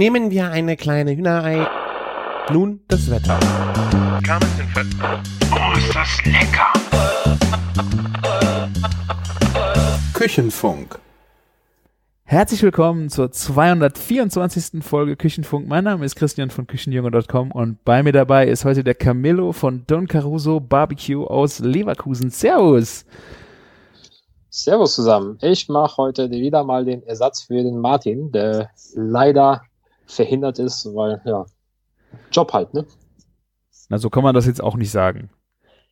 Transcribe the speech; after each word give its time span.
Nehmen 0.00 0.30
wir 0.30 0.50
eine 0.50 0.78
kleine 0.78 1.14
Hühnerei. 1.14 1.68
Nun 2.50 2.80
das 2.88 3.10
Wetter. 3.10 3.38
Oh, 5.52 5.76
ist 5.76 5.94
das 5.94 6.24
lecker! 6.24 6.72
Küchenfunk. 10.14 10.98
Herzlich 12.24 12.62
willkommen 12.62 13.10
zur 13.10 13.30
224. 13.30 14.82
Folge 14.82 15.16
Küchenfunk. 15.16 15.68
Mein 15.68 15.84
Name 15.84 16.06
ist 16.06 16.16
Christian 16.16 16.48
von 16.48 16.66
Küchenjunge.com 16.66 17.52
und 17.52 17.84
bei 17.84 18.02
mir 18.02 18.12
dabei 18.12 18.46
ist 18.46 18.64
heute 18.64 18.82
der 18.82 18.94
Camillo 18.94 19.52
von 19.52 19.84
Don 19.86 20.08
Caruso 20.08 20.60
Barbecue 20.60 21.26
aus 21.26 21.58
Leverkusen. 21.58 22.30
Servus! 22.30 23.04
Servus 24.48 24.94
zusammen. 24.94 25.36
Ich 25.42 25.68
mache 25.68 25.98
heute 25.98 26.30
wieder 26.30 26.64
mal 26.64 26.86
den 26.86 27.02
Ersatz 27.02 27.42
für 27.42 27.62
den 27.62 27.78
Martin, 27.78 28.32
der 28.32 28.70
leider 28.94 29.60
verhindert 30.10 30.58
ist, 30.58 30.86
weil, 30.94 31.20
ja, 31.24 31.44
Job 32.32 32.52
halt, 32.52 32.74
ne? 32.74 32.84
Na, 33.88 33.98
so 33.98 34.10
kann 34.10 34.22
man 34.22 34.34
das 34.34 34.46
jetzt 34.46 34.62
auch 34.62 34.76
nicht 34.76 34.90
sagen. 34.90 35.30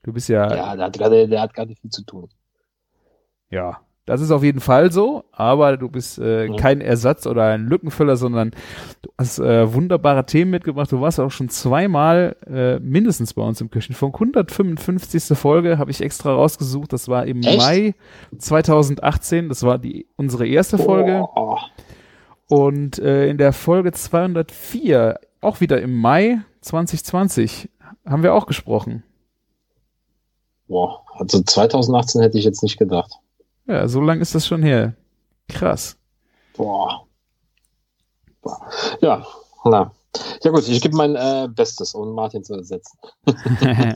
Du 0.03 0.13
bist 0.13 0.29
ja. 0.29 0.55
Ja, 0.55 0.77
der 0.77 0.87
hat 0.87 0.93
gerade, 0.97 1.29
der 1.29 1.41
hat 1.41 1.55
gerade 1.55 1.75
viel 1.75 1.91
zu 1.91 2.03
tun. 2.05 2.29
Ja, 3.51 3.79
das 4.07 4.21
ist 4.21 4.31
auf 4.31 4.43
jeden 4.43 4.61
Fall 4.61 4.91
so, 4.93 5.25
aber 5.33 5.77
du 5.77 5.89
bist 5.91 6.19
äh, 6.19 6.47
Ja. 6.47 6.57
kein 6.57 6.81
Ersatz 6.81 7.27
oder 7.27 7.45
ein 7.45 7.67
Lückenfüller, 7.67 8.17
sondern 8.17 8.53
du 9.03 9.11
hast 9.19 9.39
äh, 9.39 9.73
wunderbare 9.75 10.25
Themen 10.25 10.51
mitgebracht. 10.51 10.91
Du 10.93 11.01
warst 11.01 11.21
auch 11.21 11.31
schon 11.31 11.49
zweimal 11.51 12.37
äh, 12.47 12.79
mindestens 12.79 13.35
bei 13.35 13.43
uns 13.43 13.61
im 13.61 13.71
Küchenfunk. 13.71 14.15
155. 14.15 15.37
Folge 15.37 15.77
habe 15.77 15.91
ich 15.91 16.01
extra 16.01 16.33
rausgesucht. 16.33 16.93
Das 16.93 17.09
war 17.09 17.27
im 17.27 17.43
Echt? 17.43 17.59
Mai 17.59 17.95
2018. 18.39 19.49
Das 19.49 19.63
war 19.63 19.79
die 19.79 20.07
unsere 20.17 20.47
erste 20.47 20.79
Folge. 20.79 21.27
Oh, 21.35 21.59
Und 22.49 22.99
äh, 22.99 23.29
in 23.29 23.39
der 23.39 23.53
Folge 23.53 23.93
204, 23.93 25.21
auch 25.41 25.61
wieder 25.61 25.81
im 25.81 25.97
Mai 25.97 26.41
2020, 26.63 27.69
haben 28.07 28.23
wir 28.23 28.35
auch 28.35 28.47
gesprochen. 28.47 29.05
boah, 30.67 31.03
also 31.19 31.43
2018 31.43 32.23
hätte 32.23 32.39
ich 32.39 32.45
jetzt 32.45 32.63
nicht 32.63 32.79
gedacht. 32.79 33.13
Ja, 33.67 33.87
so 33.87 34.01
lang 34.01 34.21
ist 34.21 34.35
das 34.35 34.47
schon 34.47 34.63
her. 34.63 34.95
Krass. 35.49 35.97
Boah. 36.57 37.07
Boah. 38.41 38.61
Ja, 39.01 39.27
na. 39.65 39.93
Ja 40.43 40.51
gut, 40.51 40.67
ich 40.67 40.81
gebe 40.81 40.97
mein 40.97 41.17
äh, 41.17 41.49
Bestes, 41.55 41.95
um 41.95 42.15
Martin 42.15 42.43
zu 42.43 42.55
ersetzen. 42.55 42.99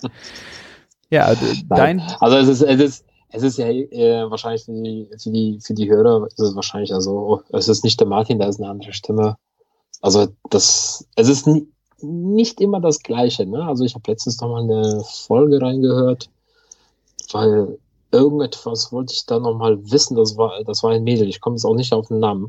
ja, 1.10 1.34
dein, 1.68 2.00
Also 2.20 2.36
es 2.36 2.48
ist, 2.48 2.62
es 2.62 2.80
ist, 2.80 3.04
es 3.32 3.42
ist 3.42 3.58
ja 3.58 3.66
äh, 3.66 4.30
wahrscheinlich 4.30 4.64
für 4.64 4.72
die, 4.72 5.08
für 5.18 5.30
die, 5.30 5.58
für 5.60 5.74
die 5.74 5.90
Hörer 5.90 6.26
ist 6.26 6.38
es 6.38 6.54
wahrscheinlich 6.54 6.92
also, 6.92 7.42
es 7.50 7.68
ist 7.68 7.82
nicht 7.82 7.98
der 7.98 8.06
Martin, 8.06 8.38
da 8.38 8.46
ist 8.46 8.60
eine 8.60 8.70
andere 8.70 8.92
Stimme. 8.92 9.36
Also 10.02 10.28
das, 10.50 11.06
es 11.16 11.28
ist 11.28 11.46
ni 11.46 11.66
nicht 12.04 12.60
immer 12.60 12.80
das 12.80 12.98
Gleiche, 12.98 13.46
ne? 13.46 13.64
Also 13.64 13.84
ich 13.84 13.94
habe 13.94 14.10
letztens 14.10 14.40
noch 14.40 14.48
mal 14.48 14.62
eine 14.62 15.04
Folge 15.04 15.62
reingehört, 15.62 16.30
weil 17.30 17.78
irgendetwas 18.10 18.90
wollte 18.92 19.14
ich 19.14 19.24
da 19.24 19.38
noch 19.38 19.56
mal 19.56 19.78
wissen. 19.90 20.16
Das 20.16 20.36
war, 20.36 20.64
das 20.64 20.82
war 20.82 20.90
ein 20.90 21.04
Mädel. 21.04 21.28
Ich 21.28 21.40
komme 21.40 21.54
jetzt 21.54 21.64
auch 21.64 21.76
nicht 21.76 21.92
auf 21.92 22.08
den 22.08 22.18
Namen. 22.18 22.46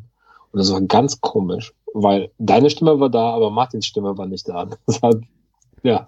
Und 0.52 0.60
das 0.60 0.72
war 0.72 0.82
ganz 0.82 1.22
komisch, 1.22 1.72
weil 1.94 2.32
deine 2.40 2.72
Stimme 2.72 3.00
war 3.00 3.10
da, 3.10 3.36
aber 3.36 3.52
Martins 3.52 3.86
Stimme 3.86 4.18
war 4.18 4.26
nicht 4.26 4.50
da. 4.50 4.68
Deshalb, 4.88 5.24
ja. 5.84 6.08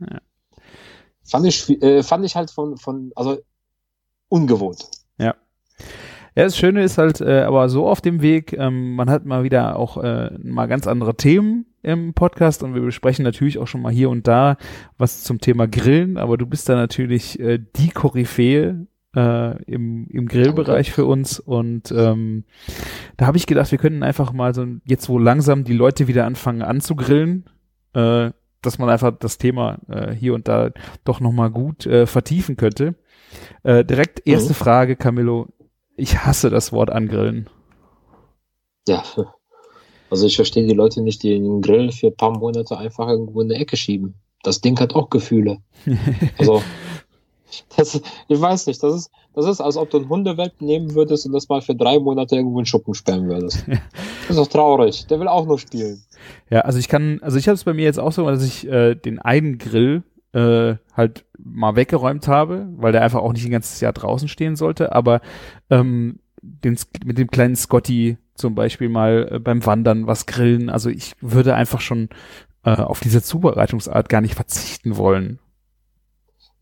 Ja. 0.00 0.18
Fand 1.22 1.46
ich, 1.46 1.70
äh, 1.80 2.02
fand 2.02 2.24
ich 2.24 2.34
halt 2.34 2.50
von, 2.50 2.76
von, 2.76 3.12
also 3.14 3.38
ungewohnt. 4.34 4.90
Ja, 6.36 6.46
das 6.46 6.56
Schöne 6.56 6.82
ist 6.82 6.98
halt 6.98 7.20
äh, 7.20 7.42
aber 7.42 7.68
so 7.68 7.86
auf 7.86 8.00
dem 8.00 8.20
Weg, 8.20 8.52
ähm, 8.54 8.96
man 8.96 9.08
hat 9.08 9.24
mal 9.24 9.44
wieder 9.44 9.78
auch 9.78 10.02
äh, 10.02 10.30
mal 10.42 10.66
ganz 10.66 10.88
andere 10.88 11.14
Themen 11.14 11.66
im 11.82 12.12
Podcast 12.12 12.64
und 12.64 12.74
wir 12.74 12.82
besprechen 12.82 13.24
natürlich 13.24 13.58
auch 13.58 13.68
schon 13.68 13.82
mal 13.82 13.92
hier 13.92 14.10
und 14.10 14.26
da 14.26 14.56
was 14.98 15.22
zum 15.22 15.40
Thema 15.40 15.68
Grillen, 15.68 16.16
aber 16.18 16.36
du 16.36 16.46
bist 16.46 16.68
da 16.68 16.74
natürlich 16.74 17.38
äh, 17.38 17.60
die 17.76 17.90
Koryphäe 17.90 18.88
äh, 19.14 19.62
im, 19.64 20.08
im 20.08 20.26
Grillbereich 20.26 20.90
für 20.90 21.04
uns 21.04 21.38
und 21.38 21.92
ähm, 21.92 22.42
da 23.16 23.26
habe 23.26 23.36
ich 23.36 23.46
gedacht, 23.46 23.70
wir 23.70 23.78
könnten 23.78 24.02
einfach 24.02 24.32
mal 24.32 24.52
so, 24.54 24.66
jetzt 24.86 25.08
wo 25.08 25.20
langsam 25.20 25.62
die 25.62 25.72
Leute 25.72 26.08
wieder 26.08 26.26
anfangen 26.26 26.62
anzugrillen, 26.62 27.44
äh, 27.92 28.32
dass 28.60 28.78
man 28.78 28.88
einfach 28.88 29.16
das 29.16 29.38
Thema 29.38 29.78
äh, 29.88 30.12
hier 30.12 30.34
und 30.34 30.48
da 30.48 30.70
doch 31.04 31.20
nochmal 31.20 31.50
gut 31.50 31.86
äh, 31.86 32.06
vertiefen 32.06 32.56
könnte. 32.56 32.96
Äh, 33.62 33.84
direkt 33.84 34.26
erste 34.26 34.50
Mhm. 34.50 34.54
Frage, 34.56 34.96
Camillo. 34.96 35.48
Ich 35.96 36.18
hasse 36.24 36.50
das 36.50 36.72
Wort 36.72 36.90
angrillen. 36.90 37.48
Ja. 38.88 39.02
Also 40.10 40.26
ich 40.26 40.36
verstehe 40.36 40.66
die 40.66 40.74
Leute 40.74 41.02
nicht, 41.02 41.22
die 41.22 41.30
den 41.30 41.60
Grill 41.62 41.90
für 41.92 42.08
ein 42.08 42.16
paar 42.16 42.36
Monate 42.38 42.76
einfach 42.76 43.08
irgendwo 43.08 43.40
in 43.40 43.48
der 43.48 43.60
Ecke 43.60 43.76
schieben. 43.76 44.14
Das 44.42 44.60
Ding 44.60 44.78
hat 44.78 44.94
auch 44.94 45.10
Gefühle. 45.10 45.58
Also, 46.38 46.62
das, 47.76 48.00
ich 48.28 48.40
weiß 48.40 48.66
nicht, 48.66 48.82
das 48.82 48.94
ist, 48.94 49.10
das 49.34 49.46
ist, 49.46 49.60
als 49.60 49.76
ob 49.76 49.88
du 49.90 49.98
einen 49.98 50.08
Hundewelpen 50.08 50.66
nehmen 50.66 50.94
würdest 50.94 51.24
und 51.24 51.32
das 51.32 51.48
mal 51.48 51.60
für 51.60 51.74
drei 51.74 52.00
Monate 52.00 52.34
irgendwo 52.34 52.58
in 52.58 52.62
den 52.62 52.66
Schuppen 52.66 52.94
sperren 52.94 53.28
würdest. 53.28 53.64
Das 54.26 54.38
ist 54.38 54.38
doch 54.38 54.48
traurig. 54.50 55.06
Der 55.08 55.20
will 55.20 55.28
auch 55.28 55.44
nur 55.46 55.58
spielen. 55.58 56.02
Ja, 56.48 56.60
also 56.60 56.78
ich 56.78 56.88
kann, 56.88 57.20
also 57.22 57.36
ich 57.36 57.46
habe 57.46 57.56
es 57.56 57.64
bei 57.64 57.74
mir 57.74 57.84
jetzt 57.84 58.00
auch 58.00 58.10
so, 58.10 58.24
dass 58.26 58.42
ich 58.42 58.66
äh, 58.66 58.94
den 58.94 59.18
einen 59.18 59.58
Grill 59.58 60.02
äh, 60.34 60.76
halt 60.94 61.24
mal 61.38 61.76
weggeräumt 61.76 62.28
habe, 62.28 62.66
weil 62.76 62.92
der 62.92 63.02
einfach 63.02 63.20
auch 63.20 63.32
nicht 63.32 63.44
ein 63.44 63.52
ganzes 63.52 63.80
Jahr 63.80 63.92
draußen 63.92 64.28
stehen 64.28 64.56
sollte, 64.56 64.92
aber 64.92 65.20
ähm, 65.70 66.18
den, 66.42 66.78
mit 67.04 67.18
dem 67.18 67.30
kleinen 67.30 67.56
Scotty 67.56 68.18
zum 68.34 68.54
Beispiel 68.54 68.88
mal 68.88 69.28
äh, 69.30 69.38
beim 69.38 69.64
Wandern 69.64 70.06
was 70.06 70.26
grillen. 70.26 70.68
Also 70.68 70.90
ich 70.90 71.14
würde 71.20 71.54
einfach 71.54 71.80
schon 71.80 72.08
äh, 72.64 72.76
auf 72.76 73.00
diese 73.00 73.22
Zubereitungsart 73.22 74.08
gar 74.08 74.20
nicht 74.20 74.34
verzichten 74.34 74.96
wollen. 74.96 75.38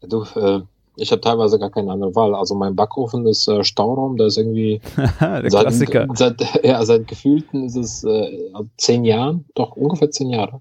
Du, 0.03 0.25
äh, 0.34 0.61
ich 0.97 1.11
habe 1.11 1.22
teilweise 1.22 1.59
gar 1.59 1.71
keine 1.71 1.91
andere 1.91 2.15
Wahl. 2.15 2.34
Also 2.34 2.55
mein 2.55 2.77
Backofen 2.77 3.27
ist 3.27 3.49
äh, 3.49 3.65
Stauraum, 3.65 4.16
da 4.16 4.27
ist 4.27 4.37
irgendwie 4.37 4.81
Der 5.21 5.50
seit, 5.50 5.62
Klassiker. 5.62 6.06
Seit, 6.15 6.43
ja, 6.65 6.84
seit 6.84 7.09
gefühlten 7.09 7.65
ist 7.65 7.77
es 7.77 8.05
äh, 8.05 8.50
zehn 8.77 9.05
Jahren, 9.05 9.47
doch 9.55 9.77
ungefähr 9.77 10.11
zehn 10.11 10.28
Jahre, 10.31 10.61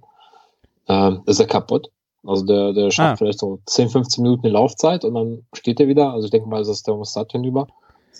ähm, 0.87 1.21
ist 1.25 1.39
er 1.39 1.47
kaputt. 1.47 1.91
Also 2.25 2.45
der, 2.45 2.73
der 2.73 2.91
schafft 2.91 3.13
Ah. 3.13 3.15
vielleicht 3.17 3.39
so 3.39 3.59
10, 3.65 3.89
15 3.89 4.21
Minuten 4.23 4.43
die 4.43 4.49
Laufzeit 4.49 5.03
und 5.05 5.15
dann 5.15 5.45
steht 5.53 5.79
er 5.79 5.87
wieder. 5.87 6.11
Also 6.13 6.25
ich 6.25 6.31
denke 6.31 6.47
mal, 6.47 6.61
es 6.61 6.67
ist 6.67 6.85
der 6.85 6.93
Thermostat 6.93 7.31
hinüber. 7.31 7.67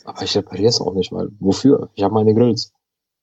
Aber 0.06 0.24
ich 0.24 0.36
repariere 0.36 0.70
es 0.70 0.82
auch 0.82 0.94
nicht, 0.96 1.12
weil 1.12 1.30
wofür? 1.40 1.90
Ich 1.94 2.04
habe 2.04 2.14
meine 2.14 2.34
Grills. 2.34 2.74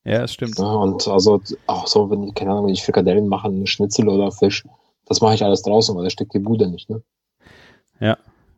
Ja, 0.04 0.20
das 0.20 0.32
stimmt. 0.32 0.58
Ja, 0.58 0.72
und 0.72 1.08
also 1.08 1.40
auch 1.66 1.86
so, 1.88 2.08
wenn 2.10 2.22
ich, 2.22 2.34
keine 2.34 2.52
Ahnung, 2.52 2.66
wenn 2.66 2.72
ich 2.72 2.84
Frikadellen 2.84 3.26
mache, 3.28 3.48
einen 3.48 3.66
Schnitzel 3.66 4.08
oder 4.08 4.30
Fisch, 4.30 4.64
das 5.06 5.20
mache 5.20 5.34
ich 5.34 5.44
alles 5.44 5.62
draußen, 5.62 5.96
weil 5.96 6.04
da 6.04 6.10
steckt 6.10 6.34
die 6.34 6.38
Bude 6.38 6.68
nicht, 6.68 6.88
ne? 6.88 7.02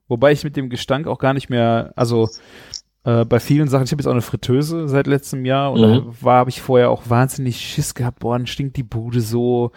Wobei 0.09 0.33
ich 0.33 0.43
mit 0.43 0.57
dem 0.57 0.71
Gestank 0.71 1.07
auch 1.07 1.19
gar 1.21 1.35
nicht 1.35 1.51
mehr, 1.51 1.93
also 1.95 2.29
äh, 3.05 3.25
bei 3.25 3.39
vielen 3.39 3.69
Sachen, 3.69 3.85
ich 3.85 3.93
habe 3.93 4.03
jetzt 4.03 4.09
auch 4.09 4.13
eine 4.13 4.23
Fritteuse 4.23 4.89
seit 4.89 5.07
letztem 5.07 5.45
Jahr 5.45 5.71
und 5.73 5.81
Mhm. 5.81 5.85
da 5.85 6.03
war 6.23 6.39
habe 6.41 6.51
ich 6.51 6.61
vorher 6.61 6.91
auch 6.91 7.05
wahnsinnig 7.09 7.61
Schiss 7.61 7.95
gehabt, 7.95 8.19
boah, 8.19 8.37
dann 8.37 8.49
stinkt 8.49 8.77
die 8.77 8.83
Bude 8.83 9.21
so. 9.21 9.71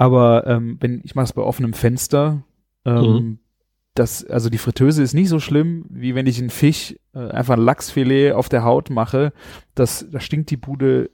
Aber 0.00 0.46
ähm, 0.46 0.78
wenn 0.80 1.02
ich 1.04 1.14
mache 1.14 1.24
es 1.24 1.32
bei 1.34 1.42
offenem 1.42 1.74
Fenster, 1.74 2.42
ähm, 2.86 3.02
Mhm. 3.02 3.38
das, 3.94 4.24
also 4.24 4.48
die 4.48 4.56
Fritteuse 4.56 5.02
ist 5.02 5.12
nicht 5.12 5.28
so 5.28 5.40
schlimm, 5.40 5.84
wie 5.90 6.14
wenn 6.14 6.26
ich 6.26 6.38
einen 6.40 6.48
Fisch, 6.48 6.96
äh, 7.12 7.18
einfach 7.18 7.54
ein 7.58 7.62
Lachsfilet 7.62 8.32
auf 8.32 8.48
der 8.48 8.64
Haut 8.64 8.88
mache. 8.88 9.34
Das, 9.74 10.06
da 10.10 10.18
stinkt 10.18 10.48
die 10.50 10.56
Bude 10.56 11.10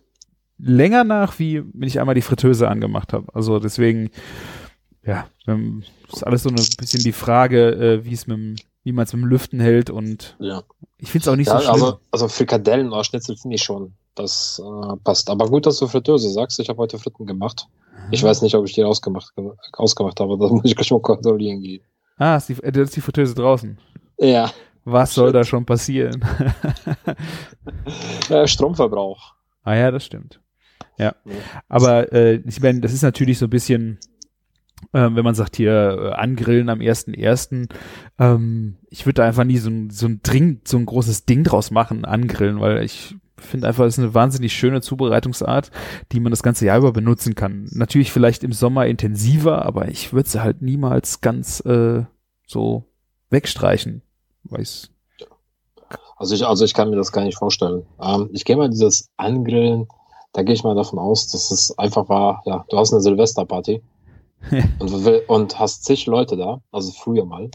länger 0.59 1.03
nach, 1.03 1.41
wie 1.41 1.65
wenn 1.75 1.89
ich 1.89 1.99
einmal 1.99 2.15
die 2.15 2.23
Fritteuse 2.23 2.69
angemacht 2.69 3.13
habe. 3.13 3.27
Also 3.35 3.59
deswegen, 3.59 4.11
ja, 5.05 5.27
ähm, 5.49 5.83
ist 6.13 6.25
alles 6.25 6.45
so 6.45 6.51
ein 6.51 6.55
bisschen 6.55 7.03
die 7.03 7.11
Frage, 7.13 7.71
äh, 7.73 8.05
wie 8.05 8.13
es 8.13 8.29
mit 8.29 8.37
dem, 8.37 8.55
wie 8.85 8.93
man 8.93 9.03
es 9.05 9.13
mit 9.13 9.21
dem 9.23 9.29
Lüften 9.29 9.59
hält 9.59 9.91
und 9.91 10.37
Ja. 10.39 10.63
ich 10.99 11.11
finde 11.11 11.25
es 11.25 11.29
auch 11.29 11.37
nicht 11.37 11.49
ja, 11.49 11.55
so 11.59 11.65
schlimm. 11.65 11.73
also, 11.75 11.99
also 12.13 12.29
Frikadellen 12.29 12.93
oder 12.93 13.03
Schnitzel 13.03 13.37
finde 13.37 13.57
ich 13.57 13.65
schon. 13.65 13.95
Das 14.17 14.61
äh, 14.65 14.97
passt. 15.05 15.31
Aber 15.31 15.47
gut, 15.49 15.67
dass 15.67 15.79
du 15.79 15.87
Fritteuse 15.87 16.31
sagst. 16.31 16.59
Ich 16.59 16.69
habe 16.69 16.79
heute 16.79 16.99
Fritten 16.99 17.27
gemacht. 17.27 17.69
Ich 18.11 18.23
weiß 18.23 18.43
nicht, 18.43 18.55
ob 18.55 18.67
ich 18.67 18.73
die 18.73 18.83
ausgemacht, 18.83 19.33
ausgemacht 19.75 20.19
habe. 20.21 20.37
Das 20.41 20.51
muss 20.51 20.65
ich 20.65 20.75
gleich 20.75 20.91
mal 20.91 21.01
kontrollieren 21.01 21.61
gehen. 21.61 21.83
ah, 22.19 22.37
ist 22.37 22.49
die, 22.49 22.55
äh, 22.63 22.73
da 22.73 22.83
ist 22.83 22.97
die 22.97 23.01
Fritteuse 23.01 23.35
draußen. 23.35 23.79
Ja, 24.19 24.51
Was 24.85 25.15
soll 25.15 25.33
da 25.33 25.45
schon 25.45 25.67
passieren? 25.67 26.25
äh, 28.31 28.47
Stromverbrauch. 28.47 29.35
ah 29.65 29.75
ja, 29.75 29.91
das 29.91 30.05
stimmt. 30.05 30.41
Ja. 30.99 31.15
Ja. 31.25 31.35
Aber 31.69 32.13
äh, 32.13 32.37
ich 32.47 32.61
meine, 32.61 32.81
das 32.81 32.93
ist 32.95 33.03
natürlich 33.03 33.39
so 33.39 33.47
ein 33.47 33.51
bisschen, 33.51 33.99
äh, 34.93 35.11
wenn 35.13 35.25
man 35.25 35.35
sagt 35.35 35.57
hier 35.57 35.73
äh, 35.73 36.13
angrillen 36.15 36.71
am 36.71 36.79
1.1., 36.79 37.69
ähm, 38.19 38.77
ich 38.89 39.05
würde 39.05 39.15
da 39.21 39.25
einfach 39.27 39.45
nie 39.45 39.59
so 39.59 39.69
ein, 39.69 39.91
so 39.91 40.07
ein 40.07 40.21
dringend, 40.23 40.67
so 40.67 40.79
ein 40.79 40.87
großes 40.87 41.27
Ding 41.27 41.45
draus 41.45 41.71
machen, 41.71 42.05
angrillen, 42.07 42.61
weil 42.61 42.83
ich 42.83 43.15
finde 43.39 43.69
einfach, 43.69 43.85
es 43.85 43.95
ist 43.99 44.05
eine 44.05 44.15
wahnsinnig 44.15 44.53
schöne 44.53 44.81
Zubereitungsart, 44.81 45.71
die 46.13 46.21
man 46.21 46.31
das 46.31 46.43
ganze 46.43 46.67
Jahr 46.67 46.79
über 46.79 46.93
benutzen 46.93 47.35
kann. 47.35 47.69
Natürlich 47.73 48.13
vielleicht 48.13 48.45
im 48.45 48.53
Sommer 48.53 48.87
intensiver, 48.87 49.65
aber 49.65 49.89
ich 49.89 50.13
würde 50.13 50.29
sie 50.29 50.43
halt 50.43 50.63
niemals 50.63 51.21
ganz 51.21 51.61
äh, 51.61 52.05
so 52.47 52.85
wegstreichen. 53.31 54.03
Weiß. 54.45 54.91
Also 56.17 56.35
ich, 56.35 56.47
also 56.47 56.65
ich 56.65 56.73
kann 56.73 56.91
mir 56.91 56.97
das 56.97 57.13
gar 57.13 57.25
nicht 57.25 57.37
vorstellen. 57.37 57.85
Ähm, 58.01 58.31
ich 58.33 58.45
gehe 58.45 58.57
mal 58.57 58.71
dieses 58.71 59.11
Angrillen, 59.17 59.87
da 60.33 60.43
gehe 60.43 60.55
ich 60.55 60.65
mal 60.65 60.75
davon 60.75 60.99
aus, 60.99 61.29
dass 61.29 61.51
es 61.51 61.77
einfach 61.79 62.09
war, 62.09 62.43
ja, 62.47 62.65
du 62.71 62.79
hast 62.79 62.93
eine 62.93 63.03
Silvesterparty 63.03 63.83
und, 64.79 64.93
und 65.29 65.59
hast 65.59 65.85
zig 65.85 66.07
Leute 66.07 66.37
da, 66.37 66.61
also 66.73 66.93
früher 66.93 67.25
mal, 67.27 67.51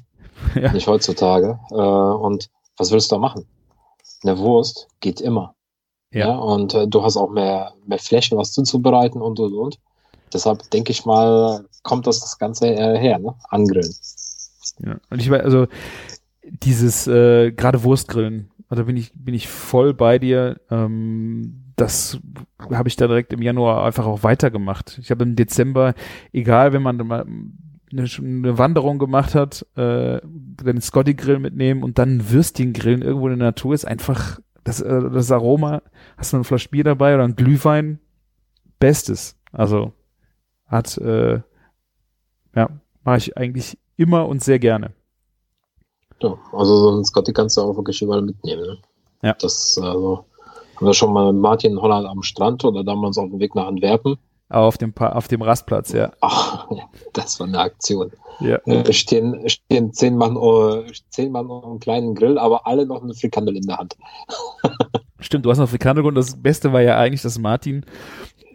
Ja. 0.55 0.71
nicht 0.73 0.87
heutzutage. 0.87 1.59
Äh, 1.71 1.75
und 1.75 2.49
was 2.77 2.91
willst 2.91 3.11
du 3.11 3.15
da 3.15 3.19
machen? 3.19 3.45
Eine 4.23 4.37
Wurst 4.37 4.87
geht 4.99 5.21
immer. 5.21 5.55
Ja. 6.11 6.27
Ja. 6.27 6.35
und 6.35 6.73
äh, 6.73 6.87
du 6.87 7.03
hast 7.03 7.17
auch 7.17 7.29
mehr, 7.29 7.73
mehr 7.85 7.99
Flächen, 7.99 8.37
was 8.37 8.51
zuzubereiten 8.51 9.21
und 9.21 9.39
und 9.39 9.53
und. 9.53 9.79
Deshalb 10.33 10.69
denke 10.71 10.91
ich 10.91 11.05
mal, 11.05 11.65
kommt 11.83 12.07
das 12.07 12.19
das 12.19 12.37
Ganze 12.37 12.67
äh, 12.67 12.97
her, 12.97 13.19
ne? 13.19 13.33
Angrillen. 13.49 13.93
Ja. 14.79 14.97
Und 15.09 15.21
ich 15.21 15.29
weiß, 15.29 15.41
also 15.43 15.67
dieses 16.43 17.07
äh, 17.07 17.51
gerade 17.51 17.83
Wurstgrillen, 17.83 18.51
also 18.69 18.85
bin 18.85 18.97
ich 18.97 19.11
bin 19.13 19.33
ich 19.33 19.47
voll 19.47 19.93
bei 19.93 20.19
dir. 20.19 20.59
Ähm, 20.69 21.73
das 21.75 22.19
habe 22.71 22.87
ich 22.87 22.95
da 22.95 23.07
direkt 23.07 23.33
im 23.33 23.41
Januar 23.41 23.83
einfach 23.83 24.05
auch 24.05 24.23
weitergemacht. 24.23 24.99
Ich 25.01 25.11
habe 25.11 25.23
im 25.23 25.35
Dezember, 25.35 25.95
egal, 26.31 26.73
wenn 26.73 26.81
man 26.83 26.97
mal 26.97 27.25
eine, 27.91 28.07
eine 28.17 28.57
Wanderung 28.57 28.99
gemacht 28.99 29.35
hat, 29.35 29.65
äh, 29.75 30.21
den 30.23 30.81
Scotty 30.81 31.15
Grill 31.15 31.39
mitnehmen 31.39 31.83
und 31.83 31.97
dann 31.97 32.29
Würstchen 32.29 32.73
grillen 32.73 33.01
irgendwo 33.01 33.27
in 33.27 33.39
der 33.39 33.47
Natur 33.47 33.73
ist 33.73 33.85
einfach 33.85 34.39
das, 34.63 34.81
äh, 34.81 35.09
das 35.09 35.31
Aroma. 35.31 35.81
Hast 36.17 36.33
du 36.33 36.37
eine 36.37 36.43
Flasche 36.43 36.69
Bier 36.69 36.83
dabei 36.83 37.15
oder 37.15 37.23
ein 37.23 37.35
Glühwein? 37.35 37.99
Bestes. 38.79 39.37
Also 39.51 39.93
hat 40.65 40.97
äh, 40.97 41.41
ja 42.55 42.69
mache 43.03 43.17
ich 43.17 43.37
eigentlich 43.37 43.77
immer 43.97 44.27
und 44.27 44.43
sehr 44.43 44.59
gerne. 44.59 44.93
Ja, 46.21 46.37
also 46.51 46.77
so 46.77 46.89
einen 46.91 47.05
Scotty 47.05 47.33
kannst 47.33 47.57
du 47.57 47.61
auch 47.61 47.75
wirklich 47.75 48.01
überall 48.01 48.21
mitnehmen. 48.21 48.61
Ne? 48.61 48.77
Ja. 49.23 49.35
Das 49.39 49.77
also, 49.81 50.25
haben 50.75 50.85
wir 50.85 50.93
schon 50.93 51.13
mal 51.13 51.31
mit 51.31 51.41
Martin 51.41 51.73
in 51.73 51.81
Holland 51.81 52.07
am 52.07 52.23
Strand 52.23 52.63
oder 52.63 52.83
damals 52.83 53.17
auf 53.17 53.29
dem 53.29 53.39
Weg 53.39 53.55
nach 53.55 53.67
Antwerpen. 53.67 54.17
Auf 54.51 54.77
dem, 54.77 54.91
Pa- 54.93 55.13
auf 55.13 55.27
dem 55.27 55.41
Rastplatz, 55.41 55.93
ja. 55.93 56.11
Ach, 56.21 56.67
das 57.13 57.39
war 57.39 57.47
eine 57.47 57.59
Aktion. 57.59 58.11
ja. 58.41 58.57
Äh, 58.65 58.91
stehen, 58.93 59.47
stehen 59.49 59.93
zehn 59.93 60.17
Mann, 60.17 60.35
äh, 60.35 60.91
zehn 61.09 61.31
Mann 61.31 61.47
um 61.47 61.63
einen 61.63 61.79
kleinen 61.79 62.15
Grill, 62.15 62.37
aber 62.37 62.67
alle 62.67 62.85
noch 62.85 63.01
eine 63.01 63.13
Frikandel 63.13 63.55
in 63.55 63.63
der 63.63 63.77
Hand. 63.77 63.95
Stimmt, 65.19 65.45
du 65.45 65.51
hast 65.51 65.59
noch 65.59 65.69
Frikandel 65.69 66.05
und 66.05 66.15
das 66.15 66.41
Beste 66.41 66.73
war 66.73 66.81
ja 66.81 66.97
eigentlich, 66.97 67.21
dass 67.21 67.37
Martin 67.39 67.85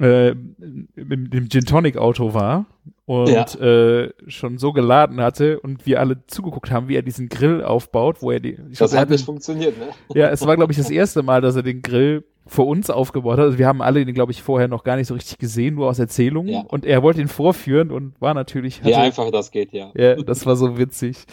äh, 0.00 0.34
mit 0.34 1.32
dem 1.32 1.48
Gin 1.48 1.64
Tonic 1.64 1.96
Auto 1.96 2.34
war 2.34 2.66
und 3.06 3.28
Ja. 3.30 3.44
äh, 3.58 4.12
schon 4.26 4.58
so 4.58 4.72
geladen 4.72 5.20
hatte 5.20 5.60
und 5.60 5.86
wir 5.86 6.00
alle 6.00 6.26
zugeguckt 6.26 6.70
haben, 6.70 6.88
wie 6.88 6.96
er 6.96 7.02
diesen 7.02 7.28
Grill 7.30 7.62
aufbaut, 7.62 8.20
wo 8.20 8.30
er 8.32 8.40
die, 8.40 8.50
ich 8.50 8.56
glaub, 8.56 8.76
Das 8.78 8.92
er 8.92 9.00
hat 9.00 9.10
nicht 9.10 9.24
funktioniert, 9.24 9.78
ne? 9.78 9.86
ja, 10.14 10.28
es 10.28 10.44
war 10.46 10.56
glaube 10.56 10.72
ich 10.72 10.78
das 10.78 10.90
erste 10.90 11.22
Mal, 11.22 11.40
dass 11.40 11.56
er 11.56 11.62
den 11.62 11.80
Grill 11.80 12.24
vor 12.46 12.66
uns 12.66 12.90
aufgebaut 12.90 13.38
hat. 13.38 13.44
Also 13.46 13.58
wir 13.58 13.66
haben 13.66 13.82
alle 13.82 14.04
den 14.04 14.14
glaube 14.14 14.32
ich 14.32 14.42
vorher 14.42 14.68
noch 14.68 14.84
gar 14.84 14.96
nicht 14.96 15.08
so 15.08 15.14
richtig 15.14 15.38
gesehen, 15.38 15.74
nur 15.74 15.88
aus 15.88 15.98
Erzählungen 15.98 16.52
Ja. 16.52 16.60
und 16.68 16.84
er 16.84 17.02
wollte 17.02 17.20
ihn 17.20 17.28
vorführen 17.28 17.90
und 17.90 18.20
war 18.20 18.34
natürlich 18.34 18.84
Wie 18.84 18.94
hatte- 18.94 19.04
einfach 19.04 19.30
das 19.30 19.50
geht, 19.50 19.72
ja. 19.72 19.90
ja, 19.94 20.14
das 20.16 20.46
war 20.46 20.54
so 20.56 20.78
witzig. 20.78 21.24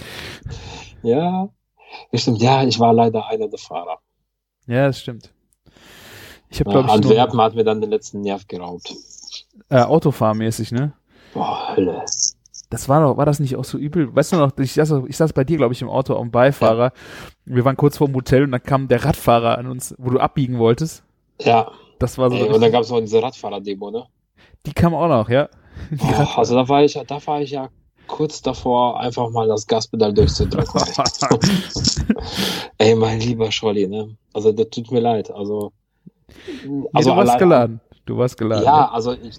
Ja, 1.04 1.50
stimmt. 2.14 2.42
Ja, 2.42 2.64
ich 2.64 2.80
war 2.80 2.94
leider 2.94 3.28
einer 3.28 3.48
der 3.48 3.60
Fahrer. 3.60 4.00
Ja, 4.68 4.88
das 4.88 5.00
stimmt. 5.02 5.34
Ich 6.50 6.60
habe 6.60 6.72
Ja, 6.72 6.82
glaube 6.82 6.88
ich 6.88 6.94
nur, 7.04 7.12
Antwerpen 7.12 7.42
hat 7.42 7.56
mir 7.56 7.64
dann 7.64 7.82
den 7.82 7.90
letzten 7.90 8.22
Nerv 8.22 8.48
geraubt. 8.48 8.94
äh, 9.70 9.82
Autofahrmäßig, 9.82 10.72
ne? 10.72 10.94
Boah, 11.34 11.74
Hölle. 11.76 12.04
Das 12.74 12.90
war 12.90 13.02
doch, 13.02 13.18
war 13.18 13.26
das 13.28 13.40
nicht 13.40 13.56
auch 13.56 13.64
so 13.66 13.78
übel? 13.78 14.16
Weißt 14.16 14.32
du 14.34 14.38
noch, 14.38 14.58
ich 14.58 14.74
saß, 14.74 14.94
ich 15.08 15.16
saß 15.16 15.32
bei 15.34 15.44
dir, 15.44 15.58
glaube 15.58 15.74
ich, 15.74 15.82
im 15.84 15.90
Auto 15.90 16.16
am 16.18 16.32
Beifahrer. 16.32 16.92
Wir 17.46 17.64
waren 17.66 17.78
kurz 17.78 17.98
vor 17.98 18.08
dem 18.08 18.16
Hotel 18.16 18.42
und 18.46 18.52
dann 18.52 18.64
kam 18.64 18.88
der 18.88 19.06
Radfahrer 19.06 19.60
an 19.60 19.68
uns, 19.68 19.94
wo 20.00 20.10
du 20.10 20.20
abbiegen 20.20 20.58
wolltest. 20.58 21.04
Ja, 21.40 21.70
Das 22.00 22.18
war 22.18 22.32
so. 22.32 22.36
ey, 22.36 22.50
und 22.50 22.60
dann 22.62 22.72
gab 22.72 22.82
es 22.82 22.90
noch 22.90 23.00
diese 23.00 23.22
Radfahrer-Demo, 23.22 23.92
ne? 23.92 24.06
die 24.66 24.74
kam 24.74 24.96
auch 24.96 25.08
noch, 25.08 25.30
ja. 25.30 25.50
Radfahrer- 25.92 26.38
also 26.40 26.56
da 26.56 26.68
war 26.68 26.84
ich, 26.84 26.94
da 27.08 27.28
war 27.28 27.42
ich 27.42 27.52
ja 27.52 27.70
kurz 28.08 28.42
davor, 28.42 29.00
einfach 29.00 29.30
mal 29.30 29.48
das 29.48 29.68
Gaspedal 29.68 30.12
durchzudrücken. 30.12 30.82
Ey, 32.78 32.96
mein 32.96 33.20
lieber 33.20 33.52
Scholli, 33.52 33.88
ne? 33.88 34.16
Also 34.34 34.52
das 34.52 34.70
tut 34.72 34.92
mir 34.92 35.00
leid. 35.00 35.30
Also, 35.32 35.72
nee, 36.66 36.84
also 36.94 37.12
du 37.12 37.18
warst 37.18 37.30
allein- 37.30 37.40
geladen. 37.40 37.82
Du 38.06 38.18
warst 38.18 38.38
geladen. 38.38 38.66
Ja, 38.66 38.90
also 38.92 39.14
ich, 39.14 39.36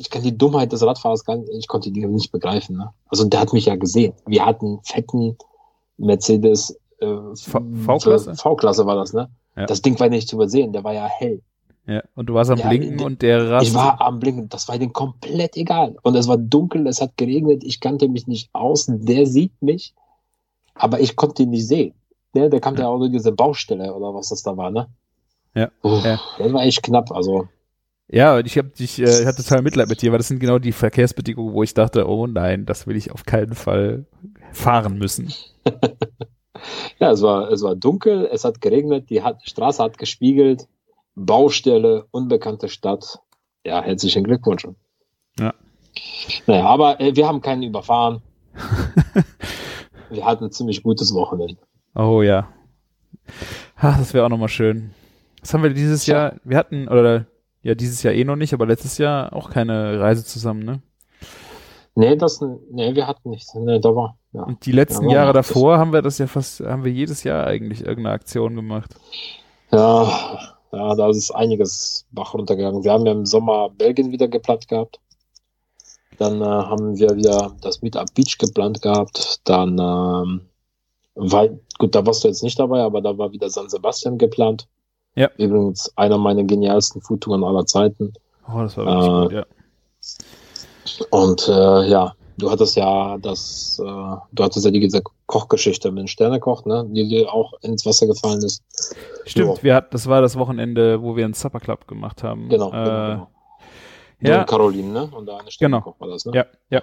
ich 0.00 0.08
kann 0.08 0.22
die 0.22 0.36
Dummheit 0.36 0.72
des 0.72 0.82
Radfahrers 0.82 1.24
gar 1.26 1.36
nicht, 1.36 1.50
ich 1.52 1.68
konnte 1.68 1.90
die 1.90 2.06
nicht 2.06 2.32
begreifen. 2.32 2.78
Ne? 2.78 2.90
Also 3.08 3.24
der 3.24 3.40
hat 3.40 3.52
mich 3.52 3.66
ja 3.66 3.76
gesehen. 3.76 4.14
Wir 4.26 4.46
hatten 4.46 4.80
fetten 4.82 5.36
Mercedes 5.98 6.78
äh, 7.00 7.16
V-Klasse? 7.84 8.34
V-Klasse 8.34 8.86
war 8.86 8.96
das, 8.96 9.12
ne? 9.12 9.28
Ja. 9.56 9.66
Das 9.66 9.82
Ding 9.82 10.00
war 10.00 10.08
nicht 10.08 10.28
zu 10.28 10.36
übersehen, 10.36 10.72
der 10.72 10.84
war 10.84 10.94
ja 10.94 11.06
hell. 11.06 11.42
ja. 11.86 12.02
Und 12.14 12.26
du 12.26 12.34
warst 12.34 12.50
am 12.50 12.58
Ja, 12.58 12.68
Blinken 12.68 13.00
und 13.00 13.20
der 13.20 13.50
Rast. 13.50 13.66
Ich 13.66 13.74
war 13.74 14.00
am 14.00 14.20
Blinken, 14.20 14.48
das 14.48 14.68
war 14.68 14.78
denen 14.78 14.92
komplett 14.94 15.56
egal. 15.58 15.96
Und 16.02 16.14
es 16.16 16.28
war 16.28 16.38
dunkel, 16.38 16.86
es 16.86 17.02
hat 17.02 17.18
geregnet, 17.18 17.62
ich 17.62 17.80
kannte 17.80 18.08
mich 18.08 18.26
nicht 18.26 18.48
aus, 18.54 18.86
der 18.88 19.26
sieht 19.26 19.60
mich, 19.60 19.94
aber 20.74 21.00
ich 21.00 21.14
konnte 21.16 21.42
ihn 21.42 21.50
nicht 21.50 21.66
sehen. 21.68 21.92
Ne? 22.32 22.48
Der 22.48 22.60
kam 22.60 22.76
ja 22.76 22.88
auch 22.88 22.98
durch 22.98 23.12
diese 23.12 23.32
Baustelle 23.32 23.92
oder 23.94 24.14
was 24.14 24.30
das 24.30 24.42
da 24.42 24.56
war, 24.56 24.70
ne? 24.70 24.86
Ja, 25.54 25.68
Uff, 25.82 26.04
ja. 26.04 26.18
Das 26.38 26.52
war 26.52 26.62
echt 26.62 26.82
knapp, 26.82 27.10
also. 27.12 27.48
Ja, 28.10 28.38
ich 28.40 28.58
habe 28.58 28.68
dich, 28.68 28.98
äh, 28.98 29.20
ich 29.20 29.26
hatte 29.26 29.42
total 29.42 29.62
Mitleid 29.62 29.88
mit 29.88 30.02
dir, 30.02 30.10
weil 30.10 30.18
das 30.18 30.28
sind 30.28 30.40
genau 30.40 30.58
die 30.58 30.72
Verkehrsbedingungen, 30.72 31.54
wo 31.54 31.62
ich 31.62 31.74
dachte, 31.74 32.08
oh 32.08 32.26
nein, 32.26 32.66
das 32.66 32.86
will 32.86 32.96
ich 32.96 33.12
auf 33.12 33.24
keinen 33.24 33.54
Fall 33.54 34.06
fahren 34.52 34.98
müssen. 34.98 35.32
Ja, 36.98 37.10
es 37.12 37.22
war, 37.22 37.50
es 37.50 37.62
war 37.62 37.74
dunkel, 37.74 38.28
es 38.30 38.44
hat 38.44 38.60
geregnet, 38.60 39.10
die 39.10 39.22
hat, 39.22 39.40
Straße 39.48 39.82
hat 39.82 39.98
gespiegelt, 39.98 40.68
Baustelle, 41.14 42.06
unbekannte 42.10 42.68
Stadt. 42.68 43.18
Ja, 43.64 43.82
herzlichen 43.82 44.24
Glückwunsch. 44.24 44.66
Ja. 45.38 45.54
Naja, 46.46 46.66
aber 46.66 47.00
äh, 47.00 47.14
wir 47.14 47.26
haben 47.26 47.40
keinen 47.40 47.62
überfahren. 47.62 48.22
wir 50.10 50.24
hatten 50.24 50.44
ein 50.44 50.52
ziemlich 50.52 50.82
gutes 50.82 51.14
Wochenende. 51.14 51.56
Oh 51.94 52.22
ja. 52.22 52.48
Ach, 53.76 53.98
das 53.98 54.14
wäre 54.14 54.24
auch 54.24 54.30
nochmal 54.30 54.48
schön. 54.48 54.90
Was 55.40 55.54
haben 55.54 55.62
wir 55.62 55.70
dieses. 55.70 56.06
Jahr? 56.06 56.36
Wir 56.44 56.56
hatten, 56.56 56.88
oder 56.88 57.26
ja, 57.62 57.74
dieses 57.74 58.02
Jahr 58.02 58.14
eh 58.14 58.24
noch 58.24 58.36
nicht, 58.36 58.54
aber 58.54 58.66
letztes 58.66 58.98
Jahr 58.98 59.34
auch 59.34 59.50
keine 59.50 60.00
Reise 60.00 60.24
zusammen, 60.24 60.64
ne? 60.64 60.82
Nee, 61.94 62.16
das, 62.16 62.40
nee, 62.70 62.94
wir 62.94 63.06
hatten 63.06 63.30
nichts. 63.30 63.54
Nee, 63.54 63.80
da 63.80 63.94
war, 63.94 64.18
ja. 64.32 64.44
Und 64.44 64.66
die 64.66 64.72
letzten 64.72 65.08
Ja, 65.08 65.10
Jahre 65.10 65.32
davor 65.32 65.78
haben 65.78 65.92
wir 65.92 66.02
das 66.02 66.18
ja 66.18 66.26
fast, 66.26 66.60
haben 66.60 66.84
wir 66.84 66.92
jedes 66.92 67.24
Jahr 67.24 67.46
eigentlich 67.46 67.80
irgendeine 67.80 68.14
Aktion 68.14 68.56
gemacht. 68.56 68.96
Ja, 69.72 70.56
ja, 70.72 70.94
da 70.94 71.08
ist 71.10 71.30
einiges 71.32 72.06
Bach 72.12 72.34
runtergegangen. 72.34 72.84
Wir 72.84 72.92
haben 72.92 73.06
ja 73.06 73.12
im 73.12 73.26
Sommer 73.26 73.70
Belgien 73.70 74.12
wieder 74.12 74.28
geplant 74.28 74.68
gehabt. 74.68 75.00
Dann 76.18 76.40
äh, 76.42 76.44
haben 76.44 76.98
wir 76.98 77.16
wieder 77.16 77.56
das 77.62 77.82
Meetup 77.82 78.14
Beach 78.14 78.38
geplant 78.38 78.82
gehabt. 78.82 79.40
Dann, 79.44 79.78
ähm, 79.78 80.48
weil, 81.14 81.60
gut, 81.78 81.94
da 81.94 82.06
warst 82.06 82.24
du 82.24 82.28
jetzt 82.28 82.42
nicht 82.42 82.58
dabei, 82.58 82.82
aber 82.82 83.00
da 83.02 83.16
war 83.18 83.32
wieder 83.32 83.50
San 83.50 83.68
Sebastian 83.70 84.18
geplant. 84.18 84.68
Ja. 85.16 85.30
Übrigens 85.38 85.92
einer 85.96 86.18
meiner 86.18 86.44
genialsten 86.44 87.00
Foodtouren 87.02 87.44
aller 87.44 87.66
Zeiten. 87.66 88.12
Oh, 88.48 88.60
das 88.62 88.76
war 88.76 88.86
wirklich 88.86 89.08
Äh, 89.08 89.22
gut, 89.22 89.32
ja. 89.32 91.06
Und 91.10 91.48
äh, 91.48 91.88
ja, 91.88 92.14
du 92.38 92.50
hattest 92.50 92.76
ja 92.76 93.18
das, 93.18 93.78
äh, 93.80 93.84
du 93.84 94.42
hattest 94.44 94.64
ja 94.64 94.70
die 94.70 94.80
diese 94.80 95.02
Kochgeschichte 95.26 95.90
mit 95.90 96.00
dem 96.00 96.06
Sternekoch, 96.06 96.64
ne, 96.64 96.86
die 96.88 97.08
dir 97.08 97.32
auch 97.32 97.52
ins 97.62 97.84
Wasser 97.86 98.06
gefallen 98.06 98.42
ist. 98.42 98.62
Stimmt, 99.26 99.62
wir 99.62 99.74
hatten, 99.74 99.88
das 99.92 100.06
war 100.08 100.20
das 100.20 100.36
Wochenende, 100.38 101.02
wo 101.02 101.16
wir 101.16 101.24
einen 101.24 101.34
Supper 101.34 101.60
Club 101.60 101.86
gemacht 101.86 102.22
haben. 102.22 102.48
Genau, 102.48 102.68
Äh, 102.68 102.72
genau, 102.84 103.28
genau. 104.18 104.32
Ja. 104.36 104.44
Caroline, 104.44 104.88
ne? 104.92 105.10
Und 105.14 105.26
der 105.26 105.38
eine 105.38 105.50
Sternekoch 105.50 105.94
war 105.98 106.08
das, 106.08 106.24
ne? 106.24 106.32
Ja, 106.34 106.46
ja. 106.70 106.82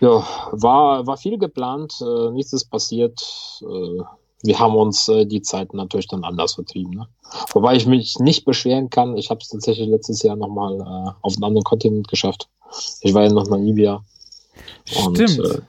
Ja, 0.00 0.24
war, 0.52 1.06
war 1.06 1.16
viel 1.16 1.38
geplant, 1.38 1.94
äh, 2.00 2.30
nichts 2.30 2.52
ist 2.52 2.64
passiert. 2.70 3.20
Äh, 3.62 4.02
wir 4.42 4.58
haben 4.58 4.74
uns 4.74 5.08
äh, 5.08 5.24
die 5.24 5.42
Zeit 5.42 5.72
natürlich 5.74 6.08
dann 6.08 6.24
anders 6.24 6.54
vertrieben. 6.54 6.94
Ne? 6.94 7.06
Wobei 7.52 7.76
ich 7.76 7.86
mich 7.86 8.18
nicht 8.18 8.44
beschweren 8.44 8.90
kann. 8.90 9.16
Ich 9.16 9.30
habe 9.30 9.40
es 9.40 9.48
tatsächlich 9.48 9.88
letztes 9.88 10.22
Jahr 10.22 10.36
nochmal 10.36 10.74
äh, 10.80 11.10
auf 11.22 11.34
einen 11.36 11.44
anderen 11.44 11.64
Kontinent 11.64 12.08
geschafft. 12.08 12.48
Ich 13.00 13.14
war 13.14 13.22
ja 13.24 13.32
noch 13.32 13.48
Namibia. 13.48 14.02
Und, 15.04 15.16
Stimmt. 15.16 15.38
äh, 15.46 15.60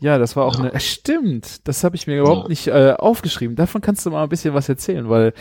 ja, 0.00 0.18
das 0.18 0.36
war 0.36 0.44
auch 0.46 0.54
ja. 0.54 0.60
eine. 0.60 0.72
äh, 0.74 0.80
Stimmt, 0.80 1.66
das 1.68 1.84
habe 1.84 1.96
ich 1.96 2.06
mir 2.06 2.20
überhaupt 2.20 2.44
Ja. 2.44 2.48
nicht 2.48 2.66
äh, 2.68 2.94
aufgeschrieben. 2.98 3.56
Davon 3.56 3.80
kannst 3.80 4.04
du 4.06 4.10
mal 4.10 4.22
ein 4.22 4.28
bisschen 4.28 4.54
was 4.54 4.68
erzählen, 4.68 5.08
weil 5.08 5.32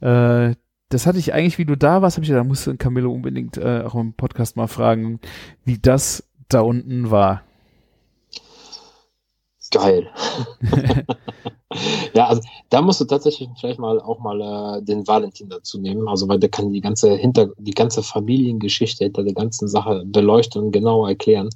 äh, 0.00 0.54
das 0.88 1.06
hatte 1.06 1.18
ich 1.18 1.32
eigentlich, 1.32 1.58
wie 1.58 1.64
du 1.64 1.76
da 1.76 2.02
warst, 2.02 2.16
habe 2.16 2.24
ich 2.24 2.28
gedacht, 2.28 2.44
da 2.44 2.48
musst 2.48 2.66
du 2.66 2.76
Camillo 2.76 3.10
unbedingt 3.12 3.56
äh, 3.56 3.82
auch 3.86 3.94
im 3.94 4.12
Podcast 4.12 4.56
mal 4.56 4.66
fragen, 4.66 5.20
wie 5.64 5.78
das 5.78 6.24
da 6.48 6.60
unten 6.60 7.10
war. 7.10 7.42
Geil. 9.72 10.08
ja, 12.14 12.26
also 12.26 12.42
da 12.70 12.82
musst 12.82 13.00
du 13.00 13.04
tatsächlich 13.04 13.48
vielleicht 13.58 13.78
mal 13.78 14.00
auch 14.00 14.18
mal 14.18 14.40
äh, 14.40 14.82
den 14.82 15.06
Valentin 15.06 15.48
dazu 15.48 15.78
nehmen, 15.78 16.08
also 16.08 16.28
weil 16.28 16.38
der 16.38 16.50
kann 16.50 16.72
die 16.72 16.80
ganze 16.80 17.14
hinter 17.14 17.48
die 17.58 17.72
ganze 17.72 18.02
Familiengeschichte 18.02 19.04
hinter 19.04 19.24
der 19.24 19.34
ganzen 19.34 19.68
Sache 19.68 20.04
beleuchten 20.06 20.62
und 20.62 20.72
genau 20.72 21.06
erklären. 21.06 21.50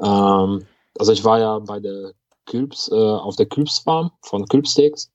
Ähm, 0.00 0.66
also 0.98 1.12
ich 1.12 1.24
war 1.24 1.38
ja 1.38 1.58
bei 1.58 1.80
der 1.80 2.12
Külps, 2.46 2.90
äh, 2.92 2.94
auf 2.94 3.36
der 3.36 3.46
Külpsfarm 3.46 4.10
von 4.22 4.46
Külpsteaks 4.46 5.10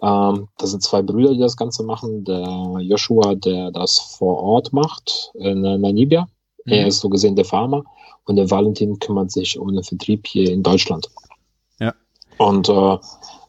Ähm, 0.00 0.48
das 0.58 0.70
sind 0.70 0.82
zwei 0.82 1.02
Brüder, 1.02 1.32
die 1.32 1.40
das 1.40 1.56
Ganze 1.56 1.82
machen. 1.82 2.24
Der 2.24 2.76
Joshua, 2.80 3.34
der 3.34 3.72
das 3.72 3.98
vor 3.98 4.38
Ort 4.38 4.72
macht 4.72 5.32
in 5.34 5.62
Namibia. 5.62 6.28
Mhm. 6.64 6.72
Er 6.72 6.86
ist 6.86 7.00
so 7.00 7.08
gesehen 7.08 7.34
der 7.34 7.44
Farmer. 7.44 7.82
Und 8.26 8.36
der 8.36 8.50
Valentin 8.50 8.98
kümmert 8.98 9.32
sich 9.32 9.58
um 9.58 9.72
den 9.72 9.82
Vertrieb 9.82 10.26
hier 10.26 10.52
in 10.52 10.62
Deutschland. 10.62 11.08
Und 12.38 12.68
äh, 12.68 12.98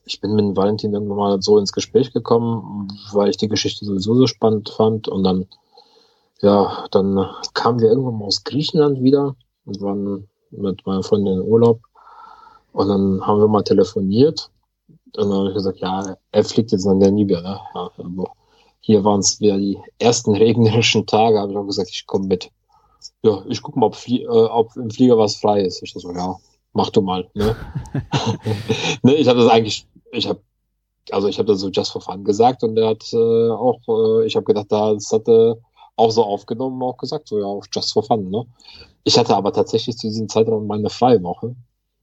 ich 0.06 0.20
bin 0.20 0.36
mit 0.36 0.56
Valentin 0.56 0.94
irgendwann 0.94 1.18
mal 1.18 1.42
so 1.42 1.58
ins 1.58 1.72
Gespräch 1.72 2.12
gekommen, 2.12 2.92
weil 3.14 3.30
ich 3.30 3.38
die 3.38 3.48
Geschichte 3.48 3.86
sowieso 3.86 4.16
so 4.16 4.28
spannend 4.28 4.70
fand. 4.70 5.08
Und 5.08 5.24
dann, 5.24 5.48
ja, 6.42 6.88
dann 6.92 7.30
kamen 7.54 7.80
wir 7.80 7.90
irgendwann 7.90 8.18
mal 8.18 8.26
aus 8.26 8.44
Griechenland 8.44 9.04
wieder 9.04 9.36
und 9.66 9.82
waren 9.82 10.28
mit 10.52 10.86
meiner 10.86 11.04
Freundin 11.04 11.36
in 11.36 11.48
Urlaub. 11.48 11.82
Und 12.74 12.88
dann 12.88 13.26
haben 13.26 13.40
wir 13.40 13.48
mal 13.48 13.64
telefoniert. 13.64 14.50
Und 15.16 15.30
dann 15.30 15.34
habe 15.34 15.50
ich 15.50 15.56
gesagt, 15.56 15.80
ja, 15.80 16.16
er 16.32 16.44
fliegt 16.44 16.72
jetzt 16.72 16.86
nach 16.86 16.96
Namibia. 16.96 17.42
Ne? 17.42 17.60
Ja, 17.76 17.92
hier 18.82 19.04
waren 19.04 19.20
es 19.20 19.40
wieder 19.40 19.58
die 19.58 19.78
ersten 20.00 20.36
regnerischen 20.36 21.06
Tage, 21.06 21.40
habe 21.40 21.52
ich 21.52 21.58
auch 21.58 21.66
gesagt, 21.66 21.90
ich 21.92 22.08
komme 22.08 22.28
mit. 22.28 22.50
Ja, 23.22 23.44
ich 23.48 23.62
gucke 23.62 23.78
mal, 23.78 23.88
ob, 23.88 23.96
Flie 23.96 24.24
äh, 24.24 24.28
ob 24.28 24.76
im 24.76 24.90
Flieger 24.90 25.18
was 25.18 25.36
frei 25.36 25.62
ist. 25.62 25.84
Ich 25.84 25.94
so, 25.94 26.12
ja, 26.12 26.36
mach 26.74 26.90
du 26.90 27.02
mal. 27.02 27.30
Ne? 27.34 27.56
ne, 29.04 29.16
ich 29.16 29.28
habe 29.28 29.40
das 29.40 29.50
eigentlich, 29.50 29.88
ich 30.12 30.28
habe, 30.28 30.42
also 31.12 31.28
ich 31.28 31.38
habe 31.40 31.48
das 31.48 31.60
so 31.60 31.70
just 31.70 31.92
for 31.92 32.02
fun 32.02 32.24
gesagt 32.24 32.64
und 32.64 32.78
er 32.78 32.90
hat 32.90 33.12
äh, 33.14 33.50
auch, 33.50 33.80
äh, 33.88 34.26
ich 34.26 34.36
habe 34.36 34.46
gedacht, 34.46 34.68
das 34.70 35.12
hat 35.12 35.28
er 35.28 35.58
auch 35.96 36.12
so 36.12 36.24
aufgenommen, 36.24 36.82
auch 36.82 36.98
gesagt, 36.98 37.28
so 37.28 37.40
ja, 37.40 37.46
auch 37.46 37.66
just 37.72 37.94
for 37.94 38.04
fun. 38.04 38.30
Ne? 38.30 38.46
Ich 39.04 39.18
hatte 39.18 39.36
aber 39.36 39.52
tatsächlich 39.52 39.98
zu 39.98 40.08
diesem 40.08 40.30
Zeitraum 40.30 40.68
meine 40.68 40.90
freie 40.90 41.22
Woche, 41.24 41.56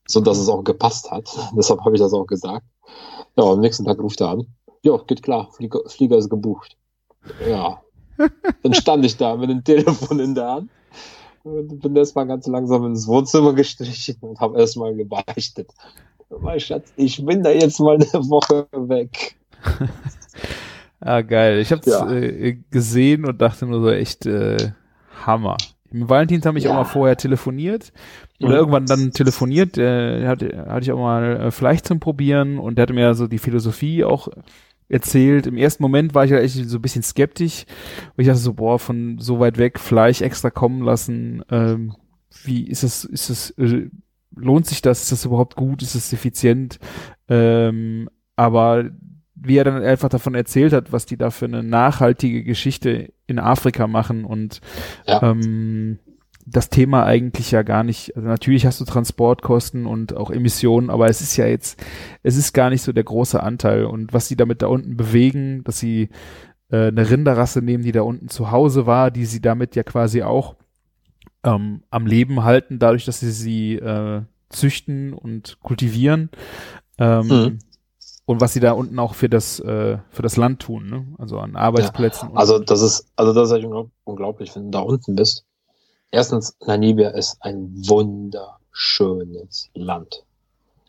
so 0.07 0.21
dass 0.21 0.39
es 0.39 0.49
auch 0.49 0.65
gepasst 0.65 1.11
hat. 1.11 1.29
Deshalb 1.57 1.81
habe 1.81 1.95
ich 1.95 2.01
das 2.01 2.13
auch 2.13 2.27
gesagt. 2.27 2.67
Ja, 3.37 3.45
am 3.45 3.61
nächsten 3.61 3.85
Tag 3.85 3.99
ruft 3.99 4.21
er 4.21 4.31
an. 4.31 4.47
Ja, 4.83 4.97
geht 4.99 5.23
klar, 5.23 5.49
Flieger, 5.53 5.81
Flieger 5.87 6.17
ist 6.17 6.31
gebucht. 6.31 6.77
Ja. 7.49 7.83
Dann 8.63 8.73
stand 8.73 9.05
ich 9.05 9.17
da 9.17 9.37
mit 9.37 9.51
dem 9.51 9.65
Telefon 9.65 10.21
in 10.21 10.35
der 10.35 10.49
Hand 10.49 10.71
bin 11.47 11.97
erstmal 11.97 12.27
ganz 12.27 12.47
langsam 12.47 12.85
ins 12.87 13.07
Wohnzimmer 13.07 13.53
gestrichen 13.55 14.17
und 14.21 14.41
habe 14.41 14.59
erstmal 14.59 14.95
gebeichtet. 14.95 15.71
Mein 16.41 16.59
Schatz, 16.59 16.93
ich 16.97 17.25
bin 17.25 17.43
da 17.43 17.51
jetzt 17.51 17.79
mal 17.79 17.95
eine 17.95 18.07
Woche 18.29 18.67
weg. 18.73 19.37
ah, 21.01 21.21
geil. 21.21 21.61
Ich 21.61 21.71
habe 21.71 21.83
es 21.83 21.87
ja. 21.87 22.11
äh, 22.11 22.59
gesehen 22.71 23.25
und 23.25 23.41
dachte 23.41 23.67
nur 23.67 23.81
so 23.81 23.91
echt 23.91 24.27
äh, 24.27 24.73
Hammer. 25.25 25.57
Mit 25.93 26.09
Valentins 26.09 26.45
habe 26.45 26.59
ich 26.59 26.65
ja. 26.65 26.71
auch 26.71 26.75
mal 26.75 26.85
vorher 26.85 27.17
telefoniert 27.17 27.93
oder 28.41 28.57
irgendwann 28.57 28.87
dann 28.87 29.13
telefoniert. 29.13 29.79
Äh, 29.79 30.27
hatte, 30.27 30.67
hatte 30.69 30.83
ich 30.83 30.93
auch 30.93 30.99
mal 30.99 31.41
äh, 31.41 31.51
Fleisch 31.53 31.83
zum 31.83 32.01
Probieren 32.01 32.59
und 32.59 32.77
der 32.77 32.83
hatte 32.83 32.93
mir 32.93 33.15
so 33.15 33.29
die 33.29 33.39
Philosophie 33.39 34.05
auch 34.05 34.29
erzählt. 34.89 35.47
Im 35.47 35.57
ersten 35.57 35.83
Moment 35.83 36.15
war 36.15 36.25
ich 36.25 36.31
ja 36.31 36.39
echt 36.39 36.55
so 36.55 36.79
ein 36.79 36.83
bisschen 36.83 37.03
skeptisch, 37.03 37.65
weil 38.15 38.23
ich 38.23 38.27
dachte 38.29 38.41
so, 38.41 38.55
boah, 38.55 38.79
von 38.79 39.19
so 39.19 39.41
weit 39.41 39.59
weg 39.59 39.79
Fleisch 39.79 40.21
extra 40.21 40.51
kommen 40.51 40.83
lassen. 40.83 41.43
Ähm, 41.51 41.95
wie 42.45 42.69
ist 42.69 42.83
es, 42.83 43.05
ist 43.05 43.31
es, 43.31 43.51
äh, 43.53 43.89
lohnt 44.35 44.67
sich 44.67 44.83
das? 44.83 45.03
Ist 45.03 45.13
das 45.13 45.25
überhaupt 45.25 45.57
gut? 45.57 45.83
Ist 45.83 45.95
es 45.95 46.13
effizient? 46.13 46.79
Ähm, 47.29 48.09
aber 48.37 48.91
wie 49.35 49.57
er 49.57 49.65
dann 49.65 49.83
einfach 49.83 50.09
davon 50.09 50.35
erzählt 50.35 50.73
hat, 50.73 50.93
was 50.93 51.07
die 51.07 51.17
da 51.17 51.31
für 51.31 51.45
eine 51.45 51.63
nachhaltige 51.63 52.43
Geschichte 52.43 53.13
in 53.27 53.39
Afrika 53.39 53.87
machen 53.87 54.25
und 54.25 54.61
ja. 55.07 55.23
ähm, 55.23 55.99
das 56.49 56.71
Thema 56.71 57.05
eigentlich 57.05 57.51
ja 57.51 57.63
gar 57.63 57.83
nicht, 57.83 58.17
also 58.17 58.29
natürlich 58.29 58.67
hast 58.67 58.81
du 58.81 58.85
Transportkosten 58.85 59.85
und 59.85 60.17
auch 60.17 60.31
Emissionen, 60.31 60.91
aber 60.91 61.09
es 61.09 61.21
ist 61.21 61.37
ja 61.37 61.47
jetzt, 61.47 61.83
es 62.23 62.37
ist 62.37 62.53
gar 62.53 62.71
nicht 62.71 62.83
so 62.83 62.93
der 62.93 63.03
große 63.03 63.43
Anteil 63.43 63.85
und 63.85 64.13
was 64.13 64.29
sie 64.29 64.37
damit 64.37 64.63
da 64.63 64.69
unten 64.69 64.97
bewegen, 64.97 65.65
dass 65.65 65.81
sie 65.81 66.09
äh, 66.71 66.87
eine 66.87 67.11
Rinderrasse 67.11 67.63
nehmen, 67.63 67.83
die 67.83 67.91
da 67.91 68.03
unten 68.03 68.29
zu 68.29 68.53
Hause 68.53 68.87
war, 68.87 69.11
die 69.11 69.27
sie 69.27 69.41
damit 69.41 69.75
ja 69.75 69.83
quasi 69.83 70.23
auch 70.23 70.55
ähm, 71.43 71.83
am 71.91 72.07
Leben 72.07 72.45
halten, 72.45 72.79
dadurch, 72.79 73.05
dass 73.05 73.19
sie 73.19 73.33
sie 73.33 73.75
äh, 73.75 74.23
züchten 74.49 75.15
und 75.15 75.59
kultivieren. 75.63 76.31
Ähm, 76.99 77.27
mhm. 77.27 77.59
Und 78.25 78.41
was 78.41 78.53
sie 78.53 78.61
da 78.61 78.73
unten 78.73 78.99
auch 78.99 79.15
für 79.15 79.29
das, 79.29 79.61
äh, 79.61 79.99
für 80.11 80.23
das 80.23 80.37
Land 80.37 80.61
tun, 80.61 80.89
ne? 80.89 81.07
Also 81.19 81.39
an 81.39 81.55
Arbeitsplätzen. 81.55 82.31
Ja, 82.31 82.37
also 82.37 82.59
das 82.59 82.83
ist, 82.83 83.13
also 83.15 83.33
das 83.33 83.53
ist 83.53 83.65
unglaublich, 84.03 84.55
wenn 84.57 84.65
du 84.65 84.71
da 84.71 84.81
unten 84.81 85.15
bist 85.15 85.47
erstens, 86.11 86.57
Namibia 86.61 87.11
ist 87.11 87.39
ein 87.41 87.73
wunderschönes 87.89 89.71
Land. 89.75 90.25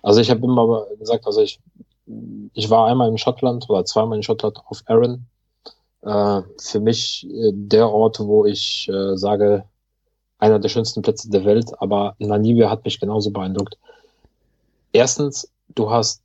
Also 0.02 0.22
ich 0.22 0.30
habe 0.30 0.46
immer 0.46 0.86
gesagt, 0.98 1.26
also 1.26 1.42
ich, 1.42 1.60
ich 2.54 2.70
war 2.70 2.88
einmal 2.88 3.10
in 3.10 3.18
Schottland 3.18 3.70
oder 3.70 3.86
zweimal 3.86 4.18
in 4.18 4.24
Schottland 4.24 4.58
auf 4.66 4.82
Arran. 4.86 5.26
Äh, 6.02 6.42
für 6.60 6.80
mich 6.80 7.28
äh, 7.30 7.52
der 7.54 7.90
Ort, 7.90 8.20
wo 8.20 8.46
ich 8.46 8.88
äh, 8.90 9.18
sage, 9.18 9.66
einer 10.40 10.60
der 10.60 10.70
schönsten 10.70 11.02
Plätze 11.02 11.30
der 11.30 11.46
Welt, 11.46 11.72
aber 11.82 12.16
Namibia 12.20 12.70
hat 12.70 12.86
mich 12.86 13.00
genauso 13.00 13.32
beeindruckt. 13.32 13.78
Erstens, 14.94 15.52
du 15.70 15.90
hast 15.90 16.22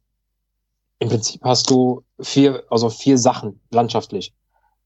im 1.02 1.08
Prinzip 1.08 1.42
hast 1.42 1.68
du 1.68 2.04
vier, 2.20 2.62
also 2.70 2.88
vier 2.88 3.18
Sachen 3.18 3.60
landschaftlich. 3.72 4.32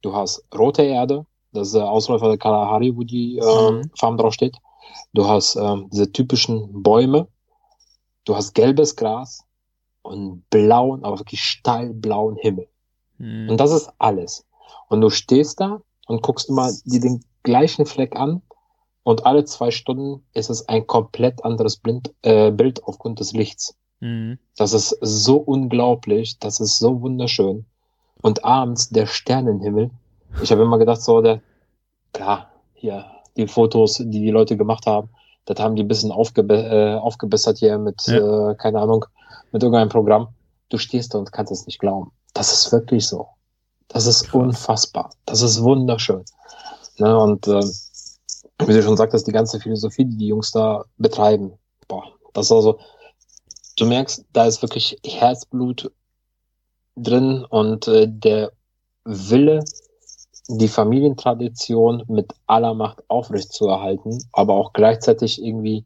Du 0.00 0.14
hast 0.14 0.42
rote 0.56 0.82
Erde, 0.82 1.26
das 1.56 1.68
ist 1.68 1.74
der 1.74 1.88
Ausläufer 1.88 2.28
der 2.28 2.38
Kalahari, 2.38 2.96
wo 2.96 3.02
die 3.02 3.38
äh, 3.38 3.70
mhm. 3.70 3.90
Farm 3.96 4.16
drauf 4.16 4.34
steht. 4.34 4.56
Du 5.12 5.26
hast 5.26 5.56
äh, 5.56 5.76
diese 5.90 6.10
typischen 6.12 6.82
Bäume. 6.82 7.28
Du 8.24 8.36
hast 8.36 8.54
gelbes 8.54 8.96
Gras 8.96 9.44
und 10.02 10.48
blauen, 10.50 11.04
aber 11.04 11.18
wirklich 11.18 11.42
steilblauen 11.42 12.36
Himmel. 12.36 12.68
Mhm. 13.18 13.50
Und 13.50 13.56
das 13.58 13.72
ist 13.72 13.90
alles. 13.98 14.44
Und 14.88 15.00
du 15.00 15.10
stehst 15.10 15.60
da 15.60 15.80
und 16.06 16.22
guckst 16.22 16.48
immer 16.48 16.70
dir 16.84 17.00
den 17.00 17.24
gleichen 17.42 17.86
Fleck 17.86 18.16
an 18.16 18.42
und 19.02 19.24
alle 19.24 19.44
zwei 19.44 19.70
Stunden 19.70 20.24
ist 20.32 20.50
es 20.50 20.68
ein 20.68 20.86
komplett 20.86 21.44
anderes 21.44 21.76
Blind, 21.76 22.12
äh, 22.22 22.50
Bild 22.50 22.82
aufgrund 22.84 23.20
des 23.20 23.32
Lichts. 23.32 23.76
Mhm. 24.00 24.38
Das 24.56 24.72
ist 24.72 24.98
so 25.00 25.36
unglaublich, 25.36 26.38
das 26.38 26.58
ist 26.58 26.78
so 26.78 27.00
wunderschön. 27.00 27.66
Und 28.22 28.44
abends 28.44 28.88
der 28.88 29.06
Sternenhimmel, 29.06 29.90
ich 30.42 30.50
habe 30.52 30.62
immer 30.62 30.78
gedacht, 30.78 31.02
so, 31.02 31.20
der, 31.20 31.40
klar, 32.12 32.50
hier, 32.74 33.06
die 33.36 33.46
Fotos, 33.46 33.96
die 33.96 34.20
die 34.20 34.30
Leute 34.30 34.56
gemacht 34.56 34.86
haben, 34.86 35.10
das 35.44 35.60
haben 35.60 35.76
die 35.76 35.82
ein 35.82 35.88
bisschen 35.88 36.10
aufgebe 36.10 36.54
äh, 36.54 36.94
aufgebessert 36.96 37.58
hier 37.58 37.78
mit, 37.78 38.06
ja. 38.06 38.50
äh, 38.50 38.54
keine 38.56 38.80
Ahnung, 38.80 39.04
mit 39.52 39.62
irgendeinem 39.62 39.88
Programm. 39.88 40.28
Du 40.68 40.78
stehst 40.78 41.14
da 41.14 41.18
und 41.18 41.32
kannst 41.32 41.52
es 41.52 41.66
nicht 41.66 41.78
glauben. 41.78 42.10
Das 42.34 42.52
ist 42.52 42.72
wirklich 42.72 43.06
so. 43.06 43.28
Das 43.88 44.06
ist 44.06 44.24
Krass. 44.24 44.34
unfassbar. 44.34 45.10
Das 45.24 45.42
ist 45.42 45.62
wunderschön. 45.62 46.24
Ne, 46.98 47.16
und 47.16 47.46
äh, 47.46 47.62
wie 48.64 48.72
du 48.72 48.82
schon 48.82 48.96
sagtest, 48.96 49.26
die 49.26 49.32
ganze 49.32 49.60
Philosophie, 49.60 50.04
die 50.04 50.16
die 50.16 50.26
Jungs 50.28 50.50
da 50.50 50.84
betreiben, 50.96 51.52
boah, 51.86 52.04
das 52.32 52.46
ist 52.46 52.52
also, 52.52 52.78
du 53.76 53.86
merkst, 53.86 54.24
da 54.32 54.46
ist 54.46 54.62
wirklich 54.62 54.98
Herzblut 55.04 55.92
drin 56.96 57.44
und 57.48 57.86
äh, 57.86 58.08
der 58.08 58.52
Wille, 59.04 59.62
die 60.48 60.68
Familientradition 60.68 62.04
mit 62.08 62.32
aller 62.46 62.74
Macht 62.74 63.02
aufrechtzuerhalten, 63.08 64.18
aber 64.32 64.54
auch 64.54 64.72
gleichzeitig 64.72 65.42
irgendwie 65.42 65.84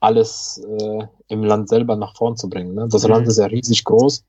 alles 0.00 0.58
äh, 0.58 1.06
im 1.28 1.44
Land 1.44 1.68
selber 1.68 1.96
nach 1.96 2.16
vorn 2.16 2.36
zu 2.36 2.48
bringen. 2.48 2.74
Ne? 2.74 2.88
Das 2.90 3.04
mhm. 3.04 3.10
Land 3.10 3.28
ist 3.28 3.38
ja 3.38 3.46
riesig 3.46 3.84
groß, 3.84 4.24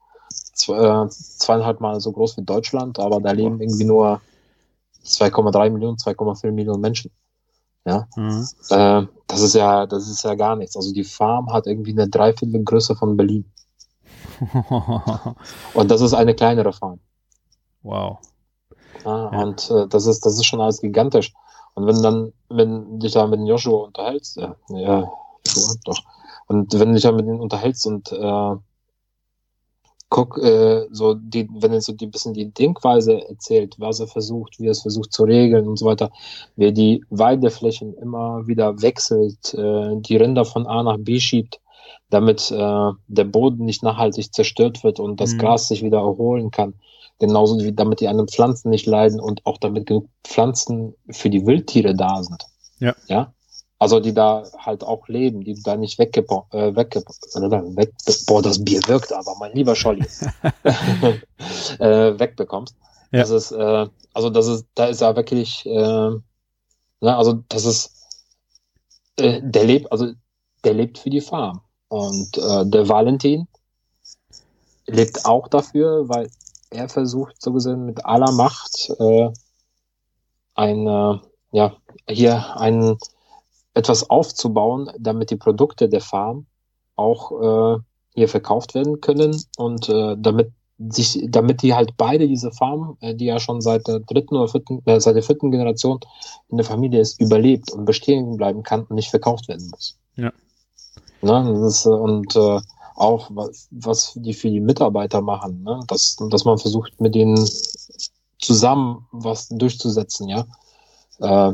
zwei, 0.53 1.05
äh, 1.05 1.09
zweieinhalb 1.09 1.79
Mal 1.79 1.99
so 1.99 2.11
groß 2.11 2.37
wie 2.37 2.43
Deutschland, 2.43 2.99
aber 2.99 3.19
da 3.21 3.31
leben 3.31 3.59
irgendwie 3.61 3.85
nur 3.85 4.21
2,3 5.05 5.69
Millionen, 5.71 5.97
2,4 5.97 6.51
Millionen 6.51 6.81
Menschen. 6.81 7.11
Ja, 7.85 8.07
mhm. 8.15 8.47
äh, 8.69 9.07
das 9.25 9.41
ist 9.41 9.55
ja, 9.55 9.87
das 9.87 10.07
ist 10.07 10.23
ja 10.23 10.35
gar 10.35 10.55
nichts. 10.55 10.75
Also 10.75 10.93
die 10.93 11.03
Farm 11.03 11.51
hat 11.51 11.65
irgendwie 11.65 11.91
eine 11.91 12.07
Dreiviertelgröße 12.07 12.95
von 12.95 13.17
Berlin. 13.17 13.45
Und 15.73 15.89
das 15.89 16.01
ist 16.01 16.13
eine 16.13 16.35
kleinere 16.35 16.73
Farm. 16.73 16.99
Wow. 17.81 18.19
Ja, 19.05 19.31
ja. 19.31 19.41
Und 19.41 19.69
äh, 19.71 19.87
das 19.87 20.05
ist, 20.05 20.25
das 20.25 20.35
ist 20.35 20.45
schon 20.45 20.61
alles 20.61 20.81
gigantisch. 20.81 21.33
Und 21.73 21.87
wenn 21.87 22.01
dann, 22.01 22.33
wenn 22.49 22.99
dich 22.99 23.13
da 23.13 23.27
mit 23.27 23.39
Joshua 23.47 23.85
unterhältst, 23.85 24.37
ja, 24.37 24.55
ja, 24.69 25.11
doch. 25.85 25.99
Und 26.47 26.73
wenn 26.73 26.89
du 26.89 26.95
dich 26.95 27.03
da 27.03 27.11
mit 27.11 27.25
ihm 27.25 27.39
unterhältst 27.39 27.87
und 27.87 28.11
äh, 28.11 28.55
guck, 30.11 30.37
äh, 30.39 30.87
so 30.91 31.13
die, 31.13 31.47
wenn 31.49 31.71
er 31.71 31.79
so 31.79 31.93
die 31.93 32.07
bisschen 32.07 32.33
die 32.33 32.51
Denkweise 32.51 33.27
erzählt, 33.29 33.75
was 33.79 34.01
er 34.01 34.07
versucht, 34.07 34.59
wie 34.59 34.67
er 34.67 34.71
es 34.71 34.81
versucht 34.81 35.13
zu 35.13 35.23
regeln 35.23 35.67
und 35.67 35.79
so 35.79 35.85
weiter, 35.85 36.11
wie 36.57 36.65
er 36.65 36.71
die 36.73 37.05
Weideflächen 37.09 37.93
immer 37.95 38.45
wieder 38.45 38.81
wechselt, 38.81 39.53
äh, 39.53 39.95
die 39.95 40.17
Rinder 40.17 40.43
von 40.43 40.67
A 40.67 40.83
nach 40.83 40.97
B 40.99 41.21
schiebt, 41.21 41.61
damit 42.09 42.51
äh, 42.51 42.91
der 43.07 43.23
Boden 43.23 43.63
nicht 43.63 43.83
nachhaltig 43.83 44.33
zerstört 44.33 44.83
wird 44.83 44.99
und 44.99 45.21
das 45.21 45.33
mhm. 45.33 45.37
Gras 45.37 45.69
sich 45.69 45.81
wieder 45.81 45.99
erholen 45.99 46.51
kann. 46.51 46.73
Genauso 47.21 47.59
wie 47.59 47.71
damit 47.71 47.99
die 47.99 48.07
anderen 48.07 48.27
Pflanzen 48.27 48.71
nicht 48.71 48.87
leiden 48.87 49.19
und 49.19 49.45
auch 49.45 49.59
damit 49.59 49.85
genug 49.85 50.09
Pflanzen 50.23 50.95
für 51.11 51.29
die 51.29 51.45
Wildtiere 51.45 51.93
da 51.93 52.23
sind. 52.23 52.47
Ja. 52.79 52.95
Ja. 53.05 53.31
Also 53.77 53.99
die 53.99 54.11
da 54.11 54.43
halt 54.57 54.83
auch 54.83 55.07
leben, 55.07 55.43
die 55.43 55.61
da 55.61 55.77
nicht 55.77 55.99
weggebaut, 55.99 56.51
äh, 56.51 56.75
wegge 56.75 57.01
weg, 57.75 57.93
boah, 58.25 58.41
das 58.41 58.63
Bier 58.63 58.81
wirkt 58.87 59.13
aber, 59.13 59.35
mein 59.39 59.53
lieber 59.53 59.75
Scholli, 59.75 60.03
äh, 61.79 62.19
wegbekommst. 62.19 62.75
Ja. 63.11 63.19
Das 63.19 63.29
ist, 63.29 63.51
äh, 63.51 63.85
also 64.15 64.31
das 64.31 64.47
ist, 64.47 64.65
da 64.73 64.87
ist 64.87 65.01
er 65.01 65.15
wirklich, 65.15 65.63
äh, 65.67 65.69
ne, 65.69 66.21
also 67.01 67.43
das 67.49 67.65
ist, 67.65 67.91
äh, 69.19 69.41
der 69.43 69.65
lebt, 69.65 69.91
also 69.91 70.11
der 70.63 70.73
lebt 70.73 70.97
für 70.97 71.11
die 71.11 71.21
Farm. 71.21 71.61
Und 71.87 72.35
äh, 72.39 72.65
der 72.65 72.89
Valentin 72.89 73.47
lebt 74.87 75.23
auch 75.25 75.49
dafür, 75.49 76.09
weil 76.09 76.31
er 76.71 76.89
versucht, 76.89 77.41
so 77.41 77.53
gesehen, 77.53 77.85
mit 77.85 78.05
aller 78.05 78.31
Macht 78.31 78.89
äh, 78.99 79.29
ein, 80.55 80.87
äh, 80.87 81.19
ja, 81.51 81.75
hier 82.07 82.57
ein 82.57 82.97
etwas 83.73 84.09
aufzubauen, 84.09 84.89
damit 84.99 85.29
die 85.29 85.37
Produkte 85.37 85.87
der 85.87 86.01
Farm 86.01 86.45
auch 86.95 87.31
äh, 87.77 87.79
hier 88.13 88.27
verkauft 88.27 88.73
werden 88.73 88.99
können 89.01 89.41
und 89.57 89.87
äh, 89.89 90.15
damit 90.17 90.51
sich, 90.89 91.25
damit 91.29 91.61
die 91.61 91.73
halt 91.73 91.95
beide 91.97 92.27
diese 92.27 92.51
Farm, 92.51 92.97
äh, 93.01 93.15
die 93.15 93.25
ja 93.25 93.39
schon 93.39 93.61
seit 93.61 93.87
der 93.87 93.99
dritten 93.99 94.35
oder 94.35 94.47
vierten, 94.47 94.81
äh, 94.85 94.99
seit 94.99 95.15
der 95.15 95.23
vierten 95.23 95.51
Generation 95.51 95.99
in 96.49 96.57
der 96.57 96.65
Familie 96.65 96.99
ist, 96.99 97.19
überlebt 97.21 97.71
und 97.71 97.85
bestehen 97.85 98.37
bleiben 98.37 98.63
kann 98.63 98.83
und 98.83 98.95
nicht 98.95 99.09
verkauft 99.09 99.47
werden 99.47 99.69
muss. 99.69 99.97
Ja. 100.15 100.31
Ne, 101.21 101.53
das 101.53 101.77
ist, 101.77 101.85
äh, 101.85 101.89
und 101.89 102.35
äh, 102.35 102.59
auch 103.01 103.29
was, 103.33 103.67
was 103.71 104.13
die 104.15 104.33
für 104.33 104.49
die 104.49 104.59
Mitarbeiter 104.59 105.21
machen, 105.21 105.63
ne? 105.63 105.79
dass, 105.87 106.17
dass 106.29 106.45
man 106.45 106.57
versucht, 106.57 106.99
mit 107.01 107.15
denen 107.15 107.49
zusammen 108.39 109.07
was 109.11 109.49
durchzusetzen, 109.49 110.29
ja, 110.29 110.45
äh, 111.19 111.53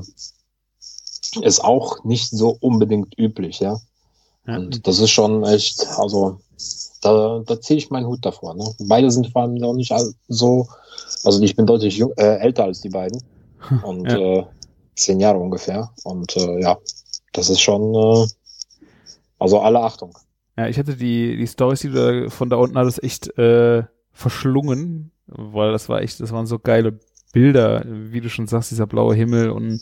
ist 1.42 1.64
auch 1.64 2.04
nicht 2.04 2.30
so 2.30 2.58
unbedingt 2.62 3.18
üblich, 3.18 3.60
ja. 3.60 3.80
Ja. 4.46 4.58
Und 4.58 4.88
das 4.88 5.00
ist 5.00 5.10
schon 5.12 5.44
echt, 5.44 5.86
also 5.98 6.40
da, 7.02 7.42
da 7.46 7.60
ziehe 7.60 7.78
ich 7.78 7.90
meinen 7.90 8.08
Hut 8.08 8.26
davor. 8.26 8.54
Ne? 8.56 8.66
Beide 8.80 9.12
sind 9.12 9.28
vor 9.32 9.42
allem 9.44 9.56
noch 9.56 9.74
nicht 9.74 9.94
so, 10.30 10.68
also 11.24 11.42
ich 11.42 11.56
bin 11.56 11.66
deutlich 11.66 11.98
jung, 11.98 12.14
äh, 12.18 12.38
älter 12.38 12.64
als 12.64 12.82
die 12.82 12.90
beiden 12.90 13.22
und 13.84 14.10
Ja. 14.10 14.18
äh, 14.18 14.46
zehn 14.96 15.20
Jahre 15.20 15.38
ungefähr. 15.40 15.92
Und 16.04 16.36
äh, 16.38 16.62
ja, 16.62 16.78
das 17.34 17.50
ist 17.50 17.60
schon, 17.62 17.94
äh, 17.94 18.28
also 19.40 19.60
alle 19.60 19.82
Achtung. 19.82 20.18
Ja, 20.58 20.68
ich 20.68 20.80
hatte 20.80 20.96
die, 20.96 21.38
die 21.38 21.48
Stories, 21.48 21.82
die 21.82 21.90
du 21.90 22.24
da 22.24 22.30
von 22.30 22.50
da 22.50 22.56
unten 22.56 22.78
hattest, 22.78 23.04
echt 23.04 23.38
äh, 23.38 23.84
verschlungen, 24.12 25.12
weil 25.28 25.72
das 25.72 25.88
war 25.88 26.02
echt, 26.02 26.20
das 26.20 26.32
waren 26.32 26.48
so 26.48 26.58
geile 26.58 27.00
Bilder, 27.32 27.84
wie 27.86 28.22
du 28.22 28.30
schon 28.30 28.48
sagst, 28.48 28.72
dieser 28.72 28.88
blaue 28.88 29.14
Himmel 29.14 29.50
und 29.52 29.82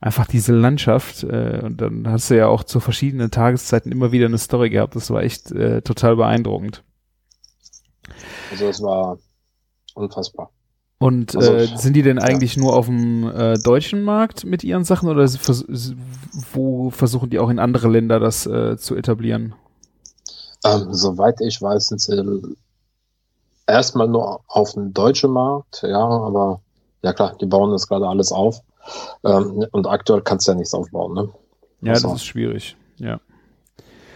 einfach 0.00 0.26
diese 0.26 0.52
Landschaft. 0.54 1.22
Äh, 1.22 1.60
und 1.62 1.80
dann 1.80 2.08
hast 2.08 2.30
du 2.30 2.36
ja 2.36 2.48
auch 2.48 2.64
zu 2.64 2.80
verschiedenen 2.80 3.30
Tageszeiten 3.30 3.92
immer 3.92 4.10
wieder 4.10 4.26
eine 4.26 4.38
Story 4.38 4.70
gehabt. 4.70 4.96
Das 4.96 5.10
war 5.10 5.22
echt 5.22 5.52
äh, 5.52 5.82
total 5.82 6.16
beeindruckend. 6.16 6.82
Also 8.50 8.66
es 8.66 8.82
war 8.82 9.18
unfassbar. 9.94 10.50
Und 10.98 11.36
Also, 11.36 11.54
äh, 11.54 11.66
sind 11.76 11.94
die 11.94 12.02
denn 12.02 12.16
ja. 12.16 12.24
eigentlich 12.24 12.56
nur 12.56 12.74
auf 12.74 12.86
dem 12.86 13.30
äh, 13.30 13.56
deutschen 13.58 14.02
Markt 14.02 14.44
mit 14.44 14.64
ihren 14.64 14.82
Sachen 14.82 15.08
oder 15.08 15.28
vers 15.28 15.64
wo 16.52 16.90
versuchen 16.90 17.30
die 17.30 17.38
auch 17.38 17.50
in 17.50 17.60
andere 17.60 17.88
Länder 17.88 18.18
das 18.18 18.46
äh, 18.46 18.76
zu 18.76 18.96
etablieren? 18.96 19.54
Ähm, 20.64 20.92
soweit 20.92 21.40
ich 21.40 21.60
weiß, 21.60 21.86
sind 21.86 22.00
sie 22.00 22.56
erstmal 23.66 24.08
nur 24.08 24.40
auf 24.48 24.72
dem 24.72 24.92
deutschen 24.92 25.30
Markt, 25.30 25.82
ja, 25.82 26.00
aber 26.00 26.60
ja 27.02 27.12
klar, 27.12 27.36
die 27.40 27.46
bauen 27.46 27.70
das 27.70 27.86
gerade 27.86 28.08
alles 28.08 28.32
auf. 28.32 28.62
Ähm, 29.24 29.66
und 29.72 29.86
aktuell 29.86 30.22
kannst 30.22 30.48
du 30.48 30.52
ja 30.52 30.58
nichts 30.58 30.74
aufbauen, 30.74 31.14
ne? 31.14 31.28
Ja, 31.82 31.92
Ach 31.92 31.98
so. 31.98 32.08
das 32.08 32.18
ist 32.18 32.24
schwierig. 32.24 32.76
Ja. 32.96 33.20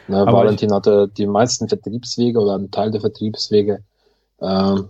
Ne, 0.08 0.26
Valentin 0.26 0.72
hatte 0.72 1.08
die 1.08 1.26
meisten 1.26 1.68
Vertriebswege 1.68 2.40
oder 2.40 2.54
einen 2.54 2.70
Teil 2.70 2.90
der 2.90 3.00
Vertriebswege, 3.00 3.84
ähm, 4.40 4.88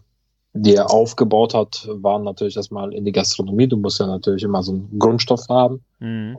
die 0.55 0.75
er 0.75 0.91
aufgebaut 0.91 1.55
hat, 1.55 1.87
waren 1.89 2.25
natürlich 2.25 2.57
erstmal 2.57 2.93
in 2.95 3.05
die 3.05 3.13
Gastronomie. 3.13 3.67
Du 3.67 3.77
musst 3.77 4.01
ja 4.01 4.07
natürlich 4.07 4.43
immer 4.43 4.63
so 4.63 4.73
einen 4.73 4.99
Grundstoff 4.99 5.49
haben. 5.49 5.83
Mhm. 5.99 6.39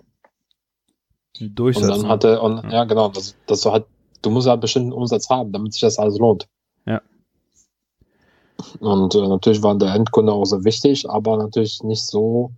Ein 1.40 1.56
Und 1.58 1.82
dann 1.82 2.08
hatte, 2.08 2.42
und 2.42 2.64
Ja. 2.64 2.70
ja, 2.70 2.84
genau, 2.84 3.10
das, 3.10 3.36
das 3.48 3.62
du 3.62 3.72
halt, 3.72 3.86
du 4.24 4.30
musst 4.32 4.48
halt 4.48 4.62
bestimmten 4.62 4.92
Umsatz 4.92 5.30
haben, 5.30 5.52
damit 5.52 5.74
sich 5.74 5.82
das 5.82 6.00
alles 6.00 6.18
lohnt. 6.18 6.48
Ja. 6.86 7.02
Und 8.80 9.14
äh, 9.14 9.28
natürlich 9.28 9.62
war 9.62 9.76
der 9.78 9.94
Endkunde 9.94 10.34
auch 10.34 10.46
so 10.46 10.66
wichtig, 10.66 11.10
aber 11.10 11.38
natürlich 11.38 11.84
nicht 11.84 12.06
so 12.06 12.52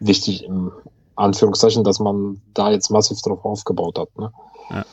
wichtig 0.00 0.44
im 0.44 0.70
Anführungszeichen, 1.16 1.82
dass 1.82 1.98
man 1.98 2.40
da 2.54 2.70
jetzt 2.70 2.90
massiv 2.90 3.20
drauf 3.22 3.44
aufgebaut 3.44 3.98
hat. 3.98 4.16
Ne? 4.16 4.32
Ja. 4.70 4.84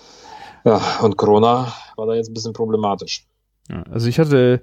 ja, 0.63 0.81
und 1.03 1.17
Corona 1.17 1.71
war 1.95 2.07
da 2.07 2.15
jetzt 2.15 2.29
ein 2.29 2.33
bisschen 2.33 2.53
problematisch. 2.53 3.27
Ja, 3.69 3.83
also 3.83 4.07
ich 4.07 4.19
hatte 4.19 4.61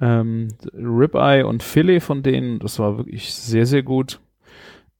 ähm, 0.00 0.48
Ribeye 0.72 1.46
und 1.46 1.62
Filet 1.62 2.00
von 2.00 2.22
denen, 2.22 2.58
das 2.58 2.78
war 2.78 2.98
wirklich 2.98 3.32
sehr, 3.34 3.66
sehr 3.66 3.82
gut. 3.82 4.20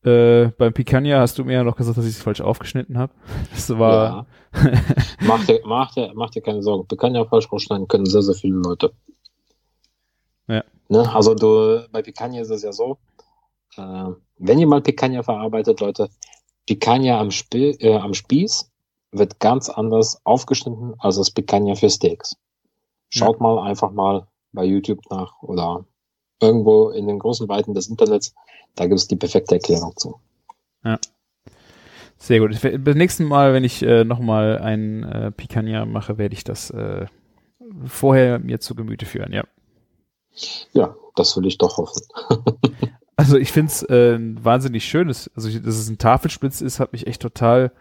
Äh, 0.06 0.52
beim 0.56 0.72
Picanha 0.72 1.18
hast 1.18 1.36
du 1.36 1.44
mir 1.44 1.54
ja 1.54 1.64
noch 1.64 1.74
gesagt, 1.74 1.98
dass 1.98 2.04
ich 2.04 2.12
es 2.12 2.22
falsch 2.22 2.40
aufgeschnitten 2.40 2.96
habe. 2.96 3.12
Das 3.52 3.68
war, 3.76 4.26
Ja. 4.54 4.72
mach, 5.26 5.44
dir, 5.44 5.60
mach, 5.64 5.92
dir, 5.94 6.12
mach 6.14 6.30
dir 6.30 6.42
keine 6.42 6.62
Sorgen. 6.62 6.86
Ja 7.14 7.24
falsch 7.24 7.50
rausschneiden 7.50 7.88
können 7.88 8.06
sehr, 8.06 8.22
sehr 8.22 8.36
viele 8.36 8.54
Leute. 8.54 8.92
Ja. 10.46 10.62
Ne? 10.88 11.12
Also 11.12 11.34
du, 11.34 11.88
bei 11.90 12.02
Picanha 12.02 12.40
ist 12.40 12.50
es 12.50 12.62
ja 12.62 12.72
so, 12.72 12.98
äh, 13.76 14.10
wenn 14.38 14.58
ihr 14.60 14.68
mal 14.68 14.80
Picanha 14.80 15.24
verarbeitet, 15.24 15.80
Leute, 15.80 16.08
Picanha 16.66 17.18
am, 17.18 17.32
Spi 17.32 17.70
äh, 17.80 17.96
am 17.96 18.14
Spieß 18.14 18.70
wird 19.10 19.40
ganz 19.40 19.68
anders 19.68 20.20
aufgeschnitten 20.22 20.94
als 20.98 21.16
das 21.16 21.32
Picanha 21.32 21.74
für 21.74 21.90
Steaks. 21.90 22.36
Schaut 23.08 23.40
mal 23.40 23.58
einfach 23.58 23.90
mal 23.90 24.28
bei 24.52 24.64
YouTube 24.64 25.00
nach 25.10 25.42
oder 25.42 25.84
irgendwo 26.40 26.90
in 26.90 27.06
den 27.06 27.18
großen 27.18 27.48
Weiten 27.48 27.74
des 27.74 27.88
Internets, 27.88 28.34
da 28.74 28.86
gibt 28.86 28.98
es 28.98 29.08
die 29.08 29.16
perfekte 29.16 29.54
Erklärung 29.54 29.96
zu. 29.96 30.20
sehr 32.18 32.40
gut. 32.40 32.60
Beim 32.60 32.98
nächsten 32.98 33.24
Mal, 33.24 33.52
wenn 33.52 33.64
ich 33.64 33.82
äh, 33.82 34.04
nochmal 34.04 34.58
ein 34.58 35.04
äh, 35.04 35.30
Picanha 35.30 35.84
mache, 35.84 36.18
werde 36.18 36.34
ich 36.34 36.44
das 36.44 36.70
äh, 36.70 37.06
vorher 37.86 38.38
mir 38.38 38.60
zu 38.60 38.74
Gemüte 38.74 39.06
führen, 39.06 39.32
ja. 39.32 39.44
Ja, 40.72 40.94
das 41.14 41.36
will 41.36 41.46
ich 41.46 41.58
doch 41.58 41.78
hoffen. 41.78 42.02
Also 43.18 43.38
ich 43.38 43.50
finde 43.50 43.72
es 43.72 43.82
äh, 43.84 44.18
wahnsinnig 44.20 44.84
schönes, 44.84 45.30
also 45.34 45.48
ich, 45.48 45.62
dass 45.62 45.76
es 45.76 45.88
ein 45.88 45.96
Tafelspitz 45.96 46.60
ist, 46.60 46.80
hat 46.80 46.92
mich 46.92 47.06
echt 47.06 47.22
total 47.22 47.72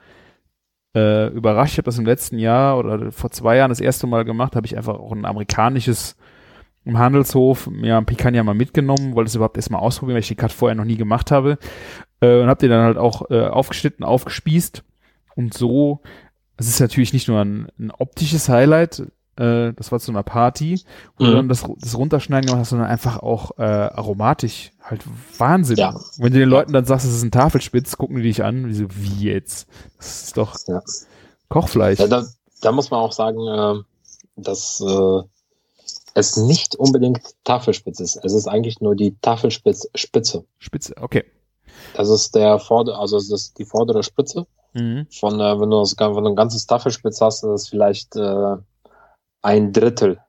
äh, 0.96 1.28
überrascht. 1.28 1.74
Ich 1.74 1.78
habe 1.78 1.86
das 1.88 1.98
im 1.98 2.06
letzten 2.06 2.40
Jahr 2.40 2.78
oder 2.78 3.12
vor 3.12 3.32
zwei 3.32 3.58
Jahren 3.58 3.70
das 3.70 3.82
erste 3.82 4.08
Mal 4.08 4.24
gemacht, 4.24 4.56
habe 4.56 4.66
ich 4.66 4.78
einfach 4.78 4.98
auch 4.98 5.12
ein 5.12 5.26
amerikanisches 5.26 6.16
im 6.86 6.98
Handelshof 6.98 7.68
mir 7.68 7.98
ein 7.98 8.06
Picanha 8.06 8.44
mal 8.44 8.54
mitgenommen, 8.56 9.16
wollte 9.16 9.30
es 9.30 9.36
überhaupt 9.36 9.58
erstmal 9.58 9.82
ausprobieren, 9.82 10.16
weil 10.16 10.22
ich 10.22 10.28
die 10.28 10.36
Cut 10.36 10.52
vorher 10.52 10.76
noch 10.76 10.86
nie 10.86 10.98
gemacht 10.98 11.32
habe. 11.32 11.58
Äh, 12.22 12.42
und 12.42 12.48
habe 12.48 12.60
die 12.60 12.68
dann 12.70 12.84
halt 12.86 12.98
auch 12.98 13.30
äh, 13.30 13.48
aufgeschnitten, 13.48 14.06
aufgespießt. 14.06 14.84
Und 15.36 15.54
so, 15.54 16.00
es 16.58 16.68
ist 16.68 16.80
natürlich 16.80 17.12
nicht 17.12 17.28
nur 17.28 17.42
ein, 17.42 17.68
ein 17.80 17.92
optisches 17.92 18.48
Highlight, 18.48 19.00
äh, 19.38 19.74
das 19.74 19.92
war 19.92 20.00
zu 20.00 20.12
einer 20.12 20.24
Party, 20.24 20.80
du 21.18 21.26
Mhm. 21.26 21.32
dann 21.34 21.50
das, 21.50 21.66
das 21.80 21.98
Runterschneiden 21.98 22.46
gemacht 22.46 22.62
hast, 22.62 22.70
sondern 22.70 22.88
einfach 22.88 23.18
auch 23.20 23.58
äh, 23.58 23.64
aromatisch. 23.64 24.72
Halt 24.82 25.02
Wahnsinn. 25.40 25.78
Ja. 25.78 26.00
Wenn 26.18 26.32
du 26.32 26.40
den 26.40 26.48
Leuten 26.48 26.72
dann 26.72 26.86
sagst, 26.86 27.06
es 27.06 27.16
ist 27.16 27.24
ein 27.24 27.32
Tafelspitz, 27.32 27.98
gucken 27.98 28.18
die 28.18 28.22
dich 28.24 28.44
an, 28.44 28.68
wie 28.70 28.74
so, 28.74 28.86
wie 28.92 29.26
jetzt? 29.26 29.68
Das 29.98 30.24
ist 30.24 30.38
doch 30.38 30.56
Ja. 30.68 30.82
Kochfleisch. 31.50 32.00
Ja, 32.00 32.08
da, 32.08 32.24
da 32.62 32.72
muss 32.72 32.92
man 32.92 33.00
auch 33.02 33.12
sagen, 33.12 33.40
äh, 33.48 33.84
dass 34.38 34.80
äh, 34.82 35.22
es 36.16 36.38
nicht 36.38 36.76
unbedingt 36.76 37.22
Tafelspitze 37.44 38.04
ist. 38.04 38.20
Es 38.24 38.34
ist 38.34 38.48
eigentlich 38.48 38.80
nur 38.80 38.96
die 38.96 39.16
Tafelspitze. 39.22 39.90
Spitze. 39.94 40.46
Spitze, 40.58 40.96
okay. 41.00 41.26
Das 41.94 42.10
ist 42.10 42.34
der 42.34 42.58
vorder, 42.58 42.98
also 42.98 43.18
das 43.18 43.30
ist 43.30 43.60
die 43.60 43.66
vordere 43.66 44.02
Spitze. 44.02 44.48
Mhm. 44.74 45.08
Von 45.12 45.40
äh, 45.40 45.60
wenn 45.60 45.70
du 45.70 45.80
das, 45.80 45.96
wenn 45.98 46.24
du 46.24 46.30
ein 46.30 46.36
ganzes 46.36 46.66
Tafelspitz 46.66 47.22
hast, 47.22 47.44
ist 47.44 47.50
das 47.50 47.68
vielleicht 47.68 48.16
äh, 48.16 48.56
ein 49.42 49.74
Drittel 49.74 50.20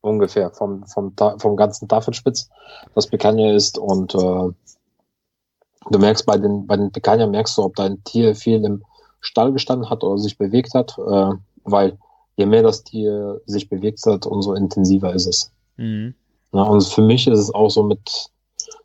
ungefähr 0.00 0.50
vom 0.50 0.84
vom 0.86 1.14
vom 1.16 1.56
ganzen 1.56 1.88
Tafelspitz, 1.88 2.48
das 2.94 3.08
Picanha 3.08 3.52
ist 3.52 3.78
und 3.78 4.14
äh, 4.14 4.18
du 4.18 5.98
merkst 5.98 6.26
bei 6.26 6.36
den 6.36 6.66
bei 6.66 6.76
den 6.76 6.92
Picanha 6.92 7.26
merkst 7.26 7.56
du, 7.58 7.62
ob 7.62 7.76
dein 7.76 8.02
Tier 8.04 8.34
viel 8.34 8.64
im 8.64 8.84
Stall 9.20 9.52
gestanden 9.52 9.90
hat 9.90 10.04
oder 10.04 10.18
sich 10.18 10.38
bewegt 10.38 10.74
hat, 10.74 10.96
äh, 10.98 11.32
weil 11.64 11.98
je 12.36 12.46
mehr 12.46 12.62
das 12.62 12.84
Tier 12.84 13.40
sich 13.46 13.68
bewegt 13.68 14.04
hat, 14.06 14.26
umso 14.26 14.54
intensiver 14.54 15.12
ist 15.14 15.26
es. 15.26 15.52
Mhm. 15.76 16.14
Ja, 16.52 16.62
und 16.62 16.84
für 16.84 17.02
mich 17.02 17.26
ist 17.26 17.38
es 17.38 17.54
auch 17.54 17.70
so 17.70 17.82
mit 17.82 18.30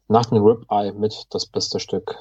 nach 0.08 0.26
dem 0.26 0.44
Ribeye 0.44 0.92
mit 0.94 1.28
das 1.30 1.46
beste 1.46 1.80
Stück 1.80 2.18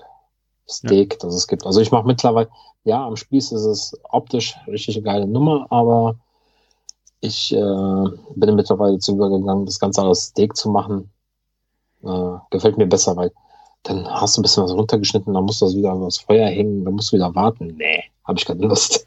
Steak, 0.69 1.19
das 1.19 1.35
es 1.35 1.49
gibt. 1.49 1.66
Also 1.66 1.81
ich 1.81 1.90
mache 1.90 2.07
mittlerweile, 2.07 2.49
ja, 2.85 3.05
am 3.05 3.16
Spieß 3.16 3.53
ist 3.53 3.64
es 3.64 3.99
optisch 4.05 4.57
richtig 4.69 4.97
eine 4.97 5.03
geile 5.03 5.27
Nummer, 5.27 5.66
aber 5.71 6.16
ich 7.21 7.53
äh, 7.53 8.05
bin 8.37 8.55
mittlerweile 8.55 8.99
zu 8.99 9.12
übergegangen, 9.12 9.66
das 9.66 9.81
Ganze 9.81 10.03
als 10.03 10.27
Steak 10.27 10.57
zu 10.57 10.71
machen. 10.71 11.11
Äh, 12.03 12.38
gefällt 12.51 12.79
mir 12.79 12.87
besser, 12.87 13.16
weil 13.16 13.33
dann 13.83 14.09
hast 14.09 14.37
du 14.37 14.40
ein 14.40 14.43
bisschen 14.43 14.62
was 14.62 14.73
runtergeschnitten, 14.73 15.35
dann 15.35 15.45
musst 15.45 15.61
du 15.61 15.66
das 15.66 15.75
wieder 15.75 15.93
aufs 15.93 16.19
Feuer 16.19 16.49
hängen, 16.49 16.85
dann 16.85 16.95
musst 16.95 17.12
du 17.12 17.16
wieder 17.16 17.35
warten. 17.35 17.75
Nee, 17.77 18.05
habe 18.25 18.38
ich 18.38 18.45
keine 18.45 18.66
Lust. 18.66 19.07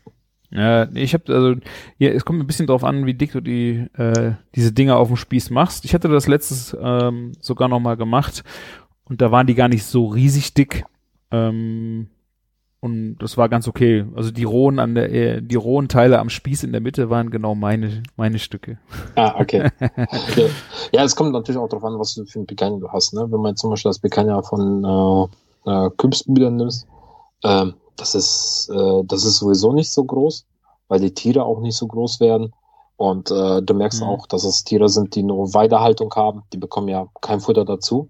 Ja, 0.56 0.88
ich 0.94 1.16
habe 1.16 1.34
also 1.34 1.56
ja, 1.98 2.10
es 2.10 2.26
kommt 2.26 2.40
ein 2.40 2.46
bisschen 2.46 2.68
drauf 2.68 2.84
an, 2.84 3.08
wie 3.08 3.16
dick 3.16 3.32
du 3.32 3.42
die 3.42 3.88
äh, 3.98 4.34
diese 4.54 4.72
Dinger 4.72 4.98
auf 4.98 5.08
dem 5.08 5.18
Spieß 5.18 5.50
machst. 5.50 5.84
Ich 5.84 5.96
hatte 5.96 6.10
das 6.10 6.28
letztes 6.28 6.78
ähm, 6.80 7.32
sogar 7.40 7.68
noch 7.68 7.80
mal 7.80 7.98
gemacht 7.98 8.44
und 9.06 9.22
da 9.22 9.32
waren 9.32 9.48
die 9.48 9.56
gar 9.56 9.68
nicht 9.68 9.84
so 9.84 10.06
riesig 10.08 10.54
dick. 10.54 10.86
Ähm, 11.32 12.08
und 12.84 13.16
das 13.20 13.38
war 13.38 13.48
ganz 13.48 13.68
okay. 13.68 14.06
Also 14.14 14.30
die 14.30 14.44
rohen 14.44 14.78
an 14.78 14.94
der, 14.94 15.12
äh, 15.12 15.42
die 15.42 15.56
rohen 15.56 15.88
Teile 15.88 16.20
am 16.20 16.30
Spieß 16.30 16.64
in 16.64 16.74
der 16.74 16.82
Mitte 16.82 17.10
waren 17.10 17.30
genau 17.30 17.56
meine, 17.56 18.04
meine 18.18 18.40
Stücke. 18.40 18.78
Ah, 19.16 19.36
okay. 19.40 19.72
okay. 19.80 20.50
Ja, 20.92 21.04
es 21.04 21.16
kommt 21.16 21.32
natürlich 21.32 21.60
auch 21.60 21.70
darauf 21.70 21.86
an, 21.86 21.98
was 21.98 22.14
du 22.14 22.26
für 22.26 22.42
ein 22.42 22.46
Picanha 22.46 22.78
du 22.78 22.90
hast. 22.90 23.14
Ne? 23.14 23.26
Wenn 23.30 23.40
man 23.40 23.56
zum 23.56 23.70
Beispiel 23.70 23.90
das 23.90 24.00
Picanha 24.00 24.42
von 24.42 24.84
äh, 25.66 25.72
äh, 25.72 25.90
Kürbsbrüdern 25.98 26.58
nimmst, 26.58 26.86
äh, 27.44 27.68
das 27.96 28.16
ist, 28.16 28.70
äh, 28.74 29.04
das 29.06 29.26
ist 29.26 29.38
sowieso 29.38 29.74
nicht 29.74 29.92
so 29.92 30.04
groß, 30.04 30.46
weil 30.88 31.00
die 31.00 31.14
Tiere 31.14 31.46
auch 31.46 31.60
nicht 31.60 31.78
so 31.78 31.88
groß 31.88 32.20
werden. 32.20 32.54
Und 32.98 33.32
äh, 33.32 33.62
du 33.62 33.74
merkst 33.74 34.02
mhm. 34.02 34.08
auch, 34.08 34.28
dass 34.28 34.44
es 34.44 34.64
Tiere 34.64 34.90
sind, 34.90 35.16
die 35.16 35.24
nur 35.24 35.54
Weidehaltung 35.54 36.14
haben. 36.16 36.44
Die 36.54 36.58
bekommen 36.58 36.88
ja 36.88 37.08
kein 37.22 37.40
Futter 37.40 37.66
dazu. 37.66 38.10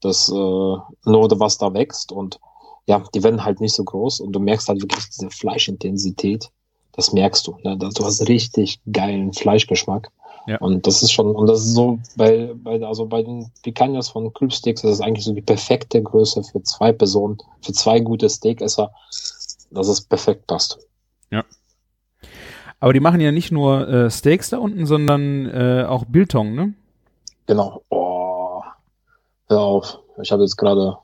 Das 0.00 0.28
äh, 0.28 0.32
nur 0.32 0.84
was 1.04 1.58
da 1.58 1.72
wächst 1.72 2.12
und 2.12 2.38
ja, 2.86 3.02
die 3.14 3.22
werden 3.22 3.44
halt 3.44 3.60
nicht 3.60 3.74
so 3.74 3.82
groß 3.82 4.20
und 4.20 4.32
du 4.32 4.40
merkst 4.40 4.68
halt 4.68 4.82
wirklich 4.82 5.08
diese 5.08 5.30
Fleischintensität. 5.30 6.50
Das 6.92 7.12
merkst 7.12 7.46
du. 7.46 7.56
Ne? 7.64 7.76
Du 7.76 8.04
hast 8.04 8.28
richtig 8.28 8.80
geilen 8.92 9.32
Fleischgeschmack. 9.32 10.10
Ja. 10.46 10.58
Und 10.58 10.86
das 10.86 11.02
ist 11.02 11.12
schon, 11.12 11.34
und 11.34 11.46
das 11.46 11.60
ist 11.60 11.74
so 11.74 11.98
bei, 12.16 12.50
bei 12.54 12.80
also 12.82 13.06
bei 13.06 13.22
den 13.22 13.50
Picanhas 13.62 14.10
von 14.10 14.32
Clubsteaks, 14.32 14.82
das 14.82 14.92
ist 14.92 15.00
eigentlich 15.00 15.24
so 15.24 15.32
die 15.32 15.42
perfekte 15.42 16.02
Größe 16.02 16.42
für 16.42 16.62
zwei 16.62 16.92
Personen, 16.92 17.38
für 17.62 17.72
zwei 17.72 18.00
gute 18.00 18.28
Steakesser, 18.28 18.92
dass 19.70 19.88
es 19.88 20.02
perfekt 20.02 20.46
passt. 20.46 20.78
Ja. 21.30 21.44
Aber 22.78 22.92
die 22.92 23.00
machen 23.00 23.20
ja 23.20 23.32
nicht 23.32 23.52
nur 23.52 23.88
äh, 23.88 24.10
Steaks 24.10 24.50
da 24.50 24.58
unten, 24.58 24.84
sondern 24.84 25.46
äh, 25.46 25.86
auch 25.88 26.04
Biltong, 26.04 26.54
ne? 26.54 26.74
Genau. 27.46 27.82
Oh, 27.88 28.62
hör 29.48 29.60
auf. 29.60 29.98
Ich 30.20 30.30
habe 30.30 30.42
jetzt 30.42 30.56
gerade 30.56 30.98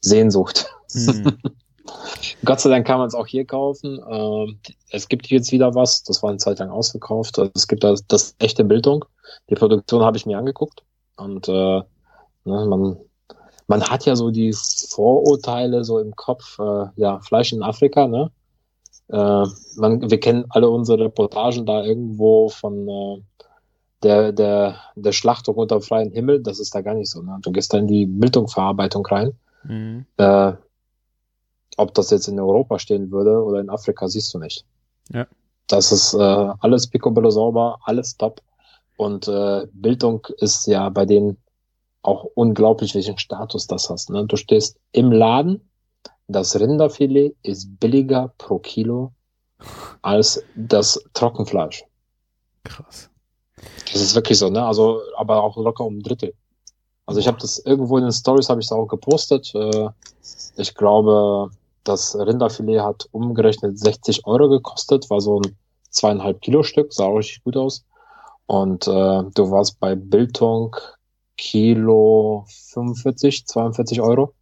Sehnsucht. 0.00 0.66
Mhm. 0.92 1.38
Gott 2.44 2.60
sei 2.60 2.70
Dank 2.70 2.86
kann 2.86 2.98
man 2.98 3.08
es 3.08 3.14
auch 3.14 3.26
hier 3.26 3.44
kaufen. 3.44 4.00
Ähm, 4.08 4.58
es 4.90 5.08
gibt 5.08 5.26
jetzt 5.28 5.52
wieder 5.52 5.74
was, 5.74 6.02
das 6.02 6.22
war 6.22 6.30
eine 6.30 6.38
Zeit 6.38 6.58
lang 6.58 6.70
ausverkauft. 6.70 7.38
Also 7.38 7.52
es 7.54 7.68
gibt 7.68 7.84
das, 7.84 8.06
das 8.06 8.34
echte 8.38 8.64
Bildung. 8.64 9.04
Die 9.50 9.54
Produktion 9.54 10.02
habe 10.02 10.16
ich 10.16 10.26
mir 10.26 10.38
angeguckt. 10.38 10.82
Und 11.16 11.48
äh, 11.48 11.52
ne, 11.52 11.84
man, 12.44 12.98
man 13.66 13.82
hat 13.84 14.04
ja 14.06 14.16
so 14.16 14.30
die 14.30 14.52
Vorurteile 14.52 15.84
so 15.84 15.98
im 15.98 16.14
Kopf, 16.14 16.58
äh, 16.58 16.86
ja, 16.96 17.20
Fleisch 17.20 17.52
in 17.52 17.62
Afrika, 17.62 18.06
ne? 18.06 18.30
Äh, 19.08 19.46
man, 19.76 20.10
wir 20.10 20.20
kennen 20.20 20.46
alle 20.48 20.68
unsere 20.68 21.04
Reportagen 21.04 21.64
da 21.64 21.84
irgendwo 21.84 22.48
von 22.48 22.88
äh, 22.88 23.22
der, 24.02 24.32
der, 24.32 24.76
der 24.94 25.12
Schlachtung 25.12 25.54
unter 25.56 25.80
freiem 25.80 26.10
Himmel. 26.12 26.42
Das 26.42 26.58
ist 26.58 26.74
da 26.74 26.80
gar 26.80 26.94
nicht 26.94 27.10
so. 27.10 27.22
Ne? 27.22 27.38
Du 27.42 27.52
gehst 27.52 27.72
da 27.72 27.78
in 27.78 27.86
die 27.86 28.06
Bildungverarbeitung 28.06 29.06
rein. 29.06 29.32
Mhm. 29.64 30.06
Äh, 30.16 30.52
ob 31.76 31.94
das 31.94 32.10
jetzt 32.10 32.28
in 32.28 32.40
Europa 32.40 32.78
stehen 32.78 33.10
würde 33.10 33.42
oder 33.42 33.60
in 33.60 33.70
Afrika, 33.70 34.08
siehst 34.08 34.32
du 34.34 34.38
nicht. 34.38 34.64
Ja. 35.12 35.26
Das 35.66 35.92
ist 35.92 36.14
äh, 36.14 36.18
alles 36.18 36.86
picobello 36.86 37.30
sauber, 37.30 37.78
alles 37.84 38.16
top. 38.16 38.40
Und 38.96 39.28
äh, 39.28 39.66
Bildung 39.72 40.26
ist 40.38 40.66
ja 40.66 40.88
bei 40.88 41.04
denen 41.04 41.36
auch 42.02 42.24
unglaublich, 42.34 42.94
welchen 42.94 43.18
Status 43.18 43.66
das 43.66 43.90
hast. 43.90 44.10
Ne? 44.10 44.24
Du 44.26 44.36
stehst 44.36 44.78
im 44.92 45.12
Laden, 45.12 45.68
das 46.28 46.58
Rinderfilet 46.58 47.34
ist 47.42 47.78
billiger 47.78 48.32
pro 48.38 48.58
Kilo 48.58 49.12
als 50.02 50.42
das 50.54 51.02
Trockenfleisch. 51.14 51.84
Krass. 52.64 53.10
Das 53.92 54.00
ist 54.00 54.14
wirklich 54.14 54.38
so, 54.38 54.50
ne? 54.50 54.64
Also, 54.64 55.00
aber 55.16 55.42
auch 55.42 55.56
locker 55.56 55.84
um 55.84 55.98
ein 55.98 56.02
Drittel. 56.02 56.34
Also 57.06 57.20
ich 57.20 57.28
habe 57.28 57.38
das 57.38 57.58
irgendwo 57.58 57.96
in 57.98 58.04
den 58.04 58.12
Stories 58.12 58.48
habe 58.48 58.60
ich 58.60 58.66
es 58.66 58.72
auch 58.72 58.86
gepostet. 58.86 59.54
Äh, 59.54 59.88
ich 60.56 60.74
glaube, 60.74 61.50
das 61.88 62.16
Rinderfilet 62.16 62.80
hat 62.80 63.08
umgerechnet 63.12 63.78
60 63.78 64.26
Euro 64.26 64.48
gekostet, 64.48 65.08
war 65.10 65.20
so 65.20 65.40
ein 65.40 65.56
zweieinhalb 65.90 66.40
Kilo 66.40 66.62
Stück, 66.62 66.92
sah 66.92 67.08
richtig 67.08 67.42
gut 67.44 67.56
aus. 67.56 67.84
Und 68.46 68.86
äh, 68.86 68.90
du 68.90 69.50
warst 69.50 69.80
bei 69.80 69.94
Biltong 69.94 70.76
Kilo 71.36 72.44
45, 72.70 73.46
42 73.46 74.00
Euro. 74.00 74.32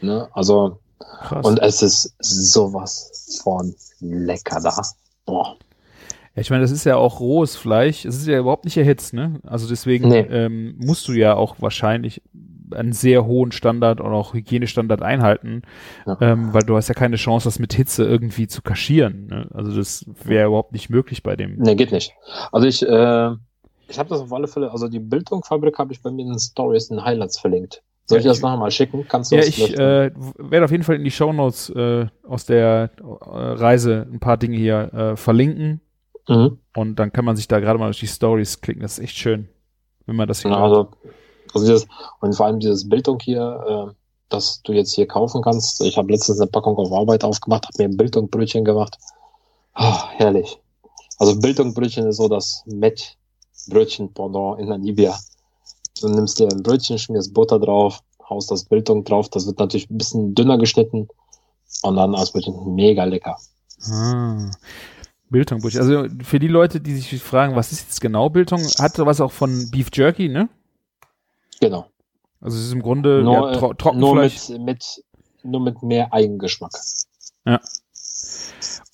Ne? 0.00 0.28
Also, 0.32 0.78
Krass. 0.98 1.46
und 1.46 1.58
es 1.60 1.82
ist 1.82 2.14
sowas 2.18 3.40
von 3.42 3.74
lecker 4.00 4.60
da. 4.60 4.82
Boah. 5.26 5.56
Ja, 6.34 6.40
ich 6.40 6.50
meine, 6.50 6.62
das 6.62 6.72
ist 6.72 6.84
ja 6.84 6.96
auch 6.96 7.20
rohes 7.20 7.56
Fleisch. 7.56 8.04
Es 8.04 8.16
ist 8.16 8.26
ja 8.26 8.38
überhaupt 8.38 8.64
nicht 8.64 8.76
erhitzt, 8.76 9.12
ne? 9.12 9.40
Also 9.44 9.68
deswegen 9.68 10.08
nee. 10.08 10.20
ähm, 10.20 10.74
musst 10.78 11.06
du 11.06 11.12
ja 11.12 11.36
auch 11.36 11.56
wahrscheinlich 11.60 12.22
einen 12.74 12.92
sehr 12.92 13.24
hohen 13.24 13.52
Standard 13.52 14.00
und 14.00 14.12
auch 14.12 14.34
Hygienestandard 14.34 15.02
einhalten, 15.02 15.62
ja. 16.06 16.16
ähm, 16.20 16.52
weil 16.52 16.62
du 16.62 16.76
hast 16.76 16.88
ja 16.88 16.94
keine 16.94 17.16
Chance, 17.16 17.46
das 17.46 17.58
mit 17.58 17.72
Hitze 17.72 18.04
irgendwie 18.04 18.46
zu 18.46 18.62
kaschieren. 18.62 19.26
Ne? 19.26 19.48
Also 19.52 19.76
das 19.76 20.06
wäre 20.24 20.48
überhaupt 20.48 20.72
nicht 20.72 20.90
möglich 20.90 21.22
bei 21.22 21.36
dem. 21.36 21.56
Nee, 21.56 21.74
geht 21.74 21.92
nicht. 21.92 22.12
Also 22.52 22.66
ich, 22.66 22.82
äh, 22.82 23.30
ich 23.88 23.98
habe 23.98 24.08
das 24.08 24.20
auf 24.20 24.32
alle 24.32 24.48
Fälle, 24.48 24.70
also 24.70 24.88
die 24.88 25.00
Bildungfabrik 25.00 25.78
habe 25.78 25.92
ich 25.92 26.02
bei 26.02 26.10
mir 26.10 26.22
in 26.22 26.30
den 26.30 26.38
Stories 26.38 26.90
in 26.90 27.04
Highlights 27.04 27.38
verlinkt. 27.38 27.82
Soll 28.06 28.18
ich 28.18 28.24
das 28.24 28.42
nachher 28.42 28.58
mal 28.58 28.70
schicken? 28.70 29.06
Kannst 29.08 29.32
du 29.32 29.36
ja, 29.36 29.42
ich 29.42 29.78
äh, 29.78 30.10
werde 30.36 30.64
auf 30.64 30.70
jeden 30.70 30.82
Fall 30.82 30.96
in 30.96 31.04
die 31.04 31.10
Shownotes 31.10 31.70
äh, 31.70 32.06
aus 32.28 32.44
der 32.44 32.90
äh, 32.98 33.02
Reise 33.02 34.06
ein 34.12 34.20
paar 34.20 34.36
Dinge 34.36 34.56
hier 34.56 34.92
äh, 34.92 35.16
verlinken. 35.16 35.80
Mhm. 36.28 36.58
Und 36.76 36.96
dann 36.96 37.12
kann 37.12 37.24
man 37.24 37.36
sich 37.36 37.48
da 37.48 37.60
gerade 37.60 37.78
mal 37.78 37.86
durch 37.86 38.00
die 38.00 38.06
Stories 38.06 38.60
klicken. 38.60 38.82
Das 38.82 38.98
ist 38.98 39.04
echt 39.04 39.16
schön, 39.16 39.48
wenn 40.04 40.16
man 40.16 40.28
das 40.28 40.42
hier. 40.42 40.50
Ja, 40.50 40.62
also 40.62 40.90
also 41.52 41.66
dieses, 41.66 41.86
und 42.20 42.34
vor 42.34 42.46
allem 42.46 42.60
dieses 42.60 42.88
Bildung 42.88 43.18
hier, 43.20 43.88
äh, 43.90 43.94
das 44.28 44.62
du 44.62 44.72
jetzt 44.72 44.94
hier 44.94 45.06
kaufen 45.06 45.42
kannst. 45.42 45.80
Ich 45.80 45.96
habe 45.96 46.12
letztens 46.12 46.40
eine 46.40 46.50
Packung 46.50 46.76
auf 46.76 46.92
Arbeit 46.92 47.24
aufgemacht, 47.24 47.66
habe 47.66 47.82
mir 47.82 47.88
ein 47.90 47.96
Bildungbrötchen 47.96 48.64
gemacht. 48.64 48.98
Oh, 49.76 49.98
herrlich. 50.16 50.58
Also 51.18 51.38
Bildungbrötchen 51.38 52.06
ist 52.08 52.16
so 52.16 52.28
das 52.28 52.62
Met-Brötchen-Pendant 52.66 54.60
in 54.60 54.68
Namibia. 54.68 55.16
Du 56.00 56.08
nimmst 56.08 56.40
dir 56.40 56.48
ein 56.48 56.62
Brötchen, 56.62 56.98
schmierst 56.98 57.34
Butter 57.34 57.60
drauf, 57.60 58.00
haust 58.28 58.50
das 58.50 58.64
Bildung 58.64 59.04
drauf. 59.04 59.28
Das 59.28 59.46
wird 59.46 59.58
natürlich 59.58 59.88
ein 59.90 59.98
bisschen 59.98 60.34
dünner 60.34 60.58
geschnitten 60.58 61.08
und 61.82 61.96
dann 61.96 62.14
als 62.14 62.32
Brötchen 62.32 62.74
mega 62.74 63.04
lecker. 63.04 63.38
Ah. 63.88 64.50
Bildungbrötchen. 65.30 65.80
Also 65.80 66.06
für 66.24 66.38
die 66.38 66.48
Leute, 66.48 66.80
die 66.80 66.96
sich 66.96 67.22
fragen, 67.22 67.54
was 67.54 67.72
ist 67.72 67.82
jetzt 67.82 68.00
genau 68.00 68.28
Bildung, 68.30 68.60
hat 68.78 68.98
was 68.98 69.20
auch 69.20 69.32
von 69.32 69.70
Beef 69.70 69.88
Jerky, 69.92 70.28
ne? 70.28 70.48
Genau. 71.64 71.86
Also 72.40 72.58
es 72.58 72.66
ist 72.66 72.72
im 72.72 72.82
Grunde 72.82 73.22
nur, 73.22 73.52
ja, 73.52 73.58
tro 73.58 73.72
Trockenfleisch. 73.72 74.50
Nur 74.50 74.58
mit, 74.58 74.66
mit, 74.66 75.04
nur 75.42 75.60
mit 75.60 75.82
mehr 75.82 76.12
Eigengeschmack. 76.12 76.72
Ja. 77.46 77.60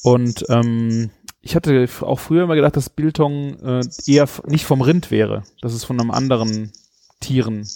Und 0.04 0.44
ähm, 0.48 1.10
ich 1.40 1.56
hatte 1.56 1.88
auch 2.02 2.20
früher 2.20 2.44
immer 2.44 2.54
gedacht, 2.54 2.76
dass 2.76 2.90
Biltong 2.90 3.58
äh, 3.60 3.80
eher 4.06 4.28
nicht 4.46 4.64
vom 4.64 4.82
Rind 4.82 5.10
wäre, 5.10 5.42
dass 5.62 5.72
es 5.72 5.84
von 5.84 6.00
einem 6.00 6.12
anderen 6.12 6.72
Tieren 7.18 7.68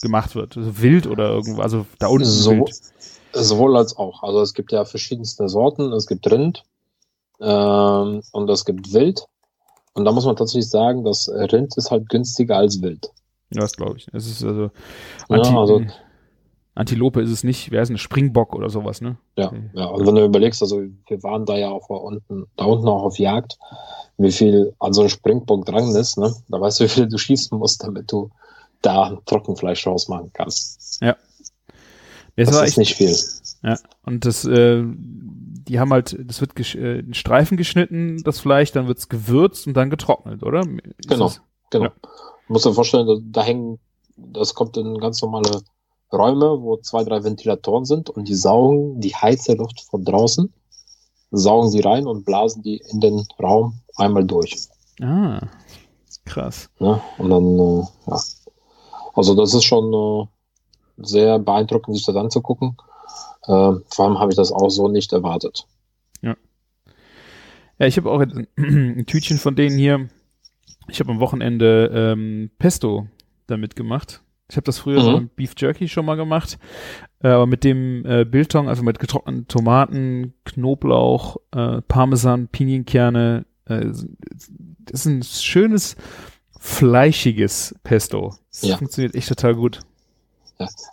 gemacht 0.00 0.34
wird. 0.34 0.56
Also 0.56 0.80
wild 0.80 1.06
oder 1.06 1.30
irgendwo, 1.30 1.60
also 1.60 1.84
da 1.98 2.06
unten 2.06 2.24
so, 2.24 2.52
wild. 2.52 2.70
Sowohl 3.34 3.76
als 3.76 3.96
auch. 3.96 4.22
Also 4.22 4.40
es 4.40 4.54
gibt 4.54 4.72
ja 4.72 4.86
verschiedenste 4.86 5.48
Sorten. 5.50 5.92
Es 5.92 6.06
gibt 6.06 6.30
Rind 6.30 6.64
ähm, 7.40 8.22
und 8.32 8.48
es 8.48 8.64
gibt 8.64 8.94
Wild. 8.94 9.26
Und 9.92 10.06
da 10.06 10.12
muss 10.12 10.24
man 10.24 10.36
tatsächlich 10.36 10.70
sagen, 10.70 11.04
dass 11.04 11.28
Rind 11.28 11.76
ist 11.76 11.90
halt 11.90 12.08
günstiger 12.08 12.56
als 12.56 12.80
Wild. 12.80 13.10
Ja, 13.52 13.60
das 13.60 13.76
glaube 13.76 13.96
ich. 13.96 14.08
Es 14.12 14.26
ist 14.26 14.44
also, 14.44 14.70
Anti 15.28 15.50
ja, 15.50 15.58
also 15.58 15.82
Antilope 16.76 17.22
ist 17.22 17.30
es 17.30 17.42
nicht, 17.42 17.70
wer 17.70 17.82
ist 17.82 17.90
ein 17.90 17.98
Springbock 17.98 18.54
oder 18.54 18.68
sowas, 18.68 19.00
ne? 19.00 19.16
Ja, 19.36 19.50
ja, 19.72 19.90
also 19.90 20.06
wenn 20.06 20.14
du 20.14 20.24
überlegst, 20.24 20.60
also 20.62 20.82
wir 21.06 21.22
waren 21.22 21.46
da 21.46 21.56
ja 21.56 21.70
auch 21.70 21.88
unten, 21.88 22.46
da 22.56 22.66
unten 22.66 22.86
auch 22.86 23.02
auf 23.02 23.18
Jagd, 23.18 23.58
wie 24.18 24.30
viel 24.30 24.74
an 24.78 24.92
so 24.92 25.00
einem 25.00 25.10
Springbock 25.10 25.64
dran 25.64 25.94
ist, 25.96 26.18
ne? 26.18 26.34
Da 26.48 26.60
weißt 26.60 26.80
du, 26.80 26.84
wie 26.84 26.88
viel 26.88 27.08
du 27.08 27.16
schießen 27.16 27.56
musst, 27.58 27.82
damit 27.82 28.12
du 28.12 28.30
da 28.82 29.16
Trockenfleisch 29.24 29.86
rausmachen 29.86 30.30
kannst. 30.34 31.00
Ja. 31.02 31.16
Das, 32.36 32.50
das 32.50 32.56
ist 32.56 32.62
echt, 32.62 32.78
nicht 32.78 32.94
viel. 32.94 33.16
Ja, 33.62 33.78
und 34.04 34.26
das, 34.26 34.44
äh, 34.44 34.84
die 34.84 35.80
haben 35.80 35.92
halt, 35.92 36.14
das 36.28 36.42
wird 36.42 36.58
äh, 36.74 36.98
in 36.98 37.14
Streifen 37.14 37.56
geschnitten, 37.56 38.22
das 38.22 38.38
Fleisch, 38.38 38.72
dann 38.72 38.86
wird's 38.86 39.08
gewürzt 39.08 39.66
und 39.66 39.74
dann 39.74 39.88
getrocknet, 39.88 40.42
oder? 40.42 40.60
Ist 40.98 41.08
genau, 41.08 41.24
das? 41.28 41.40
genau. 41.70 41.86
Ja 41.86 41.92
muss 42.48 42.62
dir 42.62 42.72
vorstellen, 42.72 43.32
da, 43.32 43.42
hängen, 43.42 43.78
das 44.16 44.54
kommt 44.54 44.76
in 44.76 44.98
ganz 44.98 45.22
normale 45.22 45.62
Räume, 46.12 46.62
wo 46.62 46.76
zwei, 46.76 47.04
drei 47.04 47.24
Ventilatoren 47.24 47.84
sind 47.84 48.10
und 48.10 48.28
die 48.28 48.34
saugen 48.34 49.00
die 49.00 49.14
heiße 49.14 49.54
Luft 49.54 49.80
von 49.82 50.04
draußen, 50.04 50.52
saugen 51.30 51.70
sie 51.70 51.80
rein 51.80 52.06
und 52.06 52.24
blasen 52.24 52.62
die 52.62 52.80
in 52.90 53.00
den 53.00 53.26
Raum 53.42 53.80
einmal 53.96 54.24
durch. 54.24 54.68
Ah, 55.00 55.40
krass. 56.24 56.70
Ja, 56.78 57.02
und 57.18 57.30
dann, 57.30 57.58
äh, 57.58 57.84
ja. 58.10 58.20
Also 59.14 59.34
das 59.34 59.54
ist 59.54 59.64
schon, 59.64 59.92
äh, 59.92 60.26
sehr 60.98 61.38
beeindruckend, 61.38 61.96
sich 61.96 62.06
das 62.06 62.16
anzugucken. 62.16 62.76
Äh, 63.42 63.72
vor 63.88 64.04
allem 64.04 64.18
habe 64.18 64.32
ich 64.32 64.36
das 64.36 64.52
auch 64.52 64.70
so 64.70 64.88
nicht 64.88 65.12
erwartet. 65.12 65.66
Ja, 67.78 67.86
ich 67.86 67.96
habe 67.96 68.10
auch 68.10 68.20
ein, 68.20 68.46
ein 68.56 69.06
Tütchen 69.06 69.38
von 69.38 69.54
denen 69.54 69.76
hier. 69.76 70.08
Ich 70.88 71.00
habe 71.00 71.10
am 71.12 71.20
Wochenende 71.20 71.90
ähm, 71.92 72.50
Pesto 72.58 73.06
damit 73.46 73.76
gemacht. 73.76 74.22
Ich 74.48 74.56
habe 74.56 74.64
das 74.64 74.78
früher 74.78 75.00
Mhm. 75.00 75.04
so 75.04 75.20
mit 75.20 75.36
Beef 75.36 75.54
Jerky 75.56 75.88
schon 75.88 76.06
mal 76.06 76.14
gemacht, 76.16 76.58
äh, 77.22 77.28
aber 77.28 77.46
mit 77.46 77.64
dem 77.64 78.04
äh, 78.06 78.24
Biltong, 78.24 78.68
also 78.68 78.82
mit 78.84 78.98
getrockneten 79.00 79.48
Tomaten, 79.48 80.34
Knoblauch, 80.44 81.36
äh, 81.52 81.80
Parmesan, 81.82 82.46
Pinienkerne. 82.48 83.44
Äh, 83.64 83.86
das 83.86 85.00
ist 85.00 85.06
ein 85.06 85.22
schönes, 85.24 85.96
fleischiges 86.60 87.74
Pesto. 87.82 88.34
Das 88.52 88.62
Ja. 88.62 88.76
funktioniert 88.76 89.14
echt 89.14 89.28
total 89.28 89.54
gut. 89.56 89.80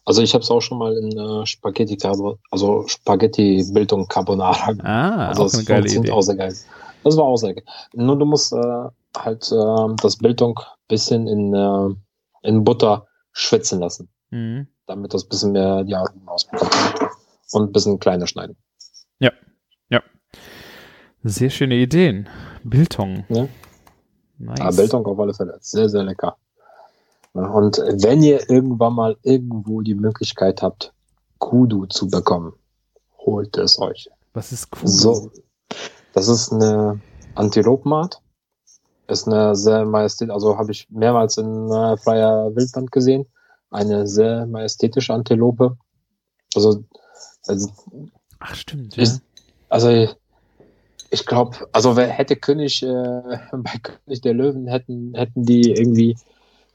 Also 0.05 0.21
ich 0.21 0.33
habe 0.33 0.41
es 0.43 0.51
auch 0.51 0.59
schon 0.61 0.77
mal 0.77 0.93
in 0.97 1.17
äh, 1.17 1.45
Spaghetti 1.45 1.95
Carbo, 1.95 2.37
also 2.51 2.85
Spaghetti 2.87 3.63
Bildung 3.71 4.07
Carbonara. 4.07 4.73
Ah, 4.83 5.27
also 5.27 5.43
auch 5.45 5.53
eine 5.53 5.63
geile 5.63 5.87
Idee. 5.87 6.11
auch 6.11 6.21
sehr 6.21 6.35
geil. 6.35 6.53
Das 7.03 7.15
war 7.15 7.23
auch 7.23 7.37
sehr 7.37 7.53
geil. 7.53 7.63
Nur 7.93 8.17
du 8.17 8.25
musst 8.25 8.51
äh, 8.51 8.57
halt 9.17 9.51
äh, 9.51 9.95
das 10.01 10.17
Bildung 10.17 10.59
bisschen 10.87 11.27
in, 11.27 11.53
äh, 11.53 11.89
in 12.47 12.63
Butter 12.63 13.07
schwitzen 13.31 13.79
lassen, 13.79 14.09
Mhm. 14.31 14.67
damit 14.87 15.13
das 15.13 15.25
bisschen 15.27 15.51
mehr 15.51 15.83
die 15.83 15.95
Aromen 15.95 16.27
ausbekommt. 16.27 16.71
Und 17.51 17.69
ein 17.69 17.71
bisschen 17.71 17.99
kleiner 17.99 18.27
schneiden. 18.27 18.57
Sehr 21.25 21.49
schöne 21.49 21.75
Ideen. 21.75 22.27
Biltong. 22.65 23.23
Ja. 23.29 23.47
Nice. 24.39 24.59
Aber 24.59 24.75
Bildung 24.75 25.05
auf 25.05 25.17
alle 25.17 25.33
Fälle. 25.33 25.57
Sehr, 25.61 25.87
sehr 25.87 26.03
lecker. 26.03 26.35
Ja, 27.33 27.47
Und 27.47 27.77
wenn 27.77 28.21
ihr 28.21 28.49
irgendwann 28.49 28.93
mal 28.93 29.15
irgendwo 29.23 29.79
die 29.79 29.95
Möglichkeit 29.95 30.61
habt, 30.61 30.93
Kudu 31.37 31.85
zu 31.85 32.09
bekommen, 32.09 32.51
holt 33.19 33.57
es 33.57 33.79
euch. 33.79 34.09
Was 34.33 34.51
ist 34.51 34.67
cool? 34.75 34.87
So. 34.89 35.31
Das 36.13 36.27
ist 36.27 36.51
eine 36.51 36.99
Antilopenart. 37.35 38.21
Ist 39.13 39.27
eine 39.27 39.55
sehr 39.55 39.85
majestät, 39.85 40.29
also 40.29 40.57
habe 40.57 40.71
ich 40.71 40.89
mehrmals 40.89 41.37
in 41.37 41.69
äh, 41.71 41.97
freier 41.97 42.55
Wildbahn 42.55 42.87
gesehen. 42.87 43.25
Eine 43.69 44.07
sehr 44.07 44.45
majestätische 44.45 45.13
Antilope. 45.13 45.77
Also, 46.55 46.83
also, 47.47 47.69
Ach, 48.39 48.55
stimmt. 48.55 48.95
Ja. 48.95 49.03
ist, 49.03 49.21
also 49.69 50.07
ich 51.09 51.25
glaube, 51.25 51.57
also 51.71 51.95
wer 51.95 52.07
hätte 52.07 52.35
König 52.35 52.81
äh, 52.83 52.87
bei 53.51 53.77
König 53.81 54.21
der 54.21 54.33
Löwen 54.33 54.67
hätten 54.67 55.13
hätten 55.13 55.45
die 55.45 55.71
irgendwie 55.71 56.17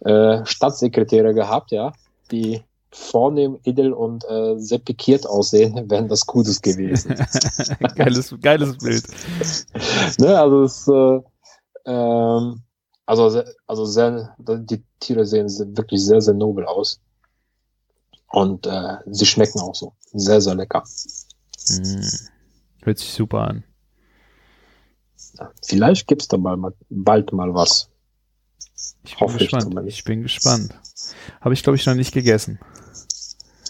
äh, 0.01 0.44
Staatssekretäre 0.44 1.35
gehabt, 1.35 1.72
ja, 1.72 1.92
die 2.31 2.62
vornehm, 2.90 3.59
edel 3.64 3.92
und 3.92 4.24
äh, 4.29 4.59
sehr 4.59 4.79
pikiert 4.79 5.27
aussehen, 5.27 5.74
wären 5.90 6.09
das 6.09 6.27
Gutes 6.27 6.62
gewesen. 6.62 7.14
geiles, 7.96 8.35
geiles 8.40 8.79
Bild. 8.79 9.05
ne, 10.18 10.38
also 10.38 10.62
es, 10.62 10.88
äh, 10.88 11.20
ähm, 11.88 12.62
also 13.07 13.31
sehr, 13.31 13.46
also 13.66 13.85
sehr, 13.87 14.37
die 14.38 14.85
Tiere 15.01 15.24
sehen 15.24 15.48
se- 15.48 15.77
wirklich 15.77 16.05
sehr, 16.05 16.20
sehr 16.20 16.35
nobel 16.35 16.66
aus. 16.66 17.01
Und 18.31 18.66
äh, 18.66 18.98
sie 19.07 19.24
schmecken 19.24 19.61
auch 19.61 19.74
so. 19.74 19.94
Sehr, 20.12 20.40
sehr 20.40 20.55
lecker. 20.55 20.85
Hm. 21.68 22.03
Hört 22.83 22.98
sich 22.98 23.12
super 23.12 23.48
an. 23.48 23.64
Vielleicht 25.64 26.07
gibt's 26.07 26.29
da 26.29 26.37
mal, 26.37 26.74
bald 26.90 27.33
mal 27.33 27.55
was. 27.55 27.88
Ich 29.05 29.16
bin 29.16 29.20
Hoffe 29.20 29.37
ich 29.37 29.42
gespannt. 29.44 29.62
zumindest. 29.64 29.98
Ich 29.98 30.05
bin 30.05 30.22
gespannt. 30.22 30.74
Habe 31.40 31.55
ich, 31.55 31.62
glaube 31.62 31.77
ich, 31.77 31.87
noch 31.87 31.94
nicht 31.94 32.12
gegessen. 32.12 32.59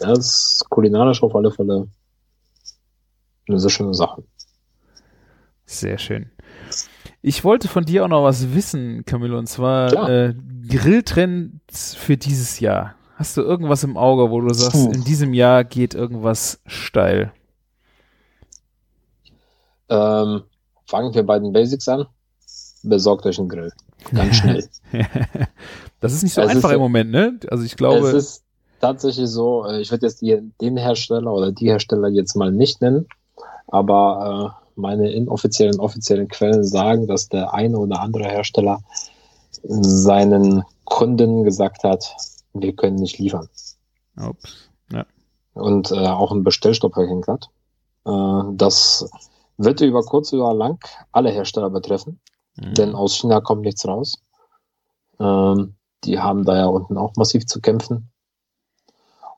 Ja, 0.01 0.13
das 0.15 0.55
ist 0.55 0.69
kulinarisch 0.69 1.23
auf 1.23 1.35
alle 1.35 1.51
Fälle 1.53 1.89
eine 3.49 3.59
sehr 3.61 3.71
schöne 3.71 3.95
Sache. 3.95 4.25
Sehr 5.67 5.99
schön. 5.99 6.31
Ich 7.21 7.45
wollte 7.45 7.69
von 7.69 7.85
dir 7.85 8.05
auch 8.05 8.09
noch 8.09 8.23
was 8.25 8.55
wissen, 8.55 9.05
Camille, 9.05 9.37
und 9.37 9.49
zwar 9.49 10.09
äh, 10.09 10.35
Grilltrends 10.69 11.95
für 11.95 12.17
dieses 12.17 12.61
Jahr. 12.61 12.95
Hast 13.17 13.37
du 13.37 13.43
irgendwas 13.43 13.83
im 13.83 13.97
Auge, 13.97 14.31
wo 14.31 14.41
du 14.41 14.55
sagst, 14.55 14.73
Puh. 14.73 14.93
in 14.93 15.03
diesem 15.03 15.35
Jahr 15.35 15.65
geht 15.65 15.95
irgendwas 15.95 16.61
steil? 16.67 17.33
Ähm, 19.89 20.43
fangen 20.87 21.15
wir 21.15 21.25
bei 21.25 21.39
den 21.39 21.53
Basics 21.53 21.89
an. 21.89 22.07
Besorgt 22.83 23.27
euch 23.27 23.39
einen 23.39 23.49
Grill. 23.49 23.73
Ganz 24.15 24.37
schnell. 24.37 24.69
das 26.01 26.13
ist 26.13 26.23
nicht 26.23 26.35
so 26.35 26.43
Es 26.43 26.51
ist 26.51 26.57
einfach 26.57 26.69
so- 26.71 26.75
im 26.77 26.81
Moment, 26.81 27.11
ne? 27.11 27.41
Also 27.51 27.65
ich 27.65 27.73
es 27.73 27.77
glaube, 27.77 28.09
ist 28.11 28.45
tatsächlich 28.81 29.29
so, 29.29 29.67
äh, 29.67 29.81
ich 29.81 29.91
würde 29.91 30.07
jetzt 30.07 30.23
den 30.23 30.77
Hersteller 30.77 31.33
oder 31.33 31.51
die 31.51 31.67
Hersteller 31.67 32.09
jetzt 32.09 32.37
mal 32.37 32.53
nicht 32.53 32.81
nennen, 32.81 33.07
aber 33.67 34.55
äh, 34.55 34.68
meine 34.79 35.11
inoffiziellen, 35.11 35.81
offiziellen 35.81 36.29
Quellen 36.29 36.65
sagen, 36.65 37.07
dass 37.07 37.29
der 37.29 37.53
eine 37.53 37.79
oder 37.79 38.01
andere 38.01 38.25
Hersteller 38.25 38.81
seinen 39.63 40.65
Kunden 40.85 41.45
gesagt 41.45 41.85
hat, 41.85 42.15
wir 42.55 42.75
können 42.75 42.97
nicht 42.97 43.19
liefern. 43.19 43.49
ups, 44.17 44.71
ja. 44.91 45.05
Und 45.55 45.91
äh, 45.91 46.07
auch 46.07 46.33
einen 46.33 46.45
Bestellstopp 46.45 46.95
verhängt 46.95 47.27
hat. 47.27 47.51
Äh, 48.07 48.43
das 48.55 49.11
wird 49.57 49.81
über 49.81 50.03
kurz 50.03 50.33
oder 50.33 50.55
lang 50.55 50.79
alle 51.13 51.31
Hersteller 51.31 51.71
betreffen. 51.71 52.21
Mhm. 52.59 52.75
denn 52.75 52.95
aus 52.95 53.17
China 53.17 53.41
kommt 53.41 53.63
nichts 53.63 53.87
raus. 53.87 54.23
Ähm, 55.21 55.75
die 56.05 56.19
haben 56.19 56.45
da 56.45 56.57
ja 56.57 56.67
unten 56.67 56.97
auch 56.97 57.15
massiv 57.17 57.47
zu 57.47 57.61
kämpfen. 57.61 58.11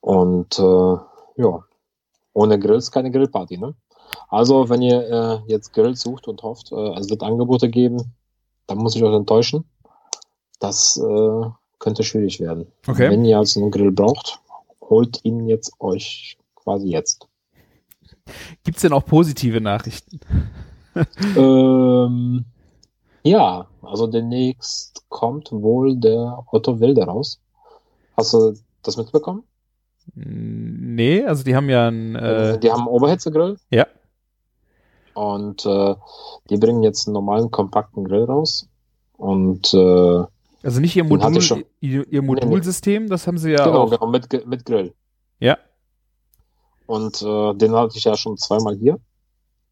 Und 0.01 0.59
äh, 0.59 0.97
ja, 1.37 1.65
ohne 2.33 2.59
Grills 2.59 2.91
keine 2.91 3.11
Grillparty. 3.11 3.59
Ne? 3.59 3.75
Also, 4.29 4.69
wenn 4.69 4.83
ihr 4.83 5.09
äh, 5.09 5.39
jetzt 5.47 5.73
Grills 5.73 6.01
sucht 6.01 6.29
und 6.29 6.43
hofft, 6.43 6.73
äh, 6.73 6.99
es 6.99 7.11
wird 7.11 7.23
Angebote 7.23 7.69
geben, 7.69 8.13
dann 8.67 8.79
muss 8.79 8.95
ich 8.95 9.03
euch 9.03 9.15
enttäuschen. 9.15 9.65
Das 10.59 10.97
äh, 10.97 11.51
könnte 11.79 12.05
schwierig 12.05 12.41
werden. 12.41 12.67
Okay. 12.87 13.11
Wenn 13.11 13.25
ihr 13.25 13.39
also 13.39 13.61
einen 13.61 13.71
Grill 13.71 13.93
braucht, 13.93 14.41
holt 14.83 15.25
ihn 15.25 15.47
jetzt 15.47 15.73
euch 15.81 16.37
quasi 16.55 16.89
jetzt. 16.89 17.27
Gibt's 18.65 18.83
denn 18.83 18.93
auch 18.93 19.05
positive 19.05 19.61
Nachrichten? 19.61 20.21
Ähm, 21.37 22.45
ja, 23.23 23.67
also 23.83 24.07
demnächst 24.07 25.05
kommt 25.09 25.53
wohl 25.53 25.97
der 25.97 26.43
Otto 26.51 26.81
Wilde 26.81 27.05
raus. 27.05 27.41
Hast 28.17 28.33
du 28.33 28.55
das 28.83 28.97
mitbekommen? 28.97 29.45
Nee, 30.15 31.25
also 31.25 31.45
die 31.45 31.55
haben 31.55 31.69
ja 31.69 31.89
ein, 31.89 32.17
äh, 32.17 32.59
die 32.59 32.71
haben 32.71 32.81
einen 32.81 32.89
Oberhitzegrill 32.89 33.57
ja, 33.71 33.87
und 35.15 35.67
äh, 35.67 35.95
die 36.49 36.57
bringen 36.57 36.83
jetzt 36.83 37.07
einen 37.07 37.15
normalen 37.15 37.51
kompakten 37.51 38.05
Grill 38.05 38.25
raus. 38.25 38.69
Und 39.17 39.75
äh, 39.75 40.25
also 40.63 40.81
nicht 40.81 40.97
ihr 40.97 41.05
Modul, 41.05 41.41
schon. 41.41 41.65
ihr, 41.81 42.07
ihr 42.11 42.23
Modulsystem, 42.23 43.09
das 43.09 43.27
haben 43.27 43.39
sie 43.39 43.53
ja 43.53 43.65
genau, 43.65 43.83
auch. 43.83 43.91
genau 43.91 44.07
mit, 44.07 44.47
mit 44.47 44.65
Grill. 44.65 44.95
Ja. 45.39 45.59
Und 46.87 47.23
äh, 47.23 47.55
den 47.55 47.75
hatte 47.75 47.97
ich 47.97 48.05
ja 48.05 48.17
schon 48.17 48.37
zweimal 48.37 48.77
hier. 48.77 48.99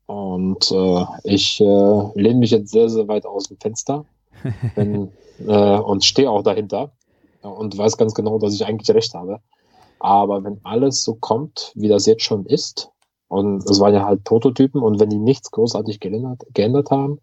Und 0.06 0.70
äh, 0.70 1.04
ich 1.24 1.60
äh, 1.60 1.64
lehne 2.14 2.38
mich 2.38 2.50
jetzt 2.50 2.70
sehr, 2.70 2.88
sehr 2.88 3.08
weit 3.08 3.26
aus 3.26 3.44
dem 3.44 3.58
Fenster 3.58 4.06
wenn, 4.74 5.10
äh, 5.46 5.78
und 5.78 6.04
stehe 6.04 6.30
auch 6.30 6.42
dahinter 6.42 6.92
und 7.42 7.76
weiß 7.76 7.96
ganz 7.96 8.14
genau, 8.14 8.38
dass 8.38 8.54
ich 8.54 8.64
eigentlich 8.64 8.94
recht 8.94 9.14
habe. 9.14 9.40
Aber 10.00 10.44
wenn 10.44 10.60
alles 10.64 11.02
so 11.02 11.14
kommt, 11.14 11.72
wie 11.74 11.88
das 11.88 12.06
jetzt 12.06 12.22
schon 12.22 12.46
ist, 12.46 12.90
und 13.28 13.68
es 13.68 13.80
waren 13.80 13.94
ja 13.94 14.04
halt 14.04 14.24
Prototypen, 14.24 14.82
und 14.82 15.00
wenn 15.00 15.10
die 15.10 15.18
nichts 15.18 15.50
großartig 15.50 16.00
geändert, 16.00 16.44
geändert 16.54 16.90
haben, 16.90 17.20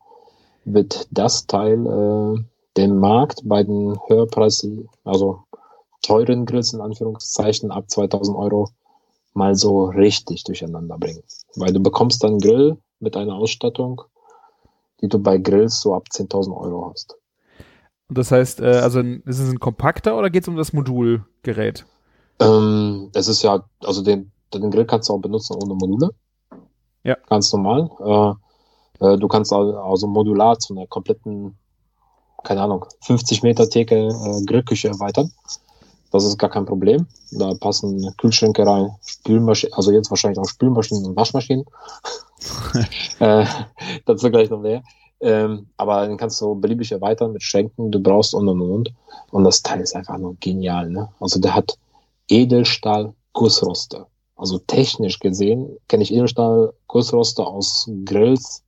wird 0.64 1.08
das 1.12 1.48
Teil 1.48 1.86
äh, 1.86 2.44
den 2.78 2.98
Markt 2.98 3.42
bei 3.44 3.64
den 3.64 3.98
Höherpreisen, 4.08 4.90
also 5.04 5.44
teuren 6.02 6.46
Grills 6.46 6.74
in 6.74 6.82
Anführungszeichen 6.82 7.72
ab 7.72 7.90
2000 7.90 8.38
Euro, 8.38 8.70
mal 9.34 9.56
so 9.56 9.86
richtig 9.86 10.44
durcheinander 10.44 10.98
bringen. 10.98 11.24
Weil 11.56 11.74
du 11.74 11.82
bekommst 11.82 12.24
dann 12.24 12.40
Grill 12.40 12.78
mit 13.00 13.18
einer 13.18 13.36
Ausstattung, 13.36 14.02
die 15.02 15.10
du 15.10 15.20
bei 15.20 15.38
Grills 15.38 15.82
so 15.82 15.94
ab 15.94 16.06
10.000 16.12 16.56
Euro 16.56 16.92
hast. 16.92 17.18
Und 18.08 18.18
das 18.18 18.32
heißt, 18.32 18.62
äh, 18.62 18.78
also 18.78 19.00
ist 19.00 19.40
es 19.40 19.50
ein 19.50 19.60
kompakter 19.60 20.18
oder 20.18 20.30
geht's 20.30 20.48
um 20.48 20.56
das 20.56 20.74
Modulgerät? 20.74 21.86
Ähm, 22.40 23.10
es 23.14 23.28
ist 23.28 23.44
ja, 23.44 23.66
also 23.82 24.04
den, 24.04 24.32
den 24.60 24.72
Grill 24.72 24.86
kannst 24.86 25.10
du 25.10 25.14
auch 25.14 25.20
benutzen 25.20 25.56
ohne 25.62 25.76
Module. 25.76 26.10
Ja. 27.04 27.16
Ganz 27.30 27.52
normal. 27.54 27.90
Äh, 29.00 29.06
äh, 29.06 29.18
du 29.18 29.28
kannst 29.28 29.54
al- 29.54 29.76
also 29.76 30.08
modular 30.08 30.58
zu 30.60 30.74
einer 30.74 30.88
kompletten, 30.88 31.58
keine 32.44 32.62
Ahnung, 32.62 32.86
50 33.02 33.44
Meter 33.44 33.70
Theke 33.70 33.96
äh, 33.96 34.46
Grillküche 34.46 34.90
erweitern. 34.90 35.32
Das 36.12 36.24
ist 36.24 36.38
gar 36.38 36.50
kein 36.50 36.66
Problem. 36.66 37.06
Da 37.32 37.54
passen 37.56 38.16
Kühlschränke 38.18 38.66
rein, 38.66 38.90
Spülmaschinen, 39.06 39.74
also 39.74 39.92
jetzt 39.92 40.10
wahrscheinlich 40.10 40.40
auch 40.40 40.48
Spülmaschinen 40.48 41.06
und 41.06 41.16
Waschmaschinen. 41.16 41.66
äh, 43.20 43.46
dazu 44.06 44.30
gleich 44.30 44.50
noch 44.50 44.62
mehr. 44.62 44.82
Ähm, 45.20 45.68
aber 45.78 46.08
den 46.08 46.18
kannst 46.18 46.40
du 46.42 46.56
beliebig 46.56 46.92
erweitern 46.92 47.34
mit 47.34 47.44
Schränken, 47.44 47.92
du 47.92 48.00
brauchst 48.00 48.34
und 48.34 48.48
und 48.48 48.62
und. 48.62 48.94
Und 49.32 49.44
das 49.44 49.62
Teil 49.62 49.82
ist 49.82 49.96
einfach 49.96 50.18
nur 50.18 50.36
genial. 50.40 50.90
Ne? 50.90 51.10
Also 51.20 51.40
der 51.40 51.56
hat 51.56 51.78
Edelstahl-Gussroste. 52.30 54.06
Also 54.36 54.60
technisch 54.60 55.20
gesehen 55.20 55.78
kenne 55.88 56.04
ich 56.04 56.14
Edelstahl-Gussroste 56.14 57.46
aus 57.46 57.90
Grills, 58.04 58.64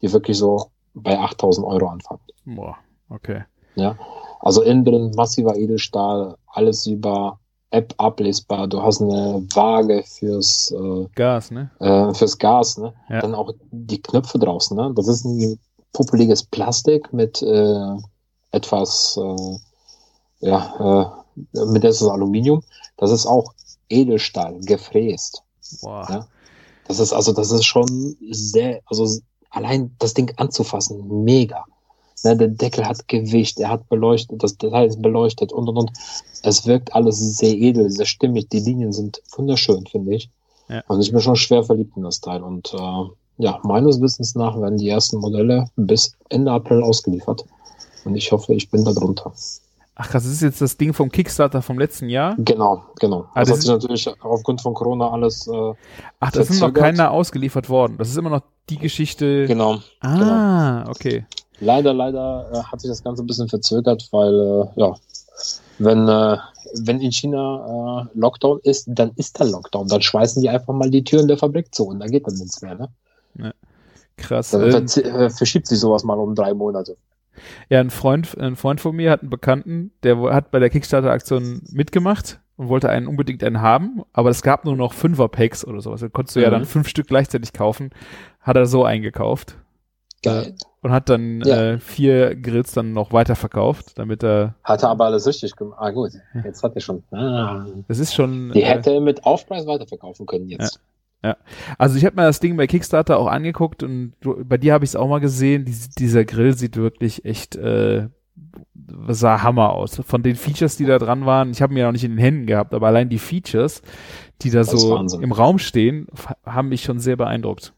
die 0.00 0.12
wirklich 0.12 0.38
so 0.38 0.70
bei 0.94 1.18
8000 1.18 1.66
Euro 1.66 1.88
anfangen. 1.88 2.20
Boah, 2.44 2.76
okay. 3.10 3.44
Ja, 3.74 3.96
also 4.40 4.62
innen 4.62 4.84
drin 4.84 5.12
massiver 5.14 5.56
Edelstahl, 5.56 6.36
alles 6.46 6.86
über 6.86 7.38
App 7.70 7.94
ablesbar. 7.96 8.68
Du 8.68 8.82
hast 8.82 9.00
eine 9.00 9.46
Waage 9.54 10.02
fürs 10.04 10.70
äh, 10.72 11.06
Gas, 11.14 11.50
ne? 11.50 11.70
äh, 11.80 12.12
fürs 12.14 12.38
Gas, 12.38 12.76
ne? 12.76 12.92
Ja. 13.08 13.20
Dann 13.20 13.34
auch 13.34 13.52
die 13.70 14.00
Knöpfe 14.00 14.38
draußen, 14.38 14.76
ne? 14.76 14.92
Das 14.94 15.08
ist 15.08 15.24
ein 15.24 15.58
popeliges 15.92 16.42
Plastik 16.42 17.12
mit 17.12 17.42
äh, 17.42 17.96
etwas, 18.50 19.18
äh, 19.18 19.58
ja, 20.40 21.14
äh, 21.34 21.64
mit 21.64 21.84
ist 21.84 22.02
Aluminium. 22.02 22.62
Das 22.98 23.10
ist 23.10 23.26
auch 23.26 23.54
Edelstahl 23.88 24.60
gefräst. 24.60 25.42
Boah. 25.82 26.06
Ja. 26.08 26.28
Das 26.88 26.98
ist 26.98 27.12
also, 27.12 27.32
das 27.32 27.50
ist 27.50 27.64
schon 27.64 28.16
sehr, 28.30 28.80
also 28.86 29.20
allein 29.50 29.94
das 29.98 30.14
Ding 30.14 30.32
anzufassen, 30.36 31.24
mega. 31.24 31.64
Ne, 32.24 32.36
der 32.36 32.48
Deckel 32.48 32.86
hat 32.86 33.08
Gewicht, 33.08 33.58
er 33.58 33.70
hat 33.70 33.88
beleuchtet, 33.88 34.42
das 34.42 34.56
Teil 34.56 34.88
ist 34.88 35.02
beleuchtet 35.02 35.52
und 35.52 35.68
und 35.68 35.76
und. 35.76 35.92
Es 36.42 36.66
wirkt 36.66 36.94
alles 36.94 37.38
sehr 37.38 37.54
edel, 37.54 37.90
sehr 37.90 38.06
stimmig. 38.06 38.48
Die 38.48 38.60
Linien 38.60 38.92
sind 38.92 39.22
wunderschön, 39.36 39.86
finde 39.86 40.14
ich. 40.14 40.30
Ja. 40.68 40.82
Und 40.88 41.00
ich 41.00 41.10
bin 41.10 41.20
schon 41.20 41.36
schwer 41.36 41.64
verliebt 41.64 41.96
in 41.96 42.02
das 42.02 42.20
Teil. 42.20 42.42
Und 42.42 42.74
äh, 42.74 43.04
ja, 43.38 43.60
meines 43.64 44.00
Wissens 44.00 44.34
nach 44.34 44.60
werden 44.60 44.78
die 44.78 44.88
ersten 44.88 45.18
Modelle 45.18 45.66
bis 45.76 46.16
Ende 46.28 46.52
April 46.52 46.82
ausgeliefert. 46.82 47.44
Und 48.04 48.16
ich 48.16 48.30
hoffe, 48.32 48.54
ich 48.54 48.70
bin 48.70 48.84
da 48.84 48.92
drunter. 48.92 49.32
Ach 49.94 50.08
krass, 50.08 50.22
das 50.24 50.32
ist 50.32 50.40
jetzt 50.40 50.60
das 50.60 50.76
Ding 50.78 50.94
vom 50.94 51.10
Kickstarter 51.10 51.60
vom 51.60 51.78
letzten 51.78 52.08
Jahr? 52.08 52.34
Genau, 52.38 52.82
genau. 52.98 53.26
Ah, 53.34 53.40
das, 53.44 53.48
das 53.48 53.50
hat 53.50 53.56
ist- 53.58 53.62
sich 53.62 54.06
natürlich 54.06 54.22
aufgrund 54.22 54.62
von 54.62 54.72
Corona 54.74 55.10
alles 55.10 55.46
äh, 55.46 55.74
Ach, 56.18 56.30
das 56.32 56.48
ist 56.50 56.60
noch 56.60 56.72
keiner 56.72 57.10
ausgeliefert 57.10 57.68
worden. 57.68 57.96
Das 57.98 58.08
ist 58.08 58.16
immer 58.16 58.30
noch 58.30 58.42
die 58.70 58.78
Geschichte. 58.78 59.46
genau. 59.46 59.78
Ah, 60.00 60.88
okay. 60.88 61.26
Leider, 61.60 61.92
leider 61.92 62.50
äh, 62.52 62.62
hat 62.62 62.80
sich 62.80 62.90
das 62.90 63.04
Ganze 63.04 63.22
ein 63.22 63.26
bisschen 63.26 63.48
verzögert, 63.48 64.08
weil 64.12 64.34
äh, 64.76 64.80
ja, 64.80 64.94
wenn, 65.78 66.08
äh, 66.08 66.38
wenn 66.84 67.00
in 67.00 67.12
China 67.12 68.08
äh, 68.14 68.18
Lockdown 68.18 68.60
ist, 68.62 68.86
dann 68.88 69.12
ist 69.16 69.38
da 69.38 69.44
Lockdown. 69.44 69.88
Dann 69.88 70.00
schweißen 70.00 70.42
die 70.42 70.48
einfach 70.48 70.72
mal 70.72 70.90
die 70.90 71.04
Türen 71.04 71.28
der 71.28 71.36
Fabrik 71.36 71.72
zu 71.74 71.86
und 71.88 72.00
da 72.00 72.06
geht 72.06 72.26
dann 72.26 72.34
nichts 72.34 72.62
mehr. 72.62 72.88
Ne? 73.36 73.52
Krass. 74.16 74.50
Dann 74.50 74.62
Ähm, 74.62 74.86
äh, 75.04 75.30
verschiebt 75.30 75.66
sich 75.66 75.78
sowas 75.80 76.02
mal 76.02 76.18
um 76.18 76.34
drei 76.34 76.54
Monate. 76.54 76.96
Ja, 77.68 77.80
ein 77.80 77.90
Freund, 77.90 78.36
ein 78.38 78.56
Freund 78.56 78.80
von 78.80 78.94
mir 78.94 79.10
hat 79.10 79.20
einen 79.22 79.30
Bekannten, 79.30 79.92
der 80.02 80.18
hat 80.32 80.50
bei 80.50 80.58
der 80.58 80.70
Kickstarter-Aktion 80.70 81.62
mitgemacht 81.72 82.40
und 82.56 82.68
wollte 82.68 82.88
einen 82.90 83.06
unbedingt 83.06 83.42
einen 83.42 83.60
haben, 83.60 84.02
aber 84.12 84.30
es 84.30 84.42
gab 84.42 84.64
nur 84.64 84.76
noch 84.76 84.92
Fünfer-Packs 84.92 85.64
oder 85.66 85.80
sowas. 85.80 86.00
Da 86.00 86.08
konntest 86.08 86.36
du 86.36 86.40
ja 86.40 86.48
Mhm. 86.48 86.52
dann 86.52 86.64
fünf 86.66 86.88
Stück 86.88 87.06
gleichzeitig 87.08 87.52
kaufen. 87.52 87.90
Hat 88.40 88.56
er 88.56 88.66
so 88.66 88.84
eingekauft 88.84 89.56
Geil. 90.22 90.54
und 90.82 90.92
hat 90.92 91.08
dann 91.08 91.40
Ja. 91.44 91.72
äh, 91.72 91.78
vier 91.78 92.34
Grills 92.36 92.72
dann 92.72 92.92
noch 92.92 93.12
weiterverkauft, 93.12 93.98
damit 93.98 94.22
er. 94.22 94.54
Hatte 94.64 94.88
aber 94.88 95.06
alles 95.06 95.26
richtig 95.26 95.56
gemacht. 95.56 95.78
Ah, 95.80 95.90
gut. 95.90 96.12
Jetzt 96.44 96.62
hat 96.62 96.74
er 96.74 96.80
schon. 96.80 97.02
Ah. 97.10 97.66
Das 97.88 97.98
ist 97.98 98.14
schon. 98.14 98.52
Die 98.52 98.62
äh, 98.62 98.66
hätte 98.66 98.90
er 98.92 99.00
mit 99.00 99.24
Aufpreis 99.24 99.66
weiterverkaufen 99.66 100.26
können 100.26 100.48
jetzt. 100.48 100.80
Also 101.78 101.96
ich 101.96 102.04
habe 102.04 102.16
mir 102.16 102.22
das 102.22 102.40
Ding 102.40 102.56
bei 102.56 102.66
Kickstarter 102.66 103.18
auch 103.18 103.28
angeguckt 103.28 103.82
und 103.82 104.14
du, 104.20 104.44
bei 104.44 104.58
dir 104.58 104.74
habe 104.74 104.84
ich 104.84 104.90
es 104.90 104.96
auch 104.96 105.08
mal 105.08 105.20
gesehen. 105.20 105.64
Dies, 105.64 105.90
dieser 105.90 106.24
Grill 106.24 106.56
sieht 106.56 106.76
wirklich 106.76 107.24
echt 107.24 107.56
äh, 107.56 108.08
sah 109.08 109.42
Hammer 109.42 109.72
aus. 109.72 110.00
Von 110.04 110.22
den 110.22 110.36
Features, 110.36 110.76
die 110.76 110.84
da 110.84 110.98
dran 110.98 111.26
waren, 111.26 111.50
ich 111.50 111.62
habe 111.62 111.72
mir 111.72 111.84
noch 111.84 111.92
nicht 111.92 112.04
in 112.04 112.12
den 112.12 112.18
Händen 112.18 112.46
gehabt, 112.46 112.74
aber 112.74 112.88
allein 112.88 113.08
die 113.08 113.18
Features, 113.18 113.82
die 114.42 114.50
da 114.50 114.60
Das 114.60 114.70
so 114.70 114.90
Wahnsinn. 114.90 115.22
im 115.22 115.32
Raum 115.32 115.58
stehen, 115.58 116.06
haben 116.44 116.68
mich 116.68 116.82
schon 116.82 116.98
sehr 116.98 117.16
beeindruckt. 117.16 117.72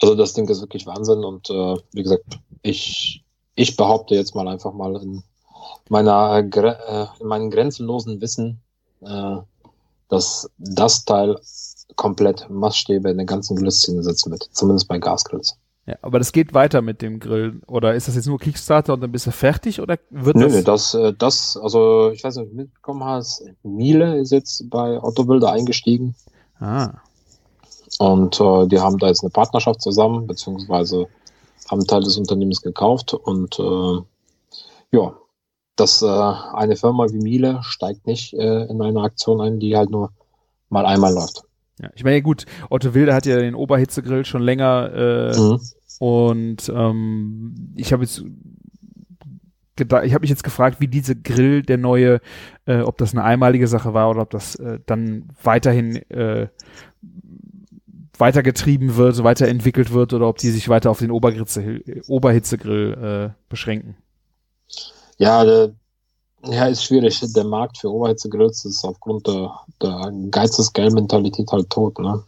Also 0.00 0.14
das 0.14 0.32
Ding 0.32 0.48
ist 0.48 0.60
wirklich 0.60 0.86
Wahnsinn 0.86 1.24
und 1.24 1.50
äh, 1.50 1.76
wie 1.92 2.02
gesagt, 2.02 2.38
ich, 2.62 3.24
ich 3.54 3.76
behaupte 3.76 4.14
jetzt 4.14 4.34
mal 4.34 4.48
einfach 4.48 4.72
mal 4.72 4.96
in 4.96 5.22
meiner 5.88 6.38
äh, 6.38 7.06
in 7.20 7.26
meinem 7.26 7.50
grenzenlosen 7.50 8.20
Wissen, 8.20 8.60
äh, 9.02 9.36
dass 10.08 10.50
das 10.58 11.04
Teil 11.04 11.38
komplett 11.96 12.48
Maßstäbe 12.50 13.10
in 13.10 13.16
der 13.16 13.26
ganzen 13.26 13.56
Grillszene 13.56 14.02
setzen 14.02 14.30
wird, 14.32 14.48
zumindest 14.52 14.88
bei 14.88 14.98
Gasgrills. 14.98 15.56
Ja, 15.86 15.96
aber 16.02 16.18
das 16.18 16.32
geht 16.32 16.54
weiter 16.54 16.82
mit 16.82 17.02
dem 17.02 17.18
Grill. 17.20 17.62
Oder 17.66 17.94
ist 17.94 18.06
das 18.08 18.14
jetzt 18.14 18.26
nur 18.26 18.38
Kickstarter 18.38 18.94
und 18.94 19.00
dann 19.00 19.12
bist 19.12 19.26
du 19.26 19.32
fertig 19.32 19.80
oder 19.80 19.98
wird 20.10 20.36
Nö, 20.36 20.44
das? 20.44 20.52
nö, 20.54 20.62
das, 20.62 20.94
äh, 20.94 21.12
das, 21.18 21.56
also 21.56 22.10
ich 22.10 22.22
weiß 22.22 22.36
nicht, 22.36 22.44
ob 22.46 22.50
du 22.50 22.56
mitbekommen 22.56 23.04
hast, 23.04 23.44
Miele 23.62 24.18
ist 24.18 24.30
jetzt 24.32 24.68
bei 24.70 25.02
Otto 25.02 25.24
Bilder 25.24 25.52
eingestiegen 25.52 26.14
Ah, 26.60 26.92
und 27.98 28.40
äh, 28.40 28.66
die 28.68 28.78
haben 28.80 28.98
da 28.98 29.08
jetzt 29.08 29.22
eine 29.22 29.30
Partnerschaft 29.30 29.82
zusammen, 29.82 30.26
beziehungsweise 30.26 31.08
haben 31.70 31.86
Teil 31.86 32.02
des 32.02 32.16
Unternehmens 32.18 32.62
gekauft 32.62 33.14
und 33.14 33.58
äh, 33.58 33.98
ja, 34.92 35.14
dass 35.76 36.02
äh, 36.02 36.06
eine 36.06 36.76
Firma 36.76 37.06
wie 37.10 37.18
Miele 37.18 37.60
steigt 37.62 38.06
nicht 38.06 38.34
äh, 38.34 38.64
in 38.66 38.80
eine 38.82 39.00
Aktion 39.02 39.40
ein, 39.40 39.60
die 39.60 39.76
halt 39.76 39.90
nur 39.90 40.12
mal 40.68 40.86
einmal 40.86 41.12
läuft. 41.14 41.44
Ja. 41.82 41.90
Ich 41.94 42.04
meine, 42.04 42.22
gut, 42.22 42.46
Otto 42.68 42.94
Wilde 42.94 43.14
hat 43.14 43.26
ja 43.26 43.38
den 43.38 43.54
Oberhitzegrill 43.54 44.24
schon 44.24 44.42
länger 44.42 44.92
äh, 44.94 45.38
Mhm. 45.38 45.60
Und 46.00 46.72
ähm, 46.74 47.74
ich 47.76 47.92
habe 47.92 48.02
jetzt 48.02 48.24
ich 49.78 50.12
habe 50.12 50.20
mich 50.20 50.30
jetzt 50.30 50.44
gefragt, 50.44 50.78
wie 50.80 50.88
diese 50.88 51.16
Grill 51.16 51.62
der 51.62 51.78
neue, 51.78 52.20
äh, 52.66 52.80
ob 52.80 52.98
das 52.98 53.12
eine 53.12 53.24
einmalige 53.24 53.66
Sache 53.66 53.94
war 53.94 54.10
oder 54.10 54.22
ob 54.22 54.30
das 54.30 54.54
äh, 54.56 54.78
dann 54.84 55.28
weiterhin 55.42 55.96
äh, 56.10 56.48
weitergetrieben 58.18 58.96
wird, 58.96 59.22
weiterentwickelt 59.24 59.92
wird 59.92 60.12
oder 60.12 60.28
ob 60.28 60.36
die 60.36 60.50
sich 60.50 60.68
weiter 60.68 60.90
auf 60.90 60.98
den 60.98 61.10
Oberhitze, 61.10 61.80
Oberhitzegrill 62.08 63.30
äh, 63.32 63.34
beschränken. 63.48 63.96
Ja, 65.16 65.44
der, 65.44 65.72
ja, 66.44 66.66
ist 66.66 66.84
schwierig. 66.84 67.20
Der 67.34 67.44
Markt 67.44 67.78
für 67.78 67.90
Oberhitzegrills 67.92 68.64
ist 68.64 68.84
aufgrund 68.84 69.26
der, 69.26 69.52
der 69.82 70.12
Geizes-Geld-Mentalität 70.30 71.50
halt 71.52 71.70
tot, 71.70 71.98
ne? 71.98 72.22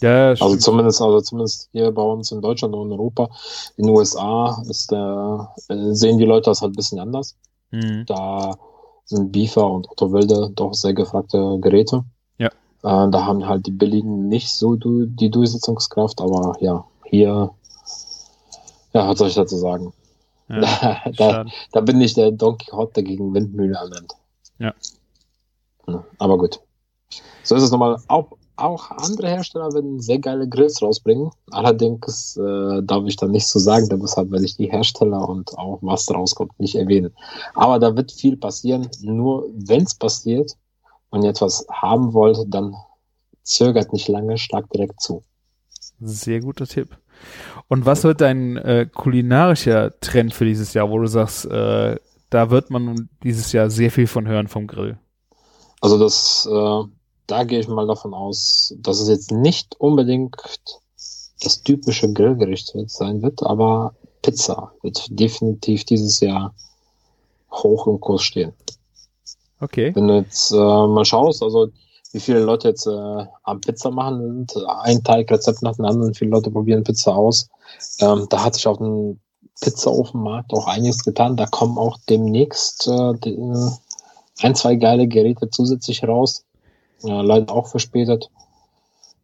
Ja, 0.00 0.30
Also 0.30 0.46
stimmt. 0.46 0.62
zumindest, 0.62 1.00
also 1.00 1.20
zumindest 1.20 1.68
hier 1.72 1.90
bei 1.92 2.02
uns 2.02 2.32
in 2.32 2.40
Deutschland 2.40 2.74
und 2.74 2.86
in 2.88 2.92
Europa. 2.92 3.28
In 3.76 3.86
den 3.86 3.96
USA 3.96 4.62
ist 4.68 4.90
der, 4.90 5.54
äh, 5.68 5.92
sehen 5.92 6.18
die 6.18 6.24
Leute 6.24 6.50
das 6.50 6.62
halt 6.62 6.72
ein 6.72 6.76
bisschen 6.76 6.98
anders. 6.98 7.36
Mhm. 7.70 8.04
Da 8.06 8.56
sind 9.04 9.32
Beaver 9.32 9.70
und 9.70 9.90
Otto 9.90 10.12
Wilde 10.12 10.50
doch 10.54 10.74
sehr 10.74 10.94
gefragte 10.94 11.58
Geräte. 11.60 12.04
Ja. 12.38 12.48
Äh, 12.48 13.10
da 13.10 13.24
haben 13.24 13.46
halt 13.46 13.66
die 13.66 13.70
billigen 13.70 14.28
nicht 14.28 14.50
so 14.50 14.74
du, 14.76 15.06
die 15.06 15.30
Durchsetzungskraft, 15.30 16.20
aber 16.20 16.56
ja, 16.60 16.84
hier, 17.04 17.50
ja, 18.92 19.08
was 19.08 19.18
soll 19.18 19.28
ich 19.28 19.34
dazu 19.34 19.56
sagen? 19.56 19.92
Ja, 20.48 21.02
da, 21.16 21.46
da 21.72 21.80
bin 21.80 22.00
ich 22.00 22.14
der 22.14 22.30
Don 22.30 22.58
Quixote, 22.58 23.02
gegen 23.02 23.32
Windmühle 23.32 23.78
anrennt. 23.78 24.14
Ja. 24.58 24.74
Aber 26.18 26.38
gut. 26.38 26.60
So 27.42 27.54
ist 27.54 27.62
es 27.62 27.70
nochmal. 27.70 27.98
Auch, 28.08 28.32
auch 28.56 28.90
andere 28.90 29.28
Hersteller 29.28 29.72
werden 29.72 30.00
sehr 30.00 30.18
geile 30.18 30.48
Grills 30.48 30.80
rausbringen. 30.80 31.30
Allerdings 31.50 32.36
äh, 32.36 32.82
darf 32.82 33.04
ich 33.06 33.16
da 33.16 33.26
nichts 33.26 33.50
zu 33.50 33.58
sagen, 33.58 33.88
deshalb 33.88 34.30
werde 34.30 34.44
ich 34.44 34.56
die 34.56 34.70
Hersteller 34.70 35.28
und 35.28 35.56
auch 35.58 35.78
was 35.82 36.10
rauskommt 36.10 36.58
nicht 36.58 36.74
erwähnen. 36.74 37.12
Aber 37.54 37.78
da 37.78 37.96
wird 37.96 38.12
viel 38.12 38.36
passieren. 38.36 38.88
Nur 39.00 39.48
wenn 39.54 39.82
es 39.82 39.94
passiert 39.94 40.56
und 41.10 41.22
ihr 41.22 41.30
etwas 41.30 41.66
haben 41.70 42.12
wollt, 42.12 42.38
dann 42.48 42.74
zögert 43.42 43.92
nicht 43.92 44.08
lange, 44.08 44.38
schlagt 44.38 44.74
direkt 44.74 45.00
zu. 45.00 45.22
Sehr 46.00 46.40
guter 46.40 46.66
Tipp. 46.66 46.96
Und 47.68 47.86
was 47.86 48.04
wird 48.04 48.20
dein 48.20 48.56
äh, 48.56 48.86
kulinarischer 48.92 49.98
Trend 50.00 50.34
für 50.34 50.44
dieses 50.44 50.74
Jahr, 50.74 50.90
wo 50.90 50.98
du 50.98 51.06
sagst, 51.06 51.46
äh, 51.46 51.96
da 52.30 52.50
wird 52.50 52.70
man 52.70 53.08
dieses 53.22 53.52
Jahr 53.52 53.70
sehr 53.70 53.90
viel 53.90 54.06
von 54.06 54.26
hören 54.26 54.48
vom 54.48 54.66
Grill? 54.66 54.98
Also 55.80 55.98
das, 55.98 56.48
äh, 56.50 56.88
da 57.26 57.44
gehe 57.44 57.60
ich 57.60 57.68
mal 57.68 57.86
davon 57.86 58.14
aus, 58.14 58.74
dass 58.78 59.00
es 59.00 59.08
jetzt 59.08 59.30
nicht 59.30 59.76
unbedingt 59.78 60.36
das 61.40 61.62
typische 61.62 62.12
Grillgericht 62.12 62.74
wird, 62.74 62.90
sein 62.90 63.22
wird, 63.22 63.42
aber 63.42 63.94
Pizza 64.22 64.72
wird 64.82 65.06
definitiv 65.10 65.84
dieses 65.84 66.20
Jahr 66.20 66.54
hoch 67.50 67.86
im 67.86 68.00
Kurs 68.00 68.22
stehen. 68.22 68.52
Okay. 69.60 69.94
Wenn 69.94 70.08
du 70.08 70.14
jetzt 70.16 70.52
äh, 70.52 70.56
mal 70.56 71.04
schaust, 71.04 71.42
also 71.42 71.68
wie 72.14 72.20
viele 72.20 72.38
Leute 72.38 72.68
jetzt 72.68 72.86
äh, 72.86 73.26
am 73.42 73.60
Pizza 73.60 73.90
machen 73.90 74.46
sind, 74.48 74.66
ein 74.68 75.02
Teigrezept 75.02 75.62
nach 75.62 75.74
dem 75.74 75.84
anderen, 75.84 76.14
viele 76.14 76.30
Leute 76.30 76.48
probieren 76.52 76.84
Pizza 76.84 77.12
aus. 77.12 77.50
Ähm, 77.98 78.28
da 78.30 78.44
hat 78.44 78.54
sich 78.54 78.68
auf 78.68 78.78
dem 78.78 79.18
Pizzaofenmarkt 79.60 80.52
auch 80.52 80.68
einiges 80.68 81.02
getan. 81.02 81.36
Da 81.36 81.46
kommen 81.46 81.76
auch 81.76 81.98
demnächst 82.08 82.86
äh, 82.86 83.14
die, 83.14 83.34
äh, 83.34 83.70
ein, 84.42 84.54
zwei 84.54 84.76
geile 84.76 85.08
Geräte 85.08 85.50
zusätzlich 85.50 86.04
raus. 86.04 86.44
Ja, 87.02 87.20
leider 87.20 87.52
auch 87.52 87.66
verspätet. 87.66 88.30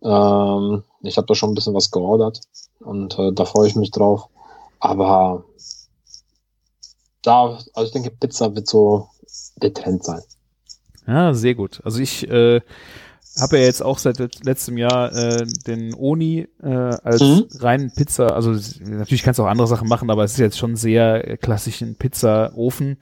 Ähm, 0.02 0.82
ich 1.02 1.16
habe 1.16 1.28
da 1.28 1.36
schon 1.36 1.50
ein 1.50 1.54
bisschen 1.54 1.74
was 1.74 1.92
geordert 1.92 2.40
und 2.80 3.16
äh, 3.20 3.32
da 3.32 3.44
freue 3.44 3.68
ich 3.68 3.76
mich 3.76 3.92
drauf. 3.92 4.26
Aber 4.80 5.44
da, 7.22 7.56
also 7.72 7.86
ich 7.86 7.92
denke, 7.92 8.10
Pizza 8.10 8.52
wird 8.56 8.66
so 8.66 9.06
der 9.62 9.72
Trend 9.72 10.02
sein. 10.02 10.22
Ja, 11.10 11.34
sehr 11.34 11.54
gut. 11.54 11.80
Also 11.84 11.98
ich 12.00 12.28
äh, 12.30 12.60
habe 13.40 13.58
ja 13.58 13.64
jetzt 13.64 13.82
auch 13.82 13.98
seit 13.98 14.18
letztem 14.44 14.76
Jahr 14.78 15.12
äh, 15.14 15.44
den 15.66 15.94
Oni 15.94 16.46
äh, 16.62 16.68
als 16.68 17.20
Mhm. 17.20 17.46
reinen 17.58 17.90
Pizza, 17.92 18.34
also 18.34 18.52
natürlich 18.84 19.22
kannst 19.22 19.38
du 19.38 19.44
auch 19.44 19.48
andere 19.48 19.66
Sachen 19.66 19.88
machen, 19.88 20.10
aber 20.10 20.24
es 20.24 20.32
ist 20.32 20.38
jetzt 20.38 20.58
schon 20.58 20.76
sehr 20.76 21.26
äh, 21.28 21.36
klassischen 21.36 21.96
Pizzaofen. 21.96 22.96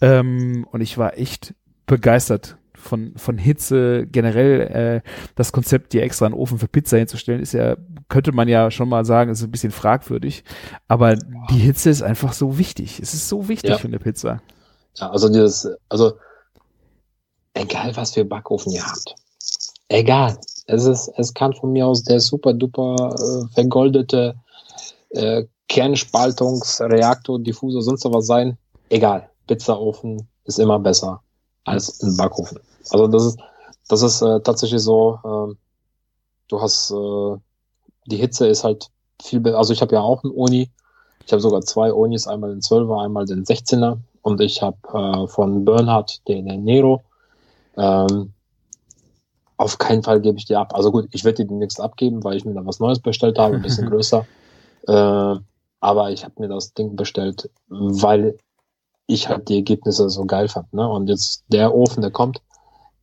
Ähm, 0.00 0.66
und 0.70 0.80
ich 0.80 0.98
war 0.98 1.16
echt 1.18 1.54
begeistert 1.86 2.56
von, 2.74 3.12
von 3.16 3.38
Hitze. 3.38 4.06
Generell 4.06 5.02
äh, 5.04 5.10
das 5.34 5.52
Konzept, 5.52 5.92
dir 5.92 6.02
extra 6.02 6.26
einen 6.26 6.34
Ofen 6.34 6.58
für 6.58 6.68
Pizza 6.68 6.98
hinzustellen, 6.98 7.40
ist 7.40 7.52
ja, 7.52 7.76
könnte 8.08 8.32
man 8.32 8.48
ja 8.48 8.70
schon 8.70 8.88
mal 8.88 9.04
sagen, 9.04 9.30
ist 9.30 9.42
ein 9.42 9.50
bisschen 9.50 9.72
fragwürdig. 9.72 10.44
Aber 10.88 11.16
die 11.50 11.58
Hitze 11.58 11.90
ist 11.90 12.02
einfach 12.02 12.32
so 12.32 12.58
wichtig. 12.58 13.00
Es 13.00 13.14
ist 13.14 13.28
so 13.28 13.48
wichtig 13.48 13.70
Ja. 13.70 13.78
für 13.78 13.88
eine 13.88 13.98
Pizza. 13.98 14.40
Ja, 14.96 15.10
also 15.10 15.28
dieses, 15.28 15.68
also 15.88 16.14
egal 17.56 17.96
was 17.96 18.12
für 18.12 18.24
Backofen 18.24 18.72
ihr 18.72 18.84
habt. 18.84 19.14
Egal. 19.88 20.38
Es 20.66 20.84
ist, 20.84 21.08
es 21.16 21.32
kann 21.32 21.52
von 21.52 21.72
mir 21.72 21.86
aus 21.86 22.02
der 22.02 22.20
super 22.20 22.52
duper 22.52 23.14
äh, 23.14 23.54
vergoldete 23.54 24.34
äh, 25.10 25.44
Kernspaltungsreaktor, 25.68 27.38
Diffusor, 27.38 27.82
sonst 27.82 28.04
was 28.04 28.26
sein. 28.26 28.56
Egal. 28.88 29.28
Pizzaofen 29.46 30.26
ist 30.44 30.58
immer 30.58 30.78
besser 30.78 31.20
als 31.64 32.02
ein 32.02 32.16
Backofen. 32.16 32.58
Also 32.90 33.06
das 33.06 33.24
ist, 33.24 33.38
das 33.88 34.02
ist 34.02 34.22
äh, 34.22 34.40
tatsächlich 34.40 34.82
so, 34.82 35.18
ähm, 35.24 35.56
du 36.48 36.60
hast 36.60 36.90
äh, 36.90 37.36
die 38.06 38.16
Hitze 38.16 38.46
ist 38.46 38.64
halt 38.64 38.90
viel 39.20 39.40
besser. 39.40 39.58
Also 39.58 39.72
ich 39.72 39.80
habe 39.80 39.94
ja 39.94 40.00
auch 40.00 40.22
einen 40.24 40.32
Uni. 40.32 40.70
Ich 41.24 41.32
habe 41.32 41.42
sogar 41.42 41.60
zwei 41.62 41.92
Onis, 41.92 42.26
einmal 42.26 42.50
den 42.50 42.60
12er, 42.60 43.04
einmal 43.04 43.26
den 43.26 43.44
16er. 43.44 43.98
Und 44.22 44.40
ich 44.40 44.62
habe 44.62 44.76
äh, 44.92 45.26
von 45.28 45.64
Bernhard 45.64 46.26
den 46.28 46.46
Nero. 46.64 47.02
Ähm, 47.76 48.32
auf 49.56 49.78
keinen 49.78 50.02
Fall 50.02 50.20
gebe 50.20 50.38
ich 50.38 50.44
die 50.44 50.56
ab. 50.56 50.74
Also 50.74 50.92
gut, 50.92 51.08
ich 51.12 51.24
werde 51.24 51.42
die 51.42 51.48
demnächst 51.48 51.80
abgeben, 51.80 52.24
weil 52.24 52.36
ich 52.36 52.44
mir 52.44 52.54
da 52.54 52.66
was 52.66 52.80
Neues 52.80 53.00
bestellt 53.00 53.38
habe, 53.38 53.56
ein 53.56 53.62
bisschen 53.62 53.88
größer. 53.90 54.26
Äh, 54.86 55.36
aber 55.80 56.10
ich 56.10 56.24
habe 56.24 56.34
mir 56.38 56.48
das 56.48 56.74
Ding 56.74 56.96
bestellt, 56.96 57.50
weil 57.68 58.36
ich 59.06 59.28
halt 59.28 59.48
die 59.48 59.56
Ergebnisse 59.56 60.10
so 60.10 60.24
geil 60.24 60.48
fand. 60.48 60.72
Ne? 60.72 60.86
Und 60.88 61.08
jetzt 61.08 61.44
der 61.48 61.74
Ofen, 61.74 62.02
der 62.02 62.10
kommt, 62.10 62.42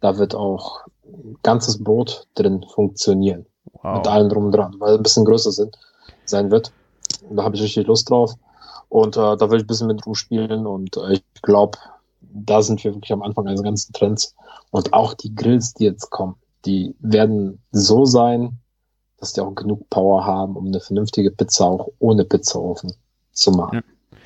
da 0.01 0.17
wird 0.17 0.35
auch 0.35 0.81
ein 1.05 1.37
ganzes 1.43 1.83
Brot 1.83 2.27
drin 2.35 2.65
funktionieren. 2.73 3.45
Mit 3.95 4.07
allem 4.07 4.29
drum 4.29 4.45
und 4.45 4.51
dran, 4.53 4.75
weil 4.79 4.95
ein 4.95 5.03
bisschen 5.03 5.25
größer 5.25 5.51
sind, 5.51 5.77
sein 6.25 6.51
wird. 6.51 6.71
Da 7.29 7.43
habe 7.43 7.55
ich 7.55 7.61
richtig 7.61 7.87
Lust 7.87 8.09
drauf. 8.09 8.33
Und 8.89 9.17
äh, 9.17 9.35
da 9.35 9.49
will 9.49 9.57
ich 9.57 9.63
ein 9.63 9.67
bisschen 9.67 9.87
mit 9.87 10.05
rumspielen 10.05 10.67
und 10.67 10.95
äh, 10.97 11.13
ich 11.13 11.23
glaube, 11.41 11.77
da 12.21 12.61
sind 12.61 12.83
wir 12.83 12.93
wirklich 12.93 13.11
am 13.11 13.23
Anfang 13.23 13.47
eines 13.47 13.63
ganzen 13.63 13.91
Trends. 13.93 14.35
Und 14.73 14.91
auch 14.91 15.13
die 15.13 15.35
Grills, 15.35 15.75
die 15.75 15.83
jetzt 15.83 16.09
kommen, 16.09 16.33
die 16.65 16.95
werden 16.99 17.59
so 17.71 18.05
sein, 18.05 18.57
dass 19.19 19.33
die 19.33 19.41
auch 19.41 19.53
genug 19.53 19.87
Power 19.91 20.25
haben, 20.25 20.55
um 20.55 20.65
eine 20.65 20.79
vernünftige 20.79 21.29
Pizza 21.29 21.65
auch 21.65 21.89
ohne 21.99 22.25
Pizzaofen 22.25 22.91
zu 23.31 23.51
machen. 23.51 23.75
Ja. 23.75 24.17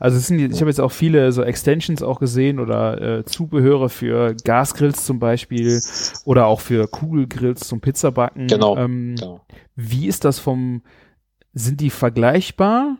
Also 0.00 0.16
es 0.16 0.26
sind, 0.26 0.40
ich 0.40 0.60
habe 0.60 0.68
jetzt 0.68 0.80
auch 0.80 0.90
viele 0.90 1.30
so 1.30 1.44
Extensions 1.44 2.02
auch 2.02 2.18
gesehen 2.18 2.58
oder 2.58 3.18
äh, 3.18 3.24
Zubehöre 3.24 3.88
für 3.88 4.34
Gasgrills 4.42 5.06
zum 5.06 5.20
Beispiel 5.20 5.80
oder 6.24 6.46
auch 6.46 6.58
für 6.58 6.88
Kugelgrills 6.88 7.60
zum 7.60 7.80
Pizzabacken. 7.80 8.48
Genau, 8.48 8.76
Ähm, 8.76 9.14
Genau. 9.16 9.40
Wie 9.76 10.08
ist 10.08 10.24
das 10.24 10.40
vom, 10.40 10.82
sind 11.54 11.80
die 11.80 11.90
vergleichbar 11.90 12.98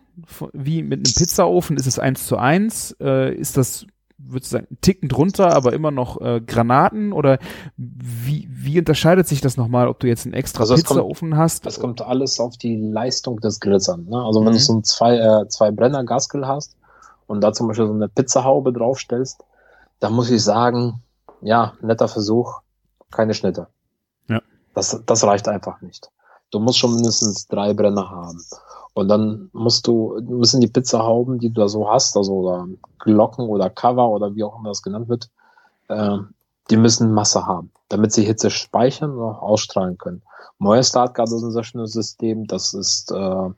wie 0.53 0.84
mit 0.84 0.98
einem 0.98 1.14
Pizzaofen? 1.14 1.76
Ist 1.76 1.86
es 1.86 1.98
eins 1.98 2.28
zu 2.28 2.36
eins? 2.36 2.96
Äh, 3.00 3.34
ist 3.34 3.57
das, 3.57 3.86
würde 4.24 4.46
sagen, 4.46 4.66
einen 4.70 4.80
Ticken 4.80 5.08
drunter, 5.08 5.54
aber 5.54 5.72
immer 5.72 5.90
noch 5.90 6.20
äh, 6.20 6.40
Granaten? 6.40 7.12
Oder 7.12 7.38
wie, 7.76 8.48
wie 8.50 8.78
unterscheidet 8.78 9.26
sich 9.28 9.40
das 9.40 9.56
nochmal, 9.56 9.88
ob 9.88 9.98
du 10.00 10.06
jetzt 10.06 10.24
einen 10.26 10.34
extra 10.34 10.60
Also 10.62 10.74
es 10.74 10.84
kommt- 10.84 11.00
Pizzaofen 11.00 11.36
hast? 11.36 11.66
Das 11.66 11.80
kommt 11.80 12.00
alles 12.02 12.40
auf 12.40 12.56
die 12.56 12.76
Leistung 12.76 13.40
des 13.40 13.60
Grills 13.60 13.88
an. 13.88 14.04
Ne? 14.06 14.22
Also 14.22 14.40
wenn 14.40 14.48
Mhm. 14.48 14.52
du 14.52 14.58
so 14.58 14.72
ein 14.74 14.84
zwei, 14.84 15.16
äh, 15.16 15.48
zwei 15.48 15.70
Brenner 15.70 16.04
Gasgrill 16.04 16.46
hast 16.46 16.76
und 17.26 17.40
da 17.42 17.52
zum 17.52 17.68
Beispiel 17.68 17.86
so 17.86 17.92
eine 17.92 18.08
Pizzahaube 18.08 18.72
draufstellst, 18.72 19.42
dann 20.00 20.12
muss 20.14 20.30
ich 20.30 20.42
sagen, 20.42 21.02
ja, 21.40 21.74
netter 21.80 22.08
Versuch, 22.08 22.60
keine 23.10 23.34
Schnitte. 23.34 23.66
Ja. 24.28 24.40
Das, 24.74 25.00
das 25.06 25.24
reicht 25.24 25.48
einfach 25.48 25.80
nicht. 25.82 26.08
Du 26.50 26.58
musst 26.60 26.78
schon 26.78 26.94
mindestens 26.94 27.46
drei 27.46 27.72
Brenner 27.74 28.10
haben. 28.10 28.40
Und 28.95 29.09
dann 29.09 29.49
musst 29.53 29.86
du, 29.86 30.20
müssen 30.28 30.61
die 30.61 30.68
Pizzahauben, 30.68 31.38
die 31.38 31.49
du 31.49 31.62
da 31.62 31.68
so 31.68 31.90
hast, 31.90 32.16
also 32.16 32.34
oder 32.34 32.68
Glocken 32.99 33.49
oder 33.49 33.70
Cover 33.70 34.11
oder 34.11 34.34
wie 34.34 34.45
auch 34.45 34.59
immer 34.59 34.68
das 34.68 34.82
genannt 34.82 35.09
wird, 35.09 35.30
äh, 35.88 36.18
die 36.70 36.76
müssen 36.76 37.12
Masse 37.12 37.47
haben, 37.47 37.70
damit 37.88 38.12
sie 38.12 38.24
Hitze 38.24 38.51
speichern 38.51 39.12
und 39.12 39.22
auch 39.22 39.43
ausstrahlen 39.43 39.97
können. 39.99 40.22
Moestar 40.59 41.05
hat 41.05 41.14
gerade 41.14 41.30
so 41.30 41.45
ein 41.45 41.53
sehr 41.53 41.64
schönes 41.64 41.93
System, 41.93 42.47
das 42.47 42.74
ist, 42.74 43.11
äh, 43.12 43.49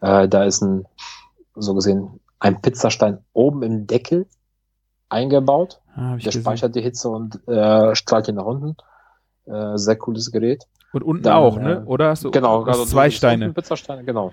äh, 0.00 0.28
da 0.28 0.44
ist 0.44 0.62
ein, 0.62 0.86
so 1.54 1.74
gesehen, 1.74 2.20
ein 2.40 2.60
Pizzastein 2.60 3.18
oben 3.32 3.62
im 3.62 3.86
Deckel 3.86 4.26
eingebaut. 5.08 5.80
Ah, 5.94 6.16
Der 6.16 6.32
speichert 6.32 6.74
die 6.74 6.82
Hitze 6.82 7.08
und 7.08 7.46
äh, 7.46 7.94
strahlt 7.94 8.26
die 8.26 8.32
nach 8.32 8.44
unten. 8.44 8.76
Äh, 9.46 9.76
sehr 9.76 9.96
cooles 9.96 10.32
Gerät. 10.32 10.64
Und 10.92 11.02
unten 11.02 11.22
dann, 11.22 11.36
auch, 11.36 11.56
äh, 11.58 11.62
ne? 11.62 11.84
Oder 11.84 12.10
hast 12.10 12.24
du 12.24 12.30
Genau, 12.30 12.62
also 12.64 12.84
zwei 12.84 13.10
Steine? 13.10 13.52
Pizzasteine, 13.52 14.04
genau. 14.04 14.32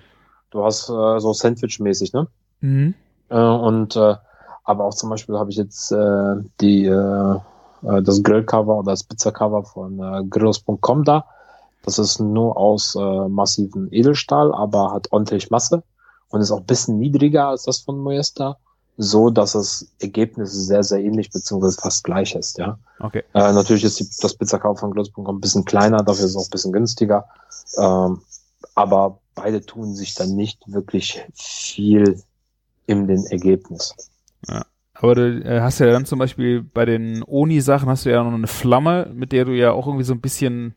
Du 0.51 0.63
hast 0.63 0.89
äh, 0.89 1.19
so 1.19 1.33
Sandwich-mäßig, 1.33 2.13
ne? 2.13 2.27
Mhm. 2.59 2.93
Äh, 3.29 3.39
und 3.39 3.95
äh, 3.95 4.15
aber 4.63 4.85
auch 4.85 4.93
zum 4.93 5.09
Beispiel 5.09 5.37
habe 5.37 5.49
ich 5.49 5.57
jetzt 5.57 5.91
äh, 5.91 6.35
die 6.59 6.85
äh, 6.85 7.35
äh, 7.83 8.01
das 8.01 8.21
Grillcover 8.23 8.77
oder 8.77 8.91
das 8.91 9.03
Pizzacover 9.03 9.63
von 9.63 9.99
äh, 9.99 10.23
grillos.com 10.29 11.03
da. 11.03 11.25
Das 11.83 11.97
ist 11.97 12.19
nur 12.19 12.57
aus 12.57 12.95
äh, 12.95 13.27
massiven 13.27 13.91
Edelstahl, 13.91 14.53
aber 14.53 14.93
hat 14.93 15.11
ordentlich 15.11 15.49
Masse 15.49 15.83
und 16.29 16.41
ist 16.41 16.51
auch 16.51 16.59
ein 16.59 16.65
bisschen 16.65 16.99
niedriger 16.99 17.47
als 17.47 17.63
das 17.63 17.79
von 17.79 17.97
Moesta, 17.97 18.57
so 18.97 19.31
dass 19.31 19.53
das 19.53 19.87
Ergebnis 19.99 20.51
sehr, 20.51 20.83
sehr 20.83 20.99
ähnlich 20.99 21.31
beziehungsweise 21.31 21.81
fast 21.81 22.03
gleich 22.03 22.35
ist, 22.35 22.59
ja. 22.59 22.77
Okay. 22.99 23.23
Äh, 23.33 23.51
natürlich 23.53 23.83
ist 23.83 23.99
die, 23.99 24.07
das 24.21 24.35
Pizzacover 24.35 24.77
von 24.77 24.91
grillos.com 24.91 25.37
ein 25.37 25.41
bisschen 25.41 25.65
kleiner, 25.65 26.03
dafür 26.03 26.25
ist 26.25 26.31
es 26.31 26.37
auch 26.37 26.45
ein 26.45 26.51
bisschen 26.51 26.71
günstiger. 26.71 27.25
Ähm, 27.77 28.21
aber 28.75 29.17
beide 29.35 29.65
tun 29.65 29.95
sich 29.95 30.15
dann 30.15 30.35
nicht 30.35 30.61
wirklich 30.67 31.21
viel 31.33 32.21
in 32.85 33.07
den 33.07 33.25
Ergebnis. 33.27 33.95
Aber 34.93 35.15
du 35.15 35.43
äh, 35.43 35.61
hast 35.61 35.79
ja 35.79 35.87
dann 35.87 36.05
zum 36.05 36.19
Beispiel 36.19 36.61
bei 36.61 36.85
den 36.85 37.23
Oni-Sachen 37.25 37.89
hast 37.89 38.05
du 38.05 38.11
ja 38.11 38.23
noch 38.23 38.31
eine 38.31 38.47
Flamme, 38.47 39.11
mit 39.13 39.31
der 39.31 39.45
du 39.45 39.51
ja 39.53 39.71
auch 39.71 39.87
irgendwie 39.87 40.03
so 40.03 40.13
ein 40.13 40.21
bisschen 40.21 40.75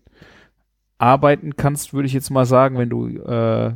arbeiten 0.97 1.57
kannst, 1.57 1.93
würde 1.93 2.07
ich 2.07 2.15
jetzt 2.15 2.31
mal 2.31 2.47
sagen, 2.47 2.79
wenn 2.79 2.89
du 2.89 3.09
äh, 3.09 3.75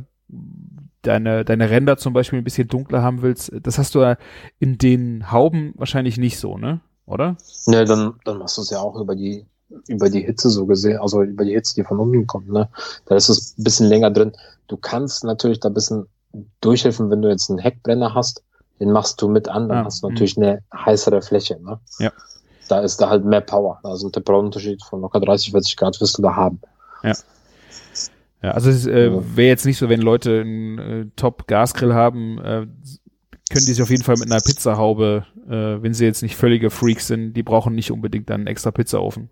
deine, 1.03 1.45
deine 1.45 1.69
Ränder 1.69 1.97
zum 1.97 2.13
Beispiel 2.13 2.39
ein 2.39 2.43
bisschen 2.43 2.67
dunkler 2.67 3.03
haben 3.03 3.21
willst. 3.21 3.51
Das 3.61 3.77
hast 3.77 3.93
du 3.93 4.01
ja 4.01 4.17
in 4.57 4.77
den 4.77 5.31
Hauben 5.31 5.73
wahrscheinlich 5.75 6.17
nicht 6.17 6.39
so, 6.39 6.57
ne? 6.57 6.81
Oder? 7.05 7.37
Ne, 7.67 7.85
dann, 7.85 8.15
dann 8.23 8.37
machst 8.37 8.57
du 8.57 8.61
es 8.61 8.69
ja 8.69 8.79
auch 8.79 8.99
über 8.99 9.15
die, 9.15 9.45
über 9.87 10.09
die 10.09 10.21
Hitze 10.21 10.49
so 10.49 10.65
gesehen, 10.65 10.97
also 10.99 11.21
über 11.23 11.45
die 11.45 11.53
Hitze, 11.53 11.75
die 11.75 11.83
von 11.83 11.99
unten 11.99 12.25
kommt, 12.27 12.49
ne? 12.49 12.69
Da 13.05 13.15
ist 13.15 13.29
es 13.29 13.57
ein 13.57 13.63
bisschen 13.63 13.87
länger 13.87 14.11
drin. 14.11 14.31
Du 14.67 14.77
kannst 14.77 15.23
natürlich 15.23 15.59
da 15.59 15.69
ein 15.69 15.73
bisschen 15.73 16.07
durchhelfen, 16.61 17.09
wenn 17.09 17.21
du 17.21 17.29
jetzt 17.29 17.49
einen 17.49 17.59
Heckbrenner 17.59 18.13
hast, 18.13 18.43
den 18.79 18.91
machst 18.91 19.21
du 19.21 19.27
mit 19.27 19.47
an, 19.49 19.67
dann 19.69 19.79
Ah, 19.79 19.85
hast 19.85 20.01
du 20.03 20.09
natürlich 20.09 20.37
eine 20.37 20.61
heißere 20.73 21.21
Fläche, 21.21 21.59
ne? 21.61 21.79
Ja. 21.99 22.11
Da 22.67 22.79
ist 22.81 22.97
da 22.97 23.09
halt 23.09 23.25
mehr 23.25 23.41
Power. 23.41 23.79
Also 23.83 24.07
ein 24.07 24.11
Temperaturunterschied 24.11 24.83
von 24.83 25.01
locker 25.01 25.19
30, 25.19 25.51
40 25.51 25.75
Grad 25.75 25.99
wirst 26.01 26.17
du 26.17 26.21
da 26.21 26.35
haben. 26.35 26.59
Ja, 28.41 28.51
also 28.51 28.69
es 28.69 28.85
äh, 28.85 29.07
Ja. 29.07 29.35
wäre 29.35 29.49
jetzt 29.49 29.65
nicht 29.65 29.77
so, 29.77 29.89
wenn 29.89 30.01
Leute 30.01 30.41
einen 30.41 30.77
äh, 30.79 31.05
Top-Gasgrill 31.15 31.93
haben, 31.93 32.37
äh, 32.39 32.67
können 33.51 33.65
die 33.65 33.73
sich 33.73 33.81
auf 33.81 33.89
jeden 33.89 34.03
Fall 34.03 34.15
mit 34.17 34.31
einer 34.31 34.39
Pizzahaube, 34.39 35.25
äh, 35.47 35.81
wenn 35.83 35.93
sie 35.93 36.05
jetzt 36.05 36.21
nicht 36.21 36.37
völlige 36.37 36.69
Freaks 36.69 37.07
sind, 37.07 37.33
die 37.33 37.43
brauchen 37.43 37.75
nicht 37.75 37.91
unbedingt 37.91 38.29
dann 38.29 38.41
einen 38.41 38.47
extra 38.47 38.71
Pizzaofen. 38.71 39.29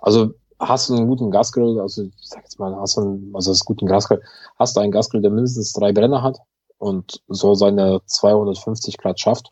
Also 0.00 0.34
hast 0.58 0.88
du 0.88 0.96
einen 0.96 1.06
guten 1.06 1.30
Gasgrill, 1.30 1.80
also 1.80 2.02
ich 2.02 2.12
sag 2.20 2.42
jetzt 2.42 2.58
mal, 2.58 2.74
hast 2.76 2.96
du 2.96 3.00
einen, 3.02 3.32
also 3.34 3.50
ist 3.50 3.64
guten 3.64 3.86
Gasgrill, 3.86 4.22
hast 4.58 4.76
du 4.76 4.80
einen 4.80 4.92
Gasgrill, 4.92 5.22
der 5.22 5.30
mindestens 5.30 5.72
drei 5.72 5.92
Brenner 5.92 6.22
hat 6.22 6.38
und 6.78 7.22
so 7.28 7.54
seine 7.54 8.00
250 8.06 8.98
Grad 8.98 9.20
schafft, 9.20 9.50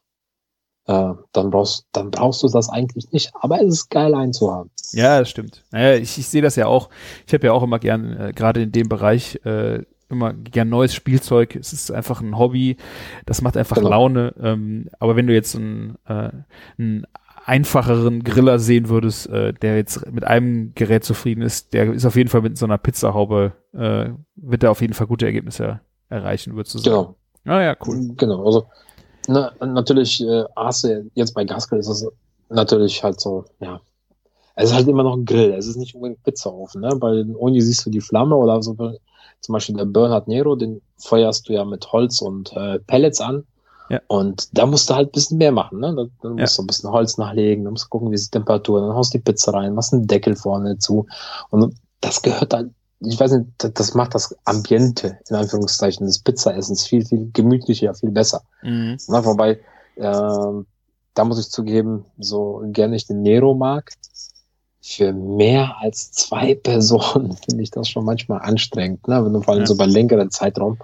äh, 0.87 1.13
dann 1.33 1.51
brauchst, 1.51 1.87
dann 1.93 2.11
brauchst 2.11 2.43
du 2.43 2.49
das 2.49 2.69
eigentlich 2.69 3.11
nicht. 3.13 3.33
Aber 3.35 3.61
es 3.61 3.75
ist 3.75 3.91
geil 3.91 4.15
einzuhaben. 4.15 4.71
Ja, 4.93 5.19
das 5.21 5.29
stimmt. 5.29 5.65
Naja, 5.71 5.95
ich, 5.97 6.17
ich 6.19 6.29
sehe 6.29 6.43
das 6.43 6.57
ja 6.57 6.67
auch. 6.67 6.89
Ich 7.27 7.35
habe 7.35 7.47
ja 7.47 7.53
auch 7.53 7.63
immer 7.63 7.79
gern, 7.79 8.13
äh, 8.19 8.33
gerade 8.35 8.63
in 8.63 8.73
dem 8.73 8.89
Bereich, 8.89 9.39
äh, 9.45 9.83
immer 10.09 10.33
gern 10.33 10.71
neues 10.71 10.95
Spielzeug. 10.95 11.55
Es 11.57 11.75
ist 11.75 11.91
einfach 11.91 12.23
ein 12.23 12.39
Hobby. 12.39 12.79
Das 13.27 13.43
macht 13.43 13.59
einfach 13.59 13.77
Genau. 13.77 13.91
Laune. 13.91 14.35
Ähm, 14.41 14.89
aber 14.99 15.17
wenn 15.17 15.27
du 15.27 15.35
jetzt 15.35 15.55
einen, 15.55 15.97
äh, 16.07 16.31
einen 16.79 17.07
einfacheren 17.49 18.23
Griller 18.25 18.59
sehen 18.59 18.89
würdest, 18.89 19.29
äh, 19.29 19.55
der 19.55 19.77
jetzt 19.77 20.11
mit 20.13 20.25
einem 20.25 20.73
Gerät 20.75 21.05
zufrieden 21.05 21.43
ist, 21.43 21.73
der 21.73 21.93
ist 21.93 22.05
auf 22.05 22.15
jeden 22.15 22.29
Fall 22.29 22.43
mit 22.43 22.59
so 22.59 22.67
einer 22.67 22.79
Pizzahaube, 22.79 23.53
äh, 23.73 24.11
wird 24.37 24.63
er 24.63 24.71
auf 24.71 24.83
jeden 24.83 24.95
Fall 24.95 25.07
gute 25.07 25.27
Ergebnisse 25.27 25.81
erreichen, 26.11 26.55
würdest 26.55 26.75
du 26.75 26.79
sagen. 26.79 27.15
Genau. 27.45 27.57
Ah 27.57 27.63
ja, 27.63 27.77
cool. 27.87 28.11
Genau. 28.17 28.45
Also 28.45 28.67
na, 29.29 29.53
natürlich, 29.61 30.23
äh, 30.23 30.45
hast 30.57 30.85
du 30.85 31.11
jetzt 31.15 31.33
bei 31.35 31.45
Gasgrill 31.45 31.81
ist 31.81 31.89
es 31.89 32.07
natürlich 32.51 33.03
halt 33.03 33.21
so, 33.21 33.45
ja. 33.61 33.81
Es 34.55 34.71
ist 34.71 34.77
halt 34.77 34.89
immer 34.89 35.05
noch 35.05 35.17
ein 35.17 35.25
Grill. 35.25 35.53
Es 35.53 35.67
ist 35.69 35.77
nicht 35.77 35.95
unbedingt 35.95 36.23
Pizzaofen, 36.25 36.81
ne? 36.81 36.97
Bei 36.97 37.13
den 37.13 37.37
Oni 37.37 37.61
siehst 37.61 37.87
du 37.87 37.91
die 37.91 38.01
Flamme 38.01 38.35
oder 38.35 38.61
so, 38.61 38.75
zum 38.75 39.53
Beispiel 39.53 39.77
der 39.77 39.85
Bernhard 39.85 40.27
Nero, 40.29 40.57
den 40.57 40.81
feuerst 40.99 41.49
du 41.49 41.53
ja 41.53 41.65
mit 41.65 41.93
Holz 41.93 42.21
und 42.21 42.53
äh, 42.55 42.79
Pellets 42.81 43.21
an. 43.21 43.45
Ja. 43.91 44.01
Und 44.09 44.49
da 44.57 44.67
musst 44.67 44.91
du 44.91 44.95
halt 44.95 45.09
ein 45.09 45.13
bisschen 45.13 45.39
mehr 45.39 45.53
machen, 45.53 45.81
ne? 45.81 45.95
Dann, 45.95 46.11
dann 46.23 46.37
Ja. 46.39 46.43
musst 46.43 46.59
du 46.59 46.63
ein 46.63 46.67
bisschen 46.67 46.91
Holz 46.91 47.17
nachlegen, 47.19 47.65
dann 47.65 47.73
musst 47.73 47.87
du 47.87 47.89
gucken, 47.89 48.11
wie 48.11 48.15
ist 48.15 48.27
die 48.27 48.39
Temperatur, 48.39 48.81
dann 48.81 48.95
haust 48.95 49.15
du 49.15 49.19
die 49.19 49.25
Pizza 49.25 49.53
rein, 49.55 49.75
machst 49.75 49.93
einen 49.93 50.07
Deckel 50.07 50.37
vorne 50.37 50.79
zu. 50.79 51.07
Und 51.51 51.75
das 52.01 52.23
gehört 52.23 52.53
halt, 52.55 52.71
ich 53.01 53.19
weiß 53.19 53.33
nicht, 53.33 53.47
das, 53.79 53.95
macht 53.95 54.15
das 54.15 54.35
Ambiente, 54.45 55.19
in 55.29 55.37
Anführungszeichen, 55.37 56.07
des 56.07 56.19
Pizzaessens 56.19 56.87
viel, 56.87 57.05
viel 57.07 57.31
gemütlicher, 57.33 57.95
viel 57.95 58.11
besser. 58.11 58.43
Mhm. 58.63 58.99
Na, 59.09 59.25
wobei, 59.25 59.59
ähm, 59.97 60.67
da 61.15 61.25
muss 61.25 61.39
ich 61.41 61.49
zugeben, 61.51 62.05
so 62.19 62.63
gerne 62.73 62.97
ich 62.97 63.07
den 63.07 63.23
Nero 63.23 63.55
mag, 63.55 63.93
für 64.81 65.13
mehr 65.13 65.77
als 65.81 66.13
zwei 66.13 66.55
Personen 66.63 67.37
finde 67.37 67.63
ich 67.63 67.71
das 67.71 67.89
schon 67.89 68.05
manchmal 68.05 68.41
anstrengend. 68.41 69.07
Ne? 69.09 69.25
Wenn 69.25 69.33
du 69.33 69.41
vor 69.43 69.55
allem 69.55 69.63
Ja. 69.63 69.67
so 69.67 69.77
bei 69.77 69.87
längeren 69.87 70.31
Zeitraum 70.31 70.79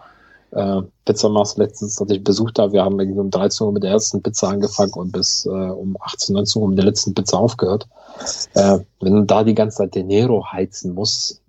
äh, 0.55 0.83
Pizza 1.05 1.29
machst, 1.29 1.59
letztens, 1.59 1.97
dass 1.97 2.11
ich 2.11 2.23
besucht 2.23 2.59
habe, 2.59 2.73
wir 2.73 2.85
haben 2.85 2.99
irgendwie 2.99 3.21
um 3.21 3.31
13 3.31 3.67
Uhr 3.67 3.73
mit 3.73 3.83
der 3.83 3.91
ersten 3.91 4.23
Pizza 4.23 4.49
angefangen 4.49 4.93
und 4.93 5.13
bis 5.13 5.47
äh, 5.47 5.49
um 5.49 5.97
18, 6.01 6.35
19 6.35 6.63
Uhr 6.63 6.69
mit 6.69 6.79
der 6.79 6.85
letzten 6.85 7.15
Pizza 7.15 7.39
aufgehört. 7.39 7.89
Äh, 8.55 8.79
wenn 9.01 9.15
du 9.15 9.23
da 9.25 9.43
die 9.43 9.55
ganze 9.55 9.79
Zeit 9.79 9.95
den 9.95 10.07
Nero 10.07 10.47
heizen 10.53 10.95
musst, 10.95 11.43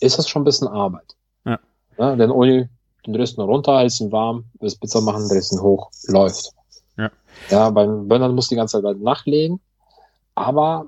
ist 0.00 0.18
das 0.18 0.28
schon 0.28 0.42
ein 0.42 0.46
bisschen 0.46 0.68
Arbeit. 0.68 1.16
Ja. 1.44 1.58
Ja, 1.98 2.16
denn 2.16 2.30
Oli, 2.30 2.68
den 3.06 3.12
nur 3.12 3.46
runter, 3.46 3.84
ihn 3.84 4.12
warm, 4.12 4.44
willst 4.58 4.80
Pizza 4.80 5.00
machen, 5.00 5.28
drehst 5.28 5.52
ihn 5.52 5.60
hoch, 5.60 5.90
läuft. 6.06 6.52
Ja. 6.96 7.10
Ja, 7.50 7.70
beim 7.70 8.08
musst 8.34 8.50
du 8.50 8.54
die 8.54 8.58
ganze 8.58 8.78
Zeit 8.78 8.84
halt 8.84 9.02
nachlegen, 9.02 9.60
aber 10.34 10.86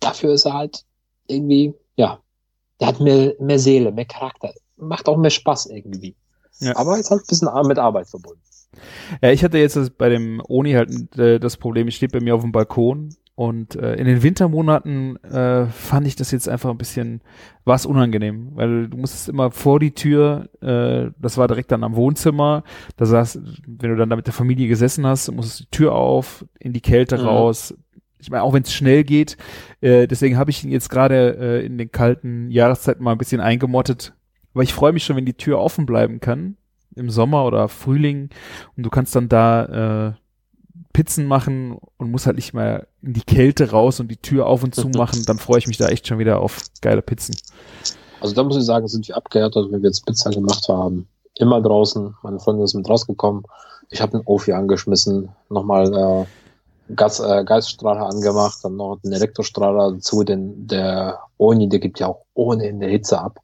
dafür 0.00 0.34
ist 0.34 0.44
er 0.44 0.54
halt 0.54 0.84
irgendwie, 1.28 1.74
ja, 1.96 2.18
der 2.80 2.88
hat 2.88 3.00
mehr, 3.00 3.34
mehr 3.38 3.58
Seele, 3.58 3.92
mehr 3.92 4.04
Charakter, 4.04 4.52
macht 4.76 5.08
auch 5.08 5.16
mehr 5.16 5.30
Spaß 5.30 5.66
irgendwie. 5.66 6.16
Ja. 6.60 6.76
Aber 6.76 6.98
ist 6.98 7.10
halt 7.10 7.22
ein 7.22 7.26
bisschen 7.28 7.48
mit 7.66 7.78
Arbeit 7.78 8.08
verbunden. 8.08 8.40
Ja, 9.22 9.30
ich 9.30 9.42
hatte 9.42 9.58
jetzt 9.58 9.98
bei 9.98 10.08
dem 10.08 10.42
Oni 10.46 10.72
halt 10.72 11.16
äh, 11.18 11.38
das 11.40 11.56
Problem, 11.56 11.88
ich 11.88 11.96
stehe 11.96 12.08
bei 12.10 12.20
mir 12.20 12.34
auf 12.34 12.42
dem 12.42 12.52
Balkon 12.52 13.14
und 13.34 13.76
äh, 13.76 13.94
in 13.94 14.04
den 14.06 14.22
Wintermonaten 14.22 15.16
äh, 15.24 15.66
fand 15.66 16.06
ich 16.06 16.16
das 16.16 16.30
jetzt 16.32 16.48
einfach 16.48 16.70
ein 16.70 16.78
bisschen, 16.78 17.22
war 17.64 17.76
es 17.76 17.86
unangenehm, 17.86 18.50
weil 18.54 18.88
du 18.88 18.96
musstest 18.98 19.28
immer 19.28 19.50
vor 19.50 19.80
die 19.80 19.92
Tür, 19.94 20.48
äh, 20.60 21.10
das 21.18 21.38
war 21.38 21.48
direkt 21.48 21.72
dann 21.72 21.82
am 21.82 21.96
Wohnzimmer, 21.96 22.62
da 22.96 23.06
saß, 23.06 23.40
wenn 23.66 23.90
du 23.90 23.96
dann 23.96 24.10
da 24.10 24.16
mit 24.16 24.26
der 24.26 24.34
Familie 24.34 24.68
gesessen 24.68 25.06
hast, 25.06 25.30
musstest 25.32 25.60
du 25.60 25.64
die 25.64 25.70
Tür 25.70 25.94
auf, 25.94 26.44
in 26.58 26.72
die 26.72 26.82
Kälte 26.82 27.16
Mhm. 27.18 27.24
raus. 27.24 27.74
Ich 28.20 28.30
meine, 28.30 28.42
auch 28.42 28.52
wenn 28.52 28.64
es 28.64 28.72
schnell 28.72 29.04
geht, 29.04 29.36
äh, 29.80 30.06
deswegen 30.08 30.36
habe 30.36 30.50
ich 30.50 30.64
ihn 30.64 30.72
jetzt 30.72 30.90
gerade 30.90 31.36
äh, 31.38 31.66
in 31.66 31.78
den 31.78 31.90
kalten 31.92 32.50
Jahreszeiten 32.50 33.02
mal 33.02 33.12
ein 33.12 33.18
bisschen 33.18 33.40
eingemottet, 33.40 34.14
aber 34.58 34.64
ich 34.64 34.74
freue 34.74 34.92
mich 34.92 35.04
schon, 35.04 35.14
wenn 35.14 35.24
die 35.24 35.34
Tür 35.34 35.60
offen 35.60 35.86
bleiben 35.86 36.18
kann 36.18 36.56
im 36.96 37.10
Sommer 37.10 37.44
oder 37.44 37.68
Frühling 37.68 38.30
und 38.76 38.82
du 38.82 38.90
kannst 38.90 39.14
dann 39.14 39.28
da 39.28 40.08
äh, 40.08 40.12
Pizzen 40.92 41.26
machen 41.26 41.78
und 41.96 42.10
musst 42.10 42.26
halt 42.26 42.34
nicht 42.34 42.54
mehr 42.54 42.88
in 43.00 43.12
die 43.12 43.22
Kälte 43.22 43.70
raus 43.70 44.00
und 44.00 44.08
die 44.08 44.16
Tür 44.16 44.48
auf 44.48 44.64
und 44.64 44.74
zu 44.74 44.88
machen, 44.96 45.22
dann 45.26 45.38
freue 45.38 45.58
ich 45.58 45.68
mich 45.68 45.76
da 45.76 45.86
echt 45.86 46.08
schon 46.08 46.18
wieder 46.18 46.40
auf 46.40 46.60
geile 46.80 47.02
Pizzen. 47.02 47.36
Also 48.20 48.34
da 48.34 48.42
muss 48.42 48.56
ich 48.56 48.64
sagen, 48.64 48.88
sind 48.88 49.06
wir 49.06 49.16
abgehärtet, 49.16 49.70
wenn 49.70 49.80
wir 49.80 49.90
jetzt 49.90 50.04
Pizza 50.04 50.30
gemacht 50.30 50.68
haben. 50.68 51.06
Immer 51.36 51.62
draußen. 51.62 52.16
Meine 52.24 52.40
Freundin 52.40 52.64
ist 52.64 52.74
mit 52.74 52.88
rausgekommen. 52.88 53.44
Ich 53.90 54.02
habe 54.02 54.18
den 54.18 54.26
Ofi 54.26 54.54
angeschmissen, 54.54 55.28
nochmal 55.50 56.26
äh, 56.88 56.94
Gas, 56.96 57.20
äh, 57.20 57.44
Gasstrahler 57.44 58.08
angemacht, 58.08 58.58
dann 58.64 58.74
noch 58.74 58.98
den 59.04 59.12
Elektrostrahler 59.12 59.92
dazu, 59.92 60.24
denn 60.24 60.66
der 60.66 61.20
Oni, 61.36 61.68
der 61.68 61.78
gibt 61.78 62.00
ja 62.00 62.08
auch 62.08 62.24
ohne 62.34 62.66
in 62.66 62.80
der 62.80 62.88
Hitze 62.88 63.20
ab. 63.20 63.38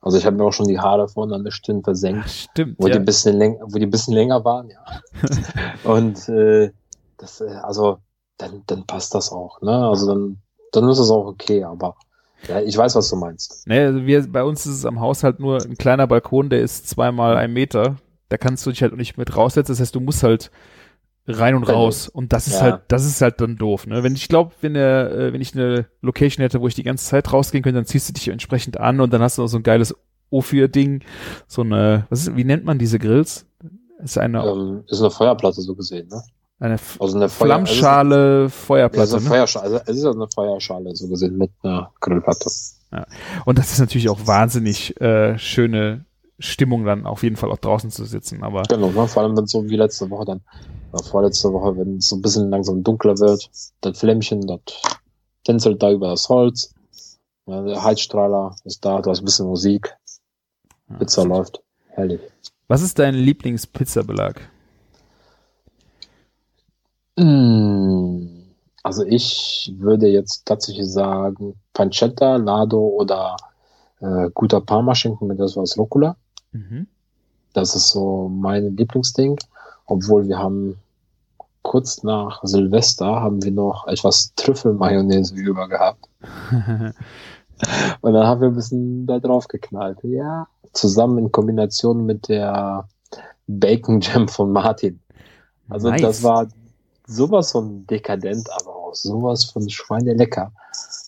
Also 0.00 0.16
ich 0.16 0.24
habe 0.24 0.36
mir 0.36 0.44
auch 0.44 0.52
schon 0.52 0.68
die 0.68 0.78
Haare 0.78 1.08
vorne 1.08 1.34
an 1.34 1.44
der 1.44 1.50
Stirn 1.50 1.82
versenkt. 1.82 2.24
Ach, 2.24 2.28
stimmt. 2.28 2.76
wo 2.78 2.86
die 2.86 2.92
Ja. 2.92 2.96
ein 2.98 3.04
bisschen 3.04 3.36
länger, 3.36 3.58
wo 3.62 3.78
die 3.78 3.86
ein 3.86 3.90
bisschen 3.90 4.14
länger 4.14 4.44
waren, 4.44 4.70
ja. 4.70 4.80
und 5.84 6.28
äh, 6.28 6.70
das, 7.18 7.40
äh, 7.40 7.50
also 7.62 7.98
dann, 8.38 8.62
dann 8.66 8.86
passt 8.86 9.14
das 9.14 9.30
auch, 9.30 9.60
ne? 9.60 9.88
Also 9.88 10.06
dann, 10.06 10.38
dann 10.72 10.88
ist 10.88 10.98
es 10.98 11.10
auch 11.10 11.26
okay, 11.26 11.64
aber 11.64 11.96
ja, 12.48 12.60
ich 12.60 12.76
weiß, 12.76 12.94
was 12.94 13.10
du 13.10 13.16
meinst. 13.16 13.66
Nee, 13.66 13.80
also 13.80 14.06
wir, 14.06 14.26
bei 14.32 14.42
uns 14.42 14.64
ist 14.64 14.76
es 14.76 14.86
am 14.86 15.00
Haus 15.00 15.22
halt 15.22 15.40
nur 15.40 15.62
ein 15.62 15.76
kleiner 15.76 16.06
Balkon, 16.06 16.48
der 16.48 16.60
ist 16.60 16.88
zweimal 16.88 17.36
ein 17.36 17.52
Meter. 17.52 17.96
Da 18.30 18.38
kannst 18.38 18.64
du 18.64 18.70
dich 18.70 18.80
halt 18.80 18.96
nicht 18.96 19.18
mit 19.18 19.36
raussetzen. 19.36 19.72
Das 19.72 19.80
heißt, 19.80 19.94
du 19.94 20.00
musst 20.00 20.22
halt 20.22 20.50
rein 21.26 21.54
und 21.54 21.64
raus. 21.64 22.08
Und 22.08 22.32
das 22.32 22.46
ist 22.46 22.54
Ja. 22.54 22.60
halt, 22.62 22.82
das 22.88 23.04
ist 23.04 23.20
halt 23.20 23.40
dann 23.40 23.56
doof. 23.56 23.86
Ne? 23.86 24.02
Wenn 24.02 24.14
ich 24.14 24.28
glaube, 24.28 24.52
wenn 24.60 24.74
der, 24.74 25.10
äh, 25.12 25.32
wenn 25.32 25.40
ich 25.40 25.54
eine 25.54 25.86
Location 26.02 26.42
hätte, 26.42 26.60
wo 26.60 26.68
ich 26.68 26.74
die 26.74 26.82
ganze 26.82 27.04
Zeit 27.06 27.32
rausgehen 27.32 27.62
könnte, 27.62 27.78
dann 27.78 27.86
ziehst 27.86 28.08
du 28.08 28.12
dich 28.12 28.28
entsprechend 28.28 28.78
an 28.80 29.00
und 29.00 29.12
dann 29.12 29.22
hast 29.22 29.38
du 29.38 29.44
auch 29.44 29.48
so 29.48 29.56
ein 29.58 29.62
geiles 29.62 29.94
O4-Ding, 30.32 31.02
so 31.46 31.62
eine, 31.62 32.06
was 32.10 32.20
ist, 32.28 32.36
wie 32.36 32.44
nennt 32.44 32.64
man 32.64 32.78
diese 32.78 32.98
Grills? 32.98 33.46
Ist 34.02 34.16
eine, 34.18 34.42
Ähm, 34.44 34.84
ist 34.86 35.00
eine 35.00 35.10
Feuerplatte 35.10 35.60
so 35.60 35.74
gesehen, 35.74 36.08
ne? 36.08 36.22
eine 36.58 36.76
Also 36.98 37.16
eine 37.16 37.28
Feuer- 37.28 37.46
Flammschale, 37.46 38.42
Ja, 38.44 38.48
Feuerplatte. 38.48 39.08
so 39.08 39.16
eine 39.16 39.24
ne? 39.24 39.30
Feuerschale, 39.30 39.64
also 39.64 39.80
es 39.86 39.96
ist 39.96 40.04
ja 40.04 40.10
eine 40.10 40.26
Feuerschale 40.34 40.94
so 40.96 41.08
gesehen 41.08 41.36
mit 41.38 41.50
einer 41.62 41.90
Grillplatte. 42.00 42.50
Und 43.44 43.58
das 43.58 43.72
ist 43.72 43.78
natürlich 43.78 44.08
auch 44.08 44.26
wahnsinnig 44.26 45.00
äh, 45.00 45.38
schöne 45.38 46.04
Stimmung 46.40 46.84
dann 46.84 47.06
auf 47.06 47.22
jeden 47.22 47.36
Fall 47.36 47.50
auch 47.52 47.58
draußen 47.58 47.90
zu 47.90 48.04
sitzen. 48.04 48.42
Aber 48.42 48.62
Genau, 48.68 48.90
ne? 48.90 49.06
vor 49.06 49.22
allem 49.22 49.36
dann 49.36 49.46
so 49.46 49.68
wie 49.68 49.76
letzte 49.76 50.10
Woche 50.10 50.24
dann, 50.24 50.40
oder 50.92 51.04
vorletzte 51.04 51.52
Woche, 51.52 51.76
wenn 51.76 51.98
es 51.98 52.08
so 52.08 52.16
ein 52.16 52.22
bisschen 52.22 52.50
langsam 52.50 52.82
dunkler 52.82 53.18
wird, 53.18 53.48
das 53.80 53.98
Flämmchen, 53.98 54.46
das 54.46 54.60
tänzelt 55.44 55.82
da 55.82 55.90
über 55.92 56.08
das 56.08 56.28
Holz, 56.28 56.74
ja, 57.46 57.62
der 57.62 57.82
Heizstrahler 57.82 58.54
ist 58.64 58.84
da, 58.84 59.00
du 59.00 59.10
hast 59.10 59.20
ein 59.20 59.24
bisschen 59.24 59.46
Musik, 59.46 59.94
Pizza 60.98 61.24
läuft, 61.24 61.60
herrlich. 61.88 62.20
was 62.68 62.82
ist 62.82 62.98
dein 62.98 63.14
Lieblingspizzabelag? 63.14 64.40
Mm, 67.16 68.44
Also 68.82 69.04
ich 69.04 69.72
würde 69.78 70.08
jetzt 70.08 70.46
tatsächlich 70.46 70.86
sagen 70.90 71.54
Pancetta, 71.74 72.36
Lado 72.36 72.78
oder 72.78 73.36
äh, 74.00 74.30
guter 74.32 74.60
Parmaschinken 74.60 75.28
mit 75.28 75.38
etwas 75.38 75.76
Rucola. 75.76 76.16
Mhm. 76.52 76.86
Das 77.52 77.74
ist 77.74 77.90
so 77.90 78.28
mein 78.28 78.76
Lieblingsding. 78.76 79.38
Obwohl 79.86 80.28
wir 80.28 80.38
haben 80.38 80.76
kurz 81.62 82.02
nach 82.02 82.40
Silvester 82.42 83.06
haben 83.20 83.42
wir 83.42 83.50
noch 83.50 83.86
etwas 83.86 84.32
Trüffelmayonnaise 84.36 85.34
über 85.34 85.68
gehabt. 85.68 86.08
Und 88.00 88.12
dann 88.14 88.26
haben 88.26 88.40
wir 88.40 88.48
ein 88.48 88.54
bisschen 88.54 89.06
da 89.06 89.18
drauf 89.18 89.48
geknallt. 89.48 89.98
Ja. 90.02 90.46
Zusammen 90.72 91.18
in 91.18 91.32
Kombination 91.32 92.06
mit 92.06 92.28
der 92.28 92.88
Bacon 93.46 94.00
Jam 94.00 94.28
von 94.28 94.52
Martin. 94.52 95.00
Also 95.68 95.90
Nice. 95.90 96.00
das 96.00 96.22
war 96.22 96.46
sowas 97.06 97.52
von 97.52 97.86
dekadent, 97.86 98.48
aber 98.52 98.74
auch 98.74 98.94
sowas 98.94 99.44
von 99.44 99.68
schweinelecker. 99.68 100.52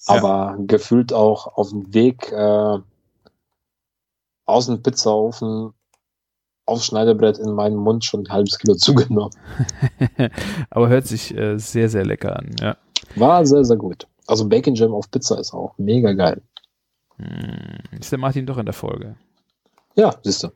Aber 0.07 0.57
gefühlt 0.67 1.13
auch 1.13 1.57
auf 1.57 1.71
dem 1.71 1.95
Weg 1.95 2.31
äh, 2.33 2.79
aus 4.53 4.67
dem 4.67 4.83
Pizzaofen 4.83 5.73
aufs 6.67 6.87
Schneidebrett 6.87 7.39
in 7.39 7.53
meinen 7.53 7.77
Mund 7.77 8.05
schon 8.05 8.25
ein 8.25 8.33
halbes 8.33 8.59
Kilo 8.59 8.75
zugenommen. 8.77 9.33
Aber 10.71 10.89
hört 10.89 11.07
sich 11.07 11.37
äh, 11.37 11.59
sehr, 11.59 11.89
sehr 11.89 12.05
lecker 12.05 12.37
an, 12.39 12.51
ja. 12.61 12.77
War 13.17 13.45
sehr, 13.45 13.65
sehr 13.65 13.77
gut. 13.77 14.07
Also 14.27 14.49
Bacon 14.49 14.75
Jam 14.75 14.95
auf 14.95 15.11
Pizza 15.11 15.39
ist 15.39 15.53
auch 15.53 15.75
mega 15.77 16.13
geil. 16.13 16.41
Hm, 17.17 17.99
Ist 17.99 18.13
der 18.13 18.19
Martin 18.19 18.47
doch 18.47 18.59
in 18.59 18.65
der 18.65 18.73
Folge? 18.73 19.17
Ja, 19.97 20.15
siehst 20.23 20.45
du. 20.45 20.49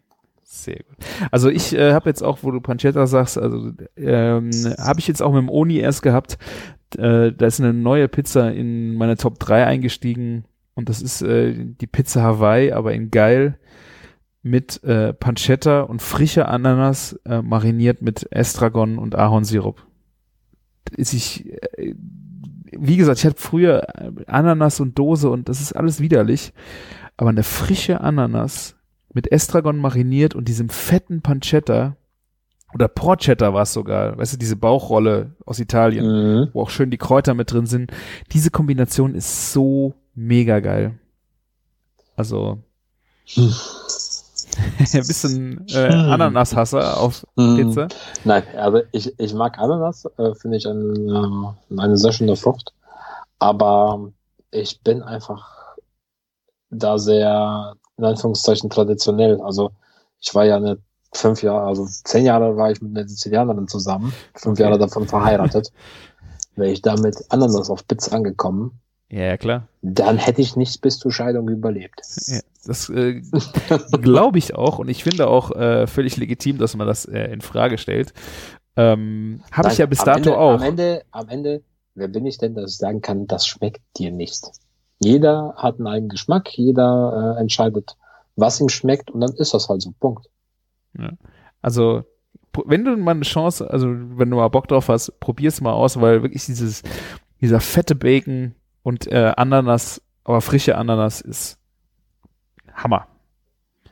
Sehr 0.44 0.76
gut. 0.76 0.96
Also 1.32 1.50
ich 1.50 1.74
äh, 1.74 1.92
habe 1.92 2.08
jetzt 2.08 2.22
auch, 2.22 2.38
wo 2.42 2.52
du 2.52 2.60
Pancetta 2.60 3.06
sagst, 3.06 3.36
also 3.36 3.72
ähm, 3.96 4.50
habe 4.78 5.00
ich 5.00 5.08
jetzt 5.08 5.20
auch 5.20 5.32
mit 5.32 5.40
dem 5.42 5.48
Oni 5.48 5.78
erst 5.78 6.02
gehabt. 6.02 6.38
Äh, 6.96 7.32
da 7.32 7.46
ist 7.46 7.60
eine 7.60 7.74
neue 7.74 8.08
Pizza 8.08 8.52
in 8.52 8.94
meine 8.94 9.16
Top 9.16 9.40
3 9.40 9.66
eingestiegen 9.66 10.44
und 10.74 10.88
das 10.88 11.02
ist 11.02 11.20
äh, 11.22 11.52
die 11.52 11.88
Pizza 11.88 12.22
Hawaii, 12.22 12.70
aber 12.72 12.94
in 12.94 13.10
geil 13.10 13.58
mit 14.46 14.82
äh, 14.84 15.12
Pancetta 15.12 15.80
und 15.82 16.00
frischer 16.00 16.48
Ananas 16.48 17.18
äh, 17.24 17.42
mariniert 17.42 18.00
mit 18.00 18.30
Estragon 18.30 18.96
und 18.98 19.16
Ahornsirup. 19.16 19.84
Ist 20.96 21.12
ich, 21.14 21.50
äh, 21.76 21.94
wie 22.70 22.96
gesagt, 22.96 23.18
ich 23.18 23.26
hatte 23.26 23.40
früher 23.40 23.82
äh, 23.98 24.12
Ananas 24.26 24.78
und 24.78 24.96
Dose 24.98 25.28
und 25.30 25.48
das 25.48 25.60
ist 25.60 25.72
alles 25.74 26.00
widerlich, 26.00 26.52
aber 27.16 27.30
eine 27.30 27.42
frische 27.42 28.00
Ananas 28.00 28.76
mit 29.12 29.32
Estragon 29.32 29.78
mariniert 29.78 30.34
und 30.36 30.46
diesem 30.46 30.68
fetten 30.68 31.22
Pancetta 31.22 31.96
oder 32.72 32.86
Porchetta 32.86 33.52
war 33.52 33.62
es 33.62 33.72
sogar, 33.72 34.16
weißt 34.18 34.34
du, 34.34 34.36
diese 34.36 34.56
Bauchrolle 34.56 35.34
aus 35.44 35.58
Italien, 35.58 36.04
Mhm. 36.06 36.48
wo 36.52 36.62
auch 36.62 36.70
schön 36.70 36.90
die 36.90 36.98
Kräuter 36.98 37.34
mit 37.34 37.50
drin 37.50 37.66
sind. 37.66 37.90
Diese 38.32 38.50
Kombination 38.50 39.14
ist 39.14 39.52
so 39.52 39.94
mega 40.14 40.60
geil. 40.60 40.98
Also, 42.14 42.62
Ein 44.78 45.06
bisschen 45.06 45.66
äh, 45.68 45.88
Ananashasser 45.88 46.98
auf 47.00 47.26
Hm. 47.36 47.56
Pizza. 47.56 47.88
Nein, 48.24 48.42
also 48.56 48.82
ich, 48.92 49.18
ich 49.18 49.34
mag 49.34 49.58
Ananas, 49.58 50.04
äh, 50.18 50.34
finde 50.34 50.56
ich 50.56 50.66
ein, 50.66 51.54
äh, 51.70 51.80
eine 51.80 51.96
sehr 51.98 52.12
schöne 52.12 52.36
Frucht. 52.36 52.72
Aber 53.38 54.10
ich 54.50 54.80
bin 54.82 55.02
einfach 55.02 55.76
da 56.70 56.98
sehr, 56.98 57.74
in 57.98 58.04
Anführungszeichen, 58.04 58.70
traditionell. 58.70 59.40
Also 59.40 59.70
ich 60.20 60.34
war 60.34 60.44
ja 60.44 60.56
eine 60.56 60.78
fünf 61.12 61.42
Jahre, 61.42 61.66
also 61.66 61.86
zehn 61.86 62.24
Jahre 62.24 62.56
war 62.56 62.70
ich 62.70 62.80
mit 62.82 62.96
einer 62.96 63.08
Sizilianerin 63.08 63.68
zusammen, 63.68 64.12
fünf 64.34 64.54
Okay. 64.58 64.62
Jahre 64.62 64.78
davon 64.78 65.06
verheiratet. 65.06 65.72
Wäre 66.56 66.70
ich 66.70 66.80
da 66.82 66.96
mit 66.96 67.16
Ananas 67.28 67.68
auf 67.70 67.86
Pizza 67.86 68.14
angekommen, 68.16 68.80
Ja, 69.08 69.22
ja, 69.22 69.36
klar. 69.36 69.68
dann 69.82 70.18
hätte 70.18 70.42
ich 70.42 70.56
nicht 70.56 70.80
bis 70.80 70.98
zur 70.98 71.12
Scheidung 71.12 71.48
überlebt. 71.48 72.00
Ja, 72.26 72.40
das 72.64 72.88
äh, 72.90 73.22
glaube 74.02 74.38
ich 74.38 74.54
auch 74.56 74.78
und 74.80 74.88
ich 74.88 75.04
finde 75.04 75.28
auch 75.28 75.52
äh, 75.52 75.86
völlig 75.86 76.16
legitim, 76.16 76.58
dass 76.58 76.74
man 76.76 76.86
das 76.88 77.04
äh, 77.04 77.32
in 77.32 77.40
Frage 77.40 77.78
stellt. 77.78 78.12
Ähm, 78.76 79.42
Habe 79.52 79.68
ich 79.70 79.78
ja 79.78 79.86
bis 79.86 80.00
dato 80.00 80.18
Ende, 80.30 80.38
auch. 80.38 80.54
Am 80.54 80.62
Ende, 80.62 81.02
am 81.12 81.28
Ende, 81.28 81.62
wer 81.94 82.08
bin 82.08 82.26
ich 82.26 82.38
denn, 82.38 82.54
dass 82.54 82.72
ich 82.72 82.78
sagen 82.78 83.00
kann, 83.00 83.26
das 83.28 83.46
schmeckt 83.46 83.80
dir 83.96 84.10
nicht? 84.10 84.42
Jeder 84.98 85.54
hat 85.56 85.78
einen 85.78 85.86
eigenen 85.86 86.08
Geschmack, 86.08 86.50
jeder 86.58 87.36
äh, 87.36 87.40
entscheidet, 87.40 87.96
was 88.34 88.60
ihm 88.60 88.68
schmeckt 88.68 89.10
und 89.10 89.20
dann 89.20 89.32
ist 89.34 89.54
das 89.54 89.68
halt 89.68 89.82
so. 89.82 89.92
Punkt. 90.00 90.26
Also, 91.62 92.04
pro- 92.52 92.64
wenn 92.66 92.84
du 92.84 92.96
mal 92.96 93.12
eine 93.12 93.22
Chance, 93.22 93.70
also 93.70 93.86
wenn 93.88 94.30
du 94.30 94.36
mal 94.36 94.48
Bock 94.48 94.68
drauf 94.68 94.88
hast, 94.88 95.18
probier's 95.20 95.60
mal 95.60 95.72
aus, 95.72 96.00
weil 96.00 96.22
wirklich 96.22 96.46
dieses, 96.46 96.82
dieser 97.40 97.60
fette 97.60 97.94
Bacon 97.94 98.54
und 98.86 99.10
äh, 99.10 99.32
Ananas, 99.36 100.00
aber 100.22 100.40
frische 100.40 100.78
Ananas 100.78 101.20
ist 101.20 101.58
Hammer. 102.72 103.08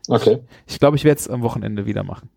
Okay. 0.06 0.38
Ich 0.68 0.78
glaube, 0.78 0.96
ich 0.96 1.02
werde 1.02 1.18
es 1.18 1.28
am 1.28 1.42
Wochenende 1.42 1.84
wieder 1.84 2.04
machen. 2.04 2.30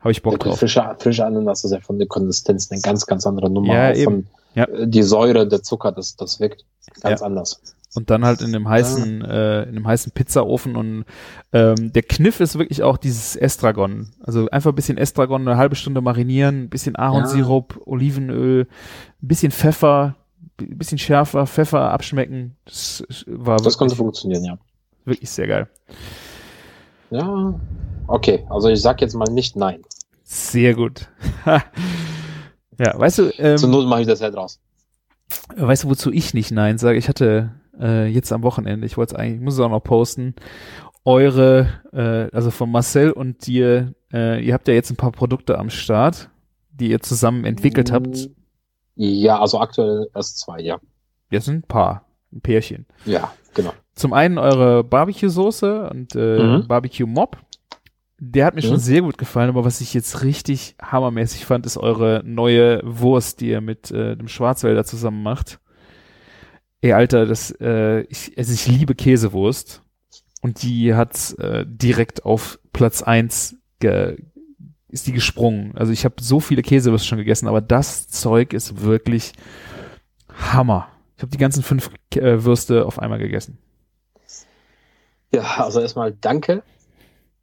Habe 0.00 0.12
ich 0.12 0.20
Bock 0.20 0.34
Wirklich, 0.34 0.50
drauf. 0.50 0.58
frische, 0.58 0.96
frische 0.98 1.24
Ananas 1.24 1.64
ist 1.64 1.70
ja 1.70 1.80
von 1.80 1.98
der 1.98 2.06
Konsistenz 2.08 2.70
eine 2.70 2.82
ganz, 2.82 3.06
ganz 3.06 3.26
andere 3.26 3.48
Nummer. 3.48 3.72
Ja, 3.72 3.94
eben. 3.94 4.26
Ja. 4.54 4.64
äh, 4.64 4.86
Die 4.86 5.02
Säure, 5.02 5.48
der 5.48 5.62
Zucker, 5.62 5.92
das, 5.92 6.14
das 6.16 6.40
wirkt 6.40 6.66
ganz 7.00 7.22
anders. 7.22 7.62
Und 7.94 8.10
dann 8.10 8.26
halt 8.26 8.42
in 8.42 8.52
dem 8.52 8.68
heißen, 8.68 9.24
äh, 9.24 9.62
in 9.62 9.76
dem 9.76 9.86
heißen 9.86 10.12
Pizzaofen 10.12 10.76
und 10.76 11.06
ähm, 11.54 11.90
der 11.94 12.02
Kniff 12.02 12.40
ist 12.40 12.58
wirklich 12.58 12.82
auch 12.82 12.98
dieses 12.98 13.34
Estragon. 13.34 14.10
Also 14.22 14.50
einfach 14.50 14.72
ein 14.72 14.74
bisschen 14.74 14.98
Estragon, 14.98 15.48
eine 15.48 15.56
halbe 15.56 15.74
Stunde 15.76 16.02
marinieren, 16.02 16.64
ein 16.64 16.68
bisschen 16.68 16.96
Ahornsirup, 16.96 17.80
Olivenöl, 17.86 18.66
ein 19.22 19.28
bisschen 19.28 19.52
Pfeffer, 19.52 20.16
bisschen 20.56 20.98
schärfer, 20.98 21.46
Pfeffer 21.46 21.90
abschmecken. 21.90 22.56
Das 22.64 23.04
war 23.26 23.56
Das 23.58 23.78
konnte 23.78 23.96
funktionieren, 23.96 24.44
ja. 24.44 24.58
wirklich 25.04 25.30
sehr 25.30 25.46
geil. 25.46 25.68
Ja, 27.10 27.58
okay. 28.06 28.44
Also 28.48 28.68
ich 28.68 28.80
sag 28.80 29.00
jetzt 29.00 29.14
mal 29.14 29.30
nicht 29.30 29.56
nein. 29.56 29.82
Sehr 30.24 30.74
gut. 30.74 31.08
ja, 32.78 32.98
weißt 32.98 33.18
du, 33.18 33.30
ähm, 33.38 33.58
Zur 33.58 33.68
Not 33.68 33.86
mache 33.86 34.00
ich 34.02 34.06
das 34.06 34.20
halt 34.20 34.36
raus. 34.36 34.60
Weißt 35.56 35.84
du, 35.84 35.88
wozu 35.88 36.12
ich 36.12 36.34
nicht 36.34 36.50
Nein 36.50 36.78
sage? 36.78 36.98
Ich 36.98 37.08
hatte 37.08 37.52
äh, 37.80 38.06
jetzt 38.06 38.32
am 38.32 38.42
Wochenende, 38.42 38.86
ich 38.86 38.96
wollte 38.96 39.14
es 39.14 39.20
eigentlich, 39.20 39.36
ich 39.36 39.44
muss 39.44 39.54
es 39.54 39.60
auch 39.60 39.70
noch 39.70 39.82
posten, 39.82 40.34
eure, 41.04 41.68
äh, 41.92 42.34
also 42.34 42.50
von 42.50 42.70
Marcel 42.70 43.12
und 43.12 43.46
dir, 43.46 43.94
äh, 44.12 44.44
ihr 44.44 44.54
habt 44.54 44.66
ja 44.68 44.74
jetzt 44.74 44.90
ein 44.90 44.96
paar 44.96 45.12
Produkte 45.12 45.58
am 45.58 45.70
Start, 45.70 46.30
die 46.70 46.90
ihr 46.90 47.00
zusammen 47.00 47.44
entwickelt 47.44 47.92
habt. 47.92 48.28
Ja, 48.96 49.38
also 49.40 49.60
aktuell 49.60 50.08
erst 50.14 50.38
zwei, 50.38 50.60
ja. 50.60 50.78
Jetzt 51.30 51.44
sind 51.46 51.56
ein 51.64 51.68
paar, 51.68 52.04
ein 52.32 52.40
Pärchen. 52.40 52.86
Ja, 53.04 53.32
genau. 53.54 53.72
Zum 53.94 54.12
einen 54.12 54.38
eure 54.38 54.82
Barbecue-Soße 54.84 55.88
und 55.90 56.14
äh, 56.16 56.42
Mhm. 56.42 56.66
Barbecue-Mob. 56.66 57.38
Der 58.18 58.46
hat 58.46 58.54
mir 58.54 58.62
Mhm. 58.62 58.66
schon 58.68 58.78
sehr 58.78 59.02
gut 59.02 59.18
gefallen, 59.18 59.50
aber 59.50 59.64
was 59.64 59.80
ich 59.82 59.92
jetzt 59.92 60.22
richtig 60.22 60.74
hammermäßig 60.80 61.44
fand, 61.44 61.66
ist 61.66 61.76
eure 61.76 62.22
neue 62.24 62.80
Wurst, 62.84 63.40
die 63.40 63.48
ihr 63.50 63.60
mit 63.60 63.90
äh, 63.90 64.16
dem 64.16 64.28
Schwarzwälder 64.28 64.84
zusammen 64.84 65.22
macht. 65.22 65.60
Ey, 66.80 66.92
Alter, 66.92 67.26
das, 67.26 67.50
äh, 67.60 68.00
ich, 68.02 68.36
also 68.38 68.52
ich 68.52 68.66
liebe 68.66 68.94
Käsewurst. 68.94 69.82
Und 70.42 70.62
die 70.62 70.94
hat 70.94 71.34
äh, 71.38 71.64
direkt 71.66 72.24
auf 72.24 72.58
Platz 72.72 73.02
eins 73.02 73.56
ge 73.80 74.16
ist 74.96 75.06
die 75.06 75.12
gesprungen. 75.12 75.72
Also 75.76 75.92
ich 75.92 76.04
habe 76.04 76.16
so 76.20 76.40
viele 76.40 76.62
Käsewürste 76.62 77.06
schon 77.06 77.18
gegessen, 77.18 77.48
aber 77.48 77.60
das 77.60 78.08
Zeug 78.08 78.54
ist 78.54 78.80
wirklich 78.80 79.32
Hammer. 80.32 80.88
Ich 81.16 81.22
habe 81.22 81.30
die 81.30 81.38
ganzen 81.38 81.62
fünf 81.62 81.90
äh, 82.14 82.44
Würste 82.44 82.86
auf 82.86 82.98
einmal 82.98 83.18
gegessen. 83.18 83.58
Ja, 85.32 85.42
also 85.58 85.80
erstmal 85.80 86.12
danke. 86.12 86.62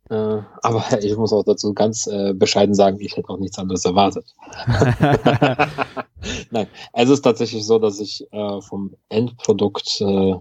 Äh, 0.10 0.16
aber 0.64 0.84
ich 1.02 1.16
muss 1.16 1.32
auch 1.32 1.44
dazu 1.44 1.74
ganz 1.74 2.08
äh, 2.08 2.34
bescheiden 2.34 2.74
sagen, 2.74 2.98
ich 3.00 3.16
hätte 3.16 3.30
auch 3.30 3.38
nichts 3.38 3.60
anderes 3.60 3.86
erwartet. 3.86 4.26
Nein, 6.50 6.68
es 6.94 7.10
ist 7.10 7.22
tatsächlich 7.22 7.66
so, 7.66 7.78
dass 7.78 8.00
ich 8.00 8.26
äh, 8.32 8.62
vom 8.62 8.96
Endprodukt 9.10 10.02
äh, 10.02 10.34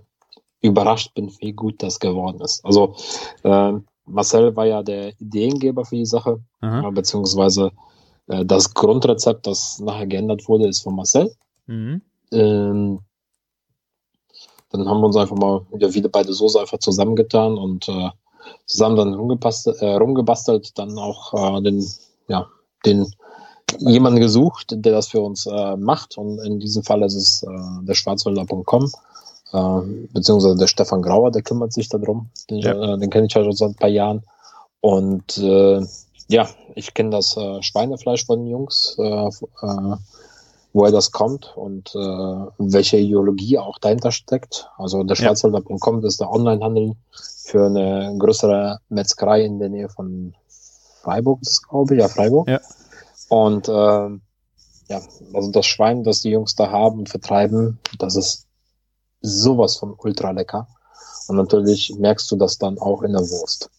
überrascht 0.63 1.13
bin, 1.13 1.31
wie 1.41 1.53
gut 1.53 1.83
das 1.83 2.01
geworden 2.01 2.41
ist. 2.41 2.65
Also 2.65 2.97
äh, 3.43 3.75
Marcel 4.07 4.57
war 4.57 4.67
ja 4.67 4.83
der 4.83 5.19
Ideengeber 5.21 5.85
für 5.85 5.97
die 5.97 6.07
Sache, 6.07 6.41
Aha. 6.61 6.91
beziehungsweise 6.91 7.71
äh, 8.27 8.45
das 8.45 8.75
Grundrezept, 8.75 9.47
das 9.47 9.79
nachher 9.81 10.07
geändert 10.07 10.49
wurde, 10.49 10.69
ist 10.69 10.83
von 10.83 10.97
Marcel. 10.97 11.35
Mhm. 11.67 12.03
Ähm, 12.33 13.01
dann 14.71 14.89
haben 14.89 15.01
wir 15.01 15.07
uns 15.07 15.17
einfach 15.17 15.37
mal 15.37 15.67
wieder, 15.73 15.93
wieder 15.93 16.09
bei 16.09 16.23
der 16.23 16.33
Soße 16.33 16.59
einfach 16.59 16.79
zusammengetan 16.79 17.59
und 17.59 17.89
äh, 17.89 18.11
zusammen 18.67 18.97
dann 18.97 19.15
rumgebastelt, 19.15 19.81
äh, 19.83 19.95
rumgebastelt 19.95 20.79
dann 20.79 20.99
auch 20.99 21.35
äh, 21.35 21.63
den, 21.63 21.87
ja, 22.29 22.49
den 22.85 23.07
jemanden 23.79 24.21
gesucht, 24.21 24.69
der 24.71 24.93
das 24.93 25.09
für 25.09 25.21
uns 25.21 25.47
äh, 25.47 25.77
macht. 25.77 26.17
Und 26.19 26.39
in 26.41 26.59
diesem 26.59 26.83
Fall 26.83 27.03
ist 27.03 27.15
es 27.15 27.43
äh, 27.43 27.85
der 27.85 27.95
Schwarzwälder.com, 27.95 28.91
äh, 29.53 29.81
beziehungsweise 30.13 30.57
der 30.57 30.67
Stefan 30.67 31.03
Grauer, 31.03 31.31
der 31.31 31.43
kümmert 31.43 31.73
sich 31.73 31.89
darum. 31.89 32.31
Den, 32.51 32.59
Ja. 32.59 32.95
äh, 32.95 32.99
den 32.99 33.11
kenne 33.11 33.27
ich 33.27 33.35
ja 33.35 33.43
schon 33.43 33.53
seit 33.53 33.71
ein 33.71 33.75
paar 33.75 33.89
Jahren. 33.89 34.23
Und 34.81 35.39
äh, 35.39 35.85
ja, 36.29 36.49
ich 36.75 36.95
kenne 36.95 37.11
das 37.11 37.37
äh, 37.37 37.63
Schweinefleisch 37.63 38.27
von 38.27 38.41
den 38.41 38.49
Jungs, 38.49 38.97
äh, 38.99 39.03
äh, 39.29 39.97
woher 40.73 40.91
das 40.93 41.13
kommt 41.13 41.53
und 41.57 41.95
äh, 41.95 41.99
welche 42.59 42.97
Ideologie 42.97 43.59
auch 43.59 43.79
dahinter 43.79 44.11
steckt. 44.11 44.69
Also 44.79 45.03
der 45.03 45.17
Ja. 45.17 45.25
Schwarzwälder.com 45.25 46.05
ist 46.05 46.21
der 46.21 46.31
Onlinehandel 46.31 46.95
für 47.45 47.67
eine 47.67 48.17
größere 48.19 48.79
Metzgerei 48.89 49.43
in 49.45 49.59
der 49.59 49.69
Nähe 49.69 49.89
von 49.89 50.35
Freiburg, 51.03 51.41
das 51.43 51.63
glaube 51.63 51.95
ich, 51.95 52.01
ja, 52.01 52.09
Freiburg. 52.09 52.49
Ja. 52.49 52.61
Und 53.29 53.69
ähm, 53.69 54.23
ja, 54.89 55.01
also 55.35 55.51
das 55.51 55.67
Schwein, 55.67 56.05
das 56.05 56.23
die 56.23 56.31
Jungs 56.31 56.55
da 56.55 56.71
haben 56.71 57.01
und 57.01 57.09
vertreiben, 57.09 57.79
das 57.99 58.17
ist 58.17 58.47
sowas 59.23 59.77
von 59.77 59.95
ultra 59.97 60.31
lecker. 60.33 60.69
Und 61.29 61.37
natürlich 61.37 61.95
merkst 61.99 62.31
du 62.31 62.37
das 62.37 62.59
dann 62.59 62.79
auch 62.79 63.03
in 63.03 63.13
der 63.13 63.23
Wurst. 63.23 63.71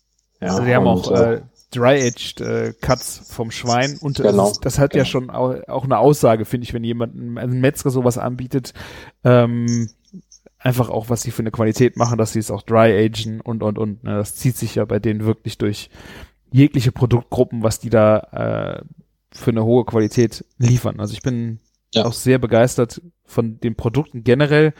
Ja, 0.41 0.49
also 0.49 0.63
die 0.63 0.73
haben 0.73 0.87
und, 0.87 1.07
auch 1.07 1.11
äh, 1.11 1.41
Dry-Aged 1.71 2.41
äh, 2.41 2.73
Cuts 2.79 3.21
vom 3.29 3.51
Schwein 3.51 3.97
und 3.99 4.19
das, 4.19 4.31
Genau, 4.31 4.51
ist, 4.51 4.65
das 4.65 4.79
hat 4.79 4.93
ja 4.93 5.03
genau. 5.03 5.09
schon 5.09 5.29
au, 5.29 5.55
auch 5.67 5.83
eine 5.83 5.97
Aussage, 5.97 6.45
finde 6.45 6.65
ich, 6.65 6.73
wenn 6.73 6.83
jemand, 6.83 7.15
ein 7.15 7.37
ein 7.37 7.61
Metzger 7.61 7.89
sowas 7.89 8.17
anbietet, 8.17 8.73
ähm, 9.23 9.89
einfach 10.59 10.89
auch, 10.89 11.09
was 11.09 11.21
sie 11.21 11.31
für 11.31 11.41
eine 11.41 11.51
Qualität 11.51 11.97
machen, 11.97 12.17
dass 12.17 12.33
sie 12.33 12.39
es 12.39 12.51
auch 12.51 12.61
Dry-Agen 12.61 13.41
und, 13.41 13.63
und, 13.63 13.77
und. 13.77 14.03
Ne? 14.03 14.15
Das 14.15 14.35
zieht 14.35 14.57
sich 14.57 14.75
ja 14.75 14.85
bei 14.85 14.99
denen 14.99 15.25
wirklich 15.25 15.57
durch 15.57 15.89
jegliche 16.51 16.91
Produktgruppen, 16.91 17.63
was 17.63 17.79
die 17.79 17.89
da 17.89 18.19
äh, 18.81 18.85
für 19.31 19.51
eine 19.51 19.65
hohe 19.65 19.85
Qualität 19.85 20.45
liefern. 20.57 20.99
Also 20.99 21.13
ich 21.13 21.21
bin 21.21 21.59
Ja. 21.93 22.05
auch 22.05 22.13
sehr 22.13 22.39
begeistert 22.39 23.01
von 23.25 23.59
den 23.59 23.75
Produkten 23.75 24.23
generell, 24.23 24.73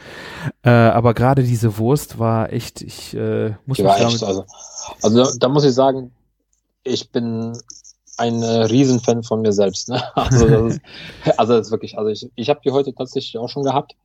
äh, 0.62 0.70
aber 0.70 1.14
gerade 1.14 1.42
diese 1.42 1.78
Wurst 1.78 2.18
war 2.18 2.52
echt, 2.52 2.82
ich 2.82 3.14
äh, 3.14 3.54
muss 3.66 3.76
Die 3.76 3.82
mich 3.82 3.92
damit 3.92 4.14
echt, 4.14 4.22
also, 4.22 4.44
also 5.02 5.24
da, 5.24 5.30
da 5.38 5.48
muss 5.48 5.64
ich 5.64 5.74
sagen, 5.74 6.12
ich 6.84 7.10
bin 7.10 7.56
ein 8.16 8.42
äh, 8.42 8.64
Riesenfan 8.64 9.22
von 9.22 9.40
mir 9.40 9.52
selbst. 9.52 9.88
Ne? 9.88 10.02
Also, 10.14 10.48
das 10.48 10.74
ist, 10.74 10.80
also 11.38 11.52
das 11.54 11.66
ist 11.66 11.70
wirklich, 11.72 11.98
also 11.98 12.10
ich, 12.10 12.30
ich 12.34 12.48
habe 12.48 12.60
die 12.64 12.70
heute 12.70 12.94
tatsächlich 12.94 13.38
auch 13.38 13.48
schon 13.48 13.64
gehabt. 13.64 13.96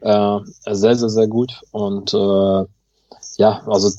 Äh, 0.00 0.38
sehr, 0.70 0.96
sehr, 0.96 1.08
sehr 1.08 1.26
gut. 1.26 1.62
Und 1.72 2.12
äh, 2.12 2.64
ja, 3.38 3.62
also 3.66 3.90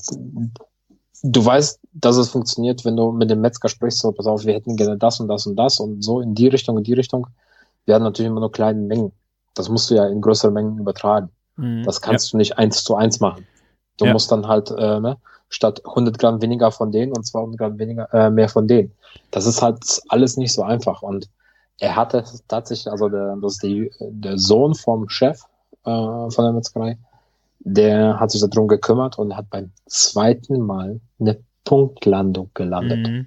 du 1.22 1.44
weißt, 1.44 1.80
dass 1.92 2.16
es 2.16 2.28
funktioniert, 2.28 2.84
wenn 2.84 2.96
du 2.96 3.12
mit 3.12 3.30
dem 3.30 3.40
Metzger 3.40 3.68
sprichst, 3.68 4.00
so, 4.00 4.12
pass 4.12 4.26
auf, 4.26 4.44
wir 4.44 4.54
hätten 4.54 4.76
gerne 4.76 4.96
das 4.96 5.20
und 5.20 5.28
das 5.28 5.46
und 5.46 5.56
das 5.56 5.80
und 5.80 6.02
so 6.02 6.20
in 6.20 6.34
die 6.34 6.48
Richtung, 6.48 6.78
in 6.78 6.84
die 6.84 6.94
Richtung. 6.94 7.26
Wir 7.86 7.94
haben 7.94 8.02
natürlich 8.02 8.30
immer 8.30 8.40
nur 8.40 8.52
kleine 8.52 8.80
Mengen. 8.80 9.12
Das 9.54 9.68
musst 9.68 9.90
du 9.90 9.94
ja 9.94 10.06
in 10.06 10.20
größere 10.20 10.50
Mengen 10.50 10.78
übertragen. 10.78 11.30
Mhm. 11.56 11.84
Das 11.84 12.00
kannst 12.00 12.32
du 12.32 12.36
nicht 12.36 12.58
eins 12.58 12.84
zu 12.84 12.94
eins 12.96 13.20
machen. 13.20 13.46
Du 13.96 14.06
Ja. 14.06 14.12
musst 14.12 14.30
dann 14.30 14.46
halt 14.46 14.70
äh, 14.70 15.00
ne, 15.00 15.16
statt 15.48 15.82
100 15.84 16.18
Gramm 16.18 16.40
weniger 16.42 16.70
von 16.70 16.92
denen 16.92 17.12
und 17.16 17.24
200 17.24 17.58
Gramm 17.58 17.78
weniger 17.78 18.12
äh, 18.14 18.30
mehr 18.30 18.48
von 18.48 18.68
denen. 18.68 18.92
Das 19.30 19.46
ist 19.46 19.62
halt 19.62 20.00
alles 20.08 20.36
nicht 20.36 20.52
so 20.52 20.62
einfach. 20.62 21.02
Und 21.02 21.28
er 21.80 21.96
hatte 21.96 22.24
tatsächlich, 22.48 22.90
also 22.90 23.08
der, 23.08 23.36
das 23.36 23.54
ist 23.54 23.62
die, 23.62 23.90
der 24.00 24.38
Sohn 24.38 24.74
vom 24.74 25.08
Chef 25.08 25.42
äh, 25.84 25.90
von 26.30 26.44
der 26.44 26.52
Metzgerei, 26.52 26.98
der 27.60 28.20
hat 28.20 28.30
sich 28.30 28.40
darum 28.40 28.68
gekümmert 28.68 29.18
und 29.18 29.36
hat 29.36 29.50
beim 29.50 29.70
zweiten 29.86 30.60
Mal 30.60 31.00
eine 31.18 31.38
Punktlandung 31.64 32.50
gelandet. 32.54 33.06
Mhm. 33.08 33.26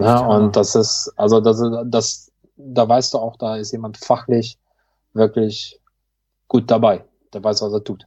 Ja, 0.00 0.20
und 0.20 0.56
das 0.56 0.74
ist, 0.74 1.12
also 1.16 1.40
das, 1.40 1.62
das, 1.86 2.27
da 2.58 2.88
weißt 2.88 3.14
du 3.14 3.18
auch, 3.18 3.36
da 3.36 3.56
ist 3.56 3.72
jemand 3.72 3.96
fachlich 3.96 4.58
wirklich 5.14 5.80
gut 6.48 6.70
dabei. 6.70 7.04
Der 7.32 7.42
weiß, 7.42 7.62
was 7.62 7.72
er 7.72 7.84
tut. 7.84 8.06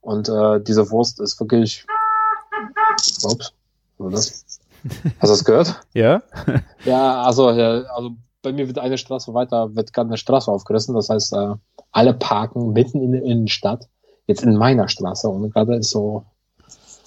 Und 0.00 0.28
äh, 0.28 0.60
diese 0.60 0.90
Wurst 0.90 1.20
ist 1.20 1.40
wirklich. 1.40 1.86
Ups, 3.22 3.52
das? 3.98 4.44
Hast 5.18 5.22
du 5.22 5.26
das 5.28 5.44
gehört? 5.44 5.80
Ja? 5.94 6.22
Ja, 6.84 7.22
also, 7.22 7.50
ja, 7.50 7.84
also 7.94 8.10
bei 8.42 8.52
mir 8.52 8.66
wird 8.66 8.78
eine 8.78 8.98
Straße 8.98 9.32
weiter, 9.32 9.74
wird 9.74 9.94
gerade 9.94 10.08
eine 10.10 10.18
Straße 10.18 10.50
aufgerissen. 10.50 10.94
Das 10.94 11.08
heißt, 11.08 11.32
äh, 11.32 11.54
alle 11.92 12.12
parken 12.12 12.72
mitten 12.72 13.00
in 13.00 13.12
der 13.12 13.22
Innenstadt, 13.22 13.88
jetzt 14.26 14.42
in 14.42 14.56
meiner 14.56 14.88
Straße. 14.88 15.28
Und 15.28 15.50
gerade 15.52 15.76
ist 15.76 15.90
so 15.90 16.26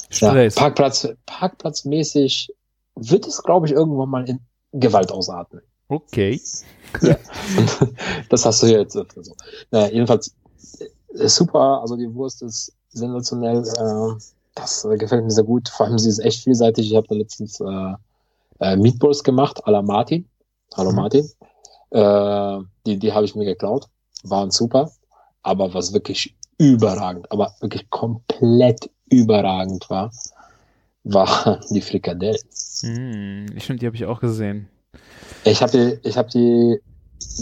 ja, 0.09 0.31
Stress. 0.31 0.55
Parkplatz, 0.55 1.07
Parkplatzmäßig 1.27 2.53
wird 2.95 3.27
es, 3.27 3.43
glaube 3.43 3.67
ich, 3.67 3.73
irgendwann 3.73 4.09
mal 4.09 4.27
in 4.27 4.39
Gewalt 4.71 5.11
ausatmen. 5.11 5.61
Okay. 5.89 6.41
das 8.29 8.45
hast 8.45 8.63
du 8.63 8.67
ja 8.67 8.79
jetzt 8.79 8.95
öfter 8.95 9.23
so. 9.23 9.35
Naja, 9.71 9.89
jedenfalls 9.91 10.35
äh, 11.13 11.27
super, 11.27 11.81
also 11.81 11.95
die 11.95 12.13
Wurst 12.13 12.41
ist 12.41 12.73
sensationell. 12.89 13.63
Äh, 13.63 14.19
das 14.55 14.85
äh, 14.85 14.97
gefällt 14.97 15.23
mir 15.23 15.31
sehr 15.31 15.43
gut. 15.43 15.69
Vor 15.69 15.85
allem 15.85 15.97
sie 15.99 16.09
ist 16.09 16.19
echt 16.19 16.43
vielseitig. 16.43 16.89
Ich 16.91 16.95
habe 16.95 17.07
da 17.07 17.15
letztens 17.15 17.59
äh, 17.59 17.93
äh, 18.59 18.75
Meatballs 18.75 19.23
gemacht, 19.23 19.63
à 19.65 19.71
la 19.71 19.81
Martin. 19.81 20.25
Hallo 20.75 20.91
Mhm. 20.91 20.95
Martin. 20.95 21.29
Äh, 21.91 22.59
die 22.85 22.97
die 22.97 23.13
habe 23.13 23.25
ich 23.25 23.35
mir 23.35 23.45
geklaut. 23.45 23.87
Waren 24.23 24.51
super. 24.51 24.91
Aber 25.43 25.73
was 25.73 25.93
wirklich 25.93 26.35
überragend, 26.57 27.31
aber 27.31 27.53
wirklich 27.61 27.89
komplett 27.89 28.89
überragend 29.09 29.89
war, 29.89 30.11
war 31.03 31.61
die 31.69 31.81
Frikadellen. 31.81 32.41
Hm, 32.81 33.45
ich 33.55 33.65
finde, 33.65 33.79
die 33.79 33.85
habe 33.85 33.95
ich 33.95 34.05
auch 34.05 34.19
gesehen. 34.19 34.67
Ich 35.43 35.61
habe 35.61 35.71
die, 35.71 36.07
ich 36.07 36.17
habe 36.17 36.29
die 36.29 36.79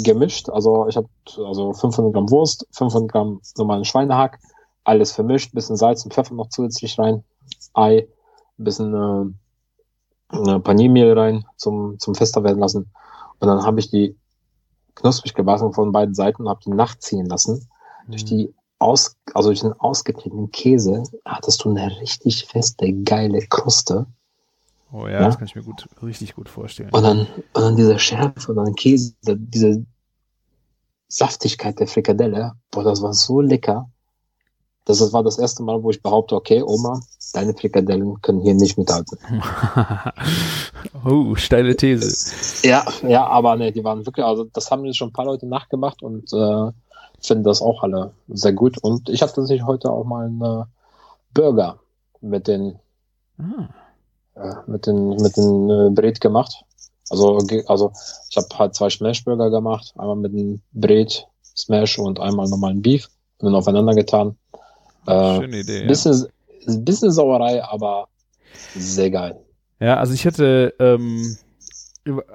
gemischt. 0.03 0.49
Also 0.49 0.87
ich 0.87 0.97
habe 0.97 1.07
also 1.37 1.73
500 1.73 2.13
Gramm 2.13 2.29
Wurst, 2.29 2.67
500 2.71 3.11
Gramm 3.11 3.41
normalen 3.57 3.85
Schweinehack, 3.85 4.39
alles 4.83 5.11
vermischt, 5.11 5.53
bisschen 5.53 5.75
Salz 5.75 6.03
und 6.03 6.13
Pfeffer 6.13 6.33
noch 6.35 6.49
zusätzlich 6.49 6.97
rein, 6.99 7.23
Ei, 7.73 8.07
bisschen 8.57 9.35
äh, 10.31 10.59
Paniermehl 10.59 11.17
rein 11.17 11.45
zum 11.57 11.99
zum 11.99 12.15
fester 12.15 12.43
werden 12.43 12.59
lassen. 12.59 12.91
Und 13.39 13.47
dann 13.47 13.63
habe 13.63 13.79
ich 13.79 13.89
die 13.89 14.15
knusprig 14.95 15.33
gebacken 15.33 15.73
von 15.73 15.91
beiden 15.91 16.15
Seiten, 16.15 16.47
habe 16.47 16.61
die 16.65 16.71
nachziehen 16.71 17.25
lassen. 17.25 17.67
Durch 18.07 18.21
Hm. 18.21 18.27
die 18.27 18.53
aus, 18.79 19.15
also 19.33 19.49
durch 19.49 19.61
den 19.61 19.73
ausgetretenen 19.73 20.51
Käse 20.51 21.03
hattest 21.25 21.63
du 21.63 21.69
eine 21.69 21.99
richtig 21.99 22.45
feste, 22.45 22.91
geile 23.03 23.41
Kruste. 23.41 24.05
Oh 24.91 25.07
ja, 25.07 25.13
Ja. 25.13 25.25
das 25.25 25.37
kann 25.37 25.47
ich 25.47 25.55
mir 25.55 25.63
gut, 25.63 25.87
richtig 26.01 26.35
gut 26.35 26.49
vorstellen. 26.49 26.89
Und 26.91 27.03
dann, 27.03 27.19
und 27.53 27.61
dann 27.61 27.75
diese 27.75 27.97
Schärfe 27.99 28.51
und 28.51 28.57
dann 28.57 28.75
Käse, 28.75 29.13
diese 29.23 29.85
Saftigkeit 31.07 31.79
der 31.79 31.87
Frikadelle, 31.87 32.53
boah, 32.71 32.83
das 32.83 33.01
war 33.01 33.13
so 33.13 33.41
lecker. 33.41 33.89
Das 34.85 35.13
war 35.13 35.23
das 35.23 35.39
erste 35.39 35.63
Mal, 35.63 35.81
wo 35.81 35.89
ich 35.89 36.01
behaupte, 36.03 36.35
okay, 36.35 36.61
Oma, 36.61 36.99
deine 37.33 37.55
Frikadellen 37.55 38.21
können 38.21 38.41
hier 38.41 38.53
nicht 38.53 38.77
mithalten. 38.77 39.17
oh, 41.05 41.33
steile 41.35 41.75
These. 41.75 42.67
Ja, 42.67 42.85
ja, 43.01 43.25
aber 43.25 43.55
ne, 43.55 43.71
die 43.71 43.83
waren 43.83 44.05
wirklich, 44.05 44.25
also 44.25 44.43
das 44.43 44.69
haben 44.69 44.85
jetzt 44.85 44.97
schon 44.97 45.09
ein 45.09 45.13
paar 45.13 45.25
Leute 45.25 45.47
nachgemacht 45.47 46.03
und 46.03 46.31
äh, 46.33 46.71
finden 47.19 47.43
das 47.43 47.61
auch 47.61 47.81
alle 47.81 48.11
sehr 48.27 48.53
gut. 48.53 48.77
Und 48.77 49.09
ich 49.09 49.23
habe 49.23 49.33
tatsächlich 49.33 49.65
heute 49.65 49.89
auch 49.89 50.03
mal 50.03 50.25
einen 50.27 50.41
äh, 50.41 50.65
Burger 51.33 51.79
mit 52.21 52.47
den 52.47 52.79
Ah, 53.37 53.67
mit 54.67 54.85
den 54.87 55.15
mit 55.17 55.37
den 55.37 55.69
äh, 55.69 55.89
Bret 55.91 56.21
gemacht. 56.21 56.63
Also 57.09 57.37
also 57.67 57.91
ich 58.29 58.37
habe 58.37 58.47
halt 58.57 58.75
zwei 58.75 58.89
Smashburger 58.89 59.49
gemacht, 59.49 59.93
einmal 59.97 60.15
mit 60.15 60.33
dem 60.33 60.61
Bret 60.73 61.27
Smash 61.55 61.99
und 61.99 62.19
einmal 62.19 62.49
normalen 62.49 62.81
Beef 62.81 63.07
und 63.39 63.47
dann 63.47 63.55
aufeinander 63.55 63.93
getan. 63.93 64.37
Äh, 65.07 65.39
schöne 65.39 65.59
Idee. 65.59 65.81
Ja. 65.81 65.87
bisschen 65.87 66.27
bisschen 66.67 67.11
Sauerei, 67.11 67.63
aber 67.63 68.07
sehr 68.75 69.11
geil. 69.11 69.39
Ja, 69.79 69.97
also 69.97 70.13
ich 70.13 70.25
hatte 70.25 70.73
ähm, 70.79 71.37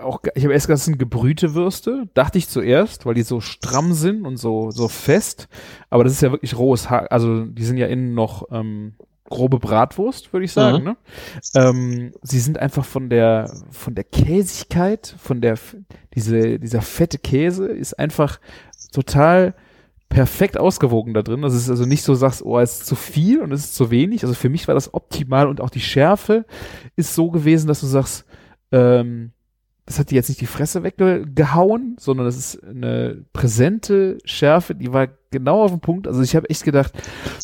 auch, 0.00 0.20
ich 0.34 0.44
habe 0.44 0.54
erst 0.54 0.66
sind 0.84 0.98
gebrühte 0.98 1.54
Würste, 1.54 2.08
dachte 2.14 2.38
ich 2.38 2.48
zuerst, 2.48 3.06
weil 3.06 3.14
die 3.14 3.22
so 3.22 3.40
stramm 3.40 3.92
sind 3.92 4.24
und 4.24 4.36
so 4.36 4.70
so 4.70 4.88
fest. 4.88 5.48
Aber 5.90 6.04
das 6.04 6.12
ist 6.12 6.22
ja 6.22 6.30
wirklich 6.30 6.56
rohes 6.56 6.90
Hack, 6.90 7.10
also 7.10 7.44
die 7.44 7.64
sind 7.64 7.76
ja 7.76 7.86
innen 7.86 8.14
noch 8.14 8.48
ähm, 8.50 8.94
grobe 9.30 9.58
Bratwurst, 9.58 10.32
würde 10.32 10.44
ich 10.44 10.52
sagen. 10.52 10.80
Mhm. 10.80 10.84
Ne? 10.84 10.96
Ähm, 11.54 12.12
sie 12.22 12.40
sind 12.40 12.58
einfach 12.58 12.84
von 12.84 13.08
der 13.08 13.50
von 13.70 13.94
der 13.94 14.04
Käsigkeit, 14.04 15.14
von 15.18 15.40
der 15.40 15.58
diese 16.14 16.58
dieser 16.58 16.82
fette 16.82 17.18
Käse 17.18 17.66
ist 17.66 17.98
einfach 17.98 18.38
total 18.92 19.54
perfekt 20.10 20.58
ausgewogen 20.58 21.14
da 21.14 21.22
drin. 21.22 21.40
Das 21.40 21.54
ist 21.54 21.70
also 21.70 21.86
nicht 21.86 22.02
so, 22.02 22.14
sagst, 22.14 22.44
oh, 22.44 22.58
es 22.58 22.80
ist 22.80 22.86
zu 22.86 22.96
viel 22.96 23.40
und 23.40 23.52
es 23.52 23.66
ist 23.66 23.74
zu 23.76 23.90
wenig. 23.90 24.24
Also 24.24 24.34
für 24.34 24.50
mich 24.50 24.68
war 24.68 24.74
das 24.74 24.92
optimal 24.92 25.48
und 25.48 25.60
auch 25.60 25.70
die 25.70 25.80
Schärfe 25.80 26.44
ist 26.96 27.14
so 27.14 27.30
gewesen, 27.30 27.68
dass 27.68 27.80
du 27.80 27.86
sagst, 27.86 28.26
ähm, 28.72 29.32
das 29.90 29.98
hat 29.98 30.12
dir 30.12 30.14
jetzt 30.14 30.28
nicht 30.28 30.40
die 30.40 30.46
Fresse 30.46 30.84
weggehauen, 30.84 31.96
sondern 31.98 32.24
das 32.24 32.36
ist 32.36 32.62
eine 32.62 33.24
präsente 33.32 34.18
Schärfe, 34.24 34.76
die 34.76 34.92
war 34.92 35.08
genau 35.32 35.64
auf 35.64 35.72
dem 35.72 35.80
Punkt. 35.80 36.06
Also 36.06 36.22
ich 36.22 36.36
habe 36.36 36.48
echt 36.48 36.62
gedacht, 36.62 36.92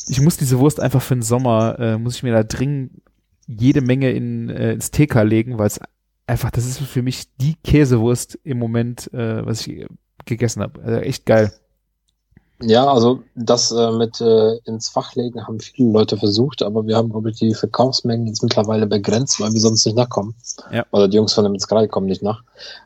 ich 0.06 0.20
muss 0.20 0.36
diese 0.36 0.60
Wurst 0.60 0.78
einfach 0.78 1.02
für 1.02 1.16
den 1.16 1.22
Sommer, 1.22 1.76
äh, 1.80 1.98
muss 1.98 2.14
ich 2.14 2.22
mir 2.22 2.32
da 2.32 2.44
dringend 2.44 3.02
jede 3.48 3.80
Menge 3.80 4.12
in, 4.12 4.48
äh, 4.48 4.74
ins 4.74 4.92
TK 4.92 5.22
legen, 5.24 5.58
weil 5.58 5.66
es 5.66 5.80
einfach, 6.28 6.52
das 6.52 6.66
ist 6.66 6.78
für 6.78 7.02
mich 7.02 7.34
die 7.36 7.56
Käsewurst 7.64 8.38
im 8.44 8.60
Moment, 8.60 9.12
äh, 9.12 9.44
was 9.44 9.66
ich 9.66 9.84
gegessen 10.24 10.62
habe. 10.62 10.80
Also 10.84 11.00
echt 11.00 11.26
geil. 11.26 11.52
Ja, 12.60 12.90
also 12.90 13.22
das 13.34 13.70
äh, 13.70 13.90
mit 13.92 14.20
äh, 14.20 14.56
ins 14.64 14.88
Fach 14.88 15.14
legen 15.14 15.46
haben 15.46 15.60
viele 15.60 15.92
Leute 15.92 16.16
versucht, 16.16 16.62
aber 16.62 16.86
wir 16.86 16.96
haben, 16.96 17.10
glaube 17.10 17.30
ich, 17.30 17.36
die 17.36 17.54
Verkaufsmengen 17.54 18.26
jetzt 18.26 18.42
mittlerweile 18.42 18.86
begrenzt, 18.86 19.40
weil 19.40 19.52
wir 19.52 19.60
sonst 19.60 19.84
nicht 19.84 19.96
nachkommen. 19.96 20.34
Ja. 20.72 20.86
Oder 20.90 21.06
die 21.08 21.18
Jungs 21.18 21.34
von 21.34 21.44
der 21.44 21.50
Metzgerei 21.50 21.86
kommen 21.86 22.06
nicht 22.06 22.22
nach. 22.22 22.42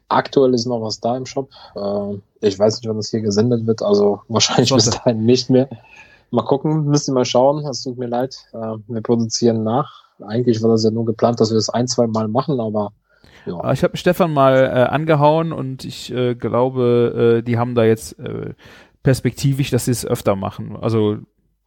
Aktuell 0.09 0.55
ist 0.55 0.67
noch 0.67 0.83
was 0.83 0.99
da 0.99 1.17
im 1.17 1.25
Shop. 1.25 1.51
Äh, 1.77 2.19
ich 2.41 2.59
weiß 2.59 2.77
nicht, 2.77 2.89
wann 2.89 2.97
das 2.97 3.11
hier 3.11 3.21
gesendet 3.21 3.65
wird, 3.67 3.81
also 3.83 4.23
wahrscheinlich 4.29 4.75
bis 4.75 4.91
dahin 4.91 5.25
nicht 5.25 5.51
mehr. 5.51 5.69
Mal 6.33 6.43
gucken, 6.43 6.87
müsst 6.87 7.09
ihr 7.09 7.15
mal 7.15 7.25
schauen. 7.25 7.65
Es 7.67 7.83
tut 7.83 7.97
mir 7.97 8.09
leid. 8.09 8.37
Äh, 8.53 8.77
wir 8.89 9.03
produzieren 9.03 9.63
nach. 9.63 10.03
Eigentlich 10.27 10.63
war 10.63 10.71
das 10.71 10.83
ja 10.83 10.91
nur 10.91 11.05
geplant, 11.05 11.41
dass 11.41 11.51
wir 11.51 11.57
das 11.57 11.71
ein, 11.71 11.87
zwei 11.87 12.09
Mal 12.09 12.27
machen, 12.27 12.61
aber 12.61 12.93
ja. 13.47 13.73
Ich 13.73 13.83
habe 13.83 13.97
Stefan 13.97 14.35
mal 14.35 14.55
äh, 14.55 14.91
angehauen 14.91 15.53
und 15.53 15.85
ich 15.85 16.13
äh, 16.13 16.35
glaube, 16.35 17.39
äh, 17.39 17.43
die 17.43 17.57
haben 17.57 17.75
da 17.75 17.85
jetzt 17.85 18.19
äh, 18.19 18.53
perspektivisch, 19.03 19.71
dass 19.71 19.87
sie 19.87 19.93
es 19.93 20.05
öfter 20.05 20.37
machen. 20.37 20.77
Also 20.77 21.19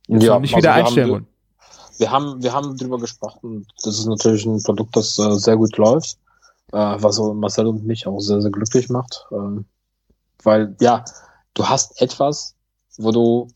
noch 0.08 0.20
nicht 0.20 0.30
also 0.32 0.58
wieder 0.58 0.74
haben- 0.74 0.86
einstellen 0.86 1.12
wollen. 1.12 1.28
Wir 2.00 2.10
haben, 2.12 2.42
wir 2.42 2.52
haben 2.54 2.76
drüber 2.76 2.98
gesprochen. 2.98 3.68
Das 3.84 4.00
ist 4.00 4.08
natürlich 4.08 4.46
ein 4.46 4.62
Produkt, 4.64 4.96
das 4.96 5.18
äh, 5.20 5.36
sehr 5.38 5.58
gut 5.58 5.78
läuft, 5.78 6.18
äh, 6.72 6.78
was 6.78 7.20
Marcel 7.20 7.68
und 7.68 7.86
mich 7.86 8.08
auch 8.08 8.20
sehr, 8.20 8.42
sehr 8.42 8.50
glücklich 8.50 8.90
macht. 8.90 9.28
Ähm, 9.32 9.66
weil, 10.42 10.76
ja, 10.82 11.06
du 11.54 11.70
hast 11.70 12.02
etwas, 12.02 12.56
wo 12.98 13.12
du 13.12 13.48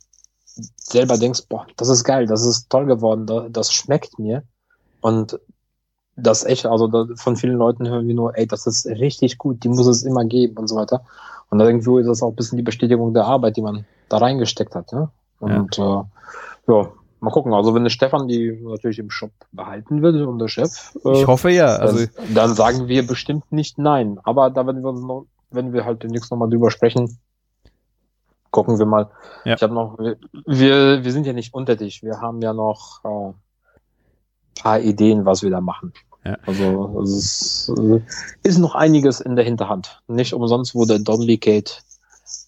selber 0.75 1.17
denkst, 1.17 1.43
boah, 1.49 1.65
das 1.77 1.89
ist 1.89 2.03
geil, 2.03 2.27
das 2.27 2.45
ist 2.45 2.69
toll 2.69 2.85
geworden, 2.85 3.25
das, 3.25 3.45
das 3.49 3.73
schmeckt 3.73 4.19
mir. 4.19 4.43
Und 5.01 5.39
das 6.15 6.43
echt, 6.43 6.65
also 6.65 6.87
da, 6.87 7.07
von 7.15 7.35
vielen 7.35 7.57
Leuten 7.57 7.87
hören 7.87 8.07
wir 8.07 8.15
nur, 8.15 8.37
ey, 8.37 8.47
das 8.47 8.67
ist 8.67 8.85
richtig 8.85 9.37
gut, 9.37 9.63
die 9.63 9.69
muss 9.69 9.87
es 9.87 10.03
immer 10.03 10.25
geben 10.25 10.57
und 10.57 10.67
so 10.67 10.75
weiter. 10.75 11.03
Und 11.49 11.59
irgendwo 11.59 11.97
ist 11.97 12.07
das 12.07 12.21
auch 12.21 12.29
ein 12.29 12.35
bisschen 12.35 12.57
die 12.57 12.63
Bestätigung 12.63 13.13
der 13.13 13.25
Arbeit, 13.25 13.57
die 13.57 13.61
man 13.61 13.85
da 14.09 14.17
reingesteckt 14.17 14.75
hat. 14.75 14.91
Ne? 14.91 15.09
Und 15.39 15.77
ja. 15.77 16.01
Äh, 16.67 16.71
ja, 16.71 16.91
mal 17.19 17.31
gucken. 17.31 17.53
Also 17.53 17.73
wenn 17.73 17.83
der 17.83 17.89
Stefan 17.89 18.27
die 18.27 18.51
natürlich 18.63 18.99
im 18.99 19.09
Shop 19.09 19.31
behalten 19.51 20.01
will 20.01 20.25
und 20.25 20.39
der 20.39 20.47
Chef, 20.49 20.95
äh, 21.05 21.21
Ich 21.21 21.27
hoffe 21.27 21.49
ja. 21.51 21.77
Also 21.77 22.05
dann, 22.05 22.33
dann 22.33 22.53
sagen 22.53 22.87
wir 22.87 23.05
bestimmt 23.05 23.51
nicht 23.51 23.77
nein. 23.77 24.19
Aber 24.23 24.49
da 24.49 24.65
werden 24.65 24.83
wir 24.83 24.89
uns 24.89 25.01
noch, 25.01 25.25
wenn 25.49 25.73
wir 25.73 25.85
halt 25.85 26.03
demnächst 26.03 26.31
nochmal 26.31 26.49
drüber 26.49 26.71
sprechen, 26.71 27.17
gucken 28.51 28.77
wir 28.79 28.85
mal. 28.85 29.09
Ja. 29.45 29.55
Ich 29.55 29.63
habe 29.63 29.73
noch, 29.73 29.97
wir, 29.97 31.03
wir, 31.03 31.11
sind 31.11 31.25
ja 31.25 31.33
nicht 31.33 31.53
untätig. 31.53 32.03
Wir 32.03 32.19
haben 32.19 32.41
ja 32.41 32.53
noch 32.53 33.01
äh, 33.05 33.33
paar 34.61 34.79
Ideen, 34.79 35.25
was 35.25 35.43
wir 35.43 35.49
da 35.49 35.61
machen. 35.61 35.93
Ja. 36.25 36.37
Also 36.45 37.01
es 37.03 37.11
ist, 37.11 37.73
ist 38.43 38.57
noch 38.57 38.75
einiges 38.75 39.21
in 39.21 39.35
der 39.35 39.45
Hinterhand. 39.45 40.01
Nicht 40.07 40.33
umsonst 40.33 40.75
wurde 40.75 40.99
Donnelly 40.99 41.37
Kate 41.37 41.71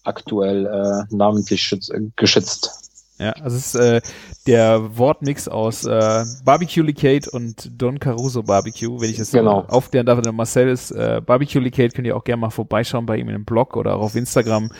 aktuell 0.04 0.66
äh, 0.66 1.14
namentlich 1.14 1.62
schütz, 1.62 1.88
äh, 1.88 2.00
geschützt. 2.16 2.70
Ja, 3.18 3.32
also 3.32 3.56
es 3.56 3.74
ist 3.74 3.74
äh, 3.74 4.00
der 4.46 4.96
Wortmix 4.96 5.46
aus 5.46 5.84
äh, 5.84 6.24
Barbecue 6.44 6.82
Licate 6.82 7.30
und 7.30 7.70
Don 7.80 7.98
Caruso 7.98 8.42
Barbecue, 8.42 8.98
wenn 9.00 9.10
ich 9.10 9.18
das 9.18 9.30
Genau. 9.30 9.64
aufklären 9.68 10.06
darf. 10.06 10.20
Der 10.22 10.32
Marcel 10.32 10.68
ist 10.68 10.90
äh, 10.90 11.20
Barbecue 11.24 11.60
Licate, 11.60 11.90
könnt 11.90 12.06
ihr 12.06 12.16
auch 12.16 12.24
gerne 12.24 12.40
mal 12.40 12.50
vorbeischauen 12.50 13.04
bei 13.04 13.18
ihm 13.18 13.28
in 13.28 13.34
dem 13.34 13.44
Blog 13.44 13.76
oder 13.76 13.96
auch 13.96 14.02
auf 14.02 14.14
Instagram. 14.14 14.70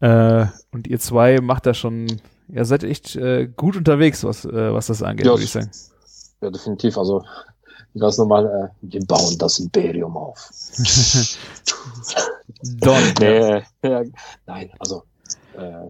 Äh, 0.00 0.46
und 0.72 0.86
ihr 0.86 0.98
zwei 0.98 1.40
macht 1.40 1.66
da 1.66 1.74
schon 1.74 2.06
ihr 2.48 2.64
seid 2.64 2.84
echt 2.84 3.16
äh, 3.16 3.48
gut 3.48 3.76
unterwegs, 3.76 4.24
was, 4.24 4.44
äh, 4.44 4.72
was 4.72 4.86
das 4.86 5.02
angeht, 5.02 5.26
Ja, 5.26 5.32
würde 5.32 5.44
ich 5.44 5.50
sagen. 5.50 5.70
Ja, 6.40 6.50
definitiv. 6.50 6.98
Also, 6.98 7.24
das 7.94 8.18
nochmal, 8.18 8.46
äh, 8.46 8.68
wir 8.82 9.04
bauen 9.06 9.38
das 9.38 9.58
Imperium 9.58 10.16
auf. 10.16 10.50
Don. 12.80 13.02
Nee, 13.20 13.62
ja, 13.82 14.02
nein, 14.46 14.70
also, 14.78 15.02
äh, 15.56 15.88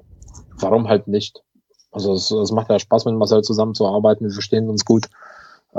warum 0.58 0.88
halt 0.88 1.08
nicht? 1.08 1.42
Also, 1.90 2.14
es, 2.14 2.30
es 2.30 2.50
macht 2.50 2.70
ja 2.70 2.78
Spaß, 2.78 3.04
mit 3.06 3.14
Marcel 3.14 3.42
zusammenzuarbeiten. 3.42 4.26
Wir 4.26 4.32
verstehen 4.32 4.68
uns 4.68 4.84
gut. 4.84 5.06
Äh, 5.72 5.78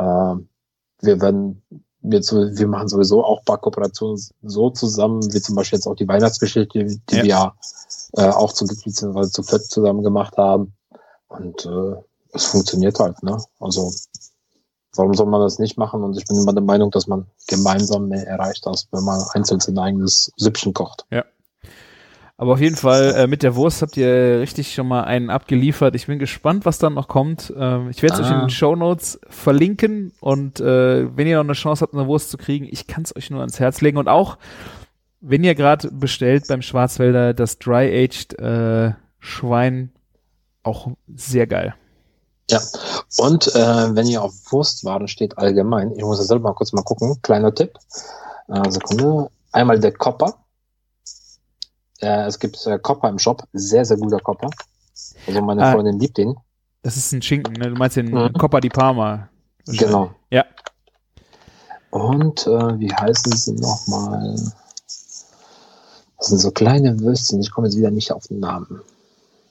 wir 1.02 1.22
werden, 1.22 1.62
wir, 2.02 2.22
zu, 2.22 2.58
wir 2.58 2.68
machen 2.68 2.88
sowieso 2.88 3.24
auch 3.24 3.40
ein 3.40 3.46
paar 3.46 3.60
Kooperationen 3.60 4.22
so 4.42 4.70
zusammen, 4.70 5.22
wie 5.34 5.42
zum 5.42 5.56
Beispiel 5.56 5.78
jetzt 5.78 5.88
auch 5.88 5.96
die 5.96 6.08
Weihnachtsgeschichte, 6.08 6.86
die, 6.86 7.16
Ja. 7.16 7.24
wir 7.24 7.26
ja 7.26 7.56
äh, 8.14 8.30
auch 8.30 8.54
zu 8.54 8.66
beziehungsweise 8.66 9.32
zu 9.32 9.44
viert 9.44 9.66
zusammen 9.66 10.04
gemacht 10.04 10.38
haben. 10.38 10.74
Und 11.28 11.66
äh, 11.66 11.96
es 12.34 12.46
funktioniert 12.46 13.00
halt, 13.00 13.22
ne? 13.24 13.38
Also 13.60 13.92
warum 14.98 15.14
soll 15.14 15.28
man 15.28 15.42
das 15.42 15.60
nicht 15.60 15.78
machen? 15.78 16.04
Und 16.04 16.18
ich 16.18 16.26
bin 16.26 16.38
immer 16.38 16.54
der 16.54 16.64
Meinung, 16.64 16.92
dass 16.92 17.08
man 17.08 17.26
gemeinsam 17.48 18.08
mehr 18.08 18.26
erreicht, 18.28 18.66
als 18.68 18.88
wenn 18.92 19.04
man 19.04 19.22
einzeln 19.34 19.60
sein 19.60 19.78
eigenes 19.78 20.32
Süppchen 20.38 20.74
kocht. 20.74 21.06
Aber 22.38 22.52
auf 22.54 22.60
jeden 22.60 22.76
Fall, 22.76 23.14
äh, 23.16 23.28
mit 23.28 23.44
der 23.44 23.56
Wurst 23.56 23.82
habt 23.82 23.96
ihr 23.96 24.42
richtig 24.42 24.74
schon 24.74 24.90
mal 24.90 25.06
einen 25.06 25.30
abgeliefert. 25.30 25.96
Ich 25.96 26.08
bin 26.08 26.20
gespannt, 26.20 26.66
was 26.66 26.80
dann 26.80 26.94
noch 26.96 27.08
kommt. 27.08 27.54
Ähm, 27.58 27.90
ich 27.90 28.04
werde 28.04 28.16
es 28.16 28.22
euch 28.22 28.28
in 28.30 28.34
Ah. 28.36 28.40
den 28.42 28.50
Show 28.50 28.76
Notes 28.76 29.22
verlinken 29.30 30.12
und 30.20 30.60
äh, 30.60 31.16
wenn 31.16 31.28
ihr 31.28 31.38
noch 31.38 31.46
eine 31.46 31.54
Chance 31.54 31.82
habt, 31.82 31.94
eine 31.94 32.08
Wurst 32.08 32.32
zu 32.32 32.38
kriegen, 32.38 32.68
ich 32.70 32.88
kann 32.88 33.04
es 33.04 33.16
euch 33.16 33.30
nur 33.30 33.40
ans 33.40 33.62
Herz 33.62 33.80
legen. 33.80 33.98
Und 33.98 34.10
auch, 34.10 34.38
wenn 35.22 35.46
ihr 35.46 35.56
gerade 35.56 35.90
bestellt 35.92 36.44
beim 36.50 36.62
Schwarzwälder 36.62 37.34
das 37.34 37.58
Dry-Aged 37.58 38.38
äh, 38.38 38.92
Schwein, 39.20 39.94
auch 40.62 40.90
sehr 41.16 41.48
geil. 41.48 41.74
Ja. 42.50 42.62
Und 43.18 43.48
äh, 43.56 43.96
wenn 43.96 44.08
ihr 44.08 44.22
auf 44.22 44.34
Wurstwaren 44.52 45.08
steht 45.08 45.38
allgemein, 45.38 45.92
ich 45.96 46.04
muss 46.04 46.20
ja 46.20 46.26
selber 46.26 46.50
mal 46.50 46.54
kurz 46.56 46.74
mal 46.74 46.84
gucken, 46.84 47.20
kleiner 47.22 47.54
Tipp. 47.54 47.78
Äh, 48.48 48.70
Sekunde. 48.70 49.30
Einmal 49.52 49.80
der 49.80 49.94
Kopper. 49.94 50.36
Äh, 52.02 52.26
es 52.26 52.38
gibt 52.40 52.66
äh, 52.68 52.78
Kopper 52.78 53.10
im 53.10 53.18
Shop, 53.20 53.44
sehr, 53.54 53.86
sehr 53.86 53.98
guter 53.98 54.20
Kopper. 54.20 54.50
Also 55.28 55.42
meine 55.42 55.64
Ah. 55.66 55.72
Freundin 55.72 55.98
liebt 56.00 56.18
den. 56.18 56.36
Das 56.84 56.98
ist 56.98 57.12
ein 57.14 57.22
Schinken, 57.22 57.54
ne? 57.54 57.70
Du 57.70 57.76
meinst 57.76 57.96
den 57.96 58.12
Mhm. 58.12 58.34
Di 58.62 58.70
Parma. 58.70 59.30
Genau. 59.66 60.12
Ja. 60.30 60.46
Und 61.90 62.46
äh, 62.46 62.80
wie 62.80 62.94
heißen 62.94 63.32
sie 63.32 63.54
nochmal? 63.54 64.36
Das 66.18 66.28
sind 66.28 66.40
so 66.40 66.52
kleine 66.52 67.00
Würstchen, 67.00 67.40
ich 67.40 67.50
komme 67.52 67.68
jetzt 67.68 67.78
wieder 67.78 67.92
nicht 67.92 68.12
auf 68.12 68.28
den 68.28 68.40
Namen. 68.40 68.82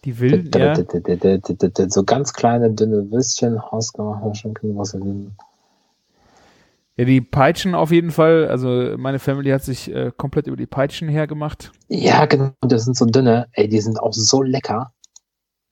Die 0.04 0.18
wilden, 0.18 0.50
ja. 0.60 0.74
So 1.88 2.04
ganz 2.04 2.32
kleine, 2.32 2.70
dünne 2.70 3.10
Würstchen, 3.10 3.60
hausgemachte 3.60 4.34
Schinken, 4.34 4.76
was 4.76 4.94
will. 4.94 5.30
Ja, 6.96 7.04
die 7.04 7.20
Peitschen 7.20 7.74
auf 7.74 7.90
jeden 7.90 8.10
Fall. 8.12 8.46
Also 8.48 8.94
meine 8.98 9.18
Family 9.18 9.50
hat 9.50 9.64
sich 9.64 9.90
äh, 9.92 10.12
komplett 10.16 10.46
über 10.46 10.56
die 10.56 10.66
Peitschen 10.66 11.08
hergemacht. 11.08 11.72
Ja, 11.88 12.26
genau, 12.26 12.52
das 12.60 12.84
sind 12.84 12.96
so 12.96 13.06
dünne, 13.06 13.48
ey, 13.52 13.68
die 13.68 13.80
sind 13.80 13.98
auch 14.00 14.12
so 14.12 14.42
lecker. 14.42 14.92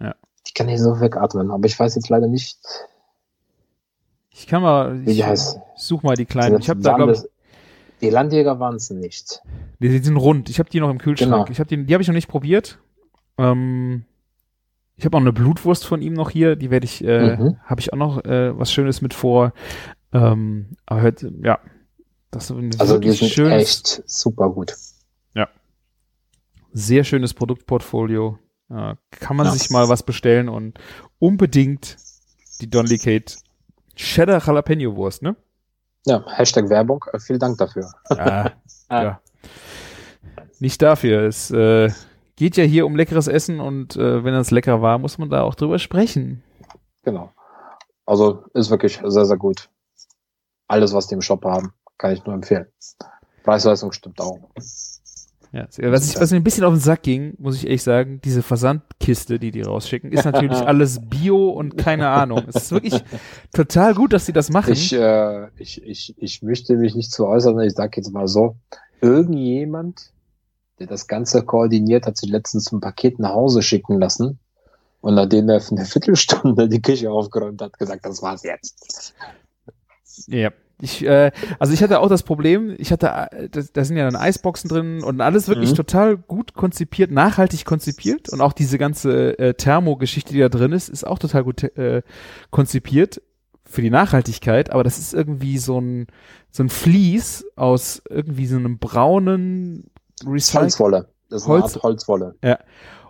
Ja. 0.01 0.15
Die 0.49 0.53
kann 0.53 0.69
ich 0.69 0.81
so 0.81 0.99
wegatmen, 1.01 1.51
aber 1.51 1.67
ich 1.67 1.79
weiß 1.79 1.95
jetzt 1.95 2.09
leider 2.09 2.27
nicht, 2.27 2.59
Ich 4.31 4.47
kann 4.49 4.63
mal, 4.63 5.01
wie 5.03 5.05
die 5.05 5.11
ich 5.13 5.25
heißt. 5.25 5.61
such 5.77 6.03
mal 6.03 6.17
die 6.17 6.25
kleinen. 6.27 6.59
Ich 6.59 6.69
habe 6.69 6.81
da 6.81 6.97
glaube 6.97 7.13
ich, 7.13 7.21
Die 8.01 8.11
Landjäger 8.11 8.59
waren 8.59 8.75
es 8.77 8.91
nicht. 8.91 9.43
die, 9.79 9.91
die 9.91 9.99
sind 9.99 10.17
rund. 10.17 10.49
Ich 10.51 10.59
habe 10.59 10.71
die 10.71 10.81
noch 10.81 10.91
im 10.91 10.99
Kühlschrank. 10.99 11.31
Genau. 11.31 11.47
Ich 11.51 11.61
habe 11.61 11.69
die, 11.69 11.85
die 11.87 11.95
habe 11.95 12.03
ich 12.03 12.09
noch 12.09 12.15
nicht 12.15 12.29
probiert. 12.29 12.79
Ähm, 13.39 14.05
ich 15.03 15.07
habe 15.07 15.17
auch 15.17 15.21
eine 15.21 15.33
Blutwurst 15.33 15.85
von 15.85 16.01
ihm 16.01 16.13
noch 16.13 16.31
hier. 16.31 16.55
Die 16.55 16.71
werde 16.71 16.85
ich, 16.85 17.03
äh, 17.03 17.37
Mhm. 17.37 17.57
habe 17.65 17.81
ich 17.81 17.93
auch 17.93 17.97
noch 17.97 18.25
äh, 18.25 18.57
was 18.57 18.71
Schönes 18.73 19.03
mit 19.03 19.15
vor. 19.15 19.53
Ähm, 20.13 20.77
aber 20.87 21.01
hört, 21.01 21.27
ja, 21.43 21.59
das 22.31 22.45
ist 22.45 22.51
ein 22.57 22.71
Also 22.79 22.99
die 22.99 23.09
wirklich 23.09 23.19
sind 23.19 23.31
schönes, 23.33 23.63
echt 23.63 24.03
super 24.07 24.49
gut. 24.51 24.75
sehr 26.73 27.03
schönes 27.05 27.35
Produktportfolio. 27.35 28.39
Äh, 28.71 28.95
kann 29.11 29.37
man 29.37 29.47
Ja. 29.47 29.53
sich 29.53 29.69
mal 29.71 29.89
was 29.89 30.05
bestellen 30.05 30.49
und 30.49 30.79
unbedingt 31.19 31.97
die 32.61 32.71
Donley 32.71 32.97
Kate 32.99 33.35
Cheddar 33.97 34.41
Jalapeno 34.43 34.97
Wurst, 34.97 35.23
ne? 35.23 35.37
Ja, 36.07 36.25
Hashtag 36.29 36.71
Werbung, 36.71 37.05
äh, 37.13 37.19
vielen 37.19 37.41
Dank 37.41 37.59
dafür. 37.59 37.91
Ja, 38.11 38.53
ja. 38.91 39.21
Nicht 40.61 40.81
dafür. 40.81 41.23
Es 41.25 41.51
äh, 41.51 41.91
geht 42.43 42.57
ja 42.57 42.65
hier 42.65 42.87
um 42.87 42.97
leckeres 42.97 43.29
Essen 43.29 43.61
und 43.61 43.95
äh, 43.95 44.25
wenn 44.25 44.35
das 44.35 44.51
lecker 44.51 44.83
war, 44.83 44.99
muss 44.99 45.17
man 45.17 45.31
da 45.31 45.43
auch 45.43 45.55
drüber 45.55 45.79
sprechen. 45.79 46.43
Genau. 47.05 47.31
Also 48.05 48.43
ist 48.53 48.69
wirklich 48.69 49.01
sehr, 49.05 49.27
sehr 49.27 49.37
gut. 49.37 49.71
Alles, 50.67 50.93
was 50.93 51.07
die 51.07 51.15
im 51.15 51.23
Shop 51.23 51.45
haben, 51.45 51.73
kann 51.99 52.13
ich 52.13 52.25
nur 52.25 52.35
empfehlen. 52.35 52.67
Preis-Leistung 53.45 53.93
stimmt 53.93 54.21
auch. 54.21 54.41
Ja, 55.53 55.69
was, 55.93 56.11
ich, 56.11 56.21
was 56.21 56.33
mir 56.33 56.39
ein 56.39 56.43
bisschen 56.43 56.65
auf 56.65 56.75
den 56.75 56.81
Sack 56.81 57.05
ging, 57.05 57.35
muss 57.39 57.55
ich 57.55 57.65
ehrlich 57.65 57.85
sagen, 57.85 58.21
diese 58.25 58.43
Versandkiste, 58.43 59.39
die 59.39 59.53
die 59.53 59.63
rausschicken, 59.63 60.11
ist 60.11 60.25
natürlich 60.25 60.57
alles 60.67 60.99
Bio 61.01 61.51
und 61.51 61.79
keine 61.79 62.09
Ahnung. 62.09 62.43
Es 62.49 62.57
ist 62.57 62.73
wirklich 62.73 63.05
total 63.55 63.95
gut, 63.95 64.13
dass 64.13 64.27
sie 64.27 64.33
das 64.33 64.51
machen. 64.51 64.73
Ich, 64.73 64.93
äh, 64.93 65.47
ich, 65.59 65.81
ich, 65.81 66.17
ich 66.19 66.43
möchte 66.43 66.75
mich 66.75 66.97
nicht 66.97 67.13
zu 67.13 67.25
äußern, 67.25 67.61
ich 67.61 67.75
sage 67.75 67.93
jetzt 67.99 68.11
mal 68.13 68.27
so, 68.27 68.57
irgendjemand, 69.01 70.13
der 70.79 70.87
das 70.87 71.07
Ganze 71.07 71.43
koordiniert, 71.45 72.07
hat 72.07 72.17
sich 72.17 72.31
letztens 72.31 72.73
ein 72.73 72.81
Paket 72.81 73.19
nach 73.19 73.35
Hause 73.35 73.63
schicken 73.63 73.99
lassen 74.01 74.39
und 75.01 75.15
nachdem 75.15 75.49
er 75.49 75.61
für 75.61 75.77
eine 75.77 75.85
Viertelstunde 75.85 76.69
die 76.69 76.83
Küche 76.83 77.11
aufgeräumt 77.11 77.61
hat, 77.63 77.79
gesagt, 77.79 78.05
das 78.07 78.23
war's 78.23 78.43
jetzt. 78.43 79.15
Ja. 80.27 80.51
Ich, 80.81 81.07
äh, 81.07 81.31
also 81.61 81.73
ich 81.73 81.81
hatte 81.81 82.01
auch 82.01 82.09
das 82.09 82.25
Problem, 82.25 82.75
ich 82.77 82.91
hatte, 82.91 83.07
äh, 83.31 83.49
da, 83.49 83.61
da 83.73 83.85
sind 83.85 83.97
ja 83.97 84.05
dann 84.05 84.17
Eisboxen 84.17 84.69
drin 84.69 85.05
und 85.05 85.21
alles 85.21 85.47
wirklich 85.47 85.71
Mhm. 85.71 85.77
total 85.77 86.17
gut 86.17 86.55
konzipiert, 86.55 87.13
nachhaltig 87.13 87.65
konzipiert 87.65 88.29
und 88.31 88.41
auch 88.41 88.53
diese 88.53 88.79
ganze 88.79 89.39
äh, 89.39 89.55
Thermogeschichte, 89.55 90.33
die 90.33 90.41
da 90.41 90.49
drin 90.49 90.73
ist, 90.73 90.89
ist 90.89 91.07
auch 91.07 91.21
total 91.21 91.45
gut 91.45 91.63
äh, 91.63 92.03
konzipiert 92.51 93.23
für 93.65 93.81
die 93.81 93.91
Nachhaltigkeit, 93.91 94.71
aber 94.71 94.83
das 94.83 94.99
ist 94.99 95.15
irgendwie 95.15 95.59
so 95.59 95.81
ein, 95.81 96.09
so 96.51 96.65
ein 96.65 96.69
Vlies 96.69 97.47
aus 97.55 98.03
irgendwie 98.11 98.47
so 98.47 98.57
einem 98.57 98.79
braunen 98.79 99.85
Recycle. 100.27 100.63
Holzwolle. 100.63 101.09
Das 101.29 101.43
ist 101.43 101.49
Holz- 101.49 101.65
eine 101.65 101.75
Art 101.75 101.83
Holzwolle. 101.83 102.35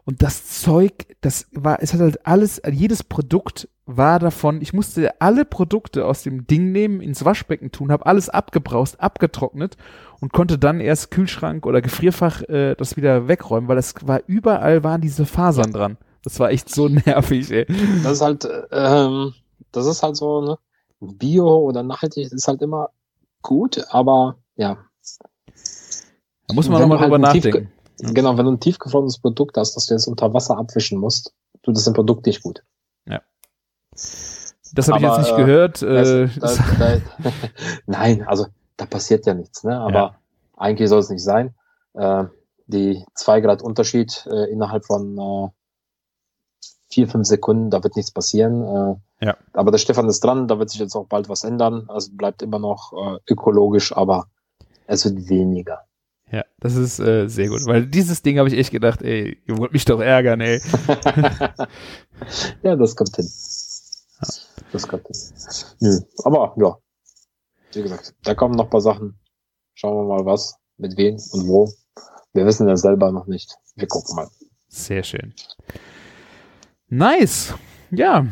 Und 0.05 0.21
das 0.23 0.61
Zeug, 0.63 0.93
das 1.21 1.47
war, 1.53 1.81
es 1.81 1.93
hat 1.95 2.01
halt 2.01 2.27
alles, 2.27 2.61
jedes 2.71 3.05
Produkt 3.05 3.69
war 3.87 4.19
davon, 4.19 4.61
ich 4.61 4.73
musste 4.73 5.21
alle 5.21 5.45
Produkte 5.45 6.07
aus 6.07 6.23
dem 6.25 6.47
Ding 6.47 6.73
nehmen, 6.73 7.01
ins 7.01 7.25
Waschbecken 7.25 7.71
tun, 7.71 7.93
habe 7.93 8.07
alles 8.07 8.29
abgebraust, 8.29 9.01
abgetrocknet 9.01 9.77
und 10.21 10.33
konnte 10.33 10.59
dann 10.59 10.81
erst 10.81 11.13
Kühlschrank 11.13 11.67
oder 11.67 11.81
Gefrierfach 11.83 12.43
äh, 12.49 12.75
das 12.75 12.97
wieder 12.97 13.29
wegräumen, 13.29 13.69
weil 13.69 13.79
es 13.79 13.95
war 14.05 14.23
überall 14.27 14.83
waren 14.83 15.01
diese 15.01 15.25
Fasern 15.25 15.73
dran. 15.73 15.99
Das 16.25 16.41
war 16.41 16.51
echt 16.51 16.69
so 16.69 16.89
nervig, 17.07 17.51
ey. 17.53 17.67
Das 18.03 18.13
ist 18.15 18.23
halt, 18.23 18.45
äh, 18.45 18.63
ähm, 18.73 19.35
das 19.71 19.87
ist 19.87 20.03
halt 20.03 20.17
so, 20.17 20.41
ne? 20.43 20.59
Bio 21.01 21.59
oder 21.59 21.83
nachhaltig 21.85 22.31
ist 22.33 22.49
halt 22.49 22.63
immer 22.63 22.91
gut, 23.43 23.85
aber 23.91 24.37
ja, 24.57 24.79
Da 26.53 26.57
muss 26.57 26.69
man 26.69 26.81
nochmal 26.83 26.99
halt 26.99 27.07
drüber 27.07 27.19
nachdenken. 27.19 27.71
Ja. 28.01 28.11
genau, 28.13 28.37
wenn 28.37 28.45
du 28.45 28.53
ein 28.53 28.61
tiefgefrorenes 28.61 29.19
Produkt 29.19 29.57
hast, 29.57 29.75
das 29.77 29.87
du 29.87 29.95
jetzt 29.95 30.07
unter 30.07 30.33
Wasser 30.35 30.59
abwischen 30.59 30.99
musst, 30.99 31.33
tut 31.63 31.77
das 31.77 31.85
dem 31.85 31.95
Produkt 31.95 32.27
nicht 32.27 32.43
gut. 32.43 32.63
Das 34.75 34.89
habe 34.89 34.99
ich 35.01 35.05
jetzt 35.05 35.19
nicht 35.19 35.33
äh, 35.33 35.37
gehört. 35.37 35.83
Äh, 35.83 36.27
Das- 36.39 36.57
das- 36.57 36.79
da- 36.79 37.01
Nein, 37.87 38.23
also 38.27 38.47
da 38.79 38.87
passiert 38.87 39.27
ja 39.27 39.35
nichts, 39.35 39.65
ne? 39.65 39.79
Aber 39.79 39.95
Ja. 39.95 40.15
eigentlich 40.57 40.89
soll 40.89 41.01
es 41.01 41.11
nicht 41.11 41.23
sein. 41.23 41.55
Äh, 41.93 42.25
die 42.67 43.05
zwei 43.15 43.41
Grad 43.43 43.61
Unterschied 43.63 44.27
äh, 44.31 44.51
innerhalb 44.51 44.87
von 44.87 45.19
äh, 45.19 45.49
vier, 46.91 47.07
fünf 47.09 47.27
Sekunden, 47.27 47.69
da 47.71 47.83
wird 47.85 47.97
nichts 47.97 48.13
passieren. 48.13 48.63
Äh, 49.21 49.27
Ja. 49.27 49.37
Aber 49.53 49.71
der 49.73 49.79
Stefan 49.79 50.09
ist 50.09 50.25
dran, 50.25 50.49
da 50.49 50.59
wird 50.59 50.71
sich 50.71 50.81
jetzt 50.81 50.97
auch 50.97 51.07
bald 51.07 51.29
was 51.29 51.45
ändern. 51.45 51.85
Also 51.89 52.11
bleibt 52.15 52.41
immer 52.43 52.59
noch 52.59 52.93
äh, 52.95 53.19
ökologisch, 53.31 53.95
aber 53.95 54.27
es 54.87 55.05
wird 55.05 55.29
weniger. 55.29 55.83
Ja, 56.33 56.45
das 56.61 56.75
ist 56.77 56.99
äh, 56.99 57.29
sehr 57.29 57.49
gut, 57.49 57.67
weil 57.67 57.87
dieses 57.87 58.23
Ding 58.23 58.39
habe 58.39 58.49
ich 58.49 58.57
echt 58.57 58.71
gedacht, 58.71 59.03
ey, 59.03 59.39
ihr 59.47 59.59
wollt 59.59 59.73
mich 59.73 59.85
doch 59.85 60.01
ärgern, 60.01 60.41
ey. 60.41 60.61
ja, 62.63 62.75
das 62.75 62.97
kommt 62.97 63.15
hin. 63.15 63.29
Das 64.73 64.89
kommt 64.89 65.07
hin. 65.07 65.17
Nö, 65.81 66.01
aber 66.25 66.55
ja, 66.57 66.77
wie 67.75 67.83
gesagt, 67.83 68.15
da 68.25 68.35
kommen 68.35 68.55
noch 68.55 68.65
ein 68.65 68.71
paar 68.71 68.81
Sachen. 68.81 69.19
Schauen 69.75 69.97
wir 69.97 70.17
mal 70.17 70.25
was, 70.25 70.57
mit 70.79 70.97
wem 70.97 71.15
und 71.15 71.49
wo. 71.49 71.71
Wir 72.33 72.47
wissen 72.47 72.67
ja 72.67 72.77
selber 72.77 73.13
noch 73.13 73.27
nicht. 73.27 73.55
Wir 73.77 73.87
gucken 73.87 74.17
mal. 74.17 74.29
Sehr 74.69 75.03
schön. 75.03 75.35
Nice. 76.89 77.55
Ja. 77.91 78.27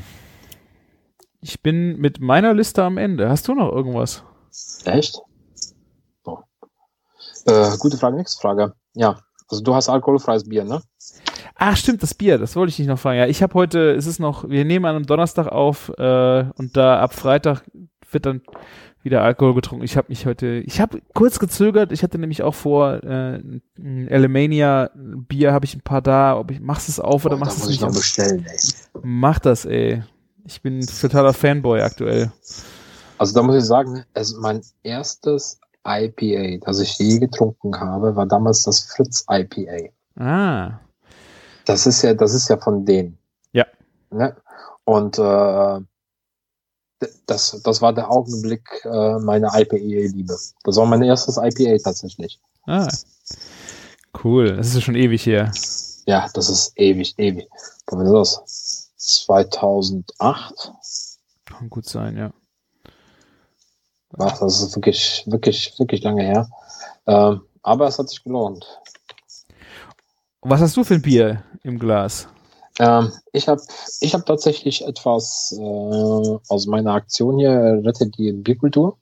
Ich 1.43 1.63
bin 1.63 1.99
mit 1.99 2.21
meiner 2.21 2.55
Liste 2.55 2.83
am 2.83 2.97
Ende. 2.97 3.29
Hast 3.29 3.49
du 3.49 3.55
noch 3.55 3.71
irgendwas? 3.71 4.23
Echt? 4.85 5.21
Äh, 7.51 7.77
gute 7.79 7.97
Frage, 7.97 8.17
nächste 8.17 8.41
Frage. 8.41 8.75
Ja, 8.95 9.19
also 9.49 9.63
du 9.63 9.75
hast 9.75 9.89
alkoholfreies 9.89 10.49
Bier, 10.49 10.65
ne? 10.65 10.83
Ach, 11.57 11.77
stimmt, 11.77 12.03
das 12.03 12.15
Bier, 12.15 12.39
das 12.39 12.57
wollte 12.57 12.71
ich 12.71 12.79
nicht 12.79 12.89
noch 12.89 12.99
fragen. 12.99 13.19
Ja, 13.19 13.27
ich 13.27 13.43
habe 13.43 13.55
heute, 13.55 13.93
es 13.93 14.07
ist 14.07 14.19
noch, 14.19 14.49
wir 14.49 14.65
nehmen 14.65 14.87
an 14.87 14.97
einem 14.97 15.07
Donnerstag 15.07 15.49
auf 15.49 15.91
äh, 15.99 16.45
und 16.57 16.77
da 16.77 17.01
ab 17.01 17.15
Freitag 17.15 17.63
wird 18.11 18.27
dann 18.27 18.43
wieder 19.03 19.23
Alkohol 19.23 19.55
getrunken. 19.55 19.85
Ich 19.85 19.97
habe 19.97 20.09
mich 20.09 20.27
heute, 20.27 20.63
ich 20.67 20.81
habe 20.81 21.01
kurz 21.15 21.39
gezögert. 21.39 21.93
Ich 21.93 22.03
hatte 22.03 22.19
nämlich 22.19 22.43
auch 22.43 22.55
vor, 22.55 23.03
äh, 23.03 23.41
ein 23.79 24.09
Alemania 24.11 24.91
Bier 24.95 25.53
habe 25.53 25.65
ich 25.65 25.75
ein 25.75 25.81
paar 25.81 26.03
da. 26.03 26.39
Ob 26.39 26.51
ich 26.51 26.61
machst 26.61 26.89
es 26.89 27.01
auf 27.01 27.25
oder 27.25 27.37
machst 27.37 27.59
es 27.59 27.65
muss 27.65 27.71
ich 27.71 27.77
nicht 27.77 27.83
noch 27.83 27.89
auf? 27.89 27.97
bestellen, 27.97 28.47
ey. 28.47 28.59
Mach 29.03 29.39
das, 29.39 29.65
ey. 29.65 30.03
Ich 30.45 30.63
bin 30.63 30.81
totaler 30.81 31.33
Fanboy 31.33 31.81
aktuell. 31.81 32.33
Also 33.19 33.35
da 33.35 33.43
muss 33.43 33.57
ich 33.57 33.65
sagen, 33.65 34.05
es 34.15 34.35
mein 34.35 34.63
erstes 34.83 35.61
IPA, 35.87 36.65
das 36.65 36.81
ich 36.81 36.99
je 36.99 37.19
getrunken 37.19 37.79
habe, 37.79 38.15
war 38.17 38.27
damals 38.27 38.63
das 38.65 38.81
Fritz 38.81 39.25
IPA. 39.31 39.91
Ah, 40.17 40.81
Das 41.65 41.87
ist 41.87 42.03
ja, 42.03 42.15
das 42.15 42.35
ist 42.35 42.49
ja 42.49 42.57
von 42.57 42.85
denen. 42.85 43.19
Ja. 43.53 43.65
Ne? 44.11 44.37
Und 44.85 45.19
äh, 45.19 45.81
das, 47.27 47.61
das 47.63 47.81
war 47.81 47.93
der 47.95 48.11
Augenblick 48.11 48.69
äh, 48.85 49.19
meiner 49.19 49.49
IPA-Liebe. 49.59 50.37
Das 50.65 50.77
war 50.77 50.87
mein 50.87 51.03
erstes 51.03 51.37
IPA 51.39 51.79
tatsächlich. 51.83 52.41
ah. 52.67 52.89
Cool. 54.25 54.57
Das 54.57 54.75
ist 54.75 54.83
schon 54.83 54.97
ewig 54.97 55.25
her. 55.25 55.53
Ja, 56.07 56.29
das 56.35 56.51
ist 56.51 56.73
ewig, 56.77 57.15
ewig. 57.19 57.49
Wann 57.87 58.05
ist 58.05 58.13
das? 58.13 58.91
2008? 58.97 60.73
Kann 61.47 61.71
gut 61.71 61.87
sein, 61.87 62.17
ja. 62.17 62.33
Ach, 64.19 64.39
das 64.39 64.63
ist 64.63 64.77
wirklich, 64.77 65.25
wirklich, 65.27 65.75
wirklich 65.79 66.03
lange 66.03 66.23
her. 66.23 66.49
Ähm, 67.07 67.43
aber 67.63 67.87
es 67.87 67.99
hat 67.99 68.09
sich 68.09 68.23
gelohnt. 68.23 68.67
Was 70.43 70.61
hast 70.61 70.77
du 70.77 70.85
für 70.85 70.95
ein 70.95 71.03
Bier 71.03 71.43
im 71.63 71.79
Glas? 71.79 72.29
Ähm, 72.79 73.13
ich 73.33 73.47
habe 73.47 73.61
ich 74.01 74.15
hab 74.15 74.25
tatsächlich 74.25 74.87
etwas 74.87 75.55
äh, 75.59 76.39
aus 76.49 76.67
meiner 76.67 76.95
Aktion 76.95 77.39
hier, 77.39 77.51
äh, 77.51 77.81
Rette 77.81 78.07
die 78.07 78.33
Bierkultur. 78.33 78.97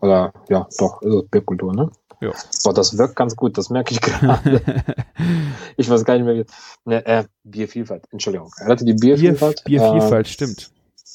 Oder 0.00 0.32
ja, 0.48 0.66
doch, 0.78 1.02
es 1.02 1.28
Bierkultur, 1.30 1.74
ne? 1.74 1.90
Ja. 2.20 2.32
Boah, 2.64 2.74
das 2.74 2.98
wirkt 2.98 3.14
ganz 3.14 3.36
gut, 3.36 3.56
das 3.56 3.70
merke 3.70 3.92
ich 3.92 4.00
gerade. 4.00 4.60
ich 5.76 5.88
weiß 5.88 6.04
gar 6.04 6.14
nicht 6.14 6.24
mehr, 6.24 6.34
wie. 6.34 6.44
Ne, 6.84 7.06
äh, 7.06 7.24
Biervielfalt, 7.44 8.04
Entschuldigung. 8.10 8.50
Rette 8.60 8.84
die 8.84 8.94
Bier, 8.94 9.14
Biervielfalt. 9.14 9.60
Äh, 9.60 9.70
Biervielfalt, 9.70 10.26
stimmt. 10.26 10.70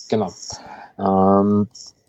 genau. 0.07 0.31
Ähm, 0.97 1.67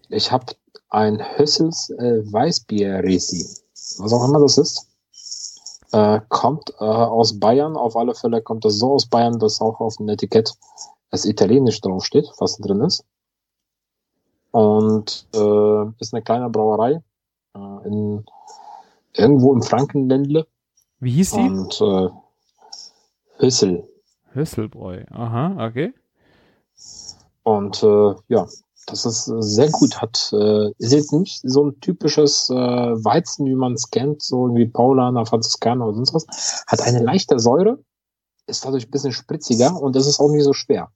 ich 0.09 0.31
habe 0.31 0.47
ein 0.91 1.21
Hössels 1.37 1.91
äh, 1.91 2.23
Weißbier-Resi. 2.33 3.63
Was 3.99 4.13
auch 4.13 4.29
immer 4.29 4.41
das 4.41 4.59
ist. 4.59 4.89
Äh, 5.93 6.21
kommt 6.29 6.71
äh, 6.81 6.85
aus 6.85 7.39
Bayern. 7.39 7.77
Auf 7.77 7.97
alle 7.97 8.15
Fälle 8.15 8.43
kommt 8.43 8.65
das 8.65 8.79
so 8.79 8.95
aus 8.95 9.07
Bayern, 9.07 9.39
dass 9.39 9.61
auch 9.61 9.81
auf 9.81 9.97
dem 9.97 10.09
Etikett 10.09 10.53
es 11.11 11.25
italienisch 11.25 11.81
draufsteht, 11.81 12.31
was 12.39 12.57
drin 12.59 12.81
ist. 12.81 13.05
Und 14.51 15.27
äh, 15.35 15.85
ist 16.01 16.15
eine 16.15 16.23
kleine 16.23 16.51
Brauerei 16.51 17.03
äh, 17.55 17.87
in, 17.87 18.25
irgendwo 19.13 19.53
im 19.53 19.63
Frankenländle. 19.63 20.47
Wie 21.01 21.13
hieß 21.13 21.33
die? 21.33 21.41
Und 21.41 21.81
äh, 21.81 22.09
Hüssel. 23.39 23.89
Hüsselbräu. 24.33 25.05
Aha, 25.11 25.67
okay. 25.67 25.93
Und 27.43 27.83
äh, 27.83 28.15
ja, 28.29 28.47
das 28.87 29.05
ist 29.05 29.29
äh, 29.29 29.43
sehr 29.43 29.71
gut. 29.71 30.01
Hat 30.01 30.33
äh, 30.33 30.71
ist 30.79 30.93
jetzt 30.93 31.13
nicht 31.13 31.41
so 31.43 31.67
ein 31.67 31.81
typisches 31.81 32.51
äh, 32.51 32.55
Weizen, 32.55 33.47
wie 33.47 33.55
man 33.55 33.75
es 33.75 33.91
kennt, 33.91 34.23
so 34.23 34.55
wie 34.55 34.67
Paulaner, 34.67 35.27
Franziskaner 35.27 35.87
oder 35.87 35.97
sonst 35.97 36.15
was. 36.15 36.65
Hat 36.67 36.81
eine 36.83 37.03
leichte 37.03 37.39
Säure, 37.39 37.79
ist 38.47 38.65
dadurch 38.65 38.87
ein 38.87 38.91
bisschen 38.91 39.13
spritziger 39.13 39.81
und 39.81 39.97
es 39.97 40.07
ist 40.07 40.21
auch 40.21 40.31
nicht 40.31 40.45
so 40.45 40.53
schwer. 40.53 40.91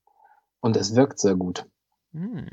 Und 0.61 0.77
es 0.77 0.95
wirkt 0.95 1.19
sehr 1.19 1.37
gut. 1.37 1.67
Hm. 2.13 2.47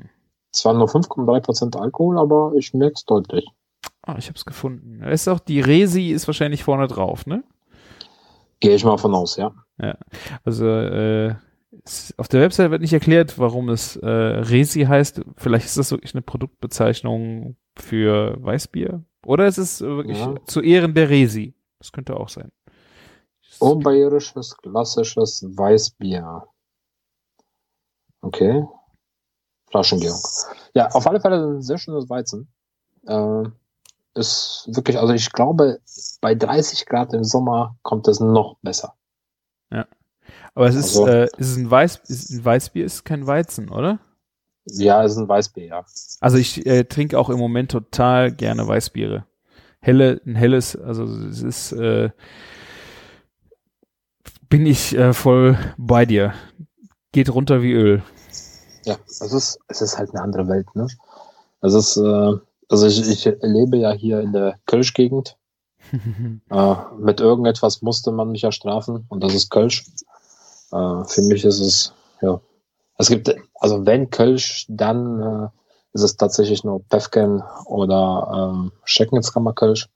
Zwar 0.51 0.73
nur 0.73 0.87
5,3% 0.87 1.77
Alkohol, 1.77 2.17
aber 2.17 2.53
ich 2.55 2.73
merke 2.73 2.93
es 2.95 3.05
deutlich. 3.05 3.45
Ah, 4.03 4.15
ich 4.17 4.27
habe 4.27 4.37
es 4.37 4.45
gefunden. 4.45 4.99
Da 4.99 5.09
Ist 5.09 5.27
auch 5.27 5.39
die 5.39 5.59
Resi 5.59 6.11
ist 6.11 6.27
wahrscheinlich 6.27 6.63
vorne 6.63 6.87
drauf, 6.87 7.25
ne? 7.25 7.43
Gehe 8.59 8.75
ich 8.75 8.85
mal 8.85 8.97
von 8.97 9.13
aus, 9.13 9.35
ja. 9.35 9.51
Also 10.43 10.65
äh, 10.65 11.35
auf 12.17 12.27
der 12.27 12.41
Website 12.41 12.71
wird 12.71 12.81
nicht 12.81 12.93
erklärt, 12.93 13.37
warum 13.37 13.69
es 13.69 13.95
äh, 13.97 14.07
Resi 14.07 14.81
heißt. 14.85 15.21
Vielleicht 15.37 15.65
ist 15.65 15.77
das 15.77 15.91
wirklich 15.91 16.13
eine 16.15 16.21
Produktbezeichnung 16.23 17.57
für 17.77 18.37
Weißbier. 18.43 19.03
Oder 19.25 19.47
ist 19.47 19.57
es 19.57 19.81
wirklich 19.81 20.17
Ja. 20.17 20.35
zu 20.45 20.61
Ehren 20.61 20.93
der 20.93 21.09
Resi. 21.09 21.53
Das 21.79 21.91
könnte 21.91 22.17
auch 22.17 22.29
sein. 22.29 22.51
Oberbayerisches, 23.59 24.57
klassisches 24.57 25.43
Weißbier. 25.47 26.43
Okay. 28.21 28.65
Flaschengärung. 29.69 30.19
Ja, 30.73 30.87
auf 30.91 31.05
alle 31.07 31.19
Fälle 31.21 31.57
ein 31.57 31.61
sehr 31.61 31.77
schönes 31.77 32.09
Weizen. 32.09 32.47
Äh, 33.07 33.43
ist 34.15 34.67
wirklich, 34.71 34.97
also 34.97 35.13
ich 35.13 35.31
glaube, 35.31 35.79
bei 36.21 36.33
30 36.35 36.85
Grad 36.85 37.13
im 37.13 37.23
Sommer 37.23 37.77
kommt 37.83 38.07
es 38.07 38.19
noch 38.19 38.57
besser. 38.61 38.95
Aber 40.55 40.67
es 40.67 40.75
ist, 40.75 40.97
Also- 40.97 41.07
äh, 41.07 41.25
ist 41.37 41.51
es 41.51 41.57
ein, 41.57 41.69
Weiß, 41.69 42.01
ist 42.07 42.29
ein 42.31 42.43
Weißbier, 42.43 42.85
ist 42.85 43.05
kein 43.05 43.27
Weizen, 43.27 43.69
oder? 43.69 43.99
Ja, 44.65 45.03
es 45.03 45.11
ist 45.11 45.17
ein 45.19 45.27
Weißbier, 45.29 45.65
ja. 45.65 45.85
Also 46.21 46.37
ich 46.37 46.65
äh, 46.65 46.85
trinke 46.85 47.19
auch 47.19 47.29
im 47.29 47.37
Moment 47.37 47.69
total 47.71 48.31
gerne 48.31 48.67
Weißbiere. 48.67 49.25
Helle, 49.79 50.19
ein 50.25 50.33
helles, 50.35 50.75
also 50.75 51.03
es 51.03 51.43
ist, 51.43 51.71
äh, 51.73 52.09
bin 54.49 54.65
ich 54.65 54.95
äh, 54.97 55.13
voll 55.13 55.57
bei 55.77 56.05
dir. 56.05 56.33
Geht 57.11 57.33
runter 57.33 57.61
wie 57.61 57.73
Öl. 57.73 58.01
Ja, 58.85 58.97
es 59.07 59.21
ist, 59.21 59.59
es 59.67 59.81
ist 59.81 59.97
halt 59.97 60.11
eine 60.11 60.21
andere 60.23 60.47
Welt, 60.47 60.67
ne? 60.75 60.87
Es 61.61 61.73
ist, 61.73 61.97
äh, 61.97 62.33
also 62.69 62.87
ich, 62.87 63.07
ich 63.07 63.25
lebe 63.41 63.77
ja 63.77 63.91
hier 63.91 64.21
in 64.21 64.33
der 64.33 64.57
Kölsch-Gegend. 64.65 65.37
Äh, 66.49 66.75
mit 66.97 67.19
irgendetwas 67.19 67.83
musste 67.83 68.11
man 68.11 68.31
mich 68.31 68.41
ja 68.41 68.51
strafen 68.51 69.05
und 69.07 69.23
das 69.23 69.35
ist 69.35 69.51
Kölsch. 69.51 69.85
Äh, 70.71 71.03
für 71.05 71.21
mich 71.23 71.45
ist 71.45 71.59
es, 71.59 71.93
ja, 72.21 72.39
es 72.97 73.09
gibt, 73.09 73.33
also 73.55 73.85
wenn 73.85 74.09
Kölsch, 74.09 74.65
dann 74.69 75.21
äh, 75.21 75.47
ist 75.93 76.03
es 76.03 76.17
tatsächlich 76.17 76.63
nur 76.63 76.83
Pefken 76.83 77.43
oder 77.65 78.51
ähm, 78.53 78.71
Schecknitzkammer 78.83 79.53
Kölsch. 79.53 79.87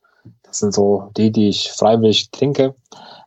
Das 0.43 0.59
sind 0.59 0.73
so 0.73 1.11
die, 1.17 1.31
die 1.31 1.49
ich 1.49 1.71
freiwillig 1.71 2.31
trinke. 2.31 2.75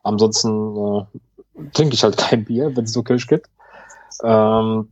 Ansonsten 0.02 0.76
äh, 0.76 1.68
trinke 1.72 1.94
ich 1.94 2.02
halt 2.02 2.16
kein 2.18 2.44
Bier, 2.44 2.74
wenn 2.74 2.84
es 2.84 2.92
so 2.92 3.02
Kölsch 3.02 3.26
gibt. 3.26 3.48
Ähm, 4.22 4.88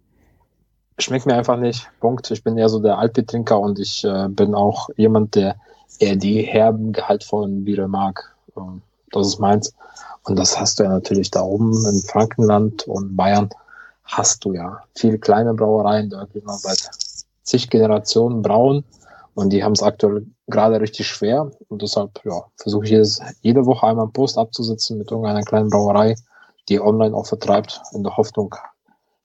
schmeckt 0.99 1.27
mir 1.27 1.35
einfach 1.35 1.57
nicht. 1.57 1.89
Punkt. 2.01 2.31
Ich 2.31 2.45
bin 2.45 2.57
eher 2.57 2.69
so 2.69 2.81
der 2.81 2.99
Altbiertrinker 2.99 3.59
und 3.59 3.79
ich 3.79 4.05
äh, 4.05 4.29
bin 4.29 4.55
auch 4.55 4.89
jemand, 4.97 5.35
der 5.35 5.57
eher 5.99 6.17
die 6.17 6.43
herben, 6.43 6.93
gehaltvollen 6.93 7.65
Biere 7.65 7.89
mag. 7.89 8.35
Ähm, 8.57 8.83
das 9.13 9.29
ist 9.29 9.39
meins. 9.39 9.73
Und 10.25 10.39
das 10.39 10.59
hast 10.59 10.79
du 10.79 10.85
ja 10.85 10.91
natürlich 10.91 11.31
da 11.31 11.43
oben 11.43 11.73
in 11.87 12.03
Frankenland 12.03 12.87
und 12.87 13.17
Bayern 13.17 13.51
hast 14.05 14.45
du 14.45 14.53
ja 14.53 14.83
viele 14.95 15.19
kleine 15.19 15.55
Brauereien, 15.55 16.11
die 16.11 16.17
wirklich 16.17 16.45
noch 16.45 16.59
seit 16.59 16.91
zig 17.43 17.71
Generationen 17.71 18.43
brauen. 18.43 18.85
Und 19.35 19.51
die 19.51 19.65
haben 19.65 19.73
es 19.73 19.83
aktuell 19.83 20.27
gerade 20.49 20.81
richtig 20.81 21.07
schwer. 21.07 21.51
Und 21.69 21.83
deshalb, 21.83 22.21
ja, 22.25 22.45
versuche 22.57 22.85
ich 22.85 22.91
jedes, 22.91 23.21
jede 23.41 23.65
Woche 23.65 23.87
einmal 23.87 24.05
einen 24.05 24.13
Post 24.13 24.37
abzusetzen 24.37 24.99
mit 24.99 25.11
irgendeiner 25.11 25.43
kleinen 25.43 25.71
Brauerei, 25.71 26.17
die 26.69 26.81
online 26.81 27.15
auch 27.15 27.27
vertreibt, 27.27 27.81
in 27.93 28.03
der 28.03 28.17
Hoffnung, 28.17 28.55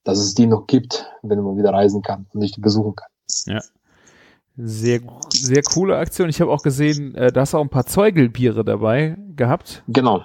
dass 0.03 0.19
es 0.19 0.35
die 0.35 0.47
noch 0.47 0.67
gibt, 0.67 1.05
wenn 1.23 1.41
man 1.41 1.57
wieder 1.57 1.73
reisen 1.73 2.01
kann 2.01 2.27
und 2.33 2.39
nicht 2.39 2.61
besuchen 2.61 2.95
kann. 2.95 3.09
Sehr, 4.57 5.01
sehr 5.31 5.61
coole 5.63 5.97
Aktion. 5.97 6.29
Ich 6.29 6.39
habe 6.41 6.51
auch 6.51 6.61
gesehen, 6.63 7.13
äh, 7.15 7.31
da 7.31 7.41
hast 7.41 7.53
du 7.53 7.57
auch 7.57 7.61
ein 7.63 7.69
paar 7.69 7.85
Zeugelbiere 7.85 8.63
dabei 8.63 9.17
gehabt, 9.35 9.83
Genau. 9.87 10.23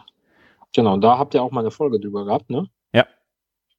Genau, 0.73 0.97
da 0.99 1.19
habt 1.19 1.35
ihr 1.35 1.43
auch 1.43 1.51
mal 1.51 1.61
eine 1.63 1.73
Folge 1.73 1.99
drüber 1.99 2.25
gehabt, 2.25 2.49
ne? 2.51 2.69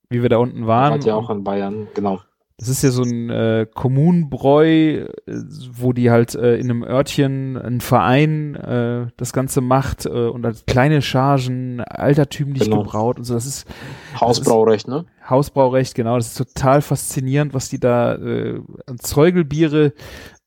wie 0.10 0.22
wir 0.22 0.28
da 0.28 0.40
unten 0.40 0.68
Wart 0.68 0.92
waren. 0.92 1.02
ihr 1.04 1.16
auch 1.16 1.30
in 1.30 1.46
Bayern, 1.46 1.88
genau. 1.94 2.20
Das 2.58 2.68
ist 2.68 2.84
ja 2.84 2.92
so 2.92 3.02
ein 3.02 3.30
äh, 3.30 3.66
Kommunenbräu, 3.74 4.66
äh, 4.66 5.08
wo 5.72 5.94
die 5.94 6.12
halt 6.12 6.36
äh, 6.36 6.58
in 6.58 6.70
einem 6.70 6.84
Örtchen 6.84 7.58
ein 7.58 7.80
Verein 7.80 8.56
äh, 8.56 9.08
das 9.16 9.32
Ganze 9.32 9.62
macht 9.62 10.06
äh, 10.06 10.10
und 10.10 10.46
halt 10.46 10.68
kleine 10.68 11.02
Chargen, 11.02 11.80
altertümlich 11.80 12.66
Genau. 12.66 12.84
gebraut 12.84 13.18
und 13.20 13.24
so. 13.24 13.34
Das 13.36 13.46
ist 13.46 13.66
Hausbraurecht, 14.20 14.88
ne? 14.90 15.06
Hausbraurecht, 15.30 15.96
genau. 15.96 16.18
Das 16.18 16.28
ist 16.38 16.38
total 16.54 16.82
faszinierend, 16.82 17.54
was 17.54 17.70
die 17.70 17.80
da 17.80 18.16
äh, 18.16 18.60
an 18.88 19.00
Zeugelbiere 19.00 19.94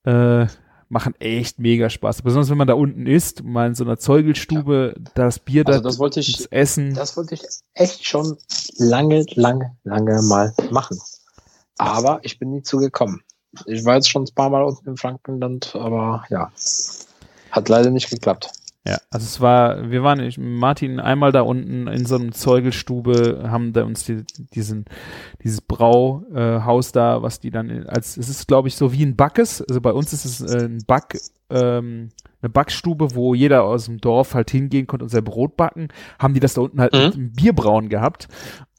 äh, 0.04 0.46
machen. 0.88 1.14
Echt 1.18 1.58
mega 1.58 1.90
Spaß. 1.90 2.22
Besonders 2.22 2.50
wenn 2.50 2.58
man 2.58 2.68
da 2.68 2.74
unten 2.74 3.06
ist, 3.06 3.42
mal 3.42 3.66
in 3.66 3.74
so 3.74 3.84
einer 3.84 3.98
Zeugelstube, 3.98 4.94
das 5.14 5.38
Bier 5.38 5.66
Also 5.66 5.80
da 5.80 5.88
das 5.88 5.98
wollte 5.98 6.20
ich, 6.20 6.36
das 6.36 6.46
Essen. 6.46 6.94
das 6.94 7.16
wollte 7.16 7.34
ich 7.34 7.42
echt 7.74 8.06
schon 8.06 8.36
lange, 8.78 9.24
lange, 9.34 9.76
lange 9.84 10.22
mal 10.22 10.54
machen. 10.70 10.98
Aber 11.78 12.20
ich 12.22 12.38
bin 12.38 12.50
nie 12.50 12.62
zugekommen. 12.62 13.22
Ich 13.66 13.84
war 13.84 13.96
jetzt 13.96 14.08
schon 14.08 14.24
ein 14.24 14.34
paar 14.34 14.50
Mal 14.50 14.62
unten 14.62 14.88
im 14.88 14.96
Frankenland, 14.96 15.74
aber 15.74 16.24
ja, 16.28 16.50
hat 17.50 17.68
leider 17.68 17.90
nicht 17.90 18.10
geklappt. 18.10 18.50
Ja, 18.86 18.98
also 19.10 19.24
es 19.24 19.40
war, 19.40 19.90
wir 19.90 20.02
waren 20.02 20.20
ich, 20.20 20.36
Martin 20.36 21.00
einmal 21.00 21.32
da 21.32 21.40
unten 21.40 21.86
in 21.86 22.04
so 22.04 22.16
einem 22.16 22.32
Zeugelstube, 22.32 23.44
haben 23.50 23.72
da 23.72 23.84
uns 23.84 24.04
die, 24.04 24.24
diesen, 24.54 24.84
dieses 25.42 25.62
Brauhaus 25.62 26.88
äh, 26.90 26.92
da, 26.92 27.22
was 27.22 27.40
die 27.40 27.50
dann 27.50 27.86
als, 27.86 28.16
es 28.18 28.28
ist 28.28 28.46
glaube 28.46 28.68
ich 28.68 28.76
so 28.76 28.92
wie 28.92 29.04
ein 29.04 29.16
Backes, 29.16 29.62
also 29.62 29.80
bei 29.80 29.92
uns 29.92 30.12
ist 30.12 30.24
es 30.26 30.40
äh, 30.42 30.66
ein 30.66 30.84
Back, 30.86 31.18
ähm, 31.50 32.10
eine 32.42 32.50
Backstube, 32.50 33.14
wo 33.14 33.34
jeder 33.34 33.64
aus 33.64 33.86
dem 33.86 34.02
Dorf 34.02 34.34
halt 34.34 34.50
hingehen 34.50 34.86
konnte 34.86 35.04
und 35.04 35.08
sein 35.08 35.24
Brot 35.24 35.56
backen, 35.56 35.88
haben 36.18 36.34
die 36.34 36.40
das 36.40 36.52
da 36.54 36.60
unten 36.60 36.78
halt 36.80 36.92
Mhm. 36.92 36.98
mit 37.00 37.14
einem 37.14 37.32
Bierbrauen 37.32 37.88
gehabt. 37.88 38.28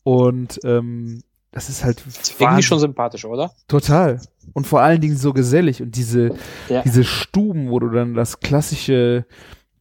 Und 0.04 0.60
ähm, 0.64 1.24
das 1.52 1.70
ist 1.70 1.84
halt 1.84 2.04
Irgendwie 2.40 2.62
schon 2.62 2.78
sympathisch, 2.80 3.26
oder? 3.26 3.52
total. 3.68 4.22
Und 4.54 4.68
vor 4.68 4.82
allen 4.82 5.02
Dingen 5.02 5.18
so 5.18 5.34
gesellig. 5.34 5.82
Und 5.82 5.96
diese 5.96 6.36
Ja. 6.70 6.84
diese 6.84 7.04
Stuben, 7.04 7.72
wo 7.72 7.80
du 7.80 7.90
dann 7.90 8.14
das 8.14 8.40
klassische 8.40 9.26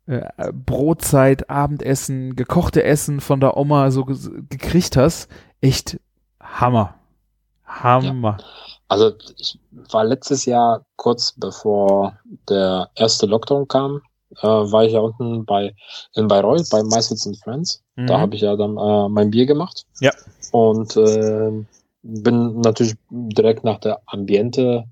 äh, 0.06 0.52
Brotzeit, 0.52 1.48
Abendessen, 1.48 2.36
gekochte 2.36 2.84
Essen 2.84 3.20
von 3.20 3.40
der 3.40 3.56
Oma 3.56 3.90
so 3.90 4.04
gekriegt 4.04 4.96
hast, 4.96 5.28
echt 5.60 5.98
Hammer. 6.40 6.94
Hammer. 7.64 8.38
Also 8.88 9.12
ich 9.38 9.58
war 9.90 10.04
letztes 10.04 10.44
Jahr 10.44 10.84
kurz 10.96 11.32
bevor 11.32 12.18
der 12.48 12.90
erste 12.94 13.26
Lockdown 13.26 13.66
kam, 13.66 14.02
äh, 14.42 14.46
war 14.46 14.84
ich 14.84 14.92
ja 14.92 15.00
unten 15.00 15.44
bei 15.44 15.74
in 16.14 16.28
Bayreuth 16.28 16.68
bei 16.70 16.82
Meisters 16.82 17.26
and 17.26 17.38
Friends. 17.42 17.82
Mhm. 17.96 18.06
Da 18.06 18.20
habe 18.20 18.34
ich 18.34 18.42
ja 18.42 18.56
dann 18.56 18.76
äh, 18.76 19.08
mein 19.08 19.30
Bier 19.30 19.46
gemacht. 19.46 19.86
Ja. 20.00 20.12
Und 20.52 20.96
äh, 20.96 21.50
bin 22.02 22.60
natürlich 22.60 22.94
direkt 23.10 23.64
nach 23.64 23.78
der 23.78 24.02
Ambiente 24.06 24.84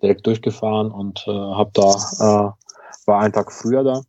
direkt 0.00 0.26
durchgefahren 0.26 0.90
und 0.90 1.24
äh, 1.26 1.30
habe 1.30 1.70
da 1.74 1.90
äh, 1.90 3.06
war 3.06 3.20
einen 3.20 3.34
Tag 3.34 3.52
früher 3.52 3.84
da 3.84 4.00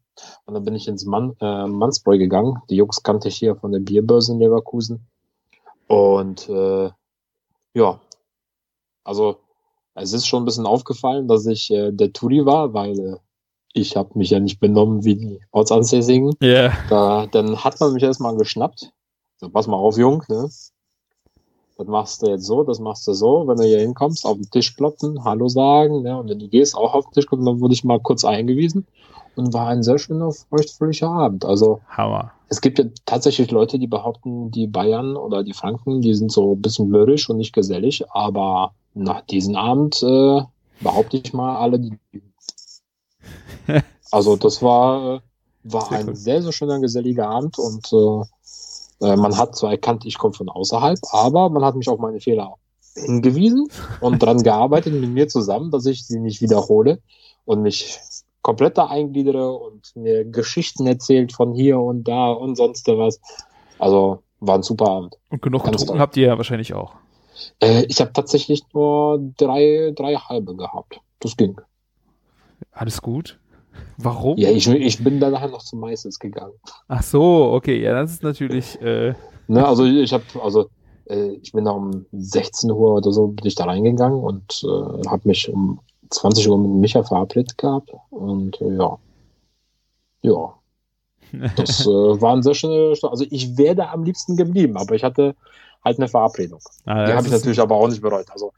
und 0.45 0.53
dann 0.53 0.63
bin 0.63 0.75
ich 0.75 0.87
ins 0.87 1.05
Mann, 1.05 1.35
äh, 1.41 1.67
Mannsbräu 1.67 2.17
gegangen. 2.17 2.61
Die 2.69 2.75
Jungs 2.75 3.03
kannte 3.03 3.27
ich 3.27 3.37
hier 3.37 3.55
von 3.55 3.71
der 3.71 3.79
Bierbörse 3.79 4.33
in 4.33 4.39
Leverkusen 4.39 5.05
und 5.87 6.49
äh, 6.49 6.89
ja, 7.73 7.99
also 9.03 9.37
es 9.93 10.13
ist 10.13 10.27
schon 10.27 10.43
ein 10.43 10.45
bisschen 10.45 10.65
aufgefallen, 10.65 11.27
dass 11.27 11.45
ich 11.45 11.71
äh, 11.71 11.91
der 11.91 12.11
Touri 12.11 12.45
war, 12.45 12.73
weil 12.73 12.99
äh, 12.99 13.17
ich 13.73 13.95
habe 13.95 14.17
mich 14.17 14.29
ja 14.29 14.39
nicht 14.39 14.59
benommen 14.59 15.03
wie 15.03 15.15
die 15.15 15.39
Ortsansässigen. 15.51 16.33
Ja. 16.41 16.73
Da, 16.89 17.27
dann 17.27 17.63
hat 17.63 17.79
man 17.79 17.93
mich 17.93 18.03
erstmal 18.03 18.35
geschnappt. 18.35 18.91
So, 19.37 19.49
pass 19.49 19.67
mal 19.67 19.77
auf, 19.77 19.97
Jung, 19.97 20.23
ne? 20.29 20.49
Das 21.77 21.87
machst 21.87 22.21
du 22.21 22.27
jetzt 22.27 22.45
so, 22.45 22.63
das 22.63 22.79
machst 22.79 23.05
du 23.05 23.13
so. 23.13 23.47
Wenn 23.47 23.57
du 23.57 23.63
hier 23.63 23.79
hinkommst, 23.79 24.25
auf 24.25 24.37
den 24.37 24.49
Tisch 24.49 24.77
klopfen, 24.77 25.25
Hallo 25.25 25.49
sagen, 25.49 26.03
ne? 26.03 26.17
Und 26.17 26.29
wenn 26.29 26.39
du 26.39 26.47
gehst, 26.47 26.75
auch 26.75 26.93
auf 26.93 27.05
den 27.05 27.13
Tisch 27.13 27.27
klopfen, 27.27 27.45
dann 27.45 27.59
wurde 27.59 27.73
ich 27.73 27.83
mal 27.83 27.99
kurz 27.99 28.23
eingewiesen. 28.23 28.87
Und 29.35 29.53
war 29.53 29.67
ein 29.67 29.83
sehr 29.83 29.97
schöner, 29.97 30.31
feuchtfröhlicher 30.31 31.09
Abend. 31.09 31.45
Also, 31.45 31.81
Hammer. 31.89 32.31
es 32.49 32.61
gibt 32.61 32.79
ja 32.79 32.85
tatsächlich 33.05 33.51
Leute, 33.51 33.79
die 33.79 33.87
behaupten, 33.87 34.51
die 34.51 34.67
Bayern 34.67 35.15
oder 35.17 35.43
die 35.43 35.53
Franken, 35.53 36.01
die 36.01 36.13
sind 36.13 36.31
so 36.31 36.53
ein 36.53 36.61
bisschen 36.61 36.89
mürrisch 36.89 37.29
und 37.29 37.37
nicht 37.37 37.53
gesellig, 37.53 38.03
aber 38.11 38.73
nach 38.93 39.21
diesem 39.21 39.55
Abend 39.55 40.01
äh, 40.03 40.41
behaupte 40.81 41.17
ich 41.17 41.33
mal 41.33 41.57
alle 41.57 41.79
die. 41.79 41.97
Also 44.11 44.37
das 44.37 44.61
war, 44.61 45.15
äh, 45.15 45.19
war 45.63 45.89
Sehr 45.89 45.97
ein 45.97 46.05
gut. 46.05 46.17
sehr, 46.17 46.41
sehr 46.41 46.51
schöner, 46.53 46.79
geselliger 46.79 47.27
Abend 47.27 47.57
und 47.57 47.91
äh, 47.91 48.23
äh, 49.01 49.15
man 49.17 49.37
hat 49.37 49.55
zwar 49.57 49.71
erkannt, 49.71 50.05
ich 50.05 50.17
komme 50.17 50.33
von 50.33 50.47
außerhalb, 50.47 50.99
aber 51.11 51.49
man 51.49 51.65
hat 51.65 51.75
mich 51.75 51.89
auf 51.89 51.99
meine 51.99 52.21
Fehler 52.21 52.53
hingewiesen 52.95 53.67
und 53.99 54.19
dran 54.19 54.41
gearbeitet 54.41 54.93
mit 54.93 55.09
mir 55.09 55.27
zusammen, 55.27 55.71
dass 55.71 55.85
ich 55.85 56.05
sie 56.05 56.19
nicht 56.19 56.41
wiederhole 56.41 57.01
und 57.43 57.61
mich 57.61 57.99
komplett 58.45 58.77
da 58.77 58.85
eingliedere 58.85 59.53
und 59.53 59.95
mir 59.95 60.23
Geschichten 60.23 60.85
erzählt 60.85 61.33
von 61.33 61.55
hier 61.55 61.79
und 61.79 62.03
da 62.03 62.31
und 62.31 62.55
sonst 62.55 62.87
was. 62.87 63.19
Also 63.79 64.19
war 64.39 64.53
ein 64.53 64.61
super 64.61 64.87
Abend. 64.87 65.17
Und 65.31 65.41
genug 65.41 65.63
Ganz 65.63 65.77
getrunken 65.77 65.93
toll. 65.93 65.99
habt 65.99 66.15
ihr 66.15 66.27
ja 66.27 66.37
wahrscheinlich 66.37 66.75
auch. 66.75 66.93
Äh, 67.59 67.85
ich 67.85 67.99
habe 68.01 68.13
tatsächlich 68.13 68.61
nur 68.71 69.19
drei, 69.37 69.93
drei 69.95 70.13
halbe 70.13 70.55
gehabt. 70.55 70.99
Das 71.21 71.35
ging. 71.35 71.59
Alles 72.71 73.01
gut? 73.01 73.39
Warum? 73.97 74.37
Ja, 74.37 74.51
ich, 74.51 74.67
ich 74.67 75.03
bin 75.03 75.19
dann 75.19 75.31
nachher 75.31 75.49
noch 75.49 75.63
zum 75.63 75.79
Meistens 75.79 76.19
gegangen. 76.19 76.53
Ach 76.87 77.01
so, 77.01 77.51
okay, 77.51 77.81
ja, 77.81 77.93
das 77.93 78.11
ist 78.11 78.21
natürlich, 78.21 78.79
äh, 78.79 79.15
Ne, 79.47 79.67
also 79.67 79.85
ich 79.85 80.13
habe, 80.13 80.23
also 80.39 80.69
äh, 81.09 81.31
ich 81.41 81.51
bin 81.51 81.65
da 81.65 81.71
um 81.71 82.05
16 82.11 82.69
Uhr 82.69 82.97
oder 82.97 83.11
so 83.11 83.27
bin 83.27 83.47
ich 83.47 83.55
da 83.55 83.65
reingegangen 83.65 84.19
und 84.19 84.63
äh, 84.63 85.07
habe 85.07 85.27
mich 85.27 85.49
um 85.49 85.79
20 86.15 86.49
Uhr 86.49 86.57
mit 86.57 86.71
Micha 86.71 87.03
verabredet 87.03 87.57
gehabt 87.57 87.91
und 88.09 88.59
äh, 88.61 88.75
ja, 88.75 88.97
ja, 90.21 90.53
das 91.55 91.85
äh, 91.85 91.89
war 92.21 92.33
ein 92.35 92.43
sehr 92.43 92.53
schöner, 92.55 92.95
Sto- 92.95 93.09
also 93.09 93.25
ich 93.29 93.57
wäre 93.57 93.89
am 93.89 94.03
liebsten 94.03 94.35
geblieben, 94.35 94.77
aber 94.77 94.95
ich 94.95 95.03
hatte 95.03 95.35
halt 95.83 95.97
eine 95.99 96.07
Verabredung. 96.07 96.59
ah, 96.85 97.05
Die 97.05 97.13
habe 97.13 97.27
ich 97.27 97.33
natürlich 97.33 97.59
aber 97.59 97.75
auch 97.75 97.87
nicht 97.87 98.01
bereut. 98.01 98.29
Also 98.31 98.51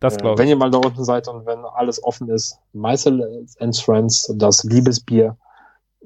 das 0.00 0.16
äh, 0.16 0.38
wenn 0.38 0.48
ihr 0.48 0.56
mal 0.56 0.70
da 0.70 0.78
unten 0.78 1.04
seid 1.04 1.26
und 1.28 1.44
wenn 1.46 1.64
alles 1.64 2.02
offen 2.04 2.28
ist, 2.30 2.56
Meißel 2.72 3.46
and 3.58 3.76
Friends, 3.76 4.32
das 4.36 4.62
Liebesbier, 4.62 5.36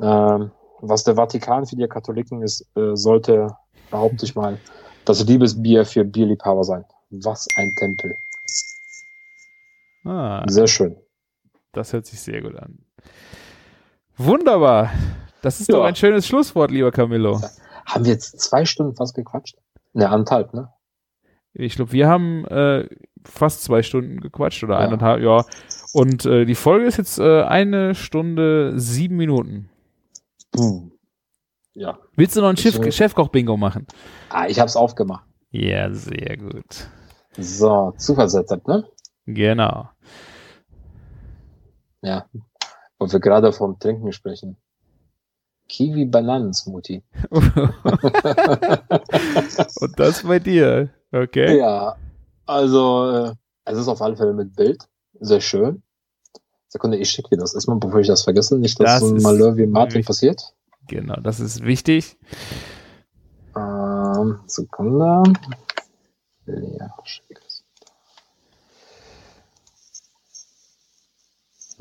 ähm, 0.00 0.50
was 0.80 1.04
der 1.04 1.14
Vatikan 1.16 1.66
für 1.66 1.76
die 1.76 1.86
Katholiken 1.86 2.42
ist, 2.42 2.64
äh, 2.74 2.96
sollte, 2.96 3.54
behaupte 3.90 4.24
ich 4.24 4.34
mal, 4.34 4.58
das 5.04 5.22
Liebesbier 5.26 5.84
für 5.84 6.04
Bierliebhaber 6.04 6.64
sein. 6.64 6.84
Was 7.10 7.46
ein 7.56 7.74
Tempel. 7.74 8.16
Ah, 10.04 10.44
Sehr 10.48 10.66
schön. 10.66 10.96
das 11.72 11.92
hört 11.92 12.06
sich 12.06 12.20
sehr 12.20 12.40
gut 12.42 12.56
an. 12.56 12.78
Wunderbar. 14.16 14.90
Das 15.42 15.60
ist 15.60 15.68
Ja. 15.68 15.76
doch 15.76 15.84
ein 15.84 15.96
schönes 15.96 16.26
Schlusswort, 16.26 16.70
lieber 16.70 16.90
Camillo. 16.92 17.40
Haben 17.86 18.04
wir 18.04 18.12
jetzt 18.12 18.40
zwei 18.40 18.64
Stunden 18.64 18.94
fast 18.94 19.14
gequatscht? 19.14 19.56
Ne, 19.92 20.08
anderthalb, 20.08 20.54
ne? 20.54 20.72
Ich 21.54 21.74
glaube, 21.76 21.92
wir 21.92 22.08
haben 22.08 22.44
äh, 22.46 22.88
fast 23.24 23.62
zwei 23.64 23.82
Stunden 23.82 24.20
gequatscht 24.20 24.62
oder 24.64 24.74
Ja. 24.74 24.80
eineinhalb, 24.86 25.22
ja. 25.22 25.44
Und 25.92 26.24
äh, 26.24 26.44
die 26.46 26.54
Folge 26.54 26.86
ist 26.86 26.96
jetzt 26.96 27.18
äh, 27.18 27.42
eine 27.42 27.94
Stunde 27.94 28.72
sieben 28.78 29.16
Minuten. 29.16 29.68
Hm. 30.56 30.92
Ja. 31.74 31.98
Willst 32.16 32.36
du 32.36 32.40
noch 32.40 32.48
ein 32.50 32.56
Chefkoch-Bingo 32.56 33.56
machen? 33.56 33.86
Ah, 34.30 34.46
ich 34.46 34.60
hab's 34.60 34.76
aufgemacht. 34.76 35.24
Ja, 35.50 35.92
sehr 35.92 36.36
gut. 36.38 36.86
So, 37.36 37.92
Zufallsrezept, 37.96 38.68
ne? 38.68 38.86
Genau. 39.26 39.88
Ja. 42.02 42.26
Wo 42.98 43.10
wir 43.10 43.20
gerade 43.20 43.52
vom 43.52 43.78
Trinken 43.78 44.12
sprechen. 44.12 44.56
Kiwi-Bananen-Smoothie. 45.68 47.02
Und 49.80 49.98
das 49.98 50.22
bei 50.22 50.38
dir. 50.38 50.90
Okay. 51.12 51.58
Ja, 51.58 51.96
also 52.46 53.10
äh, 53.10 53.32
es 53.64 53.78
ist 53.78 53.88
auf 53.88 54.02
alle 54.02 54.16
Fälle 54.16 54.34
mit 54.34 54.54
Bild. 54.56 54.86
Sehr 55.20 55.40
schön. 55.40 55.82
Sekunde, 56.68 56.96
ich 56.98 57.10
schicke 57.10 57.30
dir 57.30 57.38
das 57.38 57.54
erstmal, 57.54 57.78
bevor 57.78 58.00
ich 58.00 58.06
das 58.08 58.22
vergesse. 58.24 58.58
Nicht, 58.58 58.80
dass 58.80 59.00
Das 59.00 59.08
so 59.08 59.14
ein 59.14 59.22
Malheur 59.22 59.56
wie 59.56 59.66
Martin 59.66 59.96
wichtig. 59.96 60.06
passiert. 60.06 60.54
Genau, 60.88 61.16
das 61.16 61.38
ist 61.38 61.62
wichtig. 61.62 62.16
Ähm, 63.56 64.40
Sekunde. 64.46 65.22
Ja, 66.46 66.94
schick 67.04 67.40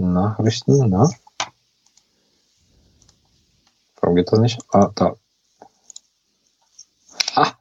Nachrichten, 0.01 0.89
na? 0.89 1.09
Warum 4.01 4.15
geht 4.15 4.31
das 4.31 4.39
nicht? 4.39 4.59
Ah, 4.71 4.89
da. 4.95 5.15
Ah, 7.35 7.53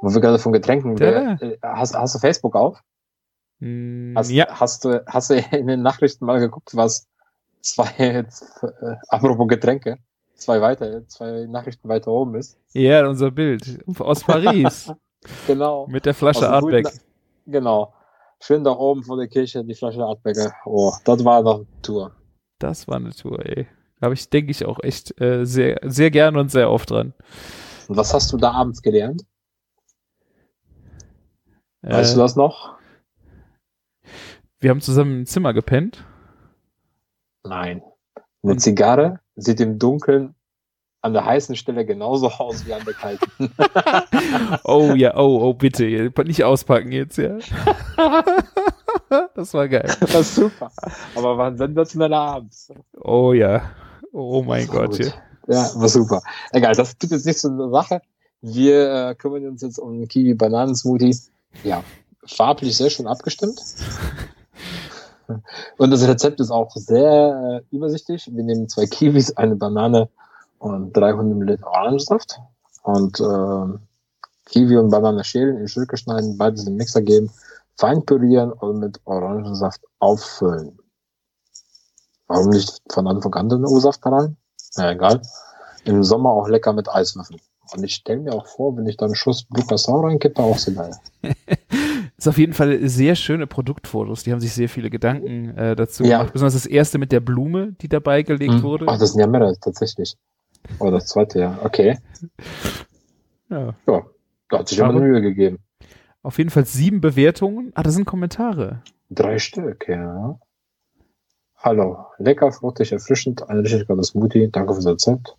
wo 0.00 0.12
wir 0.12 0.20
gerade 0.20 0.38
von 0.38 0.52
Getränken. 0.52 1.00
Äh, 1.00 1.58
hast, 1.62 1.94
hast 1.94 2.14
du 2.14 2.18
Facebook 2.18 2.56
auf? 2.56 2.82
Mm, 3.60 4.16
Hast, 4.16 4.30
ja, 4.30 4.46
hast, 4.48 4.84
du, 4.84 5.04
hast 5.06 5.30
du 5.30 5.34
in 5.38 5.66
den 5.68 5.82
Nachrichten 5.82 6.24
mal 6.26 6.40
geguckt, 6.40 6.70
was 6.74 7.06
zwei, 7.60 7.88
äh, 7.98 8.24
apropos 9.08 9.46
Getränke, 9.46 9.98
zwei 10.34 10.60
weiter, 10.60 11.06
zwei 11.06 11.46
Nachrichten 11.46 11.88
weiter 11.88 12.10
oben 12.10 12.34
ist? 12.34 12.58
ja, 12.72 13.06
unser 13.06 13.30
Bild 13.30 13.84
aus 14.00 14.24
Paris 14.24 14.92
Genau. 15.46 15.86
mit 15.86 16.04
der 16.06 16.14
Flasche 16.14 16.48
Artback. 16.50 16.88
Genau. 17.46 17.94
Schön 18.44 18.64
da 18.64 18.72
oben 18.72 19.04
vor 19.04 19.16
der 19.16 19.28
Kirche, 19.28 19.64
die 19.64 19.74
Flasche 19.74 20.02
Artbecker. 20.02 20.52
Oh, 20.64 20.92
das 21.04 21.24
war 21.24 21.42
noch 21.42 21.58
eine 21.58 21.66
Tour. 21.80 22.10
Das 22.58 22.88
war 22.88 22.96
eine 22.96 23.12
Tour, 23.14 23.38
ey. 23.46 23.68
Da 24.00 24.06
habe 24.06 24.14
ich, 24.14 24.28
denke 24.30 24.50
ich, 24.50 24.64
auch 24.64 24.82
echt 24.82 25.20
äh, 25.20 25.44
sehr, 25.44 25.78
sehr 25.84 26.10
gern 26.10 26.36
und 26.36 26.50
sehr 26.50 26.68
oft 26.68 26.90
dran. 26.90 27.14
Und 27.86 27.96
was 27.96 28.12
hast 28.12 28.32
du 28.32 28.36
da 28.36 28.50
abends 28.50 28.82
gelernt? 28.82 29.24
Weißt 31.82 32.12
Äh, 32.12 32.14
du 32.16 32.20
das 32.20 32.34
noch? 32.34 32.76
wir 34.58 34.70
haben 34.70 34.80
zusammen 34.80 35.20
im 35.20 35.26
Zimmer 35.26 35.52
gepennt. 35.54 36.04
Nein. 37.44 37.82
Eine 38.42 38.56
Zigarre 38.56 39.20
sieht 39.36 39.60
im 39.60 39.78
Dunkeln 39.78 40.34
an 41.02 41.12
der 41.12 41.24
heißen 41.24 41.56
Stelle 41.56 41.84
genauso 41.84 42.28
aus 42.38 42.64
wie 42.66 42.72
an 42.72 42.84
der 42.84 42.94
kalten. 42.94 43.52
Oh 44.64 44.94
ja, 44.94 45.16
oh, 45.16 45.40
oh, 45.42 45.54
bitte, 45.54 46.12
nicht 46.24 46.44
auspacken 46.44 46.92
jetzt, 46.92 47.18
ja. 47.18 47.38
das 49.34 49.52
war 49.54 49.68
geil. 49.68 49.90
Das 50.00 50.14
ist 50.14 50.34
super. 50.36 50.70
Aber 51.14 51.36
war 51.36 51.48
ein 51.48 51.56
sensationeller 51.58 52.18
Abend. 52.18 52.54
Oh 53.00 53.32
ja. 53.32 53.62
Oh 54.12 54.42
mein 54.42 54.68
war 54.68 54.86
Gott. 54.88 54.98
gut. 54.98 55.14
Ja. 55.48 55.70
War 55.74 55.88
super. 55.88 56.22
Egal, 56.52 56.74
das 56.74 56.96
tut 56.96 57.10
jetzt 57.10 57.26
nicht 57.26 57.40
so 57.40 57.48
eine 57.48 57.70
Sache. 57.70 58.00
Wir 58.40 59.10
äh, 59.10 59.14
kümmern 59.14 59.46
uns 59.46 59.62
jetzt 59.62 59.78
um 59.78 60.06
Kiwi-Bananen-Smoothie. 60.06 61.16
Ja, 61.64 61.82
farblich 62.24 62.76
sehr 62.76 62.90
schön 62.90 63.06
abgestimmt. 63.06 63.60
Und 65.78 65.90
das 65.90 66.06
Rezept 66.06 66.40
ist 66.40 66.50
auch 66.50 66.74
sehr 66.76 67.62
äh, 67.70 67.74
übersichtlich. 67.74 68.30
Wir 68.32 68.44
nehmen 68.44 68.68
zwei 68.68 68.86
Kiwis, 68.86 69.36
eine 69.36 69.56
Banane 69.56 70.08
und 70.62 70.92
300 70.96 71.36
Milliliter 71.36 71.66
Orangensaft. 71.66 72.38
Und 72.84 73.20
äh, 73.20 73.78
Kiwi 74.46 74.76
und 74.76 74.90
Banane 74.90 75.24
schälen, 75.24 75.58
in 75.58 75.68
Stücke 75.68 75.96
schneiden, 75.96 76.36
beides 76.38 76.60
in 76.60 76.66
den 76.72 76.76
Mixer 76.76 77.02
geben, 77.02 77.30
fein 77.76 78.04
pürieren 78.04 78.52
und 78.52 78.78
mit 78.78 79.00
Orangensaft 79.04 79.80
auffüllen. 79.98 80.78
Warum 82.28 82.50
nicht 82.50 82.80
von 82.90 83.06
Anfang 83.08 83.34
an 83.34 83.48
den 83.48 83.64
O-Saft 83.64 84.04
rein? 84.06 84.36
Ja, 84.76 84.90
egal. 84.92 85.20
Im 85.84 86.02
Sommer 86.04 86.30
auch 86.30 86.48
lecker 86.48 86.72
mit 86.72 86.88
Eiswürfeln. 86.88 87.40
Und 87.74 87.84
ich 87.84 87.94
stelle 87.94 88.20
mir 88.20 88.32
auch 88.34 88.46
vor, 88.46 88.76
wenn 88.76 88.86
ich 88.86 88.96
da 88.96 89.06
einen 89.06 89.14
Schuss 89.14 89.44
Blue 89.44 89.64
reinkippe, 89.68 90.42
auch 90.42 90.58
sehr 90.58 90.74
geil. 90.74 90.94
ist 92.16 92.28
auf 92.28 92.38
jeden 92.38 92.52
Fall 92.52 92.88
sehr 92.88 93.14
schöne 93.16 93.46
Produktfotos. 93.46 94.22
Die 94.24 94.32
haben 94.32 94.40
sich 94.40 94.54
sehr 94.54 94.68
viele 94.68 94.90
Gedanken 94.90 95.56
äh, 95.56 95.74
dazu 95.74 96.04
Ja. 96.04 96.18
gemacht. 96.18 96.32
Besonders 96.34 96.54
das 96.54 96.66
erste 96.66 96.98
mit 96.98 97.12
der 97.12 97.20
Blume, 97.20 97.72
die 97.80 97.88
dabei 97.88 98.22
gelegt 98.22 98.54
Mhm. 98.54 98.62
wurde. 98.62 98.86
Ach, 98.88 98.98
das 98.98 99.12
sind 99.12 99.20
ja 99.20 99.26
mehrere 99.26 99.56
tatsächlich. 99.58 100.16
Oh, 100.78 100.90
das 100.90 101.06
zweite, 101.06 101.40
ja. 101.40 101.58
Okay. 101.62 101.98
Ja. 103.48 103.74
Ja, 103.86 104.06
da 104.48 104.58
hat 104.58 104.68
sich 104.68 104.82
Aber- 104.82 104.98
Mühe 104.98 105.20
gegeben. 105.20 105.58
Auf 106.22 106.38
jeden 106.38 106.50
Fall 106.50 106.64
sieben 106.66 107.00
Bewertungen. 107.00 107.72
Ah, 107.74 107.82
das 107.82 107.94
sind 107.94 108.04
Kommentare. 108.04 108.82
Drei 109.10 109.38
Stück, 109.38 109.88
ja. 109.88 110.38
Hallo, 111.56 112.06
lecker, 112.18 112.52
fruchtig, 112.52 112.92
erfrischend, 112.92 113.48
ein 113.48 113.58
richtig 113.58 113.86
geiles 113.88 114.08
Smoothie. 114.08 114.48
Danke 114.50 114.74
fürs 114.74 114.86
Rezept. 114.86 115.36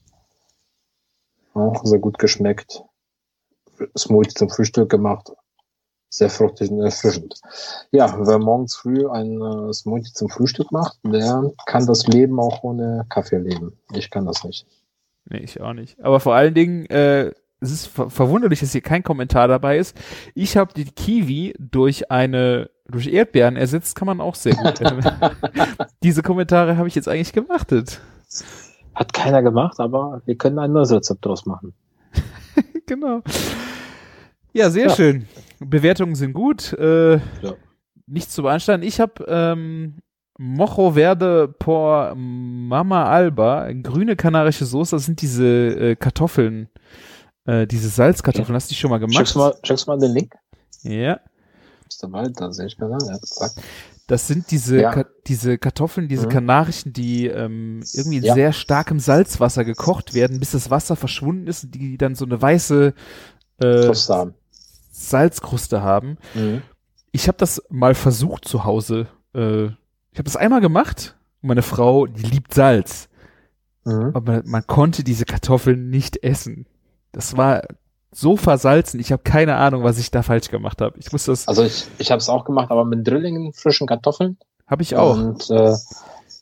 Auch 1.53 1.83
sehr 1.85 1.99
gut 1.99 2.19
geschmeckt. 2.19 2.83
Smoothie 3.97 4.33
zum 4.33 4.49
Frühstück 4.49 4.89
gemacht. 4.89 5.31
Sehr 6.09 6.29
fruchtig 6.29 6.69
und 6.69 6.81
erfrischend. 6.81 7.41
Ja, 7.91 8.15
wer 8.27 8.37
morgens 8.37 8.75
früh 8.75 9.07
ein 9.09 9.41
äh, 9.41 9.73
Smoothie 9.73 10.13
zum 10.13 10.29
Frühstück 10.29 10.71
macht, 10.71 10.99
der 11.03 11.51
kann 11.65 11.87
das 11.87 12.05
Leben 12.07 12.39
auch 12.39 12.61
ohne 12.63 13.05
Kaffee 13.09 13.39
leben. 13.39 13.79
Ich 13.93 14.11
kann 14.11 14.25
das 14.25 14.43
nicht. 14.43 14.67
Nee, 15.29 15.39
ich 15.39 15.61
auch 15.61 15.73
nicht. 15.73 15.99
Aber 16.03 16.19
vor 16.19 16.35
allen 16.35 16.53
Dingen, 16.53 16.85
äh, 16.87 17.31
es 17.59 17.71
ist 17.71 17.87
ver 17.87 18.09
verwunderlich, 18.09 18.59
dass 18.59 18.73
hier 18.73 18.81
kein 18.81 19.03
Kommentar 19.03 19.47
dabei 19.47 19.77
ist. 19.77 19.97
Ich 20.35 20.57
habe 20.57 20.73
die 20.73 20.85
Kiwi 20.85 21.53
durch 21.59 22.11
eine 22.11 22.69
durch 22.89 23.07
Erdbeeren 23.07 23.55
ersetzt, 23.55 23.95
kann 23.95 24.05
man 24.07 24.19
auch 24.19 24.35
sehr 24.35 24.55
gut. 24.55 24.81
Diese 26.03 26.21
Kommentare 26.21 26.75
habe 26.77 26.87
ich 26.89 26.95
jetzt 26.95 27.07
eigentlich 27.07 27.31
gewartet. 27.31 28.01
Hat 28.93 29.13
keiner 29.13 29.41
gemacht, 29.41 29.79
aber 29.79 30.21
wir 30.25 30.35
können 30.35 30.59
ein 30.59 30.73
neues 30.73 30.91
Rezept 30.91 31.25
draus 31.25 31.45
machen. 31.45 31.73
genau. 32.85 33.21
Ja, 34.51 34.69
sehr 34.69 34.87
Ja. 34.89 34.95
schön. 34.95 35.27
Bewertungen 35.59 36.15
sind 36.15 36.33
gut. 36.33 36.73
Äh, 36.73 37.13
Ja. 37.15 37.21
Nichts 38.05 38.33
zu 38.33 38.43
beanstanden. 38.43 38.85
Ich 38.85 38.99
habe 38.99 39.23
ähm, 39.29 39.95
Mojo 40.37 40.91
Verde 40.95 41.47
por 41.59 42.15
Mama 42.15 43.05
Alba, 43.05 43.71
grüne 43.73 44.15
kanarische 44.15 44.65
Soße. 44.65 44.95
Das 44.95 45.05
sind 45.05 45.21
diese 45.21 45.45
äh, 45.45 45.95
Kartoffeln, 45.95 46.69
äh, 47.45 47.67
diese 47.67 47.89
Salzkartoffeln. 47.89 48.55
Hast 48.55 48.69
du 48.69 48.73
die 48.73 48.79
schon 48.79 48.89
mal 48.89 48.97
gemacht? 48.99 49.15
Schickst 49.15 49.35
du 49.35 49.39
mal, 49.39 49.53
schickst 49.63 49.87
mal 49.87 49.99
den 49.99 50.11
Link? 50.11 50.33
Ja. 50.81 51.19
Ist 51.87 52.01
dabei, 52.01 52.27
da 52.29 52.51
sehe 52.51 52.65
ich 52.65 52.77
gerade. 52.77 53.05
Ja, 53.05 53.19
zack. 53.21 53.51
Das 54.07 54.27
sind 54.27 54.51
diese, 54.51 54.81
Ja. 54.81 54.91
Ka 54.91 55.05
diese 55.27 55.57
Kartoffeln, 55.57 56.07
diese 56.09 56.25
Mhm. 56.25 56.31
kanarischen, 56.31 56.91
die 56.93 57.27
ähm, 57.27 57.81
irgendwie 57.93 58.17
in 58.17 58.23
Ja. 58.23 58.33
sehr 58.33 58.51
starkem 58.53 58.99
Salzwasser 58.99 59.63
gekocht 59.63 60.13
werden, 60.13 60.39
bis 60.39 60.51
das 60.51 60.69
Wasser 60.69 60.95
verschwunden 60.95 61.47
ist 61.47 61.63
und 61.65 61.75
die 61.75 61.97
dann 61.97 62.15
so 62.15 62.25
eine 62.25 62.41
weiße 62.41 62.93
äh, 63.61 63.93
haben. 64.09 64.33
Salzkruste 64.91 65.81
haben. 65.83 66.17
Mhm. 66.33 66.63
Ich 67.11 67.27
habe 67.27 67.37
das 67.37 67.61
mal 67.69 67.93
versucht 67.95 68.45
zu 68.45 68.63
Hause. 68.65 69.07
Äh, 69.33 69.69
ich 70.13 70.19
habe 70.19 70.25
das 70.25 70.37
einmal 70.37 70.61
gemacht. 70.61 71.15
Meine 71.41 71.63
Frau, 71.63 72.05
die 72.05 72.21
liebt 72.21 72.53
Salz. 72.53 73.09
Mhm. 73.83 74.11
Aber 74.13 74.43
man 74.45 74.65
konnte 74.65 75.03
diese 75.03 75.25
Kartoffeln 75.25 75.89
nicht 75.89 76.23
essen. 76.23 76.67
Das 77.11 77.35
war 77.35 77.63
so 78.11 78.37
versalzen. 78.37 78.99
Ich 78.99 79.11
habe 79.11 79.23
keine 79.23 79.55
Ahnung, 79.55 79.83
was 79.83 79.97
ich 79.97 80.11
da 80.11 80.21
falsch 80.21 80.49
gemacht 80.49 80.81
habe. 80.81 80.97
Ich 80.99 81.11
muss 81.11 81.25
das, 81.25 81.47
Also 81.47 81.63
ich, 81.63 81.87
ich 81.97 82.11
habe 82.11 82.19
es 82.19 82.29
auch 82.29 82.45
gemacht, 82.45 82.69
aber 82.69 82.85
mit 82.85 83.07
Drillingen, 83.07 83.53
frischen 83.53 83.87
Kartoffeln. 83.87 84.37
habe 84.67 84.83
ich 84.83 84.95
auch. 84.95 85.17
Und 85.17 85.49
äh, 85.49 85.75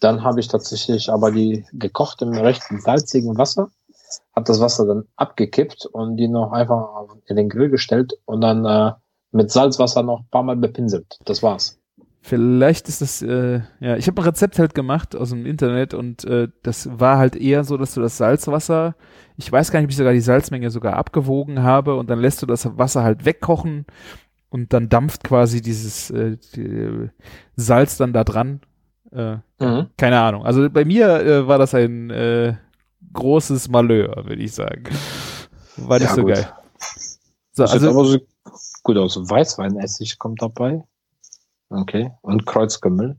dann 0.02 0.24
habe 0.24 0.42
ich 0.42 0.50
tatsächlich 0.50 1.10
aber 1.10 1.32
die 1.32 1.66
gekocht 1.72 2.22
im 2.22 2.34
recht 2.34 2.64
salzigen 2.80 3.38
Wasser, 3.38 3.70
habe 4.36 4.44
das 4.46 4.60
Wasser 4.60 4.86
dann 4.86 5.06
abgekippt 5.16 5.86
und 5.86 6.18
die 6.18 6.28
noch 6.28 6.52
einfach 6.52 7.06
in 7.26 7.38
den 7.38 7.48
Grill 7.48 7.70
gestellt 7.70 8.14
und 8.26 8.42
dann 8.42 8.66
äh, 8.66 8.92
mit 9.32 9.50
Salzwasser 9.50 10.04
noch 10.04 10.20
ein 10.20 10.30
paar 10.30 10.44
Mal 10.44 10.58
bepinselt. 10.58 11.20
Das 11.24 11.42
war's. 11.42 11.81
Vielleicht 12.24 12.88
ist 12.88 13.02
das, 13.02 13.22
äh, 13.24 13.62
ja, 13.80 13.98
ich 13.98 14.06
habe 14.08 14.22
ein 14.22 14.26
Rezept 14.26 14.60
halt 14.60 14.76
gemacht 14.76 15.16
aus 15.16 15.32
dem 15.32 15.46
Internet 15.48 15.96
und 15.96 16.24
äh, 16.26 16.50
das 16.62 16.88
war 17.00 17.18
halt 17.18 17.36
eher 17.36 17.64
so, 17.64 17.78
dass 17.78 17.96
du 17.96 18.02
das 18.02 18.18
Salzwasser, 18.18 18.96
ich 19.38 19.52
weiß 19.52 19.72
gar 19.72 19.80
nicht, 19.80 19.88
ob 19.88 19.92
ich 19.92 19.98
sogar 19.98 20.14
die 20.14 20.22
Salzmenge 20.22 20.70
sogar 20.70 20.94
abgewogen 20.98 21.64
habe 21.64 21.96
und 21.96 22.10
dann 22.12 22.20
lässt 22.20 22.42
du 22.42 22.46
das 22.46 22.78
Wasser 22.78 23.02
halt 23.04 23.26
wegkochen 23.26 23.86
und 24.50 24.74
dann 24.74 24.90
dampft 24.90 25.24
quasi 25.24 25.62
dieses 25.62 26.12
äh, 26.12 26.38
die, 26.56 27.10
Salz 27.56 27.98
dann 27.98 28.14
da 28.14 28.24
dran. 28.24 28.62
Äh, 29.12 29.38
Mhm. 29.60 29.90
keine 29.98 30.20
Ahnung. 30.22 30.46
Also 30.46 30.70
bei 30.70 30.86
mir 30.86 31.08
äh, 31.22 31.48
war 31.48 31.58
das 31.60 31.74
ein 31.76 32.10
äh, 32.12 32.56
großes 33.14 33.70
Malheur, 33.70 34.26
würde 34.26 34.42
ich 34.42 34.54
sagen. 34.54 34.84
War 35.78 36.00
nicht 36.00 36.10
Ja, 36.10 36.16
so 36.16 36.24
gut. 36.24 36.34
geil. 36.34 36.48
So, 37.54 37.64
Das 37.64 37.72
also 37.72 37.90
aber 37.90 38.06
so 38.06 38.20
gut 38.84 38.98
aus. 38.98 39.18
Weißweinessig 39.18 40.18
kommt 40.20 40.42
dabei. 40.42 40.84
Okay. 41.72 42.12
Und 42.22 42.46
Kreuzkümmel. 42.46 43.18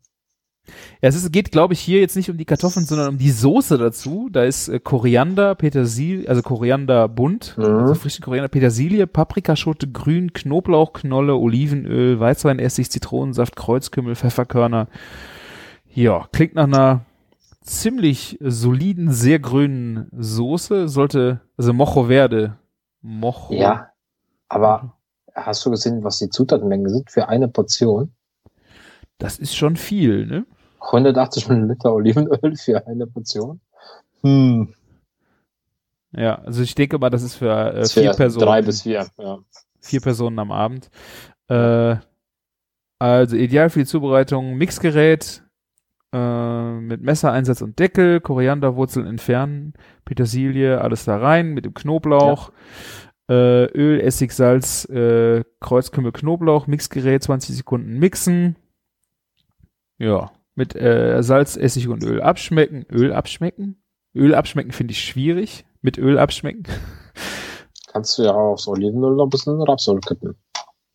Ja, 1.00 1.08
es 1.08 1.16
ist, 1.16 1.32
geht, 1.32 1.50
glaube 1.50 1.74
ich, 1.74 1.80
hier 1.80 1.98
jetzt 2.00 2.14
nicht 2.14 2.30
um 2.30 2.36
die 2.36 2.44
Kartoffeln, 2.44 2.86
sondern 2.86 3.08
um 3.08 3.18
die 3.18 3.32
Soße 3.32 3.78
dazu. 3.78 4.28
Da 4.30 4.44
ist 4.44 4.68
äh, 4.68 4.78
Koriander, 4.78 5.56
Petersilie, 5.56 6.28
also 6.28 6.42
Koriander 6.42 7.08
bunt, 7.08 7.56
Mhm. 7.58 7.64
also 7.64 7.94
frische 7.94 8.22
Koriander, 8.22 8.48
Petersilie, 8.48 9.08
Paprikaschote, 9.08 9.90
Grün, 9.90 10.32
Knoblauchknolle, 10.32 11.34
Olivenöl, 11.34 12.20
Weißweinessig, 12.20 12.90
Zitronensaft, 12.92 13.56
Kreuzkümmel, 13.56 14.14
Pfefferkörner. 14.14 14.86
Ja, 15.92 16.28
klingt 16.30 16.54
nach 16.54 16.64
einer 16.64 17.00
ziemlich 17.62 18.38
soliden, 18.40 19.10
sehr 19.12 19.40
grünen 19.40 20.08
Soße. 20.16 20.88
Sollte, 20.88 21.40
also 21.56 21.72
Mojo 21.72 22.04
Verde. 22.04 22.56
Mojo. 23.00 23.52
Ja. 23.52 23.88
Aber 24.48 24.94
hast 25.34 25.64
du 25.66 25.70
gesehen, 25.70 26.04
was 26.04 26.18
die 26.18 26.28
Zutatenmengen 26.28 26.88
sind 26.88 27.10
für 27.10 27.28
eine 27.28 27.48
Portion? 27.48 28.12
Das 29.22 29.38
ist 29.38 29.54
schon 29.54 29.76
viel, 29.76 30.26
ne? 30.26 30.44
180 30.80 31.48
Milliliter 31.48 31.94
Olivenöl 31.94 32.56
für 32.56 32.84
eine 32.88 33.06
Portion? 33.06 33.60
Hm. 34.22 34.74
Ja, 36.10 36.40
also 36.40 36.62
ich 36.62 36.74
denke 36.74 36.98
mal, 36.98 37.08
das 37.08 37.22
ist 37.22 37.36
für 37.36 37.72
äh, 37.72 37.86
vier 37.86 38.02
wäre 38.02 38.16
Personen. 38.16 38.46
Drei 38.46 38.62
bis 38.62 38.82
vier, 38.82 39.06
ja. 39.16 39.38
vier 39.78 40.00
Personen 40.00 40.40
am 40.40 40.50
Abend. 40.50 40.90
Äh, 41.46 41.96
also 42.98 43.36
ideal 43.36 43.70
für 43.70 43.78
die 43.78 43.86
Zubereitung 43.86 44.56
Mixgerät 44.56 45.44
äh, 46.12 46.72
mit 46.72 47.00
Messereinsatz 47.00 47.62
und 47.62 47.78
Deckel, 47.78 48.20
Korianderwurzeln 48.20 49.06
entfernen, 49.06 49.74
Petersilie, 50.04 50.80
alles 50.80 51.04
da 51.04 51.16
rein 51.16 51.54
mit 51.54 51.64
dem 51.64 51.74
Knoblauch, 51.74 52.50
äh, 53.30 53.66
Öl, 53.66 54.00
Essig, 54.00 54.32
Salz, 54.32 54.84
äh, 54.86 55.44
Kreuzkümmel, 55.60 56.10
Knoblauch, 56.10 56.66
Mixgerät 56.66 57.22
20 57.22 57.56
Sekunden 57.56 58.00
mixen. 58.00 58.56
Ja, 59.98 60.32
mit 60.54 60.74
äh, 60.74 61.22
Salz, 61.22 61.56
Essig 61.56 61.88
und 61.88 62.02
Öl 62.02 62.20
abschmecken. 62.20 62.84
Öl 62.90 63.12
abschmecken? 63.12 63.82
Öl 64.14 64.34
abschmecken 64.34 64.72
finde 64.72 64.92
ich 64.92 65.02
schwierig. 65.04 65.64
Mit 65.80 65.98
Öl 65.98 66.18
abschmecken. 66.18 66.64
Kannst 67.88 68.16
du 68.18 68.22
ja 68.22 68.32
auch 68.32 68.52
aufs 68.52 68.68
Olivenöl 68.68 69.16
noch 69.16 69.24
ein 69.26 69.30
bisschen 69.30 69.60
Rapsöl 69.62 70.00
kippen. 70.00 70.36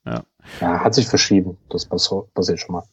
Ja. 0.06 0.24
Ja, 0.61 0.84
hat 0.84 0.94
sich 0.95 1.07
verschieben. 1.07 1.57
Das 1.69 1.86
pass- 1.86 2.10
passiert 2.34 2.60
schon 2.60 2.74
mal. 2.74 2.84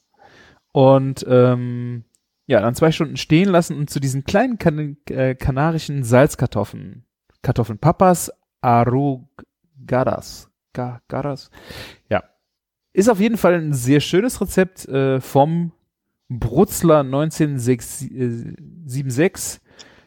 Und 0.73 1.25
ähm, 1.29 2.05
ja, 2.47 2.61
dann 2.61 2.75
zwei 2.75 2.91
Stunden 2.91 3.17
stehen 3.17 3.49
lassen 3.49 3.77
und 3.79 3.91
zu 3.91 4.01
diesen 4.01 4.25
kleinen 4.25 4.59
kan 4.59 4.97
äh, 5.09 5.35
kanarischen 5.35 6.03
Salzkartoffeln, 6.03 7.05
Kartoffeln 7.43 7.79
Papas 7.79 8.33
Arrugadas. 8.61 10.51
Ga 10.73 11.01
Garas. 11.09 11.51
Ja. 12.11 12.25
Ist 12.93 13.09
auf 13.09 13.21
jeden 13.21 13.37
Fall 13.37 13.55
ein 13.55 13.73
sehr 13.73 14.01
schönes 14.01 14.41
Rezept 14.41 14.87
äh, 14.89 15.21
vom 15.21 15.73
Brutzler 16.41 17.01
1976. 17.01 19.61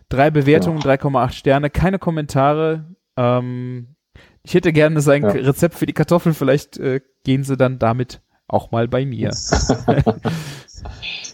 Drei 0.09 0.31
Bewertungen, 0.31 0.79
3,8 0.79 1.31
Sterne, 1.31 1.69
keine 1.69 1.99
Kommentare. 1.99 2.95
Ähm, 3.17 3.95
ich 4.43 4.53
hätte 4.53 4.71
gerne 4.71 5.01
sein 5.01 5.23
Ja. 5.23 5.31
Rezept 5.31 5.75
für 5.75 5.85
die 5.85 5.93
Kartoffeln. 5.93 6.33
Vielleicht 6.33 6.77
äh, 6.77 7.01
gehen 7.23 7.43
sie 7.43 7.57
dann 7.57 7.79
damit 7.79 8.21
auch 8.47 8.71
mal 8.71 8.87
bei 8.87 9.05
mir. 9.05 9.29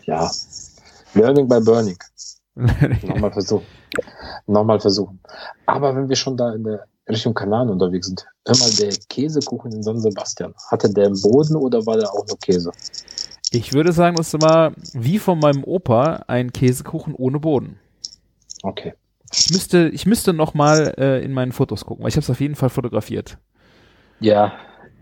ja. 0.06 0.32
Learning 1.14 1.48
by 1.48 1.60
Burning. 1.62 1.98
Nochmal 2.56 3.32
versuchen. 3.32 3.66
Nochmal 4.48 4.80
versuchen. 4.80 5.20
Aber 5.68 5.96
wenn 5.96 6.10
wir 6.10 6.16
schon 6.16 6.38
da 6.38 6.54
in 6.54 6.64
der 6.64 6.86
Richtung 7.08 7.34
Kanal 7.34 7.70
unterwegs 7.70 8.08
sind, 8.08 8.26
hör 8.48 8.58
mal, 8.58 8.72
der 8.72 8.92
Käsekuchen 9.10 9.72
in 9.72 9.84
San 9.84 10.00
Sebastian, 10.00 10.54
hatte 10.72 10.92
der 10.92 11.08
einen 11.08 11.22
Boden 11.22 11.56
oder 11.56 11.86
war 11.86 11.98
der 11.98 12.12
auch 12.12 12.26
nur 12.28 12.40
Käse? 12.40 12.72
Ich 13.56 13.74
würde 13.74 13.92
sagen, 13.92 14.16
das 14.16 14.34
ist 14.34 14.34
immer 14.34 14.74
wie 14.94 15.20
von 15.20 15.40
meinem 15.40 15.64
Opa 15.64 16.24
ein 16.28 16.52
Käsekuchen 16.52 17.14
ohne 17.14 17.40
Boden. 17.40 17.78
Okay. 18.64 18.96
Ich 19.32 19.52
müsste, 19.52 19.90
ich 19.90 20.08
müsste 20.08 20.34
noch 20.34 20.56
mal 20.56 20.96
äh, 20.98 21.24
in 21.24 21.34
meinen 21.34 21.52
Fotos 21.52 21.86
gucken, 21.86 22.04
weil 22.04 22.10
ich 22.10 22.16
habe 22.16 22.24
es 22.24 22.30
auf 22.32 22.42
jeden 22.42 22.56
Fall 22.56 22.70
fotografiert. 22.70 23.38
Ja, 24.20 24.54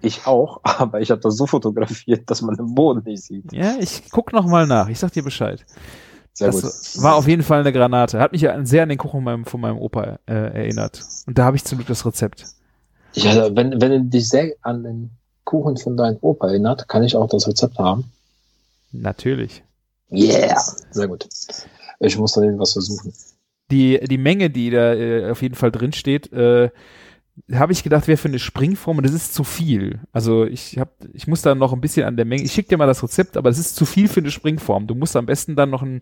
ich 0.02 0.26
auch, 0.26 0.60
aber 0.64 1.00
ich 1.00 1.12
habe 1.12 1.22
das 1.22 1.38
so 1.38 1.46
fotografiert, 1.46 2.30
dass 2.30 2.42
man 2.42 2.56
den 2.56 2.76
Boden 2.76 3.04
nicht 3.06 3.24
sieht. 3.24 3.54
Ja, 3.54 3.76
ich 3.80 4.04
guck 4.12 4.34
noch 4.34 4.46
mal 4.46 4.68
nach. 4.68 4.90
Ich 4.90 5.00
sag 5.00 5.14
dir 5.14 5.24
Bescheid. 5.24 5.66
Sehr 6.34 6.52
das 6.52 6.96
gut. 6.96 7.04
war 7.04 7.16
auf 7.16 7.30
jeden 7.30 7.44
Fall 7.44 7.62
eine 7.62 7.72
Granate. 7.72 8.20
Hat 8.20 8.34
mich 8.34 8.42
ja 8.42 8.66
sehr 8.66 8.84
an 8.84 8.90
den 8.90 8.98
Kuchen 8.98 9.24
meinem, 9.24 9.46
von 9.46 9.62
meinem 9.62 9.78
Opa 9.78 10.20
äh, 10.28 10.34
erinnert. 10.34 11.02
Und 11.26 11.38
da 11.38 11.46
habe 11.46 11.56
ich 11.56 11.64
zum 11.64 11.78
Glück 11.78 11.88
das 11.88 12.06
Rezept. 12.06 12.48
Ja, 13.14 13.56
wenn, 13.56 13.80
wenn 13.80 13.92
du 13.92 14.04
dich 14.06 14.28
sehr 14.28 14.54
an 14.62 14.84
den 14.84 15.12
Kuchen 15.46 15.78
von 15.78 15.96
deinem 15.96 16.18
Opa 16.20 16.48
erinnert, 16.48 16.90
kann 16.90 17.04
ich 17.04 17.16
auch 17.16 17.30
das 17.30 17.48
Rezept 17.48 17.78
haben. 17.78 18.12
Natürlich. 18.92 19.64
Yeah. 20.12 20.60
Sehr 20.92 21.08
gut. 21.08 21.28
Ich 22.00 22.18
muss 22.18 22.34
da 22.34 22.42
irgendwas 22.42 22.74
versuchen. 22.74 23.14
Die, 23.70 24.00
die 24.00 24.18
Menge, 24.18 24.50
die 24.50 24.70
da 24.70 24.94
äh, 24.94 25.32
auf 25.32 25.42
jeden 25.42 25.56
Fall 25.56 25.72
drin 25.72 25.94
steht, 25.94 26.32
äh, 26.34 26.70
habe 27.54 27.72
ich 27.72 27.84
gedacht, 27.84 28.08
wäre 28.08 28.18
für 28.18 28.28
eine 28.28 28.40
Springform 28.40 28.98
und 28.98 29.06
das 29.06 29.14
ist 29.14 29.34
zu 29.34 29.44
viel. 29.44 30.00
Also 30.12 30.46
ich 30.46 30.78
habe, 30.78 30.92
ich 31.14 31.28
muss 31.28 31.42
da 31.42 31.56
noch 31.56 31.72
ein 31.72 31.82
bisschen 31.82 32.06
an 32.06 32.18
der 32.18 32.26
Menge. 32.26 32.44
Ich 32.44 32.52
schicke 32.52 32.70
dir 32.70 32.78
mal 32.78 32.88
das 32.88 33.02
Rezept, 33.02 33.38
aber 33.38 33.50
das 33.50 33.58
ist 33.58 33.76
zu 33.76 33.86
viel 33.86 34.08
für 34.08 34.20
eine 34.20 34.32
Springform. 34.32 34.88
Du 34.88 34.96
musst 34.96 35.16
am 35.16 35.26
besten 35.26 35.56
dann 35.56 35.70
noch 35.70 35.82
ein, 35.82 36.02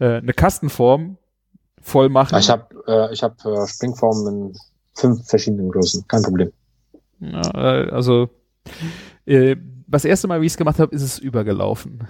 äh, 0.00 0.16
eine 0.16 0.32
Kastenform 0.32 1.16
voll 1.80 2.08
machen. 2.08 2.36
Ich 2.38 2.50
habe 2.50 2.66
äh, 2.86 3.12
ich 3.12 3.22
hab, 3.22 3.44
äh, 3.44 3.66
Springformen 3.66 4.50
in 4.50 4.56
fünf 4.94 5.26
verschiedenen 5.28 5.70
Größen. 5.70 6.06
Kein 6.08 6.22
Problem. 6.22 6.52
Ja, 7.20 7.42
äh, 7.54 7.90
also 7.90 8.30
äh, 9.26 9.56
das 9.86 10.04
erste 10.04 10.28
Mal, 10.28 10.40
wie 10.40 10.46
ich 10.46 10.52
es 10.52 10.56
gemacht 10.56 10.78
habe, 10.78 10.94
ist 10.94 11.02
es 11.02 11.18
übergelaufen. 11.18 12.06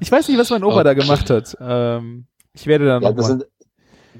ich 0.00 0.10
weiß 0.12 0.28
nicht, 0.28 0.38
was 0.38 0.50
mein 0.50 0.64
Opa 0.64 0.82
da 0.84 0.94
gemacht 0.94 1.30
hat. 1.30 1.56
Ähm, 1.60 2.26
ich 2.54 2.66
werde 2.66 2.86
dann 2.86 3.02
Ja, 3.02 3.10
noch 3.10 3.16
das 3.16 3.28
mal. 3.28 3.38
sind, 3.38 3.46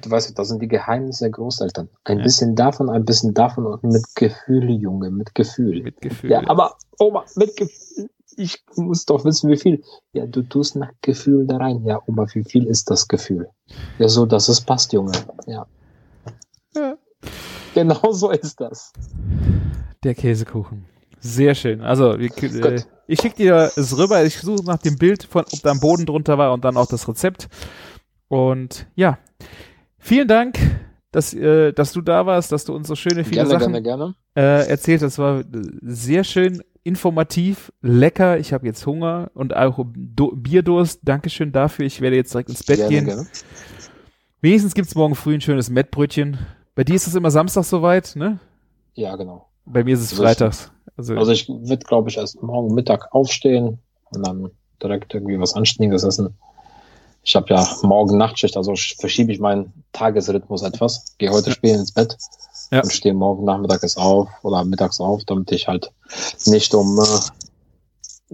du 0.03 0.11
weißt, 0.11 0.39
das 0.39 0.49
sind 0.49 0.61
die 0.63 0.69
Geheimnisse 0.69 1.25
der 1.25 1.31
Großeltern. 1.31 1.89
Ein 2.05 2.19
Ja. 2.19 2.25
bisschen 2.25 2.55
davon, 2.57 2.91
ein 2.91 3.05
bisschen 3.05 3.35
davon 3.35 3.67
und 3.67 3.83
mit 3.85 4.05
Gefühl, 4.15 4.71
Junge, 4.71 5.11
mit 5.11 5.35
Gefühl. 5.35 5.83
mit 5.83 6.01
Gefühl. 6.01 6.31
Ja, 6.31 6.43
aber 6.49 6.77
Oma, 6.99 7.25
mit 7.37 7.57
Gefühl. 7.57 8.09
Ich 8.37 8.65
muss 8.77 9.05
doch 9.05 9.27
wissen, 9.27 9.51
wie 9.51 9.59
viel. 9.59 9.83
Ja, 10.15 10.27
du 10.27 10.41
tust 10.43 10.75
nach 10.77 10.91
Gefühl 11.03 11.47
da 11.47 11.59
rein. 11.59 11.85
Ja, 11.85 12.01
Oma, 12.07 12.27
wie 12.33 12.45
viel 12.45 12.65
ist 12.67 12.91
das 12.91 13.07
Gefühl? 13.07 13.51
Ja, 13.99 14.09
so, 14.09 14.25
dass 14.25 14.49
es 14.49 14.61
passt, 14.63 14.93
Junge. 14.95 15.13
Ja. 15.47 15.67
Ja. 16.75 16.97
Genau 17.75 18.13
so 18.13 18.31
ist 18.31 18.59
das. 18.59 18.93
Der 20.03 20.15
Käsekuchen. 20.15 20.87
Sehr 21.25 21.55
schön. 21.55 21.81
Also, 21.81 22.19
wir, 22.19 22.31
äh, 22.65 22.83
ich 23.07 23.21
schicke 23.21 23.37
dir 23.37 23.71
es 23.77 23.97
rüber. 23.97 24.25
Ich 24.25 24.39
suche 24.39 24.65
nach 24.65 24.79
dem 24.79 24.97
Bild, 24.97 25.23
von, 25.23 25.45
ob 25.51 25.63
da 25.63 25.71
ein 25.71 25.81
Boden 25.81 26.05
drunter 26.05 26.37
war 26.37 26.53
und 26.53 26.65
dann 26.65 26.77
auch 26.77 26.87
das 26.87 27.09
Rezept. 27.09 27.49
Und 28.27 28.87
ja, 28.97 29.19
vielen 29.99 30.27
Dank, 30.27 30.59
dass, 31.13 31.33
äh, 31.33 31.73
dass 31.73 31.93
du 31.93 32.01
da 32.01 32.27
warst, 32.27 32.51
dass 32.51 32.65
du 32.65 32.75
uns 32.75 32.89
so 32.89 32.97
schöne, 32.97 33.23
viele 33.23 33.45
Gerne, 33.45 33.51
Sachen 33.51 33.73
gerne, 33.73 33.83
gerne. 33.83 34.15
äh, 34.35 34.69
erzählt. 34.69 35.03
Das 35.03 35.19
war 35.19 35.41
äh, 35.41 35.45
sehr 35.83 36.25
schön 36.25 36.63
informativ, 36.83 37.73
lecker. 37.83 38.39
Ich 38.39 38.53
habe 38.53 38.67
jetzt 38.67 38.85
Hunger 38.85 39.31
und 39.35 39.55
auch 39.55 39.79
Do 39.95 40.33
Bierdurst. 40.35 41.01
Dankeschön 41.05 41.53
dafür. 41.53 41.87
Ich 41.87 42.01
werde 42.01 42.17
jetzt 42.17 42.35
direkt 42.35 42.49
ins 42.49 42.65
Bett 42.65 42.79
Gerne, 42.79 43.05
gehen. 43.05 43.29
Wenigstens 44.41 44.75
gibt's 44.75 44.97
morgen 44.97 45.15
früh 45.15 45.35
ein 45.35 45.41
schönes 45.41 45.71
Mettbrötchen. 45.71 46.39
Bei 46.75 46.83
dir 46.83 46.97
ist 46.97 47.07
es 47.07 47.15
immer 47.15 47.31
Samstag 47.31 47.65
soweit, 47.65 48.17
ne? 48.17 48.41
Ja, 48.95 49.15
genau. 49.15 49.49
Bei 49.65 49.85
mir 49.85 49.95
ist 49.95 50.01
es 50.01 50.13
freitags. 50.15 50.73
Also, 50.97 51.17
Also 51.17 51.33
ich 51.33 51.49
würde, 51.49 51.85
glaube 51.87 52.11
ich, 52.11 52.17
erst 52.19 52.43
morgen 52.43 52.75
Mittag 52.75 53.13
aufstehen 53.15 53.79
und 54.11 54.27
dann 54.27 54.51
direkt 54.83 55.15
irgendwie 55.15 55.39
was 55.41 55.55
Anständiges 55.55 56.03
essen. 56.05 56.37
Ich 57.25 57.37
habe 57.37 57.55
ja 57.55 57.67
morgen 57.83 58.19
Nachtschicht, 58.19 58.57
also 58.57 58.73
sch- 58.73 58.99
verschiebe 59.01 59.31
ich 59.33 59.39
meinen 59.39 59.73
Tagesrhythmus 59.93 60.63
etwas. 60.63 61.15
Gehe 61.19 61.31
heute 61.31 61.53
spielen 61.53 61.79
ins 61.81 61.93
Bett 61.93 62.17
Ja. 62.73 62.81
und 62.83 62.93
stehe 62.93 63.15
morgen 63.15 63.45
nachmittags 63.45 63.97
auf 63.97 64.29
oder 64.43 64.65
mittags 64.65 65.01
auf, 65.01 65.25
damit 65.25 65.53
ich 65.53 65.69
halt 65.69 65.93
nicht 66.47 66.75
um 66.75 66.99
äh, 66.99 67.05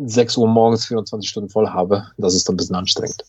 6 0.06 0.36
Uhr 0.38 0.48
morgens 0.48 0.86
24 0.86 1.28
Stunden 1.28 1.50
voll 1.50 1.68
habe. 1.68 2.06
Das 2.16 2.34
ist 2.34 2.48
ein 2.48 2.56
bisschen 2.56 2.76
anstrengend. 2.76 3.24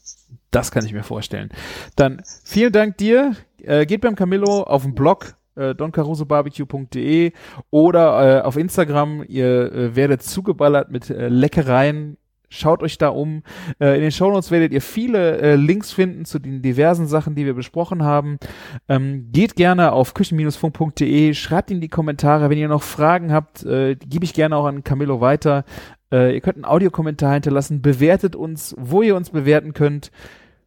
das 0.51 0.72
kann 0.72 0.85
ich 0.85 0.93
mir 0.93 1.03
vorstellen. 1.03 1.49
Dann 1.95 2.22
vielen 2.43 2.72
Dank 2.72 2.97
dir. 2.97 3.35
Äh, 3.61 3.85
geht 3.85 4.01
beim 4.01 4.15
Camillo 4.15 4.64
auf 4.64 4.84
den 4.84 4.95
Blog 4.95 5.35
äh, 5.60 5.76
doncarusobarbecue.de 5.76 7.34
oder 7.69 8.40
äh, 8.40 8.41
auf 8.41 8.57
Instagram. 8.57 9.23
Ihr 9.27 9.72
äh, 9.72 9.95
werdet 9.95 10.23
zugeballert 10.23 10.91
mit 10.91 11.10
äh, 11.10 11.27
Leckereien. 11.27 12.18
Schaut 12.52 12.81
euch 12.81 12.98
da 12.98 13.10
um. 13.10 13.44
Äh, 13.80 13.95
in 13.95 14.02
den 14.02 14.11
Shownotes 14.11 14.49
werdet 14.49 14.73
ihr 14.73 14.81
viele 14.81 15.38
äh, 15.38 15.56
Links 15.56 15.91
finden 15.91 16.26
zu 16.26 16.40
den 16.40 16.64
diversen 16.64 17.06
Sachen, 17.06 17.36
die 17.36 17.45
wir 17.45 17.53
besprochen 17.53 18.03
haben. 18.03 18.40
Ähm, 18.88 19.30
geht 19.31 19.56
gerne 19.56 19.91
auf 19.91 20.15
küchen-funk.de, 20.15 21.36
schreibt 21.36 21.69
in 21.69 21.80
die 21.80 21.90
Kommentare, 21.90 22.49
wenn 22.49 22.57
ihr 22.57 22.68
noch 22.68 22.81
Fragen 22.81 23.31
habt, 23.31 23.64
äh, 23.64 23.95
gebe 23.95 24.26
ich 24.26 24.34
gerne 24.34 24.57
auch 24.57 24.65
an 24.65 24.84
Camillo 24.84 25.22
weiter. 25.22 25.64
Äh, 26.11 26.34
ihr 26.34 26.41
könnt 26.41 26.56
einen 26.56 26.65
Audiokommentar 26.65 27.34
hinterlassen, 27.34 27.84
bewertet 27.84 28.36
uns, 28.36 28.76
wo 28.80 29.03
ihr 29.03 29.15
uns 29.15 29.30
bewerten 29.30 29.73
könnt. 29.73 30.11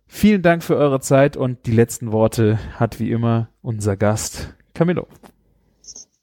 Vielen 0.06 0.42
Dank 0.42 0.62
für 0.62 0.76
eure 0.76 1.00
Zeit 1.00 1.36
und 1.36 1.66
die 1.66 1.72
letzten 1.72 2.12
Worte 2.12 2.60
hat 2.76 3.00
wie 3.00 3.10
immer 3.10 3.48
unser 3.60 3.96
Gast 3.96 4.54
Camillo. 4.74 5.06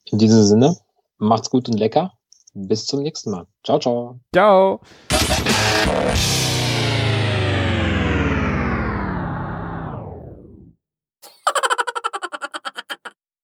In 0.06 0.18
diesem 0.18 0.44
Sinne, 0.44 0.78
macht's 1.18 1.50
gut 1.50 1.68
und 1.70 1.78
lecker. 1.78 2.14
Bis 2.54 2.86
zum 2.86 3.04
nächsten 3.04 3.32
Mal. 3.32 3.46
Ciao, 3.64 3.80
ciao. 3.80 4.20
Ciao. 4.34 4.82